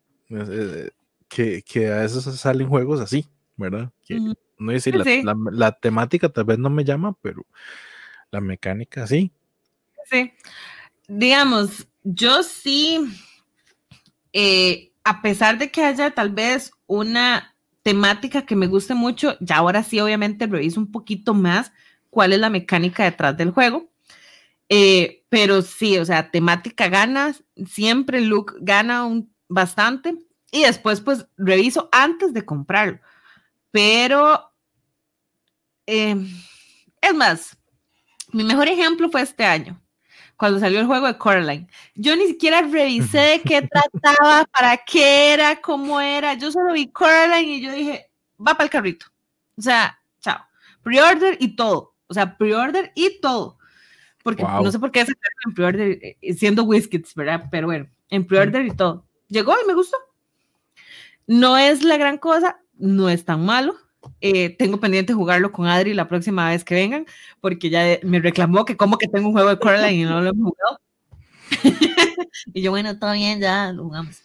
que, 1.30 1.62
que, 1.64 1.92
a 1.92 2.00
veces 2.00 2.24
salen 2.36 2.68
juegos 2.68 3.00
así, 3.00 3.26
¿verdad? 3.56 3.92
Que, 4.06 4.20
no 4.58 4.72
decir, 4.72 4.96
la, 4.96 5.36
la, 5.52 5.72
temática 5.74 6.30
tal 6.30 6.46
vez 6.46 6.58
no 6.58 6.70
me 6.70 6.86
llama, 6.86 7.18
pero 7.22 7.46
la 8.32 8.42
mecánica 8.42 9.06
sí. 9.06 9.32
Sí, 10.06 10.32
digamos, 11.08 11.88
yo 12.04 12.44
sí. 12.44 13.00
Eh, 14.32 14.92
a 15.06 15.22
pesar 15.22 15.60
de 15.60 15.72
que 15.72 15.84
haya 15.84 16.12
tal 16.12 16.32
vez 16.32 16.72
una 16.88 17.56
temática 17.84 18.46
que 18.46 18.56
me 18.56 18.66
guste 18.66 18.96
mucho, 18.96 19.38
ya 19.40 19.58
ahora 19.58 19.84
sí 19.84 20.00
obviamente 20.00 20.48
reviso 20.48 20.80
un 20.80 20.92
poquito 20.92 21.36
más 21.36 21.72
cuál 22.10 22.34
es 22.34 22.40
la 22.40 22.50
mecánica 22.50 23.04
detrás 23.04 23.38
del 23.38 23.52
juego. 23.52 23.88
Eh, 24.68 25.24
pero 25.30 25.62
sí, 25.62 26.00
o 26.00 26.06
sea, 26.06 26.32
temática 26.32 26.90
gana, 26.90 27.36
siempre 27.68 28.20
look 28.22 28.56
gana 28.62 29.06
un, 29.06 29.32
bastante 29.48 30.16
y 30.52 30.64
después 30.64 31.02
pues 31.02 31.28
reviso 31.38 31.88
antes 31.92 32.34
de 32.34 32.44
comprarlo. 32.44 33.00
Pero, 33.70 34.52
em, 35.86 36.28
es 37.00 37.14
más, 37.14 37.56
mi 38.32 38.44
mejor 38.44 38.68
ejemplo 38.68 39.10
fue 39.12 39.22
este 39.22 39.46
año 39.46 39.80
cuando 40.38 40.60
salió 40.60 40.80
el 40.80 40.88
juego 40.88 41.08
de 41.08 41.18
Coraline. 41.18 41.68
Yo 41.96 42.16
ni 42.16 42.28
siquiera 42.28 42.62
revisé 42.62 43.18
de 43.18 43.42
qué 43.42 43.62
trataba, 43.62 44.46
para 44.52 44.78
qué 44.78 45.34
era, 45.34 45.62
cómo 45.62 46.00
era. 46.02 46.34
Yo 46.34 46.52
solo 46.52 46.74
vi 46.74 46.88
Coraline 46.88 47.54
y 47.54 47.62
yo 47.62 47.72
dije, 47.72 48.10
va 48.40 48.54
para 48.54 48.66
el 48.66 48.70
carrito. 48.70 49.06
O 49.58 49.62
sea, 49.62 50.00
chao. 50.20 50.46
Pre-order 50.84 51.38
y 51.40 51.56
todo. 51.56 51.96
O 52.08 52.14
sea, 52.14 52.38
pre-order 52.38 52.92
y 52.96 53.20
todo. 53.22 53.58
Porque 54.24 54.44
no 54.44 54.72
sé 54.72 54.80
por 54.80 54.92
qué 54.92 55.02
sacaron 55.02 55.38
en 55.46 55.54
pre-order 55.54 56.00
eh, 56.02 56.34
siendo 56.34 56.64
Whiskets, 56.64 57.14
¿verdad? 57.14 57.46
Pero 57.52 57.68
bueno, 57.68 57.88
en 58.10 58.26
pre-order 58.26 58.66
y 58.66 58.76
todo. 58.76 59.06
Llegó 59.28 59.54
y 59.54 59.68
me 59.68 59.74
gustó. 59.74 59.98
No 61.28 61.58
es 61.58 61.84
la 61.84 61.98
gran 61.98 62.18
cosa, 62.18 62.60
no 62.74 63.10
es 63.10 63.24
tan 63.26 63.46
malo. 63.46 63.76
Eh, 64.22 64.56
tengo 64.58 64.80
pendiente 64.80 65.14
jugarlo 65.14 65.52
con 65.52 65.68
Adri 65.68 65.94
la 65.94 66.08
próxima 66.08 66.50
vez 66.50 66.64
que 66.64 66.76
vengan, 66.76 67.06
porque 67.42 67.70
ya 67.70 68.00
me 68.04 68.20
reclamó 68.20 68.66
que 68.66 68.78
como 68.78 68.98
que 68.98 69.08
tengo 69.08 69.28
un 69.28 69.34
juego 69.34 69.50
de 69.50 69.60
Coraline 69.60 70.02
y 70.02 70.04
no 70.04 70.22
lo 70.22 70.30
he 70.30 70.34
jugado. 70.34 70.80
y 72.54 72.62
yo, 72.62 72.72
bueno, 72.72 72.98
todo 72.98 73.14
bien, 73.14 73.40
ya 73.40 73.72
lo 73.72 73.84
jugamos. 73.84 74.22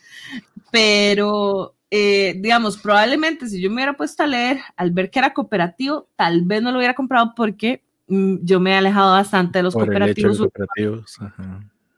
Pero, 0.70 1.74
eh, 1.90 2.34
digamos, 2.38 2.78
probablemente 2.78 3.46
si 3.46 3.60
yo 3.60 3.68
me 3.68 3.76
hubiera 3.76 3.94
puesto 3.94 4.22
a 4.22 4.26
leer 4.26 4.60
al 4.76 4.90
ver 4.92 5.10
que 5.10 5.18
era 5.18 5.34
cooperativo, 5.34 6.08
tal 6.16 6.42
vez 6.42 6.62
no 6.62 6.70
lo 6.72 6.78
hubiera 6.78 6.94
comprado 6.94 7.32
porque 7.34 7.82
mm, 8.08 8.36
yo 8.42 8.60
me 8.60 8.72
he 8.72 8.76
alejado 8.76 9.12
bastante 9.12 9.58
de 9.58 9.62
los 9.64 9.74
cooperativos. 9.74 10.40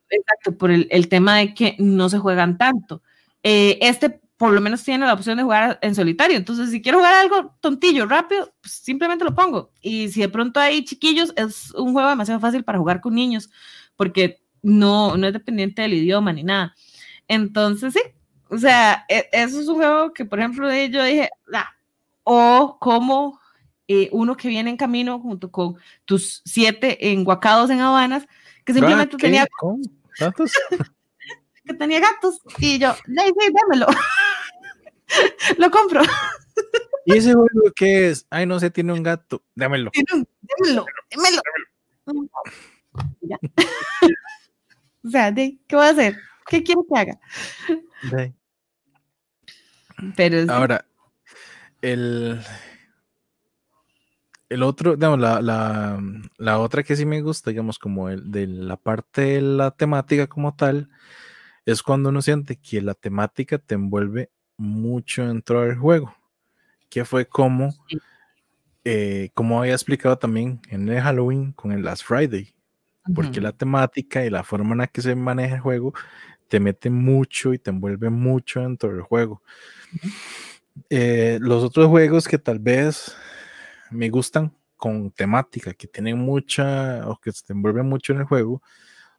Exacto, 0.08 0.56
por 0.58 0.70
el, 0.70 0.88
el, 0.90 1.08
tema 1.08 1.38
de 1.38 1.54
que 1.54 1.74
no 1.78 2.08
se 2.08 2.18
juegan 2.18 2.58
tanto. 2.58 3.02
Eh, 3.42 3.78
este 3.80 4.21
por 4.42 4.52
lo 4.52 4.60
menos 4.60 4.82
tiene 4.82 5.06
la 5.06 5.12
opción 5.12 5.36
de 5.36 5.44
jugar 5.44 5.78
en 5.82 5.94
solitario. 5.94 6.36
Entonces, 6.36 6.72
si 6.72 6.82
quiero 6.82 6.98
jugar 6.98 7.14
algo 7.14 7.54
tontillo, 7.60 8.06
rápido, 8.06 8.52
pues 8.60 8.72
simplemente 8.72 9.24
lo 9.24 9.36
pongo. 9.36 9.70
Y 9.80 10.08
si 10.08 10.20
de 10.20 10.28
pronto 10.28 10.58
hay 10.58 10.84
chiquillos, 10.84 11.32
es 11.36 11.70
un 11.74 11.92
juego 11.92 12.08
demasiado 12.08 12.40
fácil 12.40 12.64
para 12.64 12.80
jugar 12.80 13.00
con 13.00 13.14
niños, 13.14 13.50
porque 13.94 14.42
no, 14.60 15.16
no 15.16 15.28
es 15.28 15.32
dependiente 15.32 15.82
del 15.82 15.94
idioma 15.94 16.32
ni 16.32 16.42
nada. 16.42 16.74
Entonces, 17.28 17.92
sí, 17.92 18.00
o 18.48 18.58
sea, 18.58 19.04
e, 19.08 19.28
eso 19.30 19.60
es 19.60 19.68
un 19.68 19.76
juego 19.76 20.12
que, 20.12 20.24
por 20.24 20.40
ejemplo, 20.40 20.66
yo 20.86 21.04
dije, 21.04 21.30
ah, 21.54 21.70
o 22.24 22.78
como 22.80 23.38
eh, 23.86 24.08
uno 24.10 24.36
que 24.36 24.48
viene 24.48 24.70
en 24.70 24.76
camino 24.76 25.20
junto 25.20 25.52
con 25.52 25.76
tus 26.04 26.42
siete 26.44 27.12
enguacados 27.12 27.70
en 27.70 27.78
Habanas, 27.78 28.26
que 28.64 28.72
simplemente 28.72 29.16
tenía... 29.16 29.46
que 31.64 31.74
tenía 31.74 32.00
gatos. 32.00 32.40
Y 32.58 32.80
yo, 32.80 32.92
démelo. 33.06 33.86
Lo 35.58 35.70
compro. 35.70 36.02
¿Y 37.04 37.16
ese 37.16 37.34
juego 37.34 37.72
qué 37.74 38.10
es? 38.10 38.26
Ay, 38.30 38.46
no 38.46 38.60
sé, 38.60 38.70
tiene 38.70 38.92
un 38.92 39.02
gato. 39.02 39.42
Démelo. 39.54 39.90
Démelo, 39.94 40.86
démelo. 41.10 41.42
o 45.04 45.10
sea, 45.10 45.34
¿qué 45.34 45.58
voy 45.70 45.86
a 45.86 45.90
hacer? 45.90 46.16
¿Qué 46.46 46.62
quiero 46.62 46.84
que 46.88 46.98
haga? 46.98 47.18
Pero 50.16 50.52
Ahora, 50.52 50.84
el, 51.80 52.40
el 54.48 54.62
otro, 54.62 54.96
digamos, 54.96 55.20
la, 55.20 55.40
la, 55.40 56.00
la, 56.38 56.58
otra 56.58 56.82
que 56.82 56.96
sí 56.96 57.06
me 57.06 57.22
gusta, 57.22 57.50
digamos, 57.50 57.78
como 57.78 58.08
el 58.08 58.30
de 58.30 58.46
la 58.46 58.76
parte 58.76 59.22
de 59.22 59.42
la 59.42 59.70
temática 59.70 60.26
como 60.26 60.56
tal, 60.56 60.90
es 61.64 61.82
cuando 61.82 62.08
uno 62.08 62.20
siente 62.20 62.56
que 62.56 62.82
la 62.82 62.94
temática 62.94 63.58
te 63.58 63.74
envuelve 63.74 64.30
mucho 64.62 65.26
dentro 65.26 65.62
del 65.62 65.76
juego, 65.76 66.14
que 66.88 67.04
fue 67.04 67.26
como, 67.26 67.74
eh, 68.84 69.30
como 69.34 69.60
había 69.60 69.72
explicado 69.72 70.16
también 70.16 70.60
en 70.68 70.88
el 70.88 71.00
Halloween 71.00 71.52
con 71.52 71.72
el 71.72 71.82
Last 71.82 72.04
Friday, 72.04 72.54
porque 73.14 73.40
la 73.40 73.52
temática 73.52 74.24
y 74.24 74.30
la 74.30 74.44
forma 74.44 74.72
en 74.72 74.78
la 74.78 74.86
que 74.86 75.02
se 75.02 75.14
maneja 75.16 75.56
el 75.56 75.60
juego 75.60 75.92
te 76.48 76.60
mete 76.60 76.88
mucho 76.90 77.52
y 77.52 77.58
te 77.58 77.70
envuelve 77.70 78.10
mucho 78.10 78.60
dentro 78.60 78.92
del 78.92 79.02
juego. 79.02 79.42
Eh, 80.88 81.38
los 81.40 81.64
otros 81.64 81.88
juegos 81.88 82.28
que 82.28 82.38
tal 82.38 82.58
vez 82.58 83.16
me 83.90 84.08
gustan 84.08 84.54
con 84.76 85.10
temática, 85.10 85.74
que 85.74 85.86
tienen 85.86 86.18
mucha 86.18 87.08
o 87.08 87.18
que 87.18 87.32
se 87.32 87.52
envuelven 87.52 87.88
mucho 87.88 88.12
en 88.12 88.20
el 88.20 88.24
juego, 88.26 88.62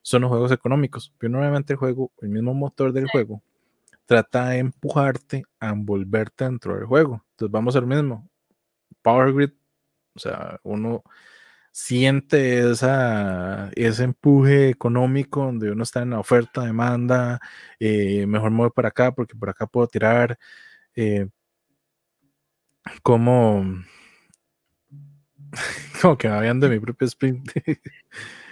son 0.02 0.22
los 0.22 0.30
juegos 0.30 0.52
económicos. 0.52 1.14
Pero 1.18 1.32
normalmente 1.32 1.74
el 1.74 1.80
juego, 1.80 2.12
el 2.22 2.30
mismo 2.30 2.54
motor 2.54 2.94
del 2.94 3.08
juego, 3.10 3.42
trata 4.06 4.50
de 4.50 4.60
empujarte 4.60 5.44
a 5.60 5.70
envolverte 5.70 6.46
dentro 6.46 6.76
del 6.76 6.86
juego. 6.86 7.26
Entonces 7.32 7.52
vamos 7.52 7.76
al 7.76 7.88
mismo. 7.88 8.30
Power 9.02 9.34
Grid, 9.34 9.52
o 10.16 10.20
sea, 10.20 10.60
uno 10.64 11.04
siente 11.72 12.72
esa, 12.72 13.72
ese 13.76 14.04
empuje 14.04 14.70
económico 14.70 15.46
donde 15.46 15.72
uno 15.72 15.84
está 15.84 16.04
en 16.04 16.12
la 16.12 16.20
oferta, 16.20 16.64
demanda, 16.64 17.40
eh, 17.80 18.26
mejor 18.28 18.52
mover 18.52 18.72
para 18.72 18.90
acá 18.90 19.12
porque 19.12 19.36
por 19.36 19.50
acá 19.50 19.66
puedo 19.68 19.88
tirar. 19.88 20.38
Eh, 20.96 21.28
como, 23.02 23.84
como 26.02 26.18
que 26.18 26.28
va 26.28 26.42
de 26.42 26.70
mi 26.70 26.80
propio 26.80 27.08
sprint. 27.08 27.52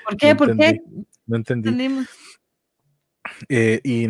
¿Por 0.06 0.18
qué? 0.18 0.36
¿Por 0.36 0.58
qué? 0.58 0.82
No 1.28 1.38
entendí. 1.38 2.06
Eh, 3.50 3.80
y, 3.84 4.08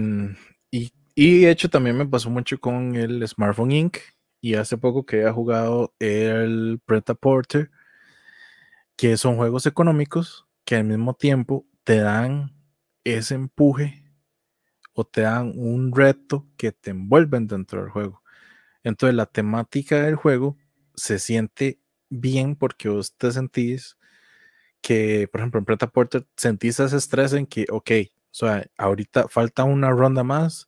y, 0.72 0.93
y, 1.15 1.41
de 1.41 1.51
hecho 1.51 1.69
también 1.69 1.97
me 1.97 2.05
pasó 2.05 2.29
mucho 2.29 2.59
con 2.59 2.95
el 2.95 3.27
Smartphone 3.27 3.71
Inc. 3.71 3.97
Y 4.43 4.55
hace 4.55 4.77
poco 4.77 5.05
que 5.05 5.21
he 5.21 5.31
jugado 5.31 5.93
el 5.99 6.81
Preta 6.85 7.13
Porter 7.13 7.69
que 8.95 9.17
son 9.17 9.35
juegos 9.35 9.65
económicos 9.65 10.47
que 10.63 10.75
al 10.75 10.83
mismo 10.83 11.15
tiempo 11.15 11.65
te 11.83 11.97
dan 11.97 12.53
ese 13.03 13.33
empuje 13.33 14.03
o 14.93 15.05
te 15.05 15.21
dan 15.21 15.53
un 15.55 15.91
reto 15.91 16.47
que 16.55 16.71
te 16.71 16.91
envuelven 16.91 17.47
dentro 17.47 17.81
del 17.81 17.89
juego. 17.89 18.21
Entonces 18.83 19.15
la 19.15 19.25
temática 19.25 20.01
del 20.03 20.15
juego 20.15 20.55
se 20.95 21.17
siente 21.17 21.79
bien 22.09 22.55
porque 22.55 22.89
vos 22.89 23.15
te 23.17 23.31
sentís 23.31 23.97
que, 24.81 25.27
por 25.31 25.41
ejemplo, 25.41 25.59
en 25.59 25.65
Preta 25.65 25.88
Porter 25.88 26.27
sentís 26.35 26.79
ese 26.79 26.97
estrés 26.97 27.33
en 27.33 27.47
que, 27.47 27.65
ok, 27.69 27.91
o 28.05 28.33
sea, 28.33 28.65
ahorita 28.77 29.27
falta 29.29 29.63
una 29.63 29.89
ronda 29.89 30.23
más, 30.23 30.67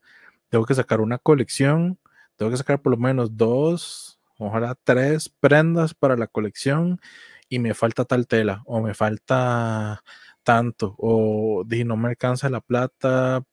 tengo 0.53 0.67
que 0.67 0.75
sacar 0.75 1.01
una 1.01 1.17
colección, 1.17 1.97
tengo 2.35 2.51
que 2.51 2.57
sacar 2.57 2.79
por 2.79 2.91
lo 2.91 2.97
menos 2.97 3.37
dos, 3.37 4.19
ojalá 4.37 4.77
tres 4.83 5.27
prendas 5.27 5.95
para 5.95 6.15
la 6.15 6.27
colección 6.27 7.01
y 7.49 7.57
me 7.57 7.73
falta 7.73 8.05
tal 8.05 8.27
tela 8.27 8.61
o 8.67 8.79
me 8.79 8.93
falta 8.93 10.03
tanto 10.43 10.93
o 10.99 11.63
dije 11.65 11.85
no 11.85 11.97
me 11.97 12.09
alcanza 12.09 12.51
la 12.51 12.61
plata 12.61 13.43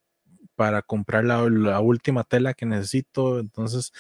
para 0.57 0.83
comprar 0.83 1.25
la, 1.25 1.81
última 1.81 2.23
tela 2.23 2.53
que 2.53 2.67
necesito. 2.67 3.39
Entonces 3.41 3.93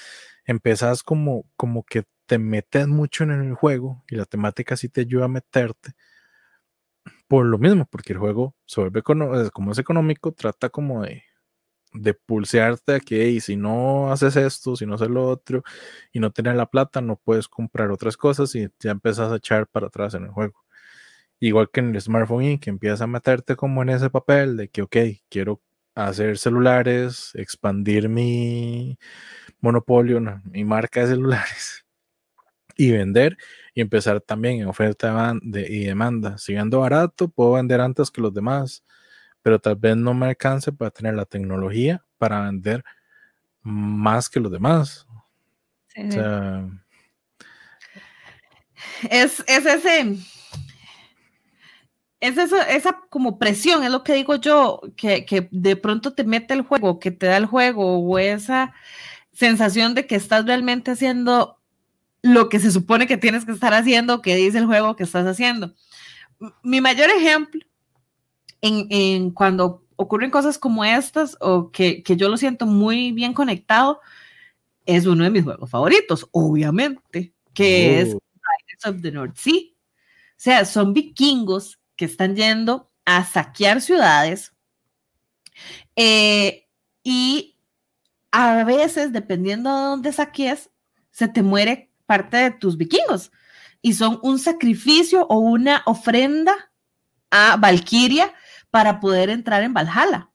empezás 0.44 1.02
como 1.02 1.46
como 1.56 1.84
que 1.84 2.04
te 2.26 2.38
metes 2.38 2.86
mucho 2.86 3.24
en 3.24 3.30
el 3.30 3.54
juego 3.54 4.04
y 4.10 4.16
la 4.16 4.26
temática 4.26 4.76
sí 4.76 4.90
te 4.90 5.00
ayuda 5.00 5.24
a 5.24 5.28
meterte 5.28 5.94
por 7.28 7.46
lo 7.46 7.56
mismo 7.56 7.86
porque 7.90 8.12
el 8.12 8.18
juego 8.18 8.54
se 8.66 8.82
vuelve 8.82 9.02
como 9.02 9.72
es 9.72 9.78
económico 9.78 10.32
trata 10.32 10.68
como 10.68 11.02
de 11.02 11.29
de 11.92 12.14
pulsearte 12.14 12.94
a 12.96 13.00
que 13.00 13.40
si 13.40 13.56
no 13.56 14.12
haces 14.12 14.36
esto, 14.36 14.76
si 14.76 14.86
no 14.86 14.94
haces 14.94 15.08
lo 15.08 15.28
otro 15.28 15.62
y 16.12 16.20
no 16.20 16.30
tienes 16.30 16.56
la 16.56 16.66
plata, 16.66 17.00
no 17.00 17.16
puedes 17.16 17.48
comprar 17.48 17.90
otras 17.90 18.16
cosas 18.16 18.54
y 18.54 18.68
ya 18.80 18.92
empiezas 18.92 19.32
a 19.32 19.36
echar 19.36 19.66
para 19.66 19.88
atrás 19.88 20.14
en 20.14 20.24
el 20.24 20.30
juego. 20.30 20.64
Igual 21.40 21.70
que 21.70 21.80
en 21.80 21.94
el 21.94 22.00
smartphone, 22.00 22.58
que 22.58 22.70
empiezas 22.70 23.02
a 23.02 23.06
meterte 23.06 23.56
como 23.56 23.82
en 23.82 23.90
ese 23.90 24.10
papel 24.10 24.56
de 24.56 24.68
que, 24.68 24.82
ok, 24.82 24.96
quiero 25.28 25.60
hacer 25.94 26.38
celulares, 26.38 27.32
expandir 27.34 28.08
mi 28.08 28.98
monopolio, 29.60 30.20
mi 30.44 30.64
marca 30.64 31.00
de 31.00 31.08
celulares 31.08 31.86
y 32.76 32.92
vender 32.92 33.36
y 33.74 33.80
empezar 33.80 34.20
también 34.20 34.60
en 34.60 34.68
oferta 34.68 35.34
y 35.42 35.84
demanda. 35.86 36.38
Si 36.38 36.54
vendo 36.54 36.80
barato, 36.80 37.28
puedo 37.28 37.52
vender 37.52 37.80
antes 37.80 38.10
que 38.10 38.20
los 38.20 38.34
demás 38.34 38.84
pero 39.42 39.58
tal 39.58 39.76
vez 39.76 39.96
no 39.96 40.14
me 40.14 40.26
alcance 40.26 40.72
para 40.72 40.90
tener 40.90 41.14
la 41.14 41.24
tecnología 41.24 42.04
para 42.18 42.42
vender 42.42 42.84
más 43.62 44.28
que 44.28 44.40
los 44.40 44.52
demás. 44.52 45.06
O 45.96 46.12
sea, 46.12 46.68
es, 49.10 49.42
es 49.46 49.66
ese, 49.66 50.16
es 52.20 52.38
eso, 52.38 52.56
esa 52.62 53.00
como 53.08 53.38
presión, 53.38 53.82
es 53.82 53.90
lo 53.90 54.04
que 54.04 54.14
digo 54.14 54.36
yo, 54.36 54.80
que, 54.96 55.24
que, 55.24 55.48
de 55.50 55.76
pronto 55.76 56.14
te 56.14 56.24
mete 56.24 56.54
el 56.54 56.62
juego, 56.62 57.00
que 57.00 57.10
te 57.10 57.26
da 57.26 57.36
el 57.36 57.46
juego, 57.46 57.98
o 57.98 58.18
esa 58.18 58.74
sensación 59.32 59.94
de 59.94 60.06
que 60.06 60.16
estás 60.16 60.44
realmente 60.44 60.90
haciendo 60.90 61.58
lo 62.22 62.48
que 62.48 62.60
se 62.60 62.70
supone 62.70 63.06
que 63.06 63.16
tienes 63.16 63.44
que 63.44 63.52
estar 63.52 63.72
haciendo, 63.72 64.20
que 64.22 64.36
dice 64.36 64.58
el 64.58 64.66
juego 64.66 64.96
que 64.96 65.04
estás 65.04 65.26
haciendo. 65.26 65.74
Mi 66.62 66.80
mayor 66.80 67.10
ejemplo 67.10 67.60
en, 68.62 69.30
cuando 69.30 69.84
ocurren 69.96 70.30
cosas 70.30 70.58
como 70.58 70.84
estas 70.84 71.36
o 71.40 71.70
que, 71.70 72.02
yo 72.06 72.28
lo 72.28 72.36
siento 72.36 72.66
muy 72.66 73.12
bien 73.12 73.32
conectado, 73.32 74.00
es 74.86 75.06
uno 75.06 75.24
de 75.24 75.30
mis 75.30 75.44
juegos 75.44 75.70
favoritos, 75.70 76.28
obviamente, 76.32 77.32
que 77.54 78.00
es 78.00 78.14
oh. 78.14 78.20
Riders 78.34 78.86
of 78.86 79.02
the 79.02 79.12
North 79.12 79.36
Sea. 79.36 79.60
O 79.62 80.42
sea, 80.42 80.64
son 80.64 80.92
vikingos 80.94 81.78
que 81.96 82.06
están 82.06 82.34
yendo 82.34 82.90
a 83.04 83.24
saquear 83.24 83.80
ciudades 83.80 84.52
eh, 85.96 86.66
y 87.02 87.56
a 88.30 88.64
veces, 88.64 89.12
dependiendo 89.12 89.70
de 89.70 89.82
dónde 89.82 90.12
saques, 90.12 90.70
se 91.10 91.28
te 91.28 91.42
muere 91.42 91.90
parte 92.06 92.36
de 92.36 92.50
tus 92.52 92.76
vikingos 92.76 93.30
y 93.82 93.94
son 93.94 94.18
un 94.22 94.38
sacrificio 94.38 95.26
o 95.28 95.38
una 95.38 95.82
ofrenda 95.86 96.72
a 97.30 97.56
Valkyria 97.56 98.32
para 98.70 99.00
poder 99.00 99.30
entrar 99.30 99.62
en 99.62 99.74
Valhalla. 99.74 100.30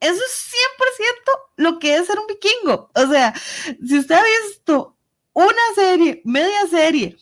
Eso 0.00 0.14
es 0.14 0.52
100% 1.26 1.40
lo 1.56 1.78
que 1.78 1.96
es 1.96 2.06
ser 2.06 2.18
un 2.18 2.26
vikingo. 2.26 2.90
O 2.94 3.06
sea, 3.06 3.34
si 3.34 3.98
usted 3.98 4.14
ha 4.14 4.24
visto 4.46 4.96
una 5.32 5.74
serie, 5.74 6.22
media 6.24 6.66
serie, 6.70 7.16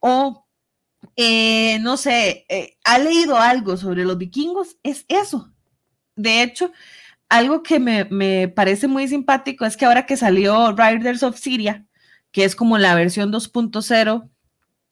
o 0.00 0.46
eh, 1.16 1.78
no 1.80 1.96
sé, 1.96 2.44
eh, 2.48 2.76
ha 2.84 2.98
leído 2.98 3.36
algo 3.36 3.76
sobre 3.76 4.04
los 4.04 4.18
vikingos, 4.18 4.76
es 4.82 5.04
eso. 5.08 5.52
De 6.16 6.42
hecho, 6.42 6.72
algo 7.28 7.62
que 7.62 7.80
me, 7.80 8.04
me, 8.06 8.48
parece 8.48 8.88
muy 8.88 9.08
simpático 9.08 9.64
es 9.64 9.76
que 9.76 9.86
ahora 9.86 10.06
que 10.06 10.16
salió 10.16 10.72
Riders 10.72 11.22
of 11.22 11.38
Syria, 11.38 11.86
que 12.32 12.44
es 12.44 12.56
como 12.56 12.78
la 12.78 12.94
versión 12.94 13.32
2.0 13.32 14.30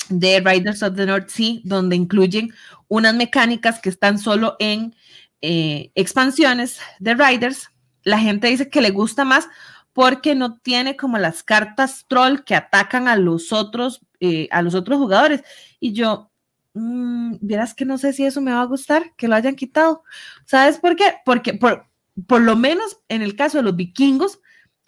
de 0.09 0.41
Riders 0.41 0.83
of 0.83 0.97
the 0.97 1.07
North 1.07 1.29
Sea, 1.29 1.61
donde 1.65 1.97
incluyen 1.97 2.53
unas 2.89 3.15
mecánicas 3.15 3.81
que 3.81 3.89
están 3.89 4.19
solo 4.19 4.57
en 4.59 4.95
eh, 5.41 5.91
expansiones 5.95 6.79
de 6.99 7.15
Riders. 7.15 7.71
La 8.03 8.19
gente 8.19 8.49
dice 8.49 8.69
que 8.69 8.81
le 8.81 8.91
gusta 8.91 9.25
más 9.25 9.49
porque 9.93 10.35
no 10.35 10.59
tiene 10.59 10.97
como 10.97 11.19
las 11.19 11.43
cartas 11.43 12.05
troll 12.09 12.45
que 12.45 12.55
atacan 12.55 13.09
a 13.09 13.17
los 13.17 13.53
otros, 13.53 14.01
eh, 14.21 14.49
a 14.51 14.61
los 14.61 14.75
otros 14.75 14.99
jugadores. 14.99 15.43
Y 15.81 15.93
yo, 15.93 16.31
mmm, 16.75 17.37
vieras 17.41 17.75
que 17.75 17.85
no 17.85 17.97
sé 17.97 18.13
si 18.13 18.25
eso 18.25 18.41
me 18.41 18.53
va 18.53 18.63
a 18.63 18.67
gustar, 18.67 19.15
que 19.17 19.29
lo 19.29 19.37
hayan 19.37 19.55
quitado. 19.55 20.03
¿Sabes 20.45 20.79
por 20.79 20.97
qué? 20.97 21.15
Porque 21.25 21.55
por, 21.55 21.87
por 22.27 22.41
lo 22.41 22.57
menos 22.57 22.99
en 23.09 23.23
el 23.23 23.37
caso 23.37 23.59
de 23.59 23.65
los 23.65 23.77
vikingos, 23.77 24.41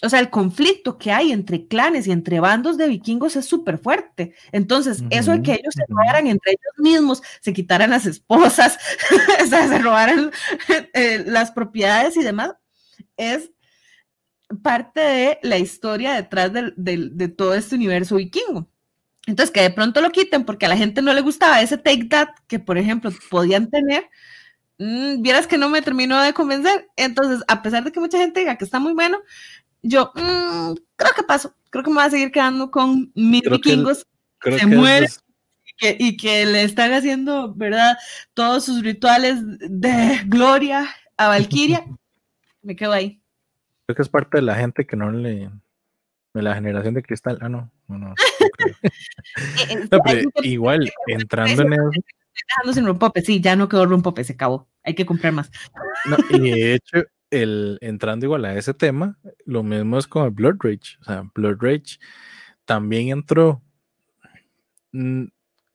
o 0.02 0.08
sea, 0.10 0.20
el 0.20 0.28
conflicto 0.28 0.98
que 0.98 1.10
hay 1.10 1.32
entre 1.32 1.66
clanes 1.66 2.06
y 2.06 2.12
entre 2.12 2.38
bandos 2.38 2.76
de 2.76 2.86
vikingos 2.86 3.34
es 3.36 3.46
súper 3.46 3.78
fuerte. 3.78 4.34
Entonces, 4.52 5.02
eso 5.08 5.32
de 5.32 5.42
que 5.42 5.52
ellos 5.52 5.74
se 5.74 5.84
robaran 5.88 6.26
entre 6.26 6.52
ellos 6.52 6.74
mismos, 6.76 7.22
se 7.40 7.54
quitaran 7.54 7.90
las 7.90 8.04
esposas, 8.04 8.78
o 9.42 9.46
sea, 9.46 9.68
se 9.68 9.78
robaran 9.78 10.30
eh, 10.92 11.24
las 11.26 11.50
propiedades 11.50 12.16
y 12.16 12.22
demás, 12.22 12.54
es 13.16 13.50
parte 14.62 15.00
de 15.00 15.38
la 15.42 15.58
historia 15.58 16.14
detrás 16.14 16.52
de, 16.52 17.28
todo 17.28 17.54
este 17.54 17.74
universo 17.74 18.16
vikingo. 18.16 18.68
Entonces, 19.26 19.50
que 19.50 19.62
de 19.62 19.70
pronto 19.70 20.00
lo 20.02 20.12
quiten 20.12 20.44
porque 20.44 20.66
a 20.66 20.68
la 20.68 20.76
gente 20.76 21.02
no 21.02 21.12
le 21.12 21.22
gustaba 21.22 21.60
ese 21.62 21.78
take 21.78 22.04
that 22.04 22.28
que, 22.46 22.58
por 22.58 22.76
ejemplo, 22.78 23.10
podían 23.30 23.70
tener, 23.70 24.08
mm, 24.78 25.22
vieras 25.22 25.46
que 25.46 25.58
no 25.58 25.68
me 25.68 25.82
terminó 25.82 26.20
de 26.20 26.34
convencer. 26.34 26.88
Entonces, 26.96 27.42
a 27.48 27.62
pesar 27.62 27.82
de 27.82 27.92
que 27.92 27.98
mucha 27.98 28.18
gente 28.18 28.40
diga 28.40 28.56
que 28.56 28.64
está 28.64 28.78
muy 28.78 28.92
bueno, 28.92 29.18
yo 29.86 30.12
mm, 30.14 30.74
creo 30.96 31.12
que 31.14 31.22
paso, 31.22 31.54
creo 31.70 31.84
que 31.84 31.90
me 31.90 31.96
voy 31.96 32.04
a 32.04 32.10
seguir 32.10 32.32
quedando 32.32 32.70
con 32.70 33.12
mis 33.14 33.42
vikingos 33.42 34.06
que 34.40 34.58
se 34.58 34.66
mueren 34.66 35.08
y 35.80 36.16
que, 36.16 36.46
le 36.46 36.62
están 36.62 36.92
haciendo, 36.92 37.54
¿verdad? 37.54 37.96
Todos 38.34 38.64
sus 38.64 38.82
rituales 38.82 39.38
de 39.44 40.22
gloria 40.26 40.88
a 41.16 41.28
Valkyria. 41.28 41.84
me 42.62 42.76
quedo 42.76 42.92
ahí. 42.92 43.20
Creo 43.86 43.96
que 43.96 44.02
es 44.02 44.08
parte 44.08 44.38
de 44.38 44.42
la 44.42 44.56
gente 44.56 44.86
que 44.86 44.96
no 44.96 45.10
le. 45.10 45.50
de 46.34 46.42
la 46.42 46.54
generación 46.54 46.94
de 46.94 47.02
cristal. 47.02 47.38
Ah, 47.40 47.48
no, 47.48 47.70
no, 47.88 47.98
no. 47.98 48.14
Eh, 49.70 49.88
eh, 49.90 50.24
igual, 50.44 50.90
entrando 51.06 51.62
en 51.62 51.72
eso. 51.72 51.90
Dejando 51.90 52.72
sin 52.72 52.86
rompope, 52.86 53.22
sí, 53.22 53.40
ya 53.40 53.56
no 53.56 53.68
quedó 53.68 53.86
rompope, 53.86 54.24
se 54.24 54.34
acabó. 54.34 54.68
Hay 54.82 54.94
que 54.94 55.06
comprar 55.06 55.32
más. 55.32 55.50
y 56.30 56.50
de 56.50 56.74
hecho, 56.74 57.02
el, 57.30 57.78
entrando 57.80 58.26
igual 58.26 58.44
a 58.44 58.54
ese 58.56 58.74
tema, 58.74 59.18
lo 59.44 59.62
mismo 59.62 59.98
es 59.98 60.06
con 60.06 60.24
el 60.24 60.30
Blood 60.30 60.56
Rage. 60.60 60.98
O 61.00 61.04
sea, 61.04 61.30
Blood 61.34 61.56
Rage 61.60 61.98
también 62.66 63.08
entró. 63.10 63.62
Mm, 64.92 65.26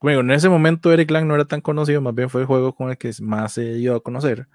Bueno, 0.02 0.22
en 0.22 0.32
ese 0.32 0.50
momento 0.50 0.92
Eric 0.94 1.12
Lang 1.12 1.28
no 1.28 1.36
era 1.36 1.46
tan 1.46 1.62
conocido, 1.62 2.02
más 2.02 2.16
bien 2.16 2.30
fue 2.30 2.42
el 2.42 2.48
juego 2.48 2.76
con 2.76 2.90
el 2.92 2.98
que 2.98 3.12
más 3.22 3.54
se 3.54 3.76
dio 3.76 3.96
a 3.96 4.04
conocer, 4.04 4.48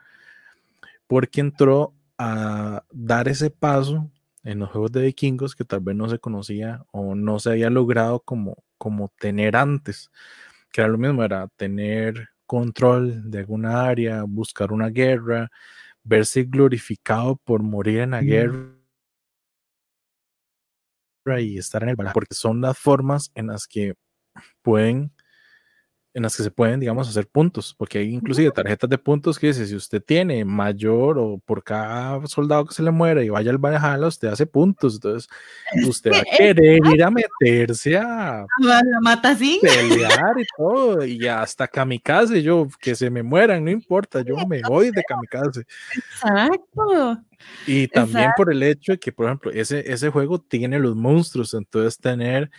porque 1.06 1.40
entró 1.40 1.94
a 2.18 2.84
dar 2.90 3.28
ese 3.28 3.50
paso 3.50 4.10
en 4.44 4.60
los 4.60 4.70
juegos 4.70 4.92
de 4.92 5.02
vikingos 5.02 5.54
que 5.54 5.64
tal 5.64 5.80
vez 5.80 5.96
no 5.96 6.08
se 6.08 6.18
conocía 6.18 6.84
o 6.92 7.14
no 7.14 7.38
se 7.38 7.50
había 7.50 7.70
logrado 7.70 8.20
como, 8.20 8.56
como 8.78 9.12
tener 9.18 9.56
antes, 9.56 10.10
que 10.72 10.80
era 10.82 10.88
lo 10.90 10.98
mismo, 10.98 11.24
era 11.24 11.48
tener 11.56 12.28
control 12.46 13.30
de 13.30 13.40
alguna 13.40 13.84
área, 13.86 14.22
buscar 14.24 14.72
una 14.72 14.88
guerra, 14.90 15.50
verse 16.06 16.44
glorificado 16.44 17.36
por 17.36 17.62
morir 17.62 18.00
en 18.00 18.12
la 18.12 18.22
guerra 18.22 18.72
y 21.40 21.58
estar 21.58 21.82
en 21.82 21.88
el 21.90 21.96
porque 21.96 22.34
son 22.34 22.60
las 22.60 22.78
formas 22.78 23.32
en 23.34 23.48
las 23.48 23.66
que 23.66 23.94
pueden 24.62 25.12
en 26.16 26.22
las 26.22 26.34
que 26.34 26.42
se 26.42 26.50
pueden, 26.50 26.80
digamos, 26.80 27.06
hacer 27.10 27.26
puntos, 27.26 27.74
porque 27.76 27.98
hay 27.98 28.14
inclusive 28.14 28.50
tarjetas 28.50 28.88
de 28.88 28.96
puntos 28.96 29.38
que 29.38 29.48
dice, 29.48 29.66
si 29.66 29.76
usted 29.76 30.02
tiene 30.02 30.46
mayor 30.46 31.18
o 31.18 31.36
por 31.44 31.62
cada 31.62 32.26
soldado 32.26 32.64
que 32.64 32.72
se 32.72 32.82
le 32.82 32.90
muera 32.90 33.22
y 33.22 33.28
vaya 33.28 33.50
al 33.50 33.58
Valhalla, 33.58 34.06
usted 34.06 34.28
hace 34.28 34.46
puntos, 34.46 34.94
entonces 34.94 35.28
usted 35.86 36.12
va 36.12 36.20
a 36.20 36.22
querer 36.38 36.80
ir 36.86 37.02
a 37.02 37.10
meterse 37.10 37.98
a 37.98 38.46
pelear 39.60 40.40
y 40.40 40.44
todo, 40.56 41.04
y 41.04 41.26
hasta 41.26 41.68
kamikaze, 41.68 42.42
yo, 42.42 42.66
que 42.80 42.94
se 42.94 43.10
me 43.10 43.22
mueran, 43.22 43.62
no 43.62 43.70
importa, 43.70 44.22
yo 44.22 44.36
me 44.46 44.62
voy 44.62 44.92
de 44.92 45.02
kamikaze. 45.06 45.66
Exacto. 45.94 47.22
Y 47.66 47.88
también 47.88 48.30
por 48.38 48.50
el 48.50 48.62
hecho 48.62 48.92
de 48.92 48.98
que, 48.98 49.12
por 49.12 49.26
ejemplo, 49.26 49.50
ese, 49.50 49.84
ese 49.92 50.08
juego 50.08 50.40
tiene 50.40 50.78
los 50.78 50.96
monstruos, 50.96 51.52
entonces 51.52 51.98
tener 51.98 52.50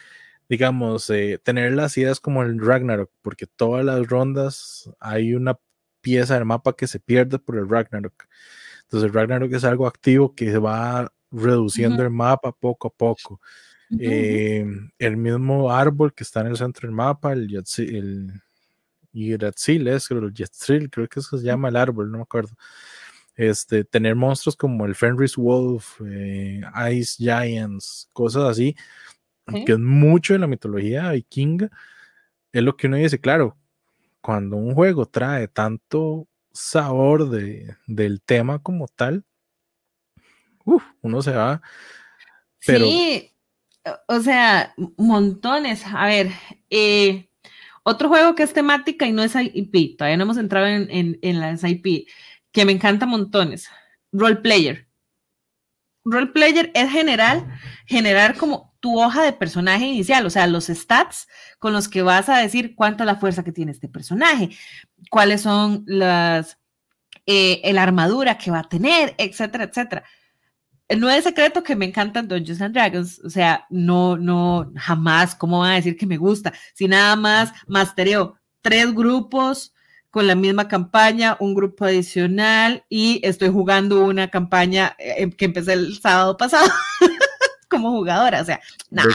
digamos, 0.50 1.10
eh, 1.10 1.40
tener 1.44 1.74
las 1.74 1.98
ideas 1.98 2.20
como 2.20 2.44
el 2.44 2.60
Ragnarok, 2.60 3.12
porque 3.22 3.48
todas 3.48 3.84
las 3.84 4.08
rondas 4.08 4.90
hay 5.00 5.34
una 5.34 5.60
pieza 6.02 6.36
del 6.36 6.46
mapa 6.46 6.76
que 6.76 6.88
se 6.88 7.00
pierde 7.00 7.40
por 7.40 7.58
el 7.58 7.70
Ragnarok. 7.70 8.28
Entonces 8.84 9.08
el 9.08 9.14
Ragnarok 9.14 9.54
es 9.54 9.64
algo 9.64 9.88
activo 9.88 10.34
que 10.34 10.52
se 10.52 10.58
va 10.58 11.12
reduciendo 11.32 12.04
el 12.04 12.10
mapa 12.10 12.52
poco 12.54 12.88
a 12.88 12.92
poco. 12.92 13.42
Eh, 14.00 14.66
el 15.00 15.18
mismo 15.18 15.72
árbol 15.72 16.14
que 16.14 16.24
está 16.24 16.42
en 16.42 16.48
el 16.48 16.58
centro 16.58 16.88
del 16.88 16.96
mapa, 16.96 17.34
el, 17.34 17.64
el 17.80 18.42
Yggdrasil, 19.14 19.88
es, 19.88 20.12
el 20.12 20.90
creo 20.90 21.08
que 21.08 21.20
eso 21.20 21.38
se 21.38 21.46
llama 21.46 21.70
el 21.70 21.76
árbol, 21.76 22.12
no 22.12 22.18
me 22.18 22.24
acuerdo. 22.24 22.56
Este, 23.36 23.84
tener 23.84 24.16
monstruos 24.16 24.56
como 24.56 24.86
el 24.86 24.96
Fenris 24.96 25.36
Wolf, 25.36 26.02
eh, 26.06 26.62
Ice 26.92 27.16
Giants, 27.18 28.10
cosas 28.12 28.44
así, 28.46 28.76
que 29.66 29.74
es 29.74 29.80
mucho 29.80 30.34
de 30.34 30.40
la 30.40 30.48
mitología 30.48 31.12
vikinga, 31.12 31.70
es 32.52 32.64
lo 32.64 32.76
que 32.76 32.88
uno 32.88 32.98
dice, 32.98 33.20
claro, 33.20 33.58
cuando 34.22 34.58
un 34.58 34.74
juego 34.74 35.06
trae 35.06 35.48
tanto 35.48 36.28
sabor 36.52 37.30
de, 37.30 37.76
del 37.86 38.22
tema 38.22 38.60
como 38.60 38.88
tal, 38.88 39.24
uno 41.02 41.22
se 41.22 41.32
va. 41.32 41.62
Pero... 42.66 42.86
Sí, 42.86 43.32
o 44.08 44.20
sea, 44.20 44.74
montones. 44.98 45.84
A 45.86 46.08
ver, 46.08 46.32
eh, 46.70 47.30
otro 47.84 48.10
juego 48.10 48.36
que 48.36 48.44
es 48.44 48.54
temática 48.54 49.06
y 49.06 49.14
no 49.14 49.24
es 49.24 49.34
IP, 49.36 49.98
todavía 49.98 50.18
no 50.18 50.24
hemos 50.24 50.38
entrado 50.38 50.68
en, 50.68 50.90
en, 50.92 51.20
en 51.22 51.40
las 51.40 51.64
IP, 51.64 52.08
que 52.52 52.66
me 52.66 52.74
encanta 52.74 53.06
montones. 53.06 53.70
Role 54.12 54.38
player. 54.38 54.88
Role 56.04 56.28
player 56.28 56.72
es 56.74 56.92
general, 56.92 57.48
generar 57.86 58.38
como 58.38 58.67
tu 58.80 59.02
hoja 59.02 59.24
de 59.24 59.34
personaje 59.34 59.86
inicial, 59.86 60.26
o 60.26 60.30
sea, 60.30 60.48
los 60.48 60.68
stats 60.68 61.28
con 61.60 61.74
los 61.74 61.88
que 61.88 62.02
vas 62.02 62.30
a 62.30 62.38
decir 62.38 62.76
cuánta 62.76 63.04
es 63.04 63.08
la 63.08 63.16
fuerza 63.16 63.44
que 63.44 63.52
tiene 63.52 63.72
este 63.72 63.88
personaje, 63.88 64.50
cuáles 65.10 65.42
son 65.42 65.84
las, 65.88 66.58
eh, 67.26 67.62
armadura 67.78 68.38
que 68.38 68.52
va 68.52 68.60
a 68.60 68.70
tener, 68.70 69.16
etcétera, 69.18 69.66
etcétera. 69.66 70.04
No 70.98 71.10
es 71.10 71.26
secreto 71.26 71.64
que 71.64 71.76
me 71.76 71.86
encantan 71.86 72.28
Dungeons 72.28 72.62
and 72.62 72.74
Dragons, 72.74 73.20
o 73.20 73.30
sea, 73.30 73.66
no, 73.70 74.16
no, 74.18 74.72
jamás, 74.78 75.36
¿cómo 75.36 75.60
van 75.60 75.72
a 75.72 75.76
decir 75.76 75.98
que 75.98 76.06
me 76.06 76.18
gusta? 76.18 76.54
Si 76.74 76.88
nada 76.88 77.16
más 77.18 77.52
mastereo 77.68 78.38
tres 78.62 78.94
grupos 78.94 79.74
con 80.10 80.28
la 80.28 80.36
misma 80.36 80.68
campaña, 80.68 81.38
un 81.40 81.54
grupo 81.54 81.86
adicional 81.86 82.86
y 82.90 83.20
estoy 83.24 83.50
jugando 83.50 84.04
una 84.06 84.30
campaña 84.30 84.96
eh, 84.98 85.30
que 85.32 85.46
empecé 85.46 85.74
el 85.74 86.00
sábado 86.00 86.38
pasado. 86.38 86.70
como 87.68 87.92
jugadora. 87.92 88.42
O 88.42 88.46
sea, 88.46 88.60
nada. 88.90 89.10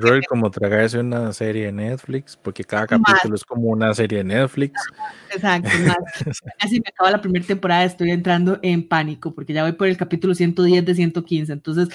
rol 0.00 0.22
como 0.28 0.50
tragarse 0.50 0.98
una 0.98 1.32
serie 1.32 1.66
de 1.66 1.72
Netflix, 1.72 2.36
porque 2.36 2.64
cada 2.64 2.86
capítulo 2.86 3.34
es 3.34 3.44
como 3.44 3.68
una 3.68 3.94
serie 3.94 4.18
de 4.18 4.24
Netflix. 4.24 4.80
Exacto, 5.32 5.68
Así 6.60 6.80
me 6.80 6.88
acaba 6.88 7.10
la 7.10 7.20
primera 7.20 7.44
temporada, 7.44 7.84
estoy 7.84 8.10
entrando 8.10 8.58
en 8.62 8.86
pánico, 8.86 9.34
porque 9.34 9.52
ya 9.52 9.62
voy 9.62 9.72
por 9.72 9.88
el 9.88 9.96
capítulo 9.96 10.34
110 10.34 10.84
de 10.84 10.94
115, 10.94 11.52
entonces 11.52 11.88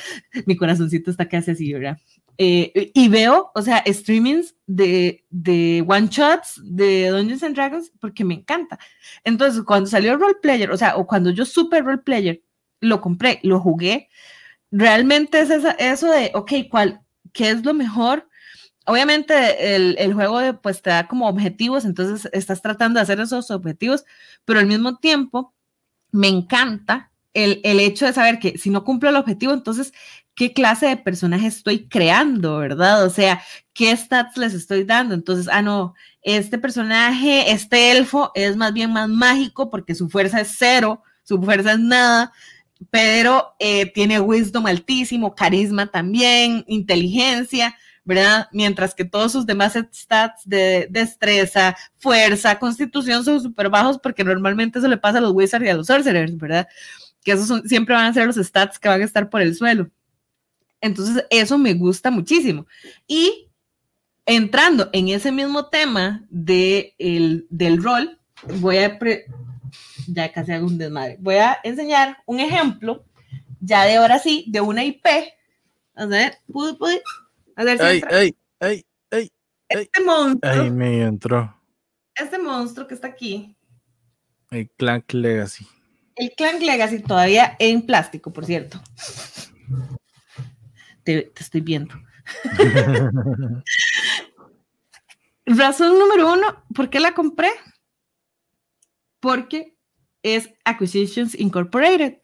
mi 0.45 0.55
corazoncito 0.55 1.11
está 1.11 1.27
casi 1.27 1.51
así, 1.51 1.73
¿verdad? 1.73 1.97
Eh, 2.37 2.91
y 2.95 3.07
veo, 3.09 3.51
o 3.53 3.61
sea, 3.61 3.83
streamings 3.85 4.55
de, 4.65 5.25
de 5.29 5.83
one 5.87 6.07
shots 6.09 6.59
de 6.63 7.09
Dungeons 7.09 7.43
and 7.43 7.55
Dragons 7.55 7.91
porque 7.99 8.25
me 8.25 8.33
encanta. 8.33 8.79
Entonces, 9.23 9.61
cuando 9.63 9.89
salió 9.89 10.13
el 10.13 10.19
role 10.19 10.37
player, 10.41 10.71
o 10.71 10.77
sea, 10.77 10.95
o 10.95 11.05
cuando 11.05 11.29
yo 11.29 11.45
supe 11.45 11.81
role 11.81 11.99
player, 11.99 12.41
lo 12.79 12.99
compré, 12.99 13.39
lo 13.43 13.59
jugué, 13.59 14.09
realmente 14.71 15.41
es 15.41 15.49
eso 15.49 16.11
de, 16.11 16.31
ok, 16.33 16.53
¿cuál, 16.69 17.01
¿qué 17.33 17.49
es 17.49 17.63
lo 17.63 17.73
mejor? 17.73 18.27
Obviamente 18.85 19.75
el, 19.75 19.95
el, 19.99 20.13
juego 20.13 20.59
pues 20.61 20.81
te 20.81 20.89
da 20.89 21.07
como 21.07 21.27
objetivos, 21.27 21.85
entonces 21.85 22.29
estás 22.33 22.61
tratando 22.61 22.97
de 22.97 23.03
hacer 23.03 23.19
esos 23.19 23.51
objetivos, 23.51 24.05
pero 24.45 24.59
al 24.59 24.65
mismo 24.65 24.97
tiempo 24.97 25.53
me 26.11 26.27
encanta 26.27 27.11
el, 27.33 27.61
el 27.63 27.79
hecho 27.79 28.05
de 28.05 28.13
saber 28.13 28.39
que 28.39 28.57
si 28.57 28.69
no 28.69 28.83
cumplo 28.83 29.09
el 29.09 29.15
objetivo, 29.15 29.53
entonces, 29.53 29.93
¿qué 30.35 30.53
clase 30.53 30.87
de 30.87 30.97
personaje 30.97 31.47
estoy 31.47 31.87
creando, 31.87 32.57
verdad? 32.57 33.05
O 33.05 33.09
sea, 33.09 33.41
¿qué 33.73 33.95
stats 33.95 34.37
les 34.37 34.53
estoy 34.53 34.83
dando? 34.83 35.13
Entonces, 35.13 35.47
ah, 35.51 35.61
no, 35.61 35.93
este 36.23 36.57
personaje, 36.57 37.51
este 37.51 37.91
elfo 37.91 38.31
es 38.35 38.57
más 38.57 38.73
bien 38.73 38.91
más 38.91 39.09
mágico 39.09 39.69
porque 39.69 39.95
su 39.95 40.09
fuerza 40.09 40.41
es 40.41 40.55
cero, 40.57 41.03
su 41.23 41.41
fuerza 41.41 41.73
es 41.73 41.79
nada, 41.79 42.33
pero 42.89 43.55
eh, 43.59 43.85
tiene 43.91 44.19
wisdom 44.19 44.65
altísimo, 44.65 45.35
carisma 45.35 45.87
también, 45.87 46.63
inteligencia, 46.67 47.75
¿verdad? 48.03 48.47
Mientras 48.51 48.95
que 48.95 49.05
todos 49.05 49.31
sus 49.31 49.45
demás 49.45 49.77
stats 49.93 50.41
de 50.45 50.87
destreza, 50.89 51.75
fuerza, 51.97 52.57
constitución 52.57 53.23
son 53.23 53.41
súper 53.41 53.69
bajos 53.69 53.99
porque 53.99 54.23
normalmente 54.23 54.79
eso 54.79 54.87
le 54.87 54.97
pasa 54.97 55.19
a 55.19 55.21
los 55.21 55.33
wizards 55.33 55.65
y 55.65 55.69
a 55.69 55.75
los 55.75 55.87
sorcerers, 55.87 56.35
¿verdad? 56.37 56.67
Que 57.23 57.33
esos 57.33 57.61
siempre 57.65 57.93
van 57.93 58.05
a 58.05 58.13
ser 58.13 58.25
los 58.25 58.37
stats 58.37 58.79
que 58.79 58.89
van 58.89 59.01
a 59.01 59.05
estar 59.05 59.29
por 59.29 59.41
el 59.41 59.55
suelo. 59.55 59.89
Entonces, 60.81 61.23
eso 61.29 61.59
me 61.59 61.75
gusta 61.75 62.09
muchísimo. 62.09 62.65
Y 63.07 63.49
entrando 64.25 64.89
en 64.93 65.09
ese 65.09 65.31
mismo 65.31 65.67
tema 65.67 66.25
de 66.29 66.95
del 66.97 67.83
rol, 67.83 68.19
voy 68.59 68.77
a, 68.77 68.97
ya 70.07 70.31
casi 70.31 70.51
hago 70.51 70.67
un 70.67 70.77
desmadre. 70.77 71.17
Voy 71.19 71.35
a 71.35 71.57
enseñar 71.63 72.17
un 72.25 72.39
ejemplo, 72.39 73.05
ya 73.59 73.85
de 73.85 73.95
ahora 73.95 74.19
sí, 74.19 74.45
de 74.47 74.61
una 74.61 74.83
IP. 74.83 75.05
A 75.95 76.05
ver, 76.05 76.37
¿pude, 76.51 76.73
pude? 76.75 77.01
A 77.55 77.63
ver 77.63 77.77
si 77.77 77.83
ay, 77.83 78.01
ay, 78.09 78.35
ay, 78.59 78.85
ay, 79.11 79.31
Este 79.69 80.03
monstruo. 80.03 80.51
Ay, 80.51 80.71
me 80.71 81.03
entró. 81.03 81.55
Este 82.15 82.37
monstruo 82.37 82.87
que 82.87 82.95
está 82.95 83.07
aquí. 83.07 83.55
El 84.49 84.69
Clank 84.71 85.13
Legacy. 85.13 85.67
El 86.15 86.31
Clank 86.31 86.61
Legacy 86.61 86.99
todavía 86.99 87.55
en 87.59 87.85
plástico, 87.85 88.31
por 88.33 88.45
cierto. 88.45 88.81
Te, 91.03 91.23
te 91.23 91.43
estoy 91.43 91.61
viendo. 91.61 91.95
Razón 95.45 95.97
número 95.99 96.31
uno, 96.33 96.63
¿por 96.73 96.89
qué 96.89 96.99
la 96.99 97.13
compré? 97.13 97.49
Porque 99.19 99.75
es 100.23 100.49
Acquisitions 100.65 101.39
Incorporated, 101.39 102.19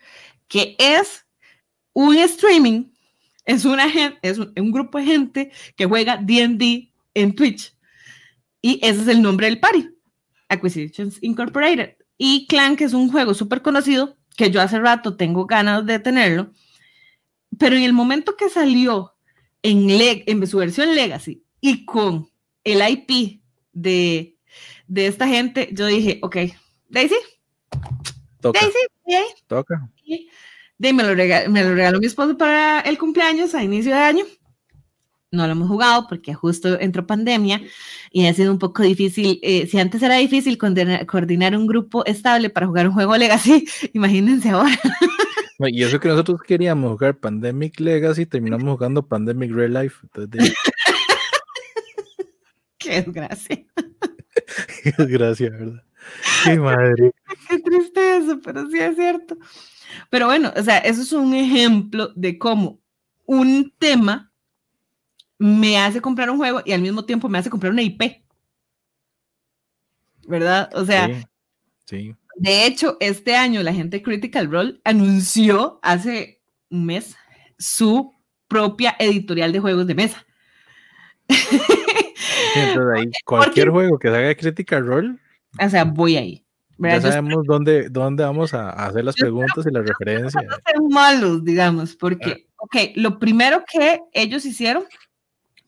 que 0.47 0.75
es 0.79 1.25
un 1.93 2.15
streaming, 2.17 2.85
es, 3.45 3.65
una, 3.65 3.85
es 4.21 4.37
un, 4.37 4.71
grupo 4.71 4.97
de 4.97 5.05
gente 5.05 5.51
que 5.75 5.85
juega 5.85 6.17
DD 6.17 6.91
en 7.13 7.35
Twitch. 7.35 7.73
Y 8.61 8.79
ese 8.83 9.01
es 9.01 9.07
el 9.07 9.21
nombre 9.21 9.47
del 9.47 9.59
party, 9.59 9.89
Acquisitions 10.49 11.17
Incorporated. 11.21 11.95
Y 12.17 12.47
Clank 12.47 12.81
es 12.81 12.93
un 12.93 13.09
juego 13.11 13.33
súper 13.33 13.61
conocido 13.61 14.17
que 14.35 14.51
yo 14.51 14.61
hace 14.61 14.79
rato 14.79 15.17
tengo 15.17 15.45
ganas 15.45 15.85
de 15.85 15.99
tenerlo, 15.99 16.51
pero 17.57 17.75
en 17.75 17.83
el 17.83 17.93
momento 17.93 18.35
que 18.35 18.49
salió 18.49 19.15
en, 19.63 19.89
en 19.89 20.47
su 20.47 20.57
versión 20.57 20.93
Legacy 20.93 21.43
y 21.59 21.85
con 21.85 22.29
el 22.63 22.87
IP 22.87 23.41
de, 23.73 24.37
de 24.87 25.07
esta 25.07 25.27
gente, 25.27 25.69
yo 25.71 25.87
dije, 25.87 26.19
ok, 26.21 26.37
Daisy, 26.89 27.15
Toca. 28.41 28.59
Toca. 29.47 29.89
me, 30.77 31.03
lo 31.03 31.15
regaló, 31.15 31.49
me 31.51 31.63
lo 31.63 31.75
regaló 31.75 31.99
mi 31.99 32.05
esposo 32.05 32.37
para 32.37 32.81
el 32.81 32.97
cumpleaños 32.97 33.55
a 33.55 33.63
inicio 33.63 33.93
de 33.93 33.99
año. 33.99 34.25
no 35.31 35.45
lo 35.45 35.51
hemos 35.51 35.67
jugado 35.67 36.07
porque 36.07 36.33
justo 36.33 36.79
entró 36.79 37.05
pandemia 37.05 37.61
y 38.11 38.25
ha 38.27 38.33
sido 38.33 38.51
un 38.51 38.59
poco 38.59 38.83
difícil. 38.83 39.39
Eh, 39.41 39.67
si 39.67 39.79
antes 39.79 40.01
era 40.01 40.15
difícil 40.17 40.57
coordinar, 40.57 41.55
un 41.55 41.67
grupo 41.67 42.05
estable 42.05 42.49
para 42.49 42.67
jugar 42.67 42.87
un 42.87 42.93
juego 42.93 43.17
Legacy, 43.17 43.67
imagínense 43.93 44.49
ahora. 44.49 44.79
Y 45.59 45.83
eso 45.83 45.99
que 45.99 46.07
nosotros 46.07 46.39
queríamos 46.41 46.91
jugar 46.91 47.17
Pandemic 47.17 47.79
Legacy, 47.79 48.27
terminamos 48.27 48.71
jugando 48.75 49.07
Pandemic 49.07 49.51
Real 49.51 49.73
Life. 49.73 50.05
Qué 52.77 53.01
desgracia. 53.01 53.65
Qué 54.83 54.93
desgracia, 54.97 55.49
¿verdad? 55.49 55.83
Qué 56.43 56.57
madre. 56.57 57.11
Qué 57.49 57.59
triste 57.59 58.17
eso, 58.17 58.39
pero 58.43 58.69
sí 58.69 58.79
es 58.79 58.95
cierto. 58.95 59.37
Pero 60.09 60.27
bueno, 60.27 60.51
o 60.55 60.63
sea, 60.63 60.77
eso 60.79 61.01
es 61.01 61.11
un 61.13 61.33
ejemplo 61.33 62.11
de 62.15 62.37
cómo 62.37 62.79
un 63.25 63.73
tema 63.77 64.31
me 65.37 65.77
hace 65.77 66.01
comprar 66.01 66.29
un 66.29 66.37
juego 66.37 66.61
y 66.65 66.73
al 66.73 66.81
mismo 66.81 67.05
tiempo 67.05 67.29
me 67.29 67.37
hace 67.37 67.49
comprar 67.49 67.71
una 67.71 67.81
IP. 67.81 68.23
¿Verdad? 70.27 70.69
O 70.73 70.83
sea, 70.83 71.07
sí, 71.85 72.13
de 72.37 72.67
hecho, 72.67 72.97
este 72.99 73.35
año 73.35 73.63
la 73.63 73.73
gente 73.73 73.97
de 73.97 74.03
Critical 74.03 74.51
Role 74.51 74.79
anunció 74.83 75.79
hace 75.81 76.39
un 76.69 76.85
mes 76.85 77.17
su 77.57 78.13
propia 78.47 78.95
editorial 78.99 79.51
de 79.51 79.59
juegos 79.59 79.87
de 79.87 79.95
mesa. 79.95 80.23
cualquier 83.25 83.69
juego 83.69 83.97
que 83.97 84.09
salga 84.09 84.27
de 84.27 84.37
Critical 84.37 84.85
Role. 84.85 85.17
O 85.63 85.69
sea, 85.69 85.83
voy 85.83 86.17
ahí. 86.17 86.43
Ya 86.79 87.01
sabemos 87.01 87.45
dónde, 87.45 87.89
dónde 87.89 88.23
vamos 88.23 88.53
a 88.53 88.69
hacer 88.69 89.03
las 89.03 89.15
preguntas 89.15 89.65
y 89.65 89.73
las 89.73 89.85
referencias. 89.87 90.43
No 90.43 90.55
ser 90.63 90.81
malos, 90.89 91.43
digamos, 91.43 91.95
porque, 91.95 92.47
ah. 92.47 92.53
ok, 92.57 92.75
lo 92.95 93.17
primero 93.17 93.63
que 93.71 93.99
ellos 94.13 94.45
hicieron 94.45 94.83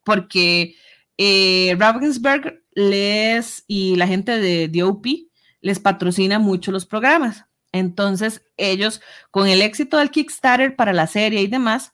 porque 0.04 0.76
eh, 1.18 1.76
Ravensburg 1.78 2.64
les 2.74 3.64
y 3.68 3.96
la 3.96 4.08
gente 4.08 4.40
de 4.40 4.68
DOP 4.68 5.06
les 5.62 5.80
patrocina 5.80 6.40
mucho 6.40 6.72
los 6.72 6.86
programas. 6.86 7.46
Entonces, 7.72 8.44
ellos, 8.58 9.02
con 9.32 9.48
el 9.48 9.62
éxito 9.62 9.98
del 9.98 10.12
Kickstarter 10.12 10.76
para 10.76 10.94
la 10.94 11.08
serie 11.08 11.42
y 11.42 11.48
demás, 11.48 11.94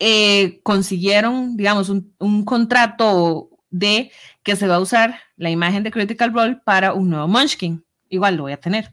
eh, 0.00 0.60
consiguieron, 0.62 1.56
digamos, 1.56 1.88
un, 1.88 2.44
contrato 2.44 3.50
de 3.70 4.10
que 4.48 4.56
se 4.56 4.66
va 4.66 4.76
a 4.76 4.80
usar 4.80 5.20
la 5.36 5.50
imagen 5.50 5.82
de 5.82 5.90
Critical 5.90 6.32
Role 6.32 6.58
para 6.64 6.94
un 6.94 7.10
nuevo 7.10 7.28
Munchkin. 7.28 7.84
Igual 8.08 8.36
lo 8.36 8.44
voy 8.44 8.52
a 8.52 8.56
tener. 8.56 8.90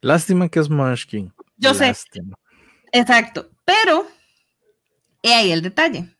Lástima 0.00 0.48
que 0.48 0.58
es 0.58 0.70
Munchkin. 0.70 1.30
Yo 1.58 1.74
sé. 1.74 1.94
Exacto. 2.92 3.50
Pero, 3.66 4.06
he 5.20 5.34
ahí 5.34 5.52
el 5.52 5.60
detalle 5.60 6.16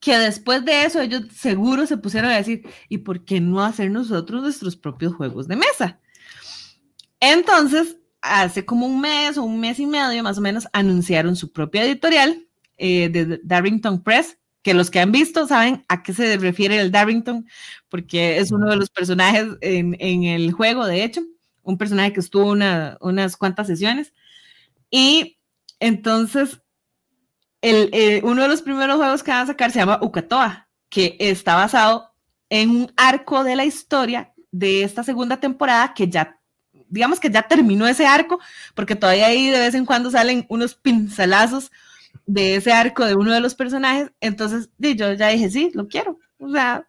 que 0.00 0.18
después 0.18 0.66
de 0.66 0.84
eso 0.84 1.00
ellos 1.00 1.22
seguro 1.34 1.86
se 1.86 1.96
pusieron 1.96 2.30
a 2.30 2.36
decir, 2.36 2.68
¿y 2.90 2.98
por 2.98 3.24
qué 3.24 3.40
no 3.40 3.64
hacer 3.64 3.90
nosotros 3.90 4.42
nuestros 4.42 4.76
propios 4.76 5.14
juegos 5.14 5.48
de 5.48 5.56
mesa? 5.56 5.98
Entonces, 7.20 7.96
hace 8.20 8.66
como 8.66 8.84
un 8.84 9.00
mes 9.00 9.38
o 9.38 9.44
un 9.44 9.58
mes 9.60 9.80
y 9.80 9.86
medio 9.86 10.22
más 10.22 10.36
o 10.36 10.42
menos, 10.42 10.68
anunciaron 10.74 11.36
su 11.36 11.54
propia 11.54 11.84
editorial 11.84 12.46
eh, 12.76 13.08
de 13.08 13.40
Darrington 13.44 14.02
Press, 14.02 14.36
que 14.66 14.74
los 14.74 14.90
que 14.90 14.98
han 14.98 15.12
visto 15.12 15.46
saben 15.46 15.84
a 15.86 16.02
qué 16.02 16.12
se 16.12 16.38
refiere 16.38 16.80
el 16.80 16.90
Darrington, 16.90 17.46
porque 17.88 18.38
es 18.38 18.50
uno 18.50 18.68
de 18.68 18.74
los 18.74 18.90
personajes 18.90 19.46
en, 19.60 20.24
el 20.24 20.50
juego, 20.50 20.84
de 20.84 21.04
hecho, 21.04 21.20
un 21.62 21.78
personaje 21.78 22.12
que 22.12 22.18
estuvo 22.18 22.50
unas 22.50 23.36
cuantas 23.36 23.68
sesiones. 23.68 24.12
Y 24.90 25.38
entonces 25.78 26.60
eh, 27.62 28.20
uno 28.24 28.42
de 28.42 28.48
los 28.48 28.60
primeros 28.60 28.96
juegos 28.96 29.22
que 29.22 29.30
van 29.30 29.44
a 29.44 29.46
sacar 29.46 29.70
se 29.70 29.78
llama 29.78 30.00
Ukatoa, 30.02 30.68
que 30.88 31.16
está 31.20 31.54
basado 31.54 32.10
en 32.50 32.70
un 32.70 32.92
arco 32.96 33.44
de 33.44 33.54
la 33.54 33.64
historia 33.64 34.34
de 34.50 34.82
esta 34.82 35.04
segunda 35.04 35.36
temporada 35.36 35.94
que 35.94 36.08
ya, 36.08 36.40
digamos 36.88 37.20
que 37.20 37.30
ya 37.30 37.42
terminó 37.46 37.86
ese 37.86 38.04
arco, 38.04 38.40
porque 38.74 38.96
todavía 38.96 39.26
ahí 39.28 39.48
de 39.48 39.60
vez 39.60 39.76
en 39.76 39.86
cuando 39.86 40.10
salen 40.10 40.44
unos 40.48 40.74
pincelazos 40.74 41.70
de 42.26 42.56
ese 42.56 42.72
arco 42.72 43.04
de 43.04 43.14
uno 43.14 43.32
de 43.32 43.40
los 43.40 43.54
personajes. 43.54 44.12
Entonces, 44.20 44.70
yo 44.78 45.12
ya 45.12 45.28
dije, 45.28 45.50
sí, 45.50 45.70
lo 45.74 45.88
quiero. 45.88 46.18
O 46.38 46.50
sea, 46.50 46.88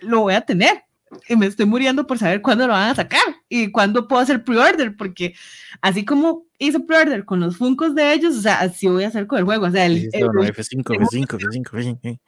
lo 0.00 0.20
voy 0.20 0.34
a 0.34 0.42
tener 0.42 0.84
y 1.28 1.36
me 1.36 1.46
estoy 1.46 1.66
muriendo 1.66 2.06
por 2.06 2.18
saber 2.18 2.42
cuándo 2.42 2.66
lo 2.66 2.72
van 2.72 2.90
a 2.90 2.94
sacar 2.94 3.22
y 3.48 3.70
cuándo 3.70 4.08
puedo 4.08 4.22
hacer 4.22 4.44
pre-order, 4.44 4.96
porque 4.96 5.34
así 5.80 6.04
como 6.04 6.46
hice 6.58 6.80
pre-order 6.80 7.24
con 7.24 7.40
los 7.40 7.56
funcos 7.56 7.94
de 7.94 8.12
ellos, 8.12 8.36
o 8.36 8.40
sea, 8.40 8.60
así 8.60 8.86
voy 8.86 9.04
a 9.04 9.08
hacer 9.08 9.26
con 9.26 9.38
el 9.38 9.44
juego. 9.44 9.66
O 9.66 9.70
sea, 9.70 9.86
el, 9.86 10.10
F5, 10.10 10.82
F5, 10.84 11.26
F5, 11.26 11.64
F5. 11.70 12.18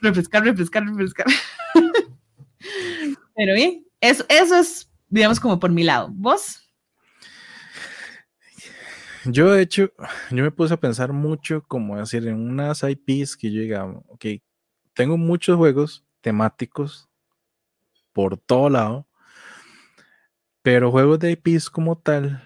Refrescar, 0.00 0.44
refrescar, 0.44 0.84
refrescar. 0.86 1.26
Pero 3.36 3.54
bien, 3.54 3.84
eso, 4.00 4.24
eso 4.28 4.56
es, 4.56 4.90
digamos, 5.08 5.40
como 5.40 5.60
por 5.60 5.70
mi 5.70 5.84
lado. 5.84 6.10
¿Vos? 6.12 6.67
Yo, 9.30 9.52
de 9.52 9.62
hecho, 9.62 9.92
yo 10.30 10.42
me 10.42 10.50
puse 10.50 10.74
a 10.74 10.80
pensar 10.80 11.12
mucho, 11.12 11.62
como 11.62 11.98
decir, 11.98 12.26
en 12.26 12.36
unas 12.36 12.82
IPs 12.82 13.36
que 13.36 13.52
yo 13.52 13.60
diga, 13.60 13.84
ok, 13.84 14.24
tengo 14.94 15.16
muchos 15.16 15.56
juegos 15.56 16.04
temáticos 16.20 17.08
por 18.12 18.38
todo 18.38 18.70
lado. 18.70 19.06
Pero 20.62 20.90
juegos 20.90 21.18
de 21.18 21.32
IPs 21.32 21.70
como 21.70 21.98
tal, 21.98 22.42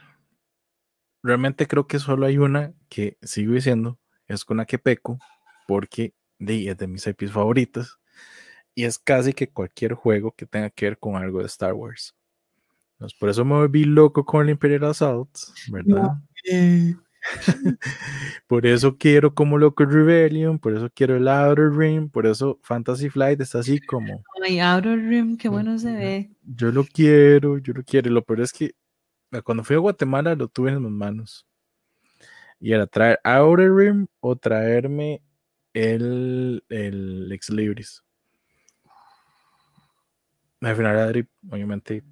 realmente 1.22 1.66
creo 1.66 1.86
que 1.86 1.98
solo 1.98 2.26
hay 2.26 2.38
una 2.38 2.74
que 2.88 3.16
sigo 3.22 3.54
diciendo, 3.54 3.98
es 4.26 4.44
con 4.44 4.58
la 4.58 4.66
que 4.66 4.78
peco, 4.78 5.18
porque 5.66 6.14
es 6.38 6.76
de 6.76 6.86
mis 6.88 7.06
IPs 7.06 7.32
favoritas. 7.32 7.98
Y 8.74 8.84
es 8.84 8.98
casi 8.98 9.32
que 9.32 9.50
cualquier 9.50 9.94
juego 9.94 10.32
que 10.32 10.46
tenga 10.46 10.70
que 10.70 10.86
ver 10.86 10.98
con 10.98 11.16
algo 11.16 11.40
de 11.40 11.46
Star 11.46 11.74
Wars. 11.74 12.14
por 13.18 13.28
eso 13.28 13.44
me 13.44 13.54
volví 13.54 13.84
loco 13.84 14.24
con 14.24 14.42
el 14.42 14.50
Imperial 14.50 14.84
Assault, 14.84 15.30
¿verdad? 15.70 16.12
por 18.46 18.66
eso 18.66 18.96
quiero 18.98 19.34
como 19.34 19.58
Loco 19.58 19.84
Rebellion, 19.84 20.58
por 20.58 20.74
eso 20.74 20.90
quiero 20.92 21.16
el 21.16 21.28
Outer 21.28 21.70
Rim, 21.70 22.08
por 22.08 22.26
eso 22.26 22.58
Fantasy 22.62 23.08
Flight 23.08 23.40
está 23.40 23.60
así 23.60 23.80
como. 23.80 24.24
Ay, 24.42 24.60
Outer 24.60 24.98
Rim, 24.98 25.36
qué 25.36 25.48
bueno 25.48 25.78
se 25.78 25.92
ve. 25.92 26.30
Yo 26.42 26.72
lo 26.72 26.84
quiero, 26.84 27.58
yo 27.58 27.72
lo 27.72 27.82
quiero. 27.84 28.10
lo 28.10 28.24
peor 28.24 28.40
es 28.40 28.52
que 28.52 28.74
cuando 29.44 29.64
fui 29.64 29.76
a 29.76 29.78
Guatemala 29.78 30.34
lo 30.34 30.48
tuve 30.48 30.72
en 30.72 30.82
mis 30.82 30.90
manos. 30.90 31.46
Y 32.58 32.72
era 32.72 32.86
traer 32.86 33.18
Outer 33.24 33.72
Rim 33.72 34.06
o 34.20 34.36
traerme 34.36 35.22
el, 35.72 36.64
el 36.68 37.30
Ex 37.32 37.50
Libris. 37.50 38.04
Al 40.60 40.76
final, 40.76 41.28
obviamente, 41.50 42.04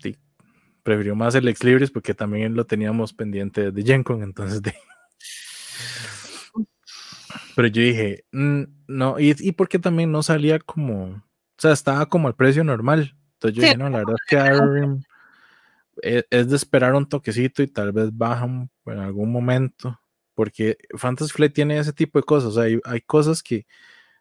prefirió 0.83 1.15
más 1.15 1.35
el 1.35 1.49
Ex 1.49 1.65
Libris 1.65 1.91
porque 1.91 2.15
también 2.15 2.55
lo 2.55 2.67
teníamos 2.67 3.13
pendiente 3.13 3.71
de 3.73 3.83
GenCon, 3.83 4.23
entonces 4.23 4.63
de 4.63 4.75
pero 7.57 7.69
yo 7.69 7.83
dije, 7.83 8.25
mm, 8.33 8.63
no, 8.89 9.21
y, 9.21 9.35
y 9.39 9.53
porque 9.53 9.79
también 9.79 10.11
no 10.13 10.23
salía 10.23 10.59
como, 10.59 11.05
o 11.05 11.23
sea, 11.59 11.73
estaba 11.73 12.07
como 12.07 12.29
al 12.29 12.35
precio 12.35 12.65
normal. 12.65 13.17
Entonces 13.35 13.57
yo 13.57 13.63
dije, 13.63 13.77
no, 13.77 13.89
la 13.89 13.99
verdad 13.99 14.17
es 14.19 14.27
que 14.29 14.39
e, 16.03 16.25
es, 16.31 16.49
de 16.49 16.57
esperar 16.57 16.95
un 16.95 17.09
toquecito 17.09 17.63
y 17.63 17.67
tal 17.67 17.93
vez 17.93 18.11
bajan 18.13 18.71
en 18.87 18.99
algún 18.99 19.31
momento. 19.33 20.01
Porque 20.35 20.79
Fantasy 20.97 21.33
Flight 21.33 21.53
tiene 21.53 21.79
ese 21.79 21.93
tipo 21.93 22.19
de 22.19 22.23
cosas. 22.25 22.51
O 22.51 22.53
sea, 22.53 22.65
hay, 22.65 22.81
hay 22.85 23.01
cosas 23.01 23.43
que 23.43 23.67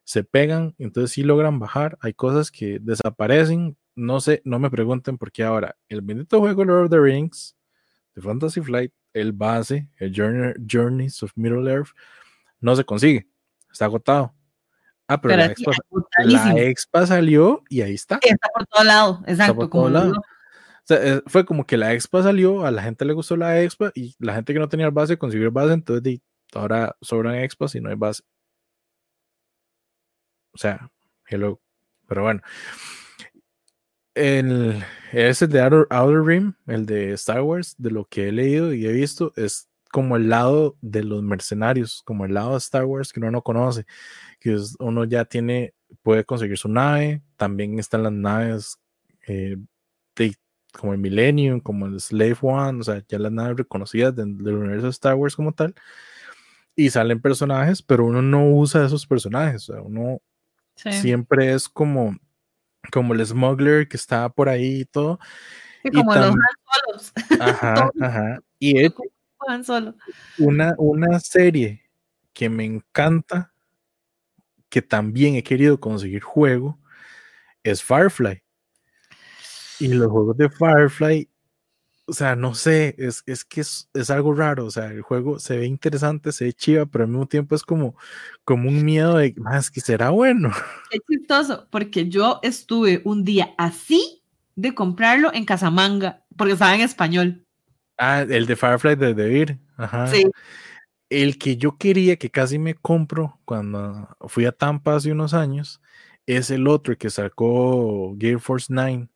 se 0.04 0.24
pegan, 0.24 0.76
entonces 0.78 1.12
sí 1.12 1.24
logran 1.24 1.60
bajar. 1.60 1.98
Hay 2.02 2.14
cosas 2.14 2.52
que 2.52 2.80
desaparecen. 2.80 3.78
No 4.00 4.22
sé, 4.22 4.42
no 4.46 4.60
me 4.60 4.70
pregunten 4.70 5.18
por 5.18 5.32
qué 5.32 5.44
ahora. 5.44 5.76
El 5.90 6.02
bendito 6.02 6.40
juego 6.40 6.64
Lord 6.64 6.86
of 6.86 6.90
the 6.90 7.00
Rings 7.00 7.56
de 8.16 8.22
Fantasy 8.22 8.62
Flight, 8.62 8.94
el 9.14 9.34
base, 9.34 9.90
el 9.98 10.14
Journeys 10.16 11.22
of 11.22 11.32
Middle 11.36 11.70
Earth, 11.70 11.90
no 12.62 12.76
se 12.76 12.86
consigue, 12.86 13.28
está 13.70 13.86
agotado. 13.86 14.34
Ah, 15.08 15.20
pero, 15.20 15.36
la, 15.36 15.46
expa, 16.58 17.08
salió 17.08 17.64
y 17.68 17.82
ahí 17.82 17.96
está. 17.96 18.20
Está 18.22 18.48
por 18.54 18.66
todo 18.68 18.84
lado, 18.84 19.24
exacto. 19.26 19.70
Como 19.70 19.90
eh, 20.92 21.22
fue 21.28 21.46
como 21.46 21.66
que 21.66 21.78
la 21.78 21.94
expa 21.94 22.24
salió, 22.24 22.66
a 22.66 22.72
la 22.72 22.84
gente 22.84 23.06
le 23.06 23.14
gustó 23.14 23.36
la 23.36 23.62
expa 23.62 23.92
y 23.96 24.16
la 24.20 24.36
gente 24.36 24.54
que 24.54 24.60
no 24.60 24.70
tenía 24.70 24.90
base 24.90 25.18
consiguió 25.18 25.52
base, 25.52 25.74
entonces 25.74 26.22
ahora 26.54 26.96
sobran 27.02 27.36
expas 27.36 27.76
y 27.76 27.82
no 27.82 27.90
hay 27.90 27.96
base. 27.96 28.24
O 30.54 30.58
sea, 30.58 30.90
hello. 31.28 31.60
Pero 32.08 32.24
bueno. 32.24 32.42
El, 34.20 34.84
ese 35.14 35.48
de 35.48 35.62
Outer, 35.62 35.88
Outer 35.90 36.22
Rim, 36.22 36.54
el 36.68 36.86
de 36.86 37.14
Star 37.14 37.42
Wars, 37.42 37.74
de 37.78 37.90
lo 37.90 38.04
que 38.04 38.28
he 38.28 38.32
leído 38.34 38.74
y 38.74 38.86
he 38.86 38.92
visto, 38.92 39.32
es 39.38 39.70
como 39.94 40.18
el 40.18 40.28
lado 40.28 40.76
de 40.82 41.04
los 41.04 41.24
mercenarios, 41.24 42.02
como 42.04 42.26
el 42.26 42.34
lado 42.34 42.52
de 42.52 42.58
Star 42.58 42.84
Wars 42.84 43.14
que 43.14 43.22
uno 43.22 43.32
no 43.32 43.42
conoce, 43.42 43.86
que 44.42 44.58
uno 44.80 45.06
ya 45.06 45.24
tiene, 45.24 45.74
puede 46.04 46.26
conseguir 46.26 46.58
su 46.58 46.68
nave, 46.68 47.22
también 47.38 47.80
están 47.80 48.04
las 48.04 48.12
naves 48.12 48.78
eh, 49.26 49.56
de, 50.18 50.36
como 50.74 50.92
el 50.92 51.00
Millennium, 51.00 51.62
como 51.62 51.86
el 51.86 51.98
Slave 52.02 52.38
One, 52.42 52.82
o 52.82 52.84
sea, 52.84 53.02
ya 53.08 53.20
las 53.20 53.32
naves 53.32 53.56
reconocidas 53.56 54.14
del 54.14 54.28
universo 54.28 54.88
de 54.88 54.92
Star 54.92 55.16
Wars 55.16 55.36
como 55.36 55.54
tal. 55.54 55.74
y 56.76 56.90
salen 56.90 57.22
personajes, 57.22 57.82
pero 57.82 58.06
uno 58.06 58.22
no 58.22 58.50
usa 58.50 58.86
esos 58.86 59.08
personajes, 59.08 59.70
o 59.70 59.74
sea, 59.74 59.82
uno 59.82 60.22
siempre 60.76 61.54
es 61.54 61.70
como, 61.70 62.18
como 62.92 63.14
el 63.14 63.26
smuggler 63.26 63.88
que 63.88 63.98
está 63.98 64.30
por 64.30 64.50
ahí 64.50 64.82
y 64.82 64.86
todo. 64.86 65.20
y 65.84 65.92
como 65.92 66.14
los 66.14 66.34
solos. 66.34 67.14
Ajá, 67.40 67.90
ajá. 68.00 68.40
Y 68.60 68.86
es 68.86 68.92
Solo. 69.64 69.96
Una, 70.38 70.76
una 70.78 71.20
serie 71.20 71.82
que 72.34 72.50
me 72.50 72.66
encanta, 72.66 73.52
que 74.70 74.82
también 74.82 75.36
he 75.36 75.44
querido 75.44 75.80
conseguir 75.80 76.22
juego, 76.22 76.78
es 77.64 77.84
Firefly. 77.84 78.44
Y 79.80 79.88
los 79.94 80.10
juegos 80.10 80.38
de 80.38 80.50
Firefly 80.50 81.30
o 82.10 82.14
sea, 82.14 82.36
no 82.36 82.56
sé, 82.56 82.96
es, 82.98 83.24
es 83.26 83.46
que 83.46 83.62
es, 83.62 83.90
es, 83.94 84.10
algo 84.10 84.34
raro, 84.34 84.66
o 84.66 84.72
sea, 84.72 84.88
el 84.88 85.02
juego 85.02 85.40
se 85.40 85.58
ve 85.58 85.66
interesante, 85.66 86.32
se 86.32 86.46
ve 86.46 86.54
chiva, 86.54 86.86
pero 86.86 87.04
al 87.04 87.10
mismo 87.10 87.28
tiempo 87.28 87.56
es 87.56 87.64
como, 87.64 87.96
como 88.44 88.68
un 88.68 88.84
miedo 88.84 89.18
de, 89.18 89.34
más 89.38 89.70
que 89.70 89.80
será 89.80 90.10
bueno. 90.10 90.52
Es 90.92 91.00
chistoso, 91.10 91.68
porque 91.70 92.10
yo 92.10 92.40
estuve 92.42 93.02
un 93.06 93.24
día 93.24 93.54
así 93.58 94.24
de 94.56 94.74
comprarlo 94.74 95.32
en 95.34 95.46
Casamanga, 95.46 96.24
porque 96.36 96.54
estaba 96.54 96.76
en 96.76 96.82
español. 96.82 97.46
Ah, 97.98 98.26
el 98.28 98.46
de 98.46 98.56
Firefly 98.56 98.96
de 98.96 99.14
Devir, 99.14 99.60
ajá. 99.78 100.08
Sí. 100.08 100.26
El 101.10 101.38
que 101.38 101.58
yo 101.58 101.78
quería, 101.78 102.18
que 102.18 102.30
casi 102.30 102.60
me 102.60 102.76
compro 102.76 103.40
cuando 103.46 104.10
fui 104.28 104.46
a 104.46 104.52
Tampa 104.52 104.96
hace 104.96 105.12
unos 105.12 105.34
años, 105.34 105.82
es 106.26 106.52
el 106.52 106.68
otro 106.68 106.98
que 106.98 107.10
sacó 107.10 108.16
Gear 108.20 108.40
Force 108.40 108.68
9 108.70 109.10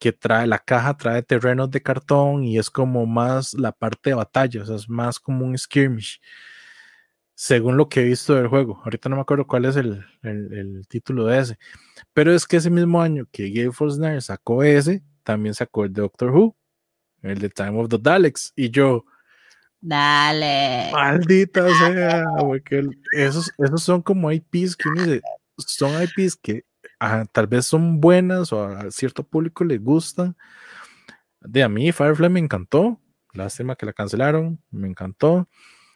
que 0.00 0.12
trae 0.12 0.46
la 0.46 0.58
caja, 0.58 0.96
trae 0.96 1.22
terrenos 1.22 1.70
de 1.70 1.82
cartón 1.82 2.42
y 2.42 2.58
es 2.58 2.70
como 2.70 3.06
más 3.06 3.54
la 3.54 3.70
parte 3.70 4.10
de 4.10 4.14
batalla, 4.14 4.62
o 4.62 4.66
sea, 4.66 4.76
es 4.76 4.88
más 4.88 5.20
como 5.20 5.44
un 5.44 5.56
skirmish, 5.56 6.20
según 7.34 7.76
lo 7.76 7.88
que 7.88 8.00
he 8.00 8.04
visto 8.04 8.34
del 8.34 8.48
juego. 8.48 8.80
Ahorita 8.82 9.08
no 9.10 9.16
me 9.16 9.22
acuerdo 9.22 9.46
cuál 9.46 9.66
es 9.66 9.76
el, 9.76 10.04
el, 10.22 10.86
título 10.88 11.26
de 11.26 11.38
ese, 11.38 11.58
pero 12.14 12.34
es 12.34 12.46
que 12.46 12.56
ese 12.56 12.70
mismo 12.70 13.00
año 13.02 13.26
que 13.30 13.50
Game 13.50 13.72
Force 13.72 13.98
9 14.00 14.20
sacó 14.22 14.62
ese, 14.64 15.02
también 15.22 15.54
sacó 15.54 15.84
el 15.84 15.92
de 15.92 16.00
Doctor 16.00 16.30
Who, 16.30 16.56
el 17.22 17.38
de 17.38 17.50
Time 17.50 17.78
of 17.78 17.90
the 17.90 17.98
Daleks, 18.00 18.52
y 18.56 18.70
yo. 18.70 19.04
Dale. 19.82 20.90
Maldita 20.92 21.66
sea, 21.78 22.24
porque 22.38 22.88
esos, 23.12 23.52
esos 23.58 23.82
son 23.82 24.00
como 24.00 24.32
IPs 24.32 24.76
que 24.76 24.88
uno 24.88 25.02
dice, 25.02 25.20
son 25.58 26.02
IPs 26.02 26.36
que 26.36 26.64
tal 27.32 27.46
vez 27.46 27.66
son 27.66 28.00
buenas 28.00 28.52
o 28.52 28.64
a 28.64 28.90
cierto 28.90 29.22
público 29.24 29.64
le 29.64 29.78
gustan. 29.78 30.36
De 31.40 31.62
a 31.62 31.68
mí 31.68 31.90
Firefly 31.92 32.28
me 32.28 32.40
encantó, 32.40 33.00
lástima 33.32 33.76
que 33.76 33.86
la 33.86 33.92
cancelaron, 33.92 34.60
me 34.70 34.88
encantó. 34.88 35.48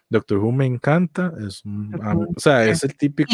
Doctor 0.09 0.37
Who 0.37 0.51
me 0.51 0.65
encanta, 0.65 1.33
es 1.45 1.63
o 1.65 2.39
sea, 2.39 2.65
es 2.65 2.83
el 2.83 2.95
típico. 2.95 3.31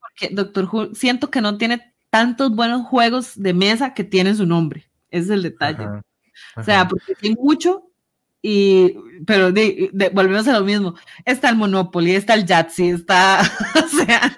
Porque 0.00 0.34
Doctor 0.34 0.68
Who 0.70 0.94
siento 0.94 1.30
que 1.30 1.40
no 1.40 1.56
tiene 1.56 1.94
tantos 2.10 2.54
buenos 2.54 2.86
juegos 2.86 3.40
de 3.40 3.54
mesa 3.54 3.94
que 3.94 4.04
tienen 4.04 4.36
su 4.36 4.46
nombre, 4.46 4.90
ese 5.10 5.24
es 5.24 5.30
el 5.30 5.42
detalle. 5.42 5.86
O 6.56 6.62
sea, 6.62 6.88
porque 6.88 7.14
tiene 7.14 7.36
mucho, 7.40 7.90
y, 8.42 8.94
pero 9.26 9.52
volvemos 10.12 10.48
a 10.48 10.58
lo 10.58 10.64
mismo. 10.64 10.94
Está 11.24 11.50
el 11.50 11.56
Monopoly, 11.56 12.12
está 12.12 12.34
el 12.34 12.46
Yahtzee, 12.46 12.90
está, 12.90 13.40
o 13.84 13.88
sea, 13.88 14.36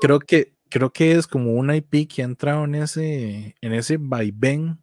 creo 0.00 0.18
que 0.20 0.54
creo 0.70 0.92
que 0.92 1.12
es 1.12 1.26
como 1.26 1.52
una 1.52 1.76
IP 1.76 2.08
que 2.08 2.22
ha 2.22 2.24
entrado 2.24 2.64
en 2.64 2.76
ese, 2.76 3.56
en 3.60 3.72
ese 3.74 3.98
vaivén 3.98 4.80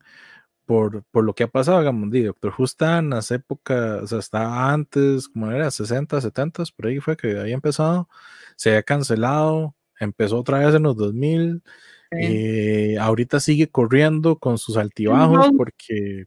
por, 0.66 1.04
por 1.12 1.24
lo 1.24 1.34
que 1.34 1.44
ha 1.44 1.48
pasado, 1.48 1.80
digamos, 1.80 2.12
Doctor 2.12 2.54
Who 2.58 2.66
está 2.66 3.00
en 3.00 3.10
las 3.12 3.32
épocas, 3.32 4.04
o 4.04 4.08
sea, 4.08 4.20
está 4.20 4.72
antes, 4.72 5.30
como 5.30 5.50
era, 5.50 5.72
60, 5.72 6.20
70, 6.20 6.64
por 6.76 6.88
ahí 6.88 7.00
fue 7.00 7.16
que 7.16 7.40
había 7.40 7.56
empezado, 7.56 8.10
se 8.58 8.70
había 8.72 8.84
cancelado, 8.84 9.76
empezó 10.00 10.38
otra 10.38 10.60
vez 10.60 10.76
en 10.76 10.84
los 10.84 10.98
2000, 10.98 11.64
eh, 12.12 12.98
ahorita 13.00 13.40
sigue 13.40 13.70
corriendo 13.70 14.38
con 14.38 14.58
sus 14.58 14.78
altibajos 14.78 15.50
porque... 15.56 16.26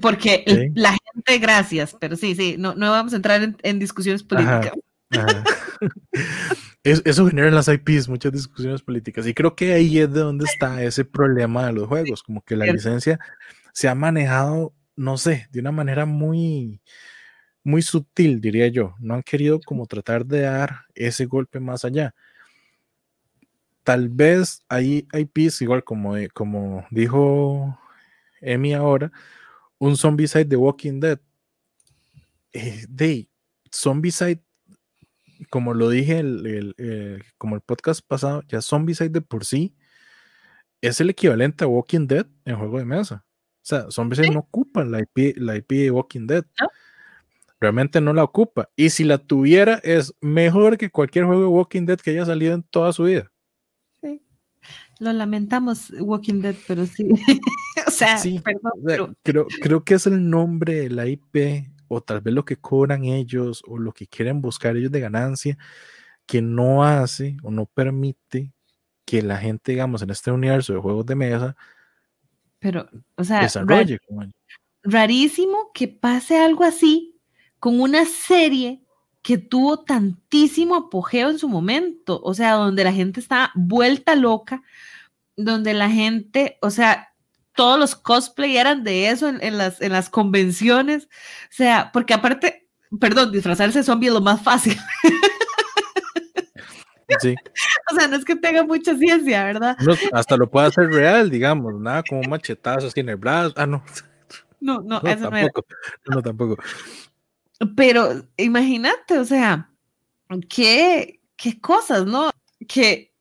porque 0.00 0.70
la 0.74 0.96
gente, 1.14 1.38
gracias, 1.38 1.96
pero 2.00 2.16
sí, 2.16 2.36
sí, 2.36 2.54
no, 2.58 2.74
no 2.76 2.92
vamos 2.92 3.12
a 3.12 3.16
entrar 3.16 3.56
en, 3.60 3.78
discusiones 3.78 4.22
políticas. 4.22 4.72
eso 6.84 7.26
genera 7.26 7.48
en 7.48 7.54
las 7.54 7.68
IPs 7.68 8.08
muchas 8.08 8.32
discusiones 8.32 8.82
políticas 8.82 9.26
y 9.26 9.34
creo 9.34 9.54
que 9.54 9.72
ahí 9.72 9.98
es 9.98 10.12
de 10.12 10.20
donde 10.20 10.44
está 10.44 10.82
ese 10.82 11.04
problema 11.04 11.66
de 11.66 11.72
los 11.72 11.88
juegos, 11.88 12.22
como 12.22 12.42
que 12.42 12.56
la 12.56 12.66
licencia 12.66 13.18
se 13.72 13.88
ha 13.88 13.94
manejado, 13.94 14.74
no 14.96 15.16
sé, 15.16 15.46
de 15.52 15.60
una 15.60 15.70
manera 15.72 16.04
muy, 16.04 16.80
muy 17.62 17.82
sutil, 17.82 18.40
diría 18.40 18.68
yo. 18.68 18.96
No 18.98 19.14
han 19.14 19.22
querido 19.22 19.60
como 19.60 19.86
tratar 19.86 20.26
de 20.26 20.40
dar 20.40 20.86
ese 20.94 21.26
golpe 21.26 21.60
más 21.60 21.84
allá. 21.84 22.14
Tal 23.84 24.08
vez 24.08 24.64
hay 24.68 25.06
IPs, 25.12 25.62
igual 25.62 25.84
como, 25.84 26.14
como 26.34 26.86
dijo 26.90 27.78
Emi 28.40 28.74
ahora, 28.74 29.12
un 29.78 29.96
Zombicide 29.96 30.44
de 30.44 30.56
Walking 30.56 31.00
Dead. 31.00 31.20
Eh, 32.52 32.84
de 32.88 33.28
Zombicide 33.72 34.42
como 35.50 35.74
lo 35.74 35.90
dije, 35.90 36.18
el, 36.18 36.74
eh, 36.78 37.20
como 37.38 37.56
el 37.56 37.60
podcast 37.60 38.00
pasado, 38.06 38.42
ya 38.48 38.60
Zombicide 38.62 39.10
de 39.10 39.20
por 39.20 39.44
sí 39.44 39.74
es 40.80 41.00
el 41.00 41.10
equivalente 41.10 41.64
a 41.64 41.68
Walking 41.68 42.06
Dead 42.06 42.26
en 42.44 42.56
juego 42.56 42.78
de 42.78 42.84
mesa. 42.84 43.24
O 43.24 43.66
sea, 43.68 43.90
Zombicide 43.90 44.30
no 44.30 44.40
ocupa 44.40 44.84
la 44.84 45.00
IP, 45.00 45.36
la 45.36 45.56
IP 45.56 45.72
de 45.72 45.90
Walking 45.90 46.26
Dead. 46.26 46.44
Realmente 47.60 48.00
no 48.00 48.12
la 48.12 48.22
ocupa. 48.22 48.70
Y 48.76 48.90
si 48.90 49.04
la 49.04 49.18
tuviera, 49.18 49.80
es 49.82 50.14
mejor 50.20 50.78
que 50.78 50.90
cualquier 50.90 51.24
juego 51.24 51.42
de 51.42 51.48
Walking 51.48 51.86
Dead 51.86 51.98
que 51.98 52.10
haya 52.10 52.24
salido 52.24 52.54
en 52.54 52.62
toda 52.62 52.92
su 52.92 53.04
vida. 53.04 53.30
Sí. 54.00 54.22
Lo 55.00 55.12
lamentamos, 55.12 55.90
Walking 56.00 56.40
Dead, 56.40 56.54
pero 56.66 56.86
sí. 56.86 57.08
o 57.86 57.90
sea, 57.90 58.20
perdón, 58.44 59.16
creo, 59.22 59.46
creo 59.60 59.84
que 59.84 59.94
es 59.94 60.06
el 60.06 60.30
nombre 60.30 60.74
de 60.74 60.90
la 60.90 61.06
IP 61.06 61.68
o 61.88 62.00
tal 62.00 62.20
vez 62.20 62.34
lo 62.34 62.44
que 62.44 62.56
cobran 62.56 63.04
ellos 63.04 63.62
o 63.66 63.78
lo 63.78 63.92
que 63.92 64.06
quieren 64.06 64.40
buscar 64.40 64.76
ellos 64.76 64.92
de 64.92 65.00
ganancia, 65.00 65.58
que 66.26 66.42
no 66.42 66.84
hace 66.84 67.36
o 67.42 67.50
no 67.50 67.66
permite 67.66 68.52
que 69.04 69.22
la 69.22 69.38
gente, 69.38 69.72
digamos, 69.72 70.02
en 70.02 70.10
este 70.10 70.30
universo 70.30 70.74
de 70.74 70.80
juegos 70.80 71.06
de 71.06 71.14
mesa, 71.14 71.56
pero, 72.58 72.88
o 73.16 73.24
sea, 73.24 73.48
rarísimo 74.82 75.70
que 75.72 75.88
pase 75.88 76.38
algo 76.38 76.64
así 76.64 77.18
con 77.60 77.80
una 77.80 78.04
serie 78.04 78.82
que 79.22 79.38
tuvo 79.38 79.80
tantísimo 79.80 80.74
apogeo 80.74 81.30
en 81.30 81.38
su 81.38 81.48
momento, 81.48 82.20
o 82.22 82.34
sea, 82.34 82.54
donde 82.54 82.84
la 82.84 82.92
gente 82.92 83.20
está 83.20 83.52
vuelta 83.54 84.14
loca, 84.14 84.62
donde 85.36 85.74
la 85.74 85.90
gente, 85.90 86.58
o 86.62 86.70
sea, 86.70 87.07
todos 87.58 87.76
los 87.76 87.96
cosplay 87.96 88.56
eran 88.56 88.84
de 88.84 89.08
eso 89.08 89.28
en, 89.28 89.58
las, 89.58 89.80
en 89.80 89.90
las 89.90 90.08
convenciones. 90.08 91.06
O 91.06 91.50
sea, 91.50 91.90
porque 91.92 92.14
aparte, 92.14 92.68
perdón, 93.00 93.32
disfrazarse 93.32 93.82
zombie 93.82 94.06
es 94.06 94.14
lo 94.14 94.20
más 94.20 94.40
fácil. 94.40 94.78
Sí. 97.22 97.34
O 97.90 97.96
sea, 97.96 98.06
no 98.06 98.16
es 98.16 98.24
que 98.24 98.36
tenga 98.36 98.62
mucha 98.64 98.94
ciencia, 98.94 99.42
¿verdad? 99.42 99.78
hasta 100.12 100.36
lo 100.36 100.50
puede 100.50 100.66
hacer 100.66 100.88
real, 100.88 101.30
digamos, 101.30 101.72
nada 101.80 102.02
como 102.06 102.20
un 102.20 102.28
machetazo 102.28 102.86
así 102.86 103.00
en 103.00 103.08
el 103.08 103.16
brazo. 103.16 103.54
Ah, 103.56 103.66
no. 103.66 103.82
No, 104.60 104.80
no, 104.82 104.98
eso 104.98 105.30
tampoco. 105.30 105.64
No, 106.06 106.16
no, 106.16 106.22
tampoco. 106.22 106.62
Pero 107.74 108.26
imagínate, 108.36 109.18
o 109.18 109.24
sea, 109.24 109.70
qué, 110.50 111.22
qué 111.34 111.58
cosas, 111.58 112.04
¿no? 112.04 112.30
Que, 112.68 113.14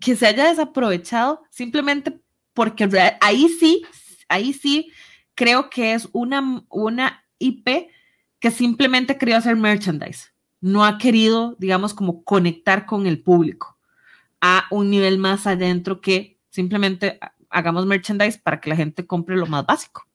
que 0.00 0.16
se 0.16 0.26
haya 0.26 0.48
desaprovechado 0.48 1.42
simplemente 1.50 2.18
porque 2.54 2.88
ahí 3.20 3.48
sí, 3.48 3.84
ahí 4.28 4.52
sí 4.52 4.90
creo 5.34 5.68
que 5.68 5.92
es 5.92 6.08
una, 6.12 6.64
una 6.70 7.24
IP 7.38 7.88
que 8.38 8.50
simplemente 8.50 9.18
quería 9.18 9.38
hacer 9.38 9.56
merchandise. 9.56 10.28
No 10.60 10.84
ha 10.84 10.98
querido, 10.98 11.56
digamos, 11.58 11.92
como 11.92 12.24
conectar 12.24 12.86
con 12.86 13.06
el 13.06 13.20
público 13.22 13.78
a 14.40 14.66
un 14.70 14.90
nivel 14.90 15.18
más 15.18 15.46
adentro 15.46 16.00
que 16.00 16.38
simplemente 16.50 17.18
hagamos 17.50 17.86
merchandise 17.86 18.38
para 18.38 18.60
que 18.60 18.70
la 18.70 18.76
gente 18.76 19.06
compre 19.06 19.36
lo 19.36 19.46
más 19.46 19.66
básico. 19.66 20.06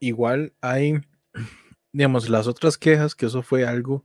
igual 0.00 0.52
hay, 0.60 1.00
digamos, 1.92 2.28
las 2.28 2.46
otras 2.46 2.76
quejas, 2.76 3.14
que 3.14 3.26
eso 3.26 3.42
fue 3.42 3.66
algo 3.66 4.04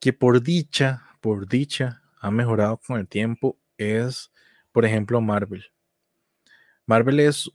que 0.00 0.12
por 0.12 0.42
dicha, 0.42 1.04
por 1.20 1.48
dicha, 1.48 2.02
ha 2.20 2.30
mejorado 2.30 2.78
con 2.78 2.98
el 2.98 3.08
tiempo, 3.08 3.58
es 3.78 4.30
por 4.76 4.84
ejemplo, 4.84 5.22
Marvel. 5.22 5.64
Marvel 6.84 7.20
es 7.20 7.50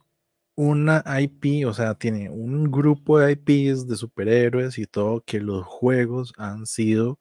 una 0.56 1.04
IP, 1.22 1.68
o 1.68 1.74
sea, 1.76 1.94
tiene 1.94 2.32
un 2.32 2.72
grupo 2.72 3.20
de 3.20 3.34
IPs 3.34 3.88
de 3.88 3.96
superhéroes 3.96 4.80
y 4.80 4.88
todo 4.88 5.22
que 5.24 5.40
los 5.40 5.64
juegos 5.64 6.34
han 6.40 6.66
sido 6.66 7.20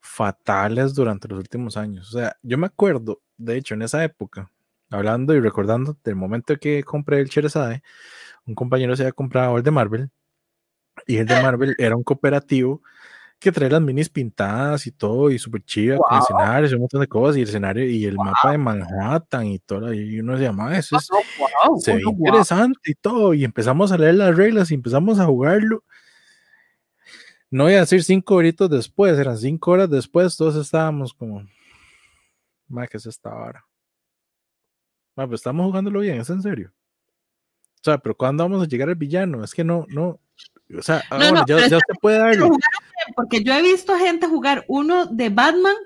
fatales 0.00 0.94
durante 0.94 1.28
los 1.28 1.38
últimos 1.38 1.76
años. 1.76 2.08
O 2.08 2.18
sea, 2.18 2.34
yo 2.42 2.56
me 2.56 2.68
acuerdo, 2.68 3.20
de 3.36 3.58
hecho, 3.58 3.74
en 3.74 3.82
esa 3.82 4.02
época, 4.04 4.50
hablando 4.88 5.34
y 5.34 5.40
recordando 5.40 5.98
del 6.02 6.16
momento 6.16 6.56
que 6.56 6.82
compré 6.82 7.20
el 7.20 7.28
Charizard, 7.28 7.82
un 8.46 8.54
compañero 8.54 8.96
se 8.96 9.02
había 9.02 9.12
comprado 9.12 9.58
el 9.58 9.62
de 9.62 9.70
Marvel 9.70 10.10
Y 11.06 11.18
el 11.18 11.26
de 11.26 11.34
Marvel 11.42 11.74
era 11.78 11.94
un 11.94 12.04
cooperativo 12.04 12.82
que 13.40 13.50
trae 13.50 13.70
las 13.70 13.80
minis 13.80 14.10
pintadas 14.10 14.86
y 14.86 14.92
todo, 14.92 15.30
y 15.30 15.38
súper 15.38 15.64
chiva, 15.64 15.96
con 15.96 16.18
escenarios, 16.18 16.72
un 16.74 16.80
montón 16.80 17.00
de 17.00 17.08
cosas, 17.08 17.38
y 17.38 17.42
el 17.42 17.48
escenario, 17.48 17.88
y 17.88 18.04
el 18.04 18.16
mapa 18.16 18.52
de 18.52 18.58
Manhattan 18.58 19.46
y 19.46 19.58
todo, 19.58 19.92
y 19.94 20.20
uno 20.20 20.36
se 20.36 20.42
llama, 20.42 20.76
eso 20.76 20.98
es, 20.98 21.08
se 21.78 21.94
ve 21.94 22.02
interesante 22.04 22.90
y 22.90 22.94
todo, 22.94 23.32
y 23.32 23.44
empezamos 23.44 23.92
a 23.92 23.98
leer 23.98 24.16
las 24.16 24.36
reglas 24.36 24.70
y 24.70 24.74
empezamos 24.74 25.18
a 25.18 25.24
jugarlo. 25.24 25.82
No 27.50 27.64
voy 27.64 27.74
a 27.74 27.80
decir 27.80 28.04
cinco 28.04 28.34
horitos 28.34 28.68
después, 28.68 29.18
eran 29.18 29.38
cinco 29.38 29.70
horas 29.70 29.88
después, 29.88 30.36
todos 30.36 30.54
estábamos 30.56 31.14
como, 31.14 31.42
más 32.68 32.90
que 32.90 32.98
es 32.98 33.06
esta 33.06 33.34
hora? 33.34 33.64
pues 35.14 35.32
estamos 35.40 35.66
jugándolo 35.66 36.00
bien, 36.00 36.20
es 36.20 36.30
en 36.30 36.40
serio. 36.40 36.72
O 37.74 37.84
sea, 37.84 37.98
pero 37.98 38.14
¿cuándo 38.14 38.44
vamos 38.44 38.62
a 38.62 38.66
llegar 38.66 38.88
al 38.88 38.94
villano? 38.94 39.42
Es 39.44 39.54
que 39.54 39.64
no, 39.64 39.86
no, 39.88 40.20
o 40.78 40.82
sea, 40.82 41.02
ah, 41.10 41.44
ya, 41.46 41.68
se 41.68 41.78
puede 42.00 42.18
dar. 42.18 42.36
Porque 43.16 43.42
yo 43.42 43.52
he 43.52 43.62
visto 43.62 43.96
gente 43.96 44.26
jugar 44.26 44.64
uno 44.68 45.06
de 45.06 45.28
Batman 45.28 45.76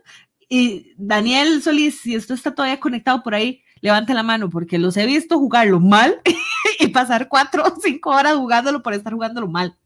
y 0.49 0.95
Daniel 0.97 1.63
Solís, 1.63 2.01
si 2.01 2.15
esto 2.15 2.35
está 2.35 2.55
todavía 2.55 2.81
conectado 2.81 3.23
por 3.23 3.35
ahí, 3.35 3.63
levante 3.81 4.15
la 4.15 4.23
mano, 4.23 4.51
porque 4.51 4.79
los 4.79 4.97
he 4.97 5.07
visto 5.07 5.39
jugarlo 5.39 5.81
mal 5.81 6.21
y 6.79 6.89
pasar 6.89 7.29
cuatro 7.29 7.65
o 7.65 7.81
cinco 7.81 8.11
horas 8.11 8.37
jugándolo 8.37 8.83
por 8.83 8.95
estar 8.95 9.13
jugándolo 9.13 9.49
mal. 9.49 9.77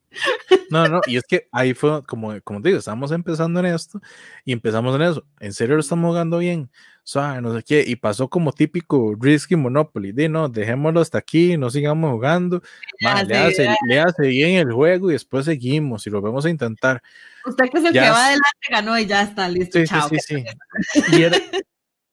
No, 0.71 0.87
no, 0.89 1.01
y 1.07 1.17
es 1.17 1.25
que 1.25 1.49
ahí 1.53 1.75
fue, 1.75 2.03
como, 2.05 2.39
como 2.43 2.61
te 2.61 2.69
digo, 2.69 2.79
estamos 2.79 3.11
empezando 3.13 3.61
en 3.61 3.67
esto 3.67 4.01
y 4.45 4.53
empezamos 4.53 4.95
en 4.97 5.03
eso. 5.03 5.25
¿En 5.41 5.53
serio 5.53 5.77
lo 5.77 5.81
estamos 5.81 6.09
jugando 6.09 6.39
bien? 6.39 6.71
sea, 7.09 7.41
no 7.41 7.57
sé 7.57 7.63
qué, 7.63 7.85
y 7.87 7.97
pasó 7.97 8.29
como 8.29 8.53
típico 8.53 9.15
Risky 9.19 9.57
Monopoly, 9.57 10.13
de 10.13 10.29
no, 10.29 10.51
dejémoslo 10.51 11.01
hasta 11.01 11.17
aquí, 11.17 11.57
no 11.57 11.71
sigamos 11.71 12.13
jugando, 12.13 12.63
le, 13.27 13.37
hace, 13.39 13.67
le, 13.87 14.01
hace, 14.01 14.27
bien 14.27 14.57
el 14.57 14.71
juego 14.73 15.09
y 15.09 15.15
después 15.15 15.47
seguimos 15.47 16.07
y 16.07 16.11
lo 16.11 16.21
vamos 16.21 16.45
a 16.45 16.51
intentar. 16.51 17.03
Usted 17.47 17.65
que 17.71 17.79
es 17.79 17.85
el 17.87 17.93
que 17.95 18.01
va 18.01 18.27
adelante 18.27 18.69
ganó 18.69 18.99
y 18.99 19.07
ya 19.07 19.23
está 19.23 19.49
listo, 19.49 19.83
chao. 19.87 20.07
Sí, 20.11 20.19
sí, 20.21 20.45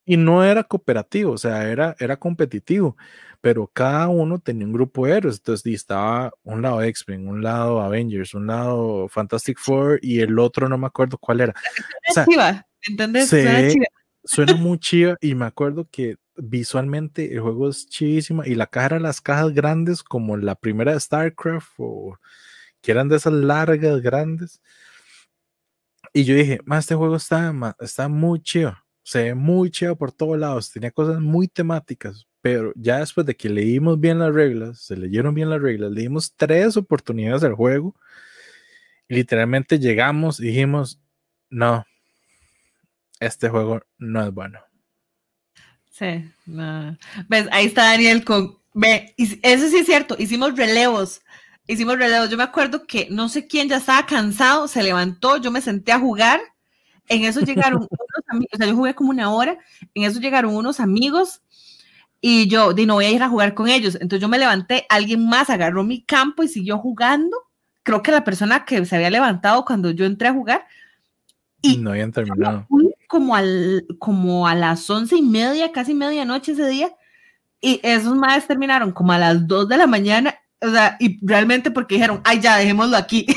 y, 0.06 0.16
no 0.16 0.46
era 0.46 0.64
cooperativo, 0.64 1.34
o 1.34 1.38
sea, 1.38 1.70
era, 1.70 1.94
era 2.00 2.16
competitivo, 2.16 2.96
pero 3.46 3.68
cada 3.72 4.08
uno 4.08 4.40
tenía 4.40 4.66
un 4.66 4.74
grupo 4.74 5.06
de 5.06 5.18
héroes, 5.18 5.36
entonces 5.38 5.72
estaba 5.72 6.34
un 6.42 6.64
lado 6.64 6.82
X-Men, 6.82 7.28
un 7.28 7.44
lado 7.44 7.80
Avengers, 7.80 8.34
un 8.34 8.48
lado 8.48 9.08
Fantastic 9.08 9.60
Four 9.60 10.00
y 10.02 10.22
el 10.22 10.40
otro 10.40 10.68
no 10.68 10.80
me 10.80 10.88
acuerdo 10.88 11.20
cuál 11.20 11.42
era. 11.42 11.54
O 12.10 12.14
sea, 12.16 12.66
¿Entendés? 12.82 13.30
suena 14.24 14.56
muy 14.56 14.80
chido 14.80 15.16
y 15.22 15.36
me 15.36 15.46
acuerdo 15.46 15.88
que 15.92 16.16
visualmente 16.36 17.32
el 17.32 17.42
juego 17.42 17.70
es 17.70 17.88
chidísima 17.88 18.48
y 18.48 18.56
la 18.56 18.66
caja 18.66 18.88
era 18.88 19.00
las 19.00 19.22
cajas 19.22 19.54
grandes 19.54 20.02
como 20.02 20.38
la 20.38 20.56
primera 20.56 20.94
de 20.94 21.00
StarCraft 21.00 21.74
o 21.78 22.18
que 22.82 22.94
eran 22.94 23.10
de 23.10 23.18
esas 23.18 23.34
largas, 23.34 24.02
grandes. 24.02 24.60
Y 26.14 26.24
yo 26.24 26.34
dije, 26.34 26.62
más 26.66 26.86
este 26.86 26.96
juego 26.96 27.18
está, 27.18 27.54
está 27.80 28.08
muy 28.08 28.42
chido, 28.42 28.76
se 29.04 29.22
ve 29.22 29.36
muy 29.36 29.70
chido 29.70 29.96
por 29.96 30.12
todos 30.12 30.40
lados, 30.40 30.72
tenía 30.72 30.90
cosas 30.90 31.20
muy 31.20 31.48
temáticas, 31.48 32.26
pero 32.46 32.74
ya 32.76 33.00
después 33.00 33.26
de 33.26 33.36
que 33.36 33.50
leímos 33.50 34.00
bien 34.00 34.20
las 34.20 34.32
reglas, 34.32 34.78
se 34.78 34.96
leyeron 34.96 35.34
bien 35.34 35.50
las 35.50 35.60
reglas, 35.60 35.90
leímos 35.92 36.36
tres 36.36 36.78
oportunidades 36.78 37.42
del 37.42 37.56
juego, 37.56 37.96
literalmente 39.08 39.80
llegamos 39.80 40.40
y 40.40 40.50
dijimos, 40.50 41.02
no, 41.50 41.88
este 43.20 43.50
juego 43.50 43.82
no 43.98 44.24
es 44.24 44.32
bueno. 44.32 44.60
Sí, 45.90 46.32
no. 46.46 46.96
¿Ves? 47.28 47.48
Ahí 47.52 47.66
está 47.66 47.86
Daniel 47.86 48.24
con. 48.24 48.60
Ve, 48.76 49.16
eso 49.18 49.68
sí 49.68 49.78
es 49.78 49.88
cierto, 49.88 50.16
hicimos 50.20 50.56
relevos. 50.56 51.24
Hicimos 51.66 51.98
relevos. 51.98 52.30
Yo 52.30 52.38
me 52.38 52.44
acuerdo 52.44 52.86
que 52.86 53.08
no 53.10 53.28
sé 53.28 53.48
quién 53.48 53.70
ya 53.70 53.78
estaba 53.78 54.06
cansado, 54.06 54.68
se 54.68 54.84
levantó, 54.84 55.38
yo 55.38 55.50
me 55.50 55.62
senté 55.62 55.94
a 55.94 56.00
jugar. 56.00 56.40
En 57.08 57.24
eso 57.24 57.40
llegaron 57.42 57.80
unos 57.90 58.26
amigos, 58.28 58.52
o 58.54 58.58
sea, 58.58 58.68
yo 58.68 58.76
jugué 58.76 58.94
como 58.94 59.10
una 59.10 59.34
hora. 59.34 59.58
En 59.96 60.04
eso 60.04 60.20
llegaron 60.20 60.56
unos 60.56 60.80
amigos 60.80 61.42
y 62.28 62.48
yo 62.48 62.74
di, 62.74 62.88
no 62.88 62.96
voy 62.96 63.06
a 63.06 63.12
ir 63.12 63.22
a 63.22 63.30
jugar 63.30 63.54
con 63.54 63.68
ellos. 63.68 63.94
Entonces 64.02 64.20
yo 64.20 64.28
me 64.28 64.40
levanté, 64.40 64.88
alguien 64.90 65.30
más 65.30 65.52
agarró 65.52 65.84
mi 65.84 66.04
campo 66.04 66.42
y 66.42 66.48
siguió 66.48 66.80
jugando. 66.80 67.38
Creo 67.84 68.02
que 68.02 68.12
la 68.12 68.24
persona 68.24 68.66
que 68.66 68.84
se 68.84 68.96
había 68.96 69.12
levantado 69.12 69.64
cuando 69.64 69.92
yo 69.92 70.06
entré 70.06 70.30
a 70.30 70.34
jugar. 70.34 70.66
Y 71.62 71.78
no 71.78 71.92
habían 71.92 72.12
terminado 72.12 72.68
como, 73.08 73.36
al, 73.36 73.86
como 74.00 74.48
a 74.48 74.56
las 74.56 74.90
once 74.90 75.16
y 75.16 75.22
media, 75.22 75.72
casi 75.72 75.94
medianoche 75.94 76.54
ese 76.54 76.68
día, 76.68 76.96
y 77.62 77.80
esos 77.84 78.16
madres 78.16 78.48
terminaron 78.48 78.92
como 78.92 79.12
a 79.12 79.20
las 79.20 79.48
dos 79.48 79.70
de 79.70 79.78
la 79.78 79.86
mañana, 79.86 80.34
o 80.62 80.72
sea, 80.72 80.98
y 81.00 81.24
realmente 81.24 81.70
porque 81.70 81.94
dijeron, 81.94 82.22
ay, 82.24 82.40
ya, 82.40 82.58
dejémoslo 82.58 82.98
aquí. 82.98 83.28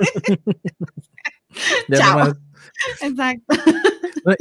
Chao. 1.94 2.32
Exacto. 3.00 3.56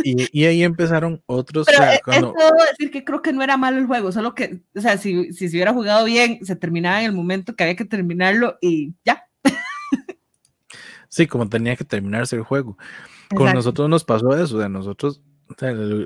Y, 0.04 0.46
ahí 0.46 0.64
empezaron 0.64 1.24
otros. 1.26 1.66
Pero 1.66 1.84
o 1.84 2.00
cuando... 2.04 2.36
decir 2.70 2.92
que 2.92 3.04
creo 3.04 3.22
que 3.22 3.32
no 3.32 3.42
era 3.42 3.56
malo 3.56 3.78
el 3.78 3.86
juego, 3.86 4.12
solo 4.12 4.36
que, 4.36 4.62
o 4.76 4.82
sea, 4.82 4.98
si, 4.98 5.32
si 5.32 5.48
se 5.48 5.56
hubiera 5.56 5.74
jugado 5.74 6.06
bien, 6.06 6.46
se 6.46 6.56
terminaba 6.56 7.00
en 7.00 7.06
el 7.06 7.14
momento 7.14 7.56
que 7.56 7.64
había 7.64 7.76
que 7.76 7.86
terminarlo 7.86 8.58
y 8.62 8.94
ya. 9.06 9.24
Sí, 11.10 11.26
como 11.26 11.50
tenía 11.50 11.76
que 11.76 11.84
terminarse 11.84 12.36
el 12.36 12.44
juego. 12.44 12.78
Con 13.36 13.54
nosotros 13.54 13.90
nos 13.90 14.04
pasó 14.04 14.36
eso, 14.36 14.60
de 14.60 14.70
nosotros, 14.70 15.22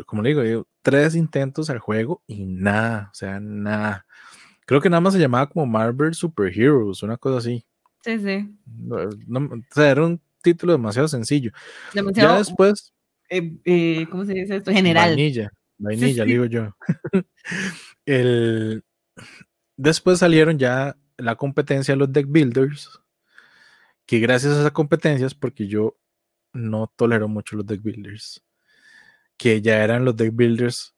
como 0.05 0.22
le 0.22 0.30
digo, 0.30 0.68
tres 0.81 1.15
intentos 1.15 1.69
al 1.69 1.80
juego 1.80 2.22
y 2.26 2.45
nada, 2.45 3.10
o 3.11 3.15
sea, 3.15 3.39
nada. 3.39 4.05
Creo 4.65 4.81
que 4.81 4.89
nada 4.89 5.01
más 5.01 5.14
se 5.14 5.19
llamaba 5.19 5.49
como 5.49 5.65
Marvel 5.65 6.14
Super 6.14 6.47
Heroes, 6.57 7.03
una 7.03 7.18
cosa 7.18 7.38
así. 7.38 7.65
Sí, 8.01 8.19
sí. 8.19 8.57
o 8.89 9.73
sea, 9.73 9.91
era 9.91 10.05
un 10.05 10.22
título 10.43 10.73
demasiado 10.73 11.07
sencillo. 11.07 11.51
ya 12.13 12.37
después. 12.37 12.93
Eh, 13.29 13.53
eh, 13.65 14.05
¿Cómo 14.11 14.25
se 14.25 14.33
dice 14.33 14.57
esto? 14.57 14.71
General. 14.71 15.09
Vainilla, 15.09 15.51
vainilla, 15.79 16.25
digo 16.25 16.45
yo. 16.45 16.75
El, 18.05 18.83
después 19.77 20.19
salieron 20.19 20.59
ya 20.59 20.97
la 21.17 21.35
competencia 21.35 21.93
de 21.93 21.97
los 21.97 22.11
deck 22.11 22.27
builders, 22.27 23.01
que 24.05 24.19
gracias 24.19 24.53
a 24.53 24.59
esas 24.59 24.71
competencias, 24.71 25.33
porque 25.33 25.67
yo 25.67 25.97
no 26.53 26.91
tolero 26.95 27.27
mucho 27.27 27.55
los 27.55 27.65
deck 27.65 27.81
builders. 27.81 28.43
Que 29.37 29.61
ya 29.61 29.83
eran 29.83 30.05
los 30.05 30.15
deck 30.15 30.33
builders 30.33 30.95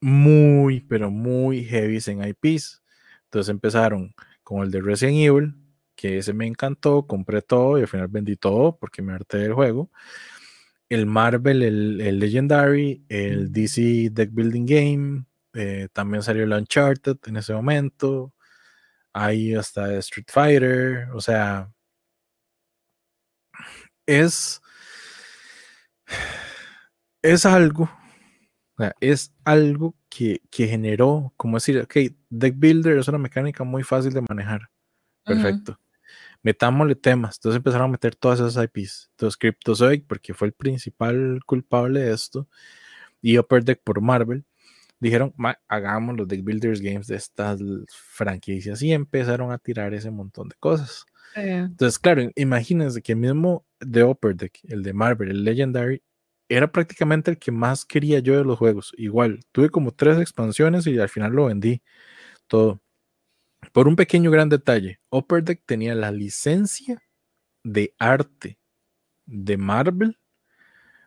muy, 0.00 0.80
pero 0.80 1.10
muy 1.10 1.64
heavy 1.64 1.98
en 2.06 2.24
IPs. 2.24 2.82
Entonces 3.24 3.48
empezaron 3.48 4.14
con 4.42 4.62
el 4.62 4.70
de 4.70 4.80
Resident 4.80 5.16
Evil, 5.16 5.54
que 6.02 6.18
ese 6.18 6.32
me 6.34 6.48
encantó, 6.48 7.06
compré 7.06 7.42
todo 7.42 7.78
y 7.78 7.82
al 7.82 7.88
final 7.88 8.08
vendí 8.08 8.34
todo 8.34 8.76
porque 8.76 9.02
me 9.02 9.12
harté 9.12 9.38
del 9.38 9.54
juego. 9.54 9.88
El 10.88 11.06
Marvel, 11.06 11.62
el, 11.62 12.18
Legendary, 12.18 13.04
el 13.08 13.52
DC 13.52 14.10
Deck 14.10 14.30
Building 14.32 14.66
Game, 14.66 15.24
eh, 15.54 15.88
también 15.92 16.24
salió 16.24 16.42
el 16.42 16.52
Uncharted 16.52 17.18
en 17.26 17.36
ese 17.36 17.54
momento. 17.54 18.34
Ahí 19.12 19.54
hasta 19.54 19.96
Street 19.98 20.26
Fighter, 20.28 21.08
o 21.14 21.20
sea, 21.20 21.72
es 24.06 24.60
es 27.22 27.46
algo, 27.46 27.88
es 29.00 29.32
algo 29.44 29.94
que, 30.08 30.40
generó, 30.50 31.32
como 31.36 31.58
decir, 31.58 31.78
ok, 31.78 31.96
Deck 32.28 32.54
Builder 32.56 32.98
es 32.98 33.06
una 33.06 33.18
mecánica 33.18 33.62
muy 33.62 33.84
fácil 33.84 34.12
de 34.12 34.22
manejar. 34.22 34.68
Perfecto. 35.24 35.78
Metámosle 36.42 36.94
temas. 36.96 37.36
Entonces 37.36 37.56
empezaron 37.58 37.88
a 37.88 37.92
meter 37.92 38.16
todas 38.16 38.40
esas 38.40 38.64
IPs. 38.64 39.10
Entonces 39.12 39.36
Cryptozoic, 39.36 40.06
porque 40.06 40.34
fue 40.34 40.48
el 40.48 40.52
principal 40.52 41.40
culpable 41.46 42.00
de 42.00 42.12
esto, 42.12 42.48
y 43.20 43.38
Upper 43.38 43.64
Deck 43.64 43.80
por 43.84 44.00
Marvel, 44.00 44.44
dijeron, 44.98 45.34
hagamos 45.68 46.16
los 46.16 46.28
Deck 46.28 46.44
Builders 46.44 46.80
Games 46.80 47.06
de 47.06 47.16
estas 47.16 47.60
franquicias 47.90 48.82
y 48.82 48.92
empezaron 48.92 49.50
a 49.52 49.58
tirar 49.58 49.94
ese 49.94 50.10
montón 50.10 50.48
de 50.48 50.56
cosas. 50.58 51.06
Entonces, 51.34 51.98
claro, 51.98 52.30
imagínense 52.36 53.00
que 53.00 53.12
el 53.12 53.18
mismo 53.18 53.64
de 53.80 54.04
Upper 54.04 54.36
Deck, 54.36 54.58
el 54.64 54.82
de 54.82 54.92
Marvel, 54.92 55.30
el 55.30 55.44
Legendary, 55.44 56.02
era 56.48 56.70
prácticamente 56.70 57.30
el 57.30 57.38
que 57.38 57.50
más 57.50 57.86
quería 57.86 58.18
yo 58.18 58.36
de 58.36 58.44
los 58.44 58.58
juegos. 58.58 58.92
Igual, 58.98 59.40
tuve 59.52 59.70
como 59.70 59.92
tres 59.92 60.18
expansiones 60.18 60.86
y 60.86 60.98
al 60.98 61.08
final 61.08 61.32
lo 61.32 61.46
vendí 61.46 61.82
todo. 62.46 62.81
Por 63.70 63.86
un 63.86 63.96
pequeño 63.96 64.30
gran 64.30 64.48
detalle, 64.48 65.00
Upper 65.10 65.44
Deck 65.44 65.62
tenía 65.64 65.94
la 65.94 66.10
licencia 66.10 67.00
de 67.62 67.94
arte 67.98 68.58
de 69.24 69.56
Marvel, 69.56 70.18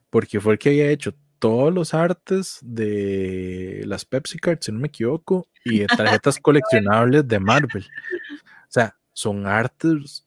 porque 0.10 0.40
fue 0.40 0.54
el 0.54 0.60
que 0.60 0.70
había 0.70 0.90
hecho 0.90 1.14
todos 1.40 1.74
los 1.74 1.94
artes 1.94 2.60
de 2.62 3.84
las 3.86 4.06
Pepsi 4.06 4.40
Cards, 4.40 4.66
si 4.66 4.72
no 4.72 4.80
me 4.80 4.88
equivoco, 4.88 5.48
y 5.64 5.80
de 5.80 5.88
tarjetas 5.88 6.40
coleccionables 6.42 7.28
de 7.28 7.40
Marvel. 7.40 7.84
O 7.84 8.70
sea, 8.70 8.98
son 9.14 9.46
artes 9.46 10.26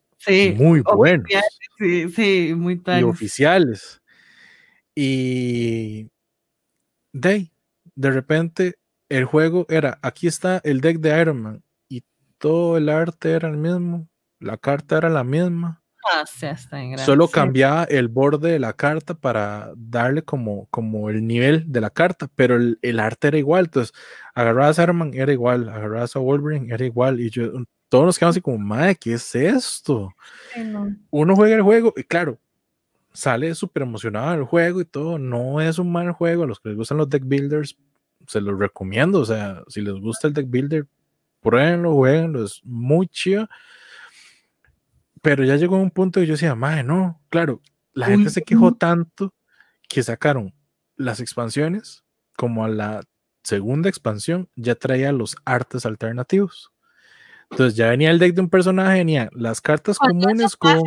muy 0.56 0.80
buenos. 0.80 1.26
Sí, 1.78 2.08
sí, 2.10 2.54
muy 2.54 2.80
Y 2.86 3.02
oficiales. 3.02 4.02
Y 4.94 6.08
de, 7.12 7.50
de 7.94 8.10
repente 8.10 8.74
el 9.08 9.24
juego 9.24 9.64
era, 9.68 9.98
aquí 10.02 10.26
está 10.26 10.60
el 10.64 10.80
deck 10.80 10.98
de 10.98 11.20
Iron 11.20 11.40
Man 11.40 11.62
todo 12.38 12.76
el 12.76 12.88
arte 12.88 13.32
era 13.32 13.48
el 13.48 13.56
mismo, 13.56 14.08
la 14.40 14.56
carta 14.56 14.98
era 14.98 15.08
la 15.08 15.24
misma, 15.24 15.82
Solo 17.04 17.28
cambiaba 17.28 17.84
el 17.84 18.08
borde 18.08 18.52
de 18.52 18.58
la 18.58 18.72
carta 18.72 19.14
para 19.14 19.72
darle 19.76 20.22
como, 20.22 20.66
como 20.70 21.10
el 21.10 21.26
nivel 21.26 21.70
de 21.70 21.80
la 21.80 21.90
carta, 21.90 22.30
pero 22.34 22.56
el, 22.56 22.78
el 22.82 23.00
arte 23.00 23.28
era 23.28 23.38
igual. 23.38 23.66
Entonces, 23.66 23.94
agarrabas 24.34 24.78
a 24.78 24.84
Herman, 24.84 25.12
era 25.14 25.32
igual, 25.32 25.68
agarrabas 25.68 26.16
a 26.16 26.20
Wolverine, 26.20 26.72
era 26.72 26.84
igual. 26.84 27.20
Y 27.20 27.30
yo, 27.30 27.50
todos 27.88 28.06
nos 28.06 28.18
quedamos 28.18 28.34
así 28.34 28.40
como, 28.40 28.58
madre, 28.58 28.96
¿qué 28.96 29.14
es 29.14 29.34
esto? 29.34 30.14
Uno 31.10 31.36
juega 31.36 31.56
el 31.56 31.62
juego 31.62 31.92
y 31.96 32.04
claro, 32.04 32.38
sale 33.12 33.54
súper 33.54 33.82
emocionado 33.82 34.34
el 34.34 34.44
juego 34.44 34.80
y 34.80 34.84
todo. 34.84 35.18
No 35.18 35.60
es 35.60 35.78
un 35.78 35.92
mal 35.92 36.12
juego. 36.12 36.44
A 36.44 36.46
los 36.46 36.60
que 36.60 36.70
les 36.70 36.78
gustan 36.78 36.98
los 36.98 37.10
deck 37.10 37.24
builders, 37.24 37.76
se 38.26 38.40
los 38.40 38.58
recomiendo. 38.58 39.20
O 39.20 39.24
sea, 39.24 39.62
si 39.68 39.80
les 39.80 39.94
gusta 39.94 40.28
el 40.28 40.34
deck 40.34 40.48
builder, 40.48 40.86
pruébenlo, 41.48 41.94
jueguenlo, 41.94 42.44
es 42.44 42.60
muy 42.62 43.08
chido. 43.08 43.48
Pero 45.22 45.44
ya 45.44 45.56
llegó 45.56 45.78
un 45.78 45.90
punto 45.90 46.20
que 46.20 46.26
yo 46.26 46.32
decía, 46.32 46.54
madre, 46.54 46.84
no, 46.84 47.22
claro, 47.30 47.62
la 47.94 48.06
gente 48.06 48.28
se 48.28 48.42
quejó 48.42 48.74
tanto 48.74 49.34
que 49.88 50.02
sacaron 50.02 50.54
las 50.96 51.20
expansiones 51.20 52.04
como 52.36 52.64
a 52.64 52.68
la 52.68 53.00
segunda 53.42 53.88
expansión 53.88 54.48
ya 54.56 54.74
traía 54.74 55.10
los 55.10 55.36
artes 55.46 55.86
alternativos. 55.86 56.70
Entonces 57.50 57.76
ya 57.76 57.88
venía 57.88 58.10
el 58.10 58.18
deck 58.18 58.34
de 58.34 58.42
un 58.42 58.50
personaje, 58.50 58.98
venía 58.98 59.30
las 59.32 59.62
cartas 59.62 59.98
comunes 59.98 60.54
con... 60.54 60.82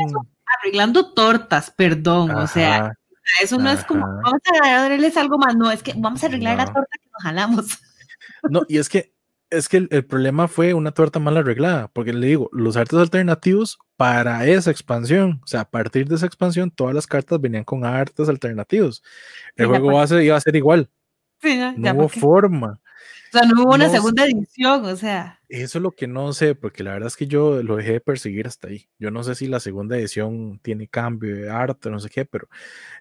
Arreglando 0.60 1.12
tortas, 1.14 1.72
perdón, 1.72 2.32
o 2.32 2.46
sea, 2.46 2.94
eso 3.42 3.58
no 3.58 3.72
es 3.72 3.84
como, 3.84 4.06
vamos 4.06 4.42
a 4.54 4.84
agregarles 4.84 5.18
algo 5.18 5.40
más, 5.40 5.56
no, 5.56 5.72
es 5.72 5.82
que 5.82 5.94
vamos 5.98 6.24
a 6.24 6.28
arreglar 6.28 6.58
la 6.58 6.66
torta 6.66 6.98
que 7.02 7.10
nos 7.10 7.24
jalamos. 7.24 7.80
No, 8.44 8.64
y 8.68 8.78
es 8.78 8.90
que 8.90 9.14
es 9.52 9.68
que 9.68 9.78
el, 9.90 10.06
problema 10.06 10.48
fue 10.48 10.74
una 10.74 10.92
torta 10.92 11.20
mal 11.20 11.38
arreglada, 11.38 11.90
porque 11.90 12.14
le 12.14 12.26
digo, 12.26 12.50
los 12.54 12.78
artes 12.78 12.98
alternativos 12.98 13.78
para 13.98 14.48
esa 14.48 14.72
expansión, 14.72 15.42
o 15.44 15.48
sea, 15.48 15.62
a 15.62 15.70
partir 15.70 16.08
de 16.08 16.16
esa 16.16 16.26
expansión, 16.26 16.72
todas 16.72 16.96
las 16.96 17.06
cartas 17.06 17.40
venían 17.40 17.66
con 17.66 17.86
artes 17.86 18.30
alternativos. 18.30 19.04
El 19.56 19.68
juego 19.68 19.94
base 19.94 20.24
iba 20.24 20.38
a 20.38 20.42
ser 20.42 20.56
igual. 20.56 20.90
Sí, 21.42 21.60
no 21.78 21.94
hubo 21.94 22.10
forma. 22.10 22.80
O 23.34 23.38
sea, 23.38 23.48
no 23.48 23.64
hubo 23.64 23.76
una 23.76 23.90
segunda 23.90 24.26
edición, 24.26 24.86
o 24.86 24.96
sea. 24.96 25.40
Eso 25.50 25.78
es 25.80 25.82
lo 25.82 25.92
que 25.92 26.08
no 26.08 26.32
sé, 26.34 26.56
porque 26.56 26.84
la 26.84 26.94
verdad 26.94 27.08
es 27.08 27.18
que 27.18 27.28
yo 27.28 27.62
lo 27.62 27.76
dejé 27.76 27.94
de 27.94 28.02
perseguir 28.02 28.48
hasta 28.48 28.70
ahí. 28.70 28.88
Yo 29.00 29.12
no 29.12 29.24
sé 29.24 29.36
si 29.36 29.48
la 29.48 29.60
segunda 29.60 29.98
edición 29.98 30.60
tiene 30.62 30.88
cambio 30.88 31.36
de 31.36 31.50
arte, 31.50 31.90
no 31.90 32.00
sé 32.00 32.10
qué, 32.10 32.26
pero 32.26 32.48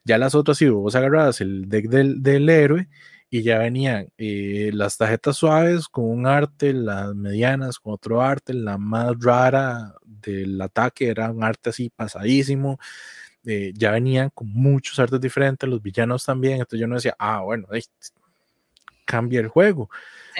ya 0.05 0.19
las 0.19 0.35
otras 0.35 0.59
sí, 0.59 0.69
vos 0.69 0.97
agarras 0.97 1.41
el 1.41 1.69
deck 1.69 1.89
del, 1.89 2.23
del 2.23 2.49
héroe 2.49 2.89
y 3.33 3.43
ya 3.43 3.59
venían 3.59 4.09
eh, 4.19 4.71
las 4.75 4.97
tarjetas 4.97 5.37
suaves 5.37 5.87
con 5.87 6.05
un 6.05 6.27
arte, 6.27 6.73
las 6.73 7.15
medianas 7.15 7.79
con 7.79 7.93
otro 7.95 8.21
arte, 8.21 8.53
la 8.53 8.77
más 8.77 9.15
rara 9.21 9.95
del 10.05 10.61
ataque 10.61 11.09
era 11.09 11.31
un 11.31 11.45
arte 11.45 11.71
así 11.71 11.91
pasadísimo. 11.91 12.81
Eh, 13.45 13.73
ya 13.75 13.93
venían 13.93 14.31
con 14.31 14.49
muchos 14.49 14.99
artes 14.99 15.21
diferentes, 15.21 15.69
los 15.69 15.81
villanos 15.81 16.25
también. 16.25 16.55
Entonces 16.55 16.81
yo 16.81 16.89
no 16.89 16.97
decía, 16.97 17.15
ah, 17.21 17.43
bueno, 17.43 17.69
cambia 19.05 19.39
el 19.39 19.49
juego. 19.49 19.89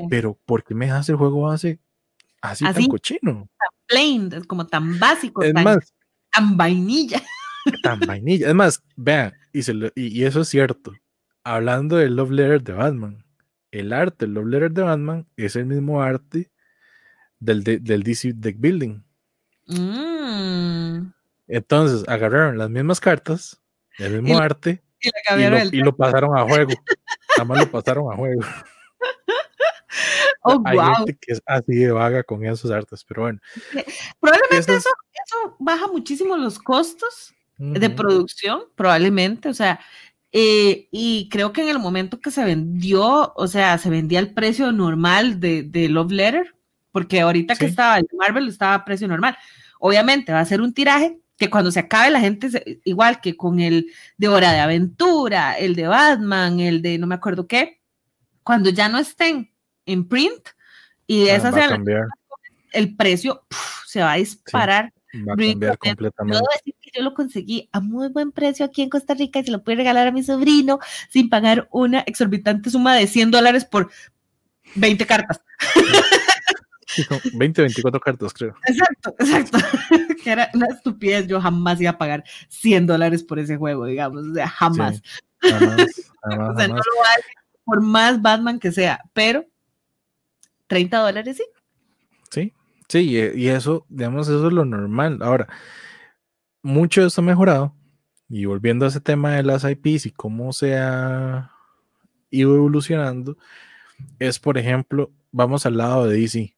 Pero 0.09 0.37
¿por 0.45 0.65
qué 0.65 0.75
me 0.75 0.91
hace 0.91 1.13
el 1.13 1.19
juego 1.19 1.43
base 1.43 1.79
así, 2.43 2.65
tan 2.65 2.87
cochino? 2.87 3.49
Tan 3.57 3.87
plain, 3.87 4.31
como 4.49 4.67
tan 4.67 4.99
básico, 4.99 5.43
tan, 5.43 5.81
tan 6.33 6.57
vainilla. 6.57 7.23
Tan 7.85 8.01
vainilla. 8.01 8.49
Es 8.49 8.55
más, 8.55 8.83
vean, 8.97 9.33
y, 9.53 9.61
y 9.95 10.25
eso 10.25 10.41
es 10.41 10.49
cierto 10.49 10.93
hablando 11.45 11.97
del 11.97 12.17
Love 12.17 12.31
Letter 12.31 12.63
de 12.63 12.73
Batman, 12.73 13.25
el 13.71 13.93
arte 13.93 14.27
del 14.27 14.35
Love 14.35 14.47
Letter 14.47 14.73
de 14.73 14.83
Batman 14.83 15.27
es 15.37 15.57
el 15.57 15.67
mismo 15.67 16.03
arte 16.03 16.51
del, 17.39 17.65
del 17.65 18.03
DC 18.03 18.33
Deck 18.35 18.57
Building. 18.59 19.03
Mm. 19.67 21.13
Entonces 21.49 22.09
agarraron 22.09 22.59
las 22.59 22.71
mismas 22.71 23.01
cartas, 23.01 23.61
el 23.99 24.23
mismo 24.23 24.39
arte, 24.39 24.83
y, 25.01 25.79
lo, 25.79 25.97
pasaron 25.97 26.37
a 26.37 26.43
juego. 26.43 26.73
Nada 27.37 27.45
más 27.45 27.59
lo 27.59 27.71
pasaron 27.71 28.13
a 28.13 28.17
juego. 28.17 28.43
Oh, 30.43 30.63
Hay 30.65 30.79
gente 30.97 31.19
que 31.21 31.33
es 31.33 31.43
así 31.45 31.75
de 31.75 31.91
vaga 31.91 32.23
con 32.23 32.45
esos 32.45 32.71
artes, 32.71 33.05
pero 33.05 33.23
bueno. 33.23 33.41
Probablemente 34.21 34.75
eso, 34.75 34.89
eso, 35.27 35.57
baja 35.59 35.87
muchísimo 35.89 36.37
los 36.37 36.59
costos 36.59 37.35
de 37.59 37.91
producción, 37.91 38.63
probablemente. 38.75 39.49
O 39.49 39.55
sea, 39.55 39.81
eh, 40.33 40.89
y 40.91 41.29
creo 41.29 41.53
que 41.53 41.63
en 41.63 41.69
el 41.69 41.79
momento 41.79 42.21
que 42.21 42.31
se 42.31 42.45
vendió, 42.45 43.33
o 43.35 43.47
sea, 43.47 43.79
se 43.79 43.91
vendía 43.91 44.21
el 44.21 44.33
precio 44.33 44.73
normal 44.73 45.41
de, 45.41 45.63
de 45.63 45.89
Love 45.89 46.13
Letter, 46.13 46.55
porque 46.93 47.21
ahorita 47.21 47.57
que 47.57 47.67
estaba 47.67 47.99
el 47.99 48.07
Marvel 48.17 48.49
estaba 48.49 48.75
a 48.75 48.85
precio 48.85 49.09
normal. 49.09 49.37
Obviamente 49.79 50.33
va 50.33 50.41
a 50.41 50.45
ser 50.45 50.61
un 50.61 50.75
tiraje 50.75 51.19
que 51.37 51.49
cuando 51.49 51.73
se 51.73 51.81
acabe 51.81 52.11
la 52.11 52.21
gente, 52.21 52.81
igual 52.85 53.21
que 53.21 53.37
con 53.37 53.61
el 53.61 53.91
de 54.19 54.29
Hora 54.29 54.53
de 54.53 54.61
Aventura, 54.61 55.55
el 55.55 55.75
de 55.75 55.87
Batman, 55.87 56.61
el 56.61 56.83
de 56.83 56.99
no 56.99 57.07
me 57.07 57.15
acuerdo 57.15 57.47
qué, 57.47 57.81
cuando 58.43 58.71
ya 58.71 58.89
no 58.89 58.99
estén 58.99 59.51
en 59.87 60.07
print 60.07 60.49
y 61.07 61.25
de 61.25 61.33
ah, 61.33 61.37
esas 61.37 61.55
el 62.73 62.97
precio 62.97 63.45
se 63.87 64.01
va 64.01 64.13
a 64.13 64.17
disparar. 64.17 64.93
Va 65.15 65.33
a 65.33 65.37
cambiar 65.37 65.79
completamente. 65.79 66.45
Que 66.91 66.99
yo 66.99 67.05
lo 67.05 67.15
conseguí 67.15 67.69
a 67.73 67.81
muy 67.81 68.09
buen 68.09 68.33
precio 68.33 68.65
aquí 68.65 68.83
en 68.83 68.91
Costa 68.91 69.15
Rica 69.15 69.39
y 69.39 69.45
se 69.45 69.51
lo 69.51 69.63
pude 69.63 69.77
regalar 69.77 70.07
a 70.07 70.13
mi 70.13 70.23
sobrino 70.23 70.79
sin 71.09 71.29
pagar 71.29 71.69
una 71.71 72.01
exorbitante 72.01 72.71
suma 72.71 72.95
de 72.97 73.07
100 73.07 73.31
dólares 73.31 73.65
por 73.65 73.91
20 74.75 75.07
cartas. 75.07 75.41
20, 77.35 77.63
24 77.63 78.01
cartas, 78.01 78.33
creo. 78.33 78.55
Exacto, 78.67 79.15
exacto. 79.19 79.59
que 80.25 80.31
era 80.31 80.51
una 80.55 80.67
estupidez. 80.67 81.27
Yo 81.29 81.41
jamás 81.41 81.81
iba 81.81 81.91
a 81.91 81.99
pagar 81.99 82.25
100 82.49 82.87
dólares 82.87 83.23
por 83.23 83.39
ese 83.39 83.57
juego, 83.57 83.87
digamos. 83.87 84.27
O 84.27 84.35
sea, 84.35 84.49
jamás. 84.49 85.01
jamás, 85.41 86.11
o 86.23 86.57
sea, 86.57 86.69
no 86.69 86.75
lo 86.75 87.01
vale 87.01 87.25
por 87.65 87.81
más 87.81 88.21
Batman 88.21 88.59
que 88.59 88.73
sea, 88.73 89.05
pero 89.13 89.47
30 90.67 90.99
dólares 90.99 91.37
sí. 91.37 91.45
Sí, 92.31 92.53
Sí, 92.89 93.17
y 93.37 93.47
eso, 93.47 93.87
digamos, 93.89 94.27
eso 94.27 94.49
es 94.49 94.53
lo 94.53 94.65
normal. 94.65 95.21
Ahora, 95.23 95.47
mucho 96.63 97.01
de 97.01 97.09
esto 97.09 97.21
ha 97.21 97.25
mejorado. 97.25 97.75
Y 98.29 98.45
volviendo 98.45 98.85
a 98.85 98.89
ese 98.89 99.01
tema 99.01 99.33
de 99.33 99.43
las 99.43 99.65
IPs 99.65 100.07
y 100.07 100.11
cómo 100.13 100.53
se 100.53 100.79
ha 100.79 101.51
ido 102.31 102.55
evolucionando, 102.55 103.37
es, 104.19 104.39
por 104.39 104.57
ejemplo, 104.57 105.11
vamos 105.33 105.67
al 105.67 105.77
lado 105.77 106.07
de 106.07 106.21
DC. 106.21 106.57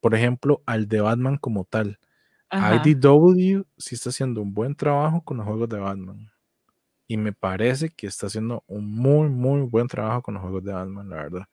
Por 0.00 0.14
ejemplo, 0.14 0.62
al 0.66 0.86
de 0.86 1.00
Batman 1.00 1.38
como 1.38 1.64
tal. 1.64 1.98
IDW 2.52 3.64
sí 3.76 3.94
está 3.94 4.10
haciendo 4.10 4.40
un 4.42 4.54
buen 4.54 4.74
trabajo 4.74 5.22
con 5.22 5.38
los 5.38 5.46
juegos 5.46 5.68
de 5.68 5.78
Batman. 5.78 6.30
Y 7.08 7.16
me 7.16 7.32
parece 7.32 7.90
que 7.90 8.06
está 8.06 8.26
haciendo 8.26 8.62
un 8.66 8.90
muy, 8.90 9.28
muy 9.28 9.62
buen 9.62 9.88
trabajo 9.88 10.22
con 10.22 10.34
los 10.34 10.42
juegos 10.42 10.62
de 10.64 10.72
Batman, 10.72 11.08
la 11.08 11.16
verdad. 11.16 11.44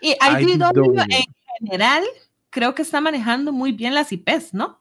Y 0.00 0.12
IDW 0.12 1.00
en 1.00 1.24
general 1.58 2.04
creo 2.50 2.74
que 2.74 2.82
está 2.82 3.00
manejando 3.00 3.52
muy 3.52 3.72
bien 3.72 3.94
las 3.94 4.12
IPs, 4.12 4.54
¿no? 4.54 4.80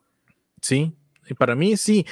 Sí, 0.61 0.94
y 1.32 1.34
para 1.34 1.56
mí 1.56 1.78
sí, 1.78 2.06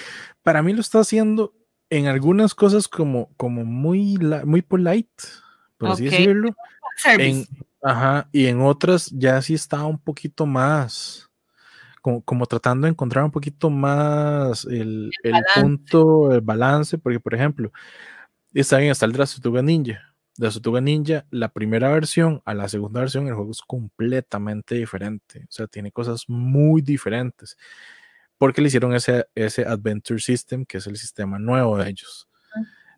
para 0.44 0.64
mí 0.64 0.72
lo 0.74 0.80
está 0.80 1.00
haciendo 1.00 1.54
en 1.90 2.08
algunas 2.08 2.56
cosas 2.56 2.88
como, 2.88 3.30
como 3.36 3.66
muy, 3.66 4.18
muy 4.46 4.62
polite, 4.62 5.24
por 5.78 5.90
así 5.90 6.06
decirlo. 6.06 6.56
ajá, 7.82 8.30
y 8.32 8.46
en 8.48 8.62
otras 8.62 9.10
ya 9.12 9.42
sí 9.42 9.54
está 9.54 9.84
un 9.84 10.00
poquito 10.00 10.46
más, 10.46 11.30
como, 12.02 12.46
tratando 12.46 12.86
de 12.86 12.92
encontrar 12.92 13.26
un 13.26 13.32
poquito 13.32 13.70
más 13.70 14.64
el, 14.64 15.12
el, 15.24 15.36
punto, 15.54 16.34
el 16.34 16.42
balance, 16.42 16.98
porque 16.98 17.20
por 17.20 17.36
ejemplo, 17.36 17.74
está 18.54 18.78
bien, 18.78 18.92
está 18.92 19.06
el 19.06 19.12
Drastuga 19.12 19.62
Ninja, 19.62 20.14
de 20.38 20.50
Sotuga 20.50 20.80
Ninja, 20.80 21.26
la 21.32 21.50
primera 21.50 21.90
versión 21.90 22.42
a 22.46 22.54
la 22.54 22.70
segunda 22.70 23.02
versión, 23.02 23.28
el 23.28 23.34
juego 23.34 23.52
es 23.52 23.62
completamente 23.62 24.76
diferente. 24.76 25.42
O 25.42 25.52
sea, 25.52 25.68
tiene 25.68 25.92
cosas 25.92 26.24
muy 26.30 26.82
diferentes. 26.82 27.58
Porque 28.40 28.62
le 28.62 28.70
hicieron 28.70 28.96
ese, 28.96 29.28
ese 29.36 29.66
Adventure 29.66 30.20
System, 30.20 30.66
que 30.66 30.80
es 30.80 30.88
el 30.88 30.98
sistema 30.98 31.38
nuevo 31.38 31.78
de 31.78 31.90
ellos. 31.90 32.28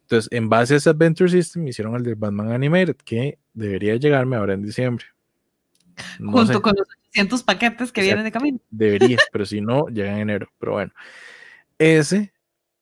Entonces, 0.03 0.29
en 0.31 0.47
base 0.47 0.75
a 0.75 0.77
ese 0.77 0.89
Adventure 0.89 1.29
System, 1.29 1.67
hicieron 1.67 1.95
el 1.95 2.03
de 2.03 2.15
Batman 2.15 2.53
Animated, 2.53 2.95
que 2.97 3.37
debería 3.53 3.97
llegarme 3.97 4.37
ahora 4.37 4.53
en 4.53 4.61
diciembre. 4.61 5.05
Junto 6.19 6.61
con 6.61 6.73
los 6.77 6.87
800 7.09 7.43
paquetes 7.43 7.91
que 7.91 8.01
vienen 8.01 8.23
de 8.23 8.31
camino. 8.31 8.59
Debería, 8.69 9.17
pero 9.33 9.45
si 9.45 9.59
no, 9.59 9.87
llega 9.87 10.13
en 10.13 10.19
enero. 10.19 10.47
Pero 10.57 10.73
bueno, 10.73 10.93
ese 11.77 12.31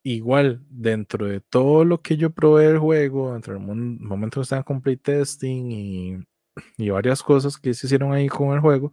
igual 0.03 0.61
dentro 0.69 1.27
de 1.27 1.40
todo 1.40 1.86
lo 1.86 2.02
que 2.02 2.18
yo 2.18 2.30
probé 2.30 2.68
del 2.68 2.80
juego, 2.80 3.36
entre 3.36 3.53
el 3.53 3.60
momento 3.60 4.40
que 4.40 4.44
estaba 4.44 4.60
en 4.60 4.64
complete 4.64 5.18
testing 5.18 5.72
y, 5.72 6.18
y, 6.77 6.90
varias 6.90 7.22
cosas 7.22 7.57
que 7.57 7.73
se 7.73 7.88
hicieron 7.88 8.14
ahí 8.14 8.27
con 8.27 8.53
el 8.53 8.60
juego, 8.60 8.91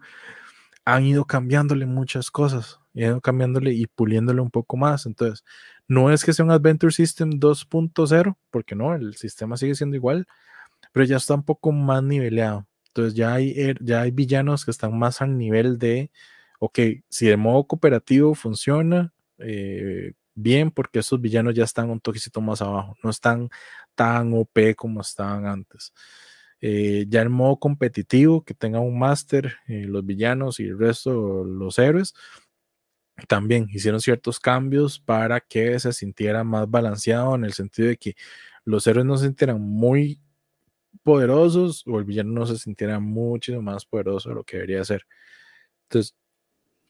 han 0.86 1.04
ido 1.04 1.26
cambiándole 1.26 1.84
muchas 1.86 2.30
cosas, 2.30 2.80
han 2.94 3.02
ido 3.02 3.20
cambiándole 3.20 3.72
y 3.74 3.86
puliéndole 3.88 4.40
un 4.40 4.50
poco 4.52 4.76
más. 4.78 5.06
Entonces, 5.06 5.44
no 5.88 6.12
es 6.12 6.24
que 6.24 6.32
sea 6.32 6.44
un 6.44 6.52
Adventure 6.52 6.92
System 6.92 7.32
2.0, 7.40 8.36
porque 8.50 8.76
no, 8.76 8.94
el 8.94 9.16
sistema 9.16 9.56
sigue 9.58 9.74
siendo 9.74 9.96
igual, 9.96 10.26
pero 10.92 11.04
ya 11.06 11.16
está 11.18 11.34
un 11.34 11.44
poco 11.44 11.72
más 11.72 12.02
nivelado. 12.02 12.66
Entonces, 12.88 13.14
ya 13.14 13.34
hay, 13.34 13.52
er, 13.56 13.78
ya 13.84 14.02
hay 14.02 14.12
villanos 14.12 14.64
que 14.64 14.70
están 14.72 14.98
más 14.98 15.22
al 15.22 15.36
nivel 15.38 15.78
de, 15.78 16.10
ok, 16.60 16.78
si 17.08 17.26
de 17.26 17.36
modo 17.36 17.66
cooperativo 17.66 18.34
funciona, 18.34 19.12
eh, 19.38 20.14
bien 20.34 20.70
porque 20.70 21.00
esos 21.00 21.20
villanos 21.20 21.54
ya 21.54 21.64
están 21.64 21.90
un 21.90 22.00
toquecito 22.00 22.40
más 22.40 22.62
abajo, 22.62 22.96
no 23.02 23.10
están 23.10 23.50
tan 23.96 24.32
OP 24.34 24.74
como 24.76 25.00
estaban 25.00 25.46
antes. 25.46 25.92
Eh, 26.60 27.06
ya 27.08 27.22
el 27.22 27.30
modo 27.30 27.58
competitivo, 27.58 28.44
que 28.44 28.54
tenga 28.54 28.80
un 28.80 28.98
máster, 28.98 29.56
eh, 29.68 29.84
los 29.86 30.04
villanos 30.04 30.58
y 30.60 30.64
el 30.64 30.78
resto, 30.78 31.44
los 31.44 31.78
héroes, 31.78 32.14
también 33.28 33.68
hicieron 33.72 34.00
ciertos 34.00 34.40
cambios 34.40 34.98
para 35.00 35.40
que 35.40 35.78
se 35.80 35.92
sintiera 35.92 36.44
más 36.44 36.70
balanceado 36.70 37.34
en 37.34 37.44
el 37.44 37.52
sentido 37.52 37.88
de 37.88 37.96
que 37.96 38.14
los 38.64 38.86
héroes 38.86 39.06
no 39.06 39.16
se 39.16 39.26
sintieran 39.26 39.60
muy 39.60 40.20
poderosos 41.02 41.84
o 41.86 41.98
el 41.98 42.04
villano 42.04 42.32
no 42.32 42.46
se 42.46 42.58
sintiera 42.58 42.98
mucho 43.00 43.60
más 43.62 43.86
poderoso 43.86 44.30
de 44.30 44.34
lo 44.34 44.44
que 44.44 44.56
debería 44.56 44.84
ser. 44.84 45.06
Entonces, 45.84 46.16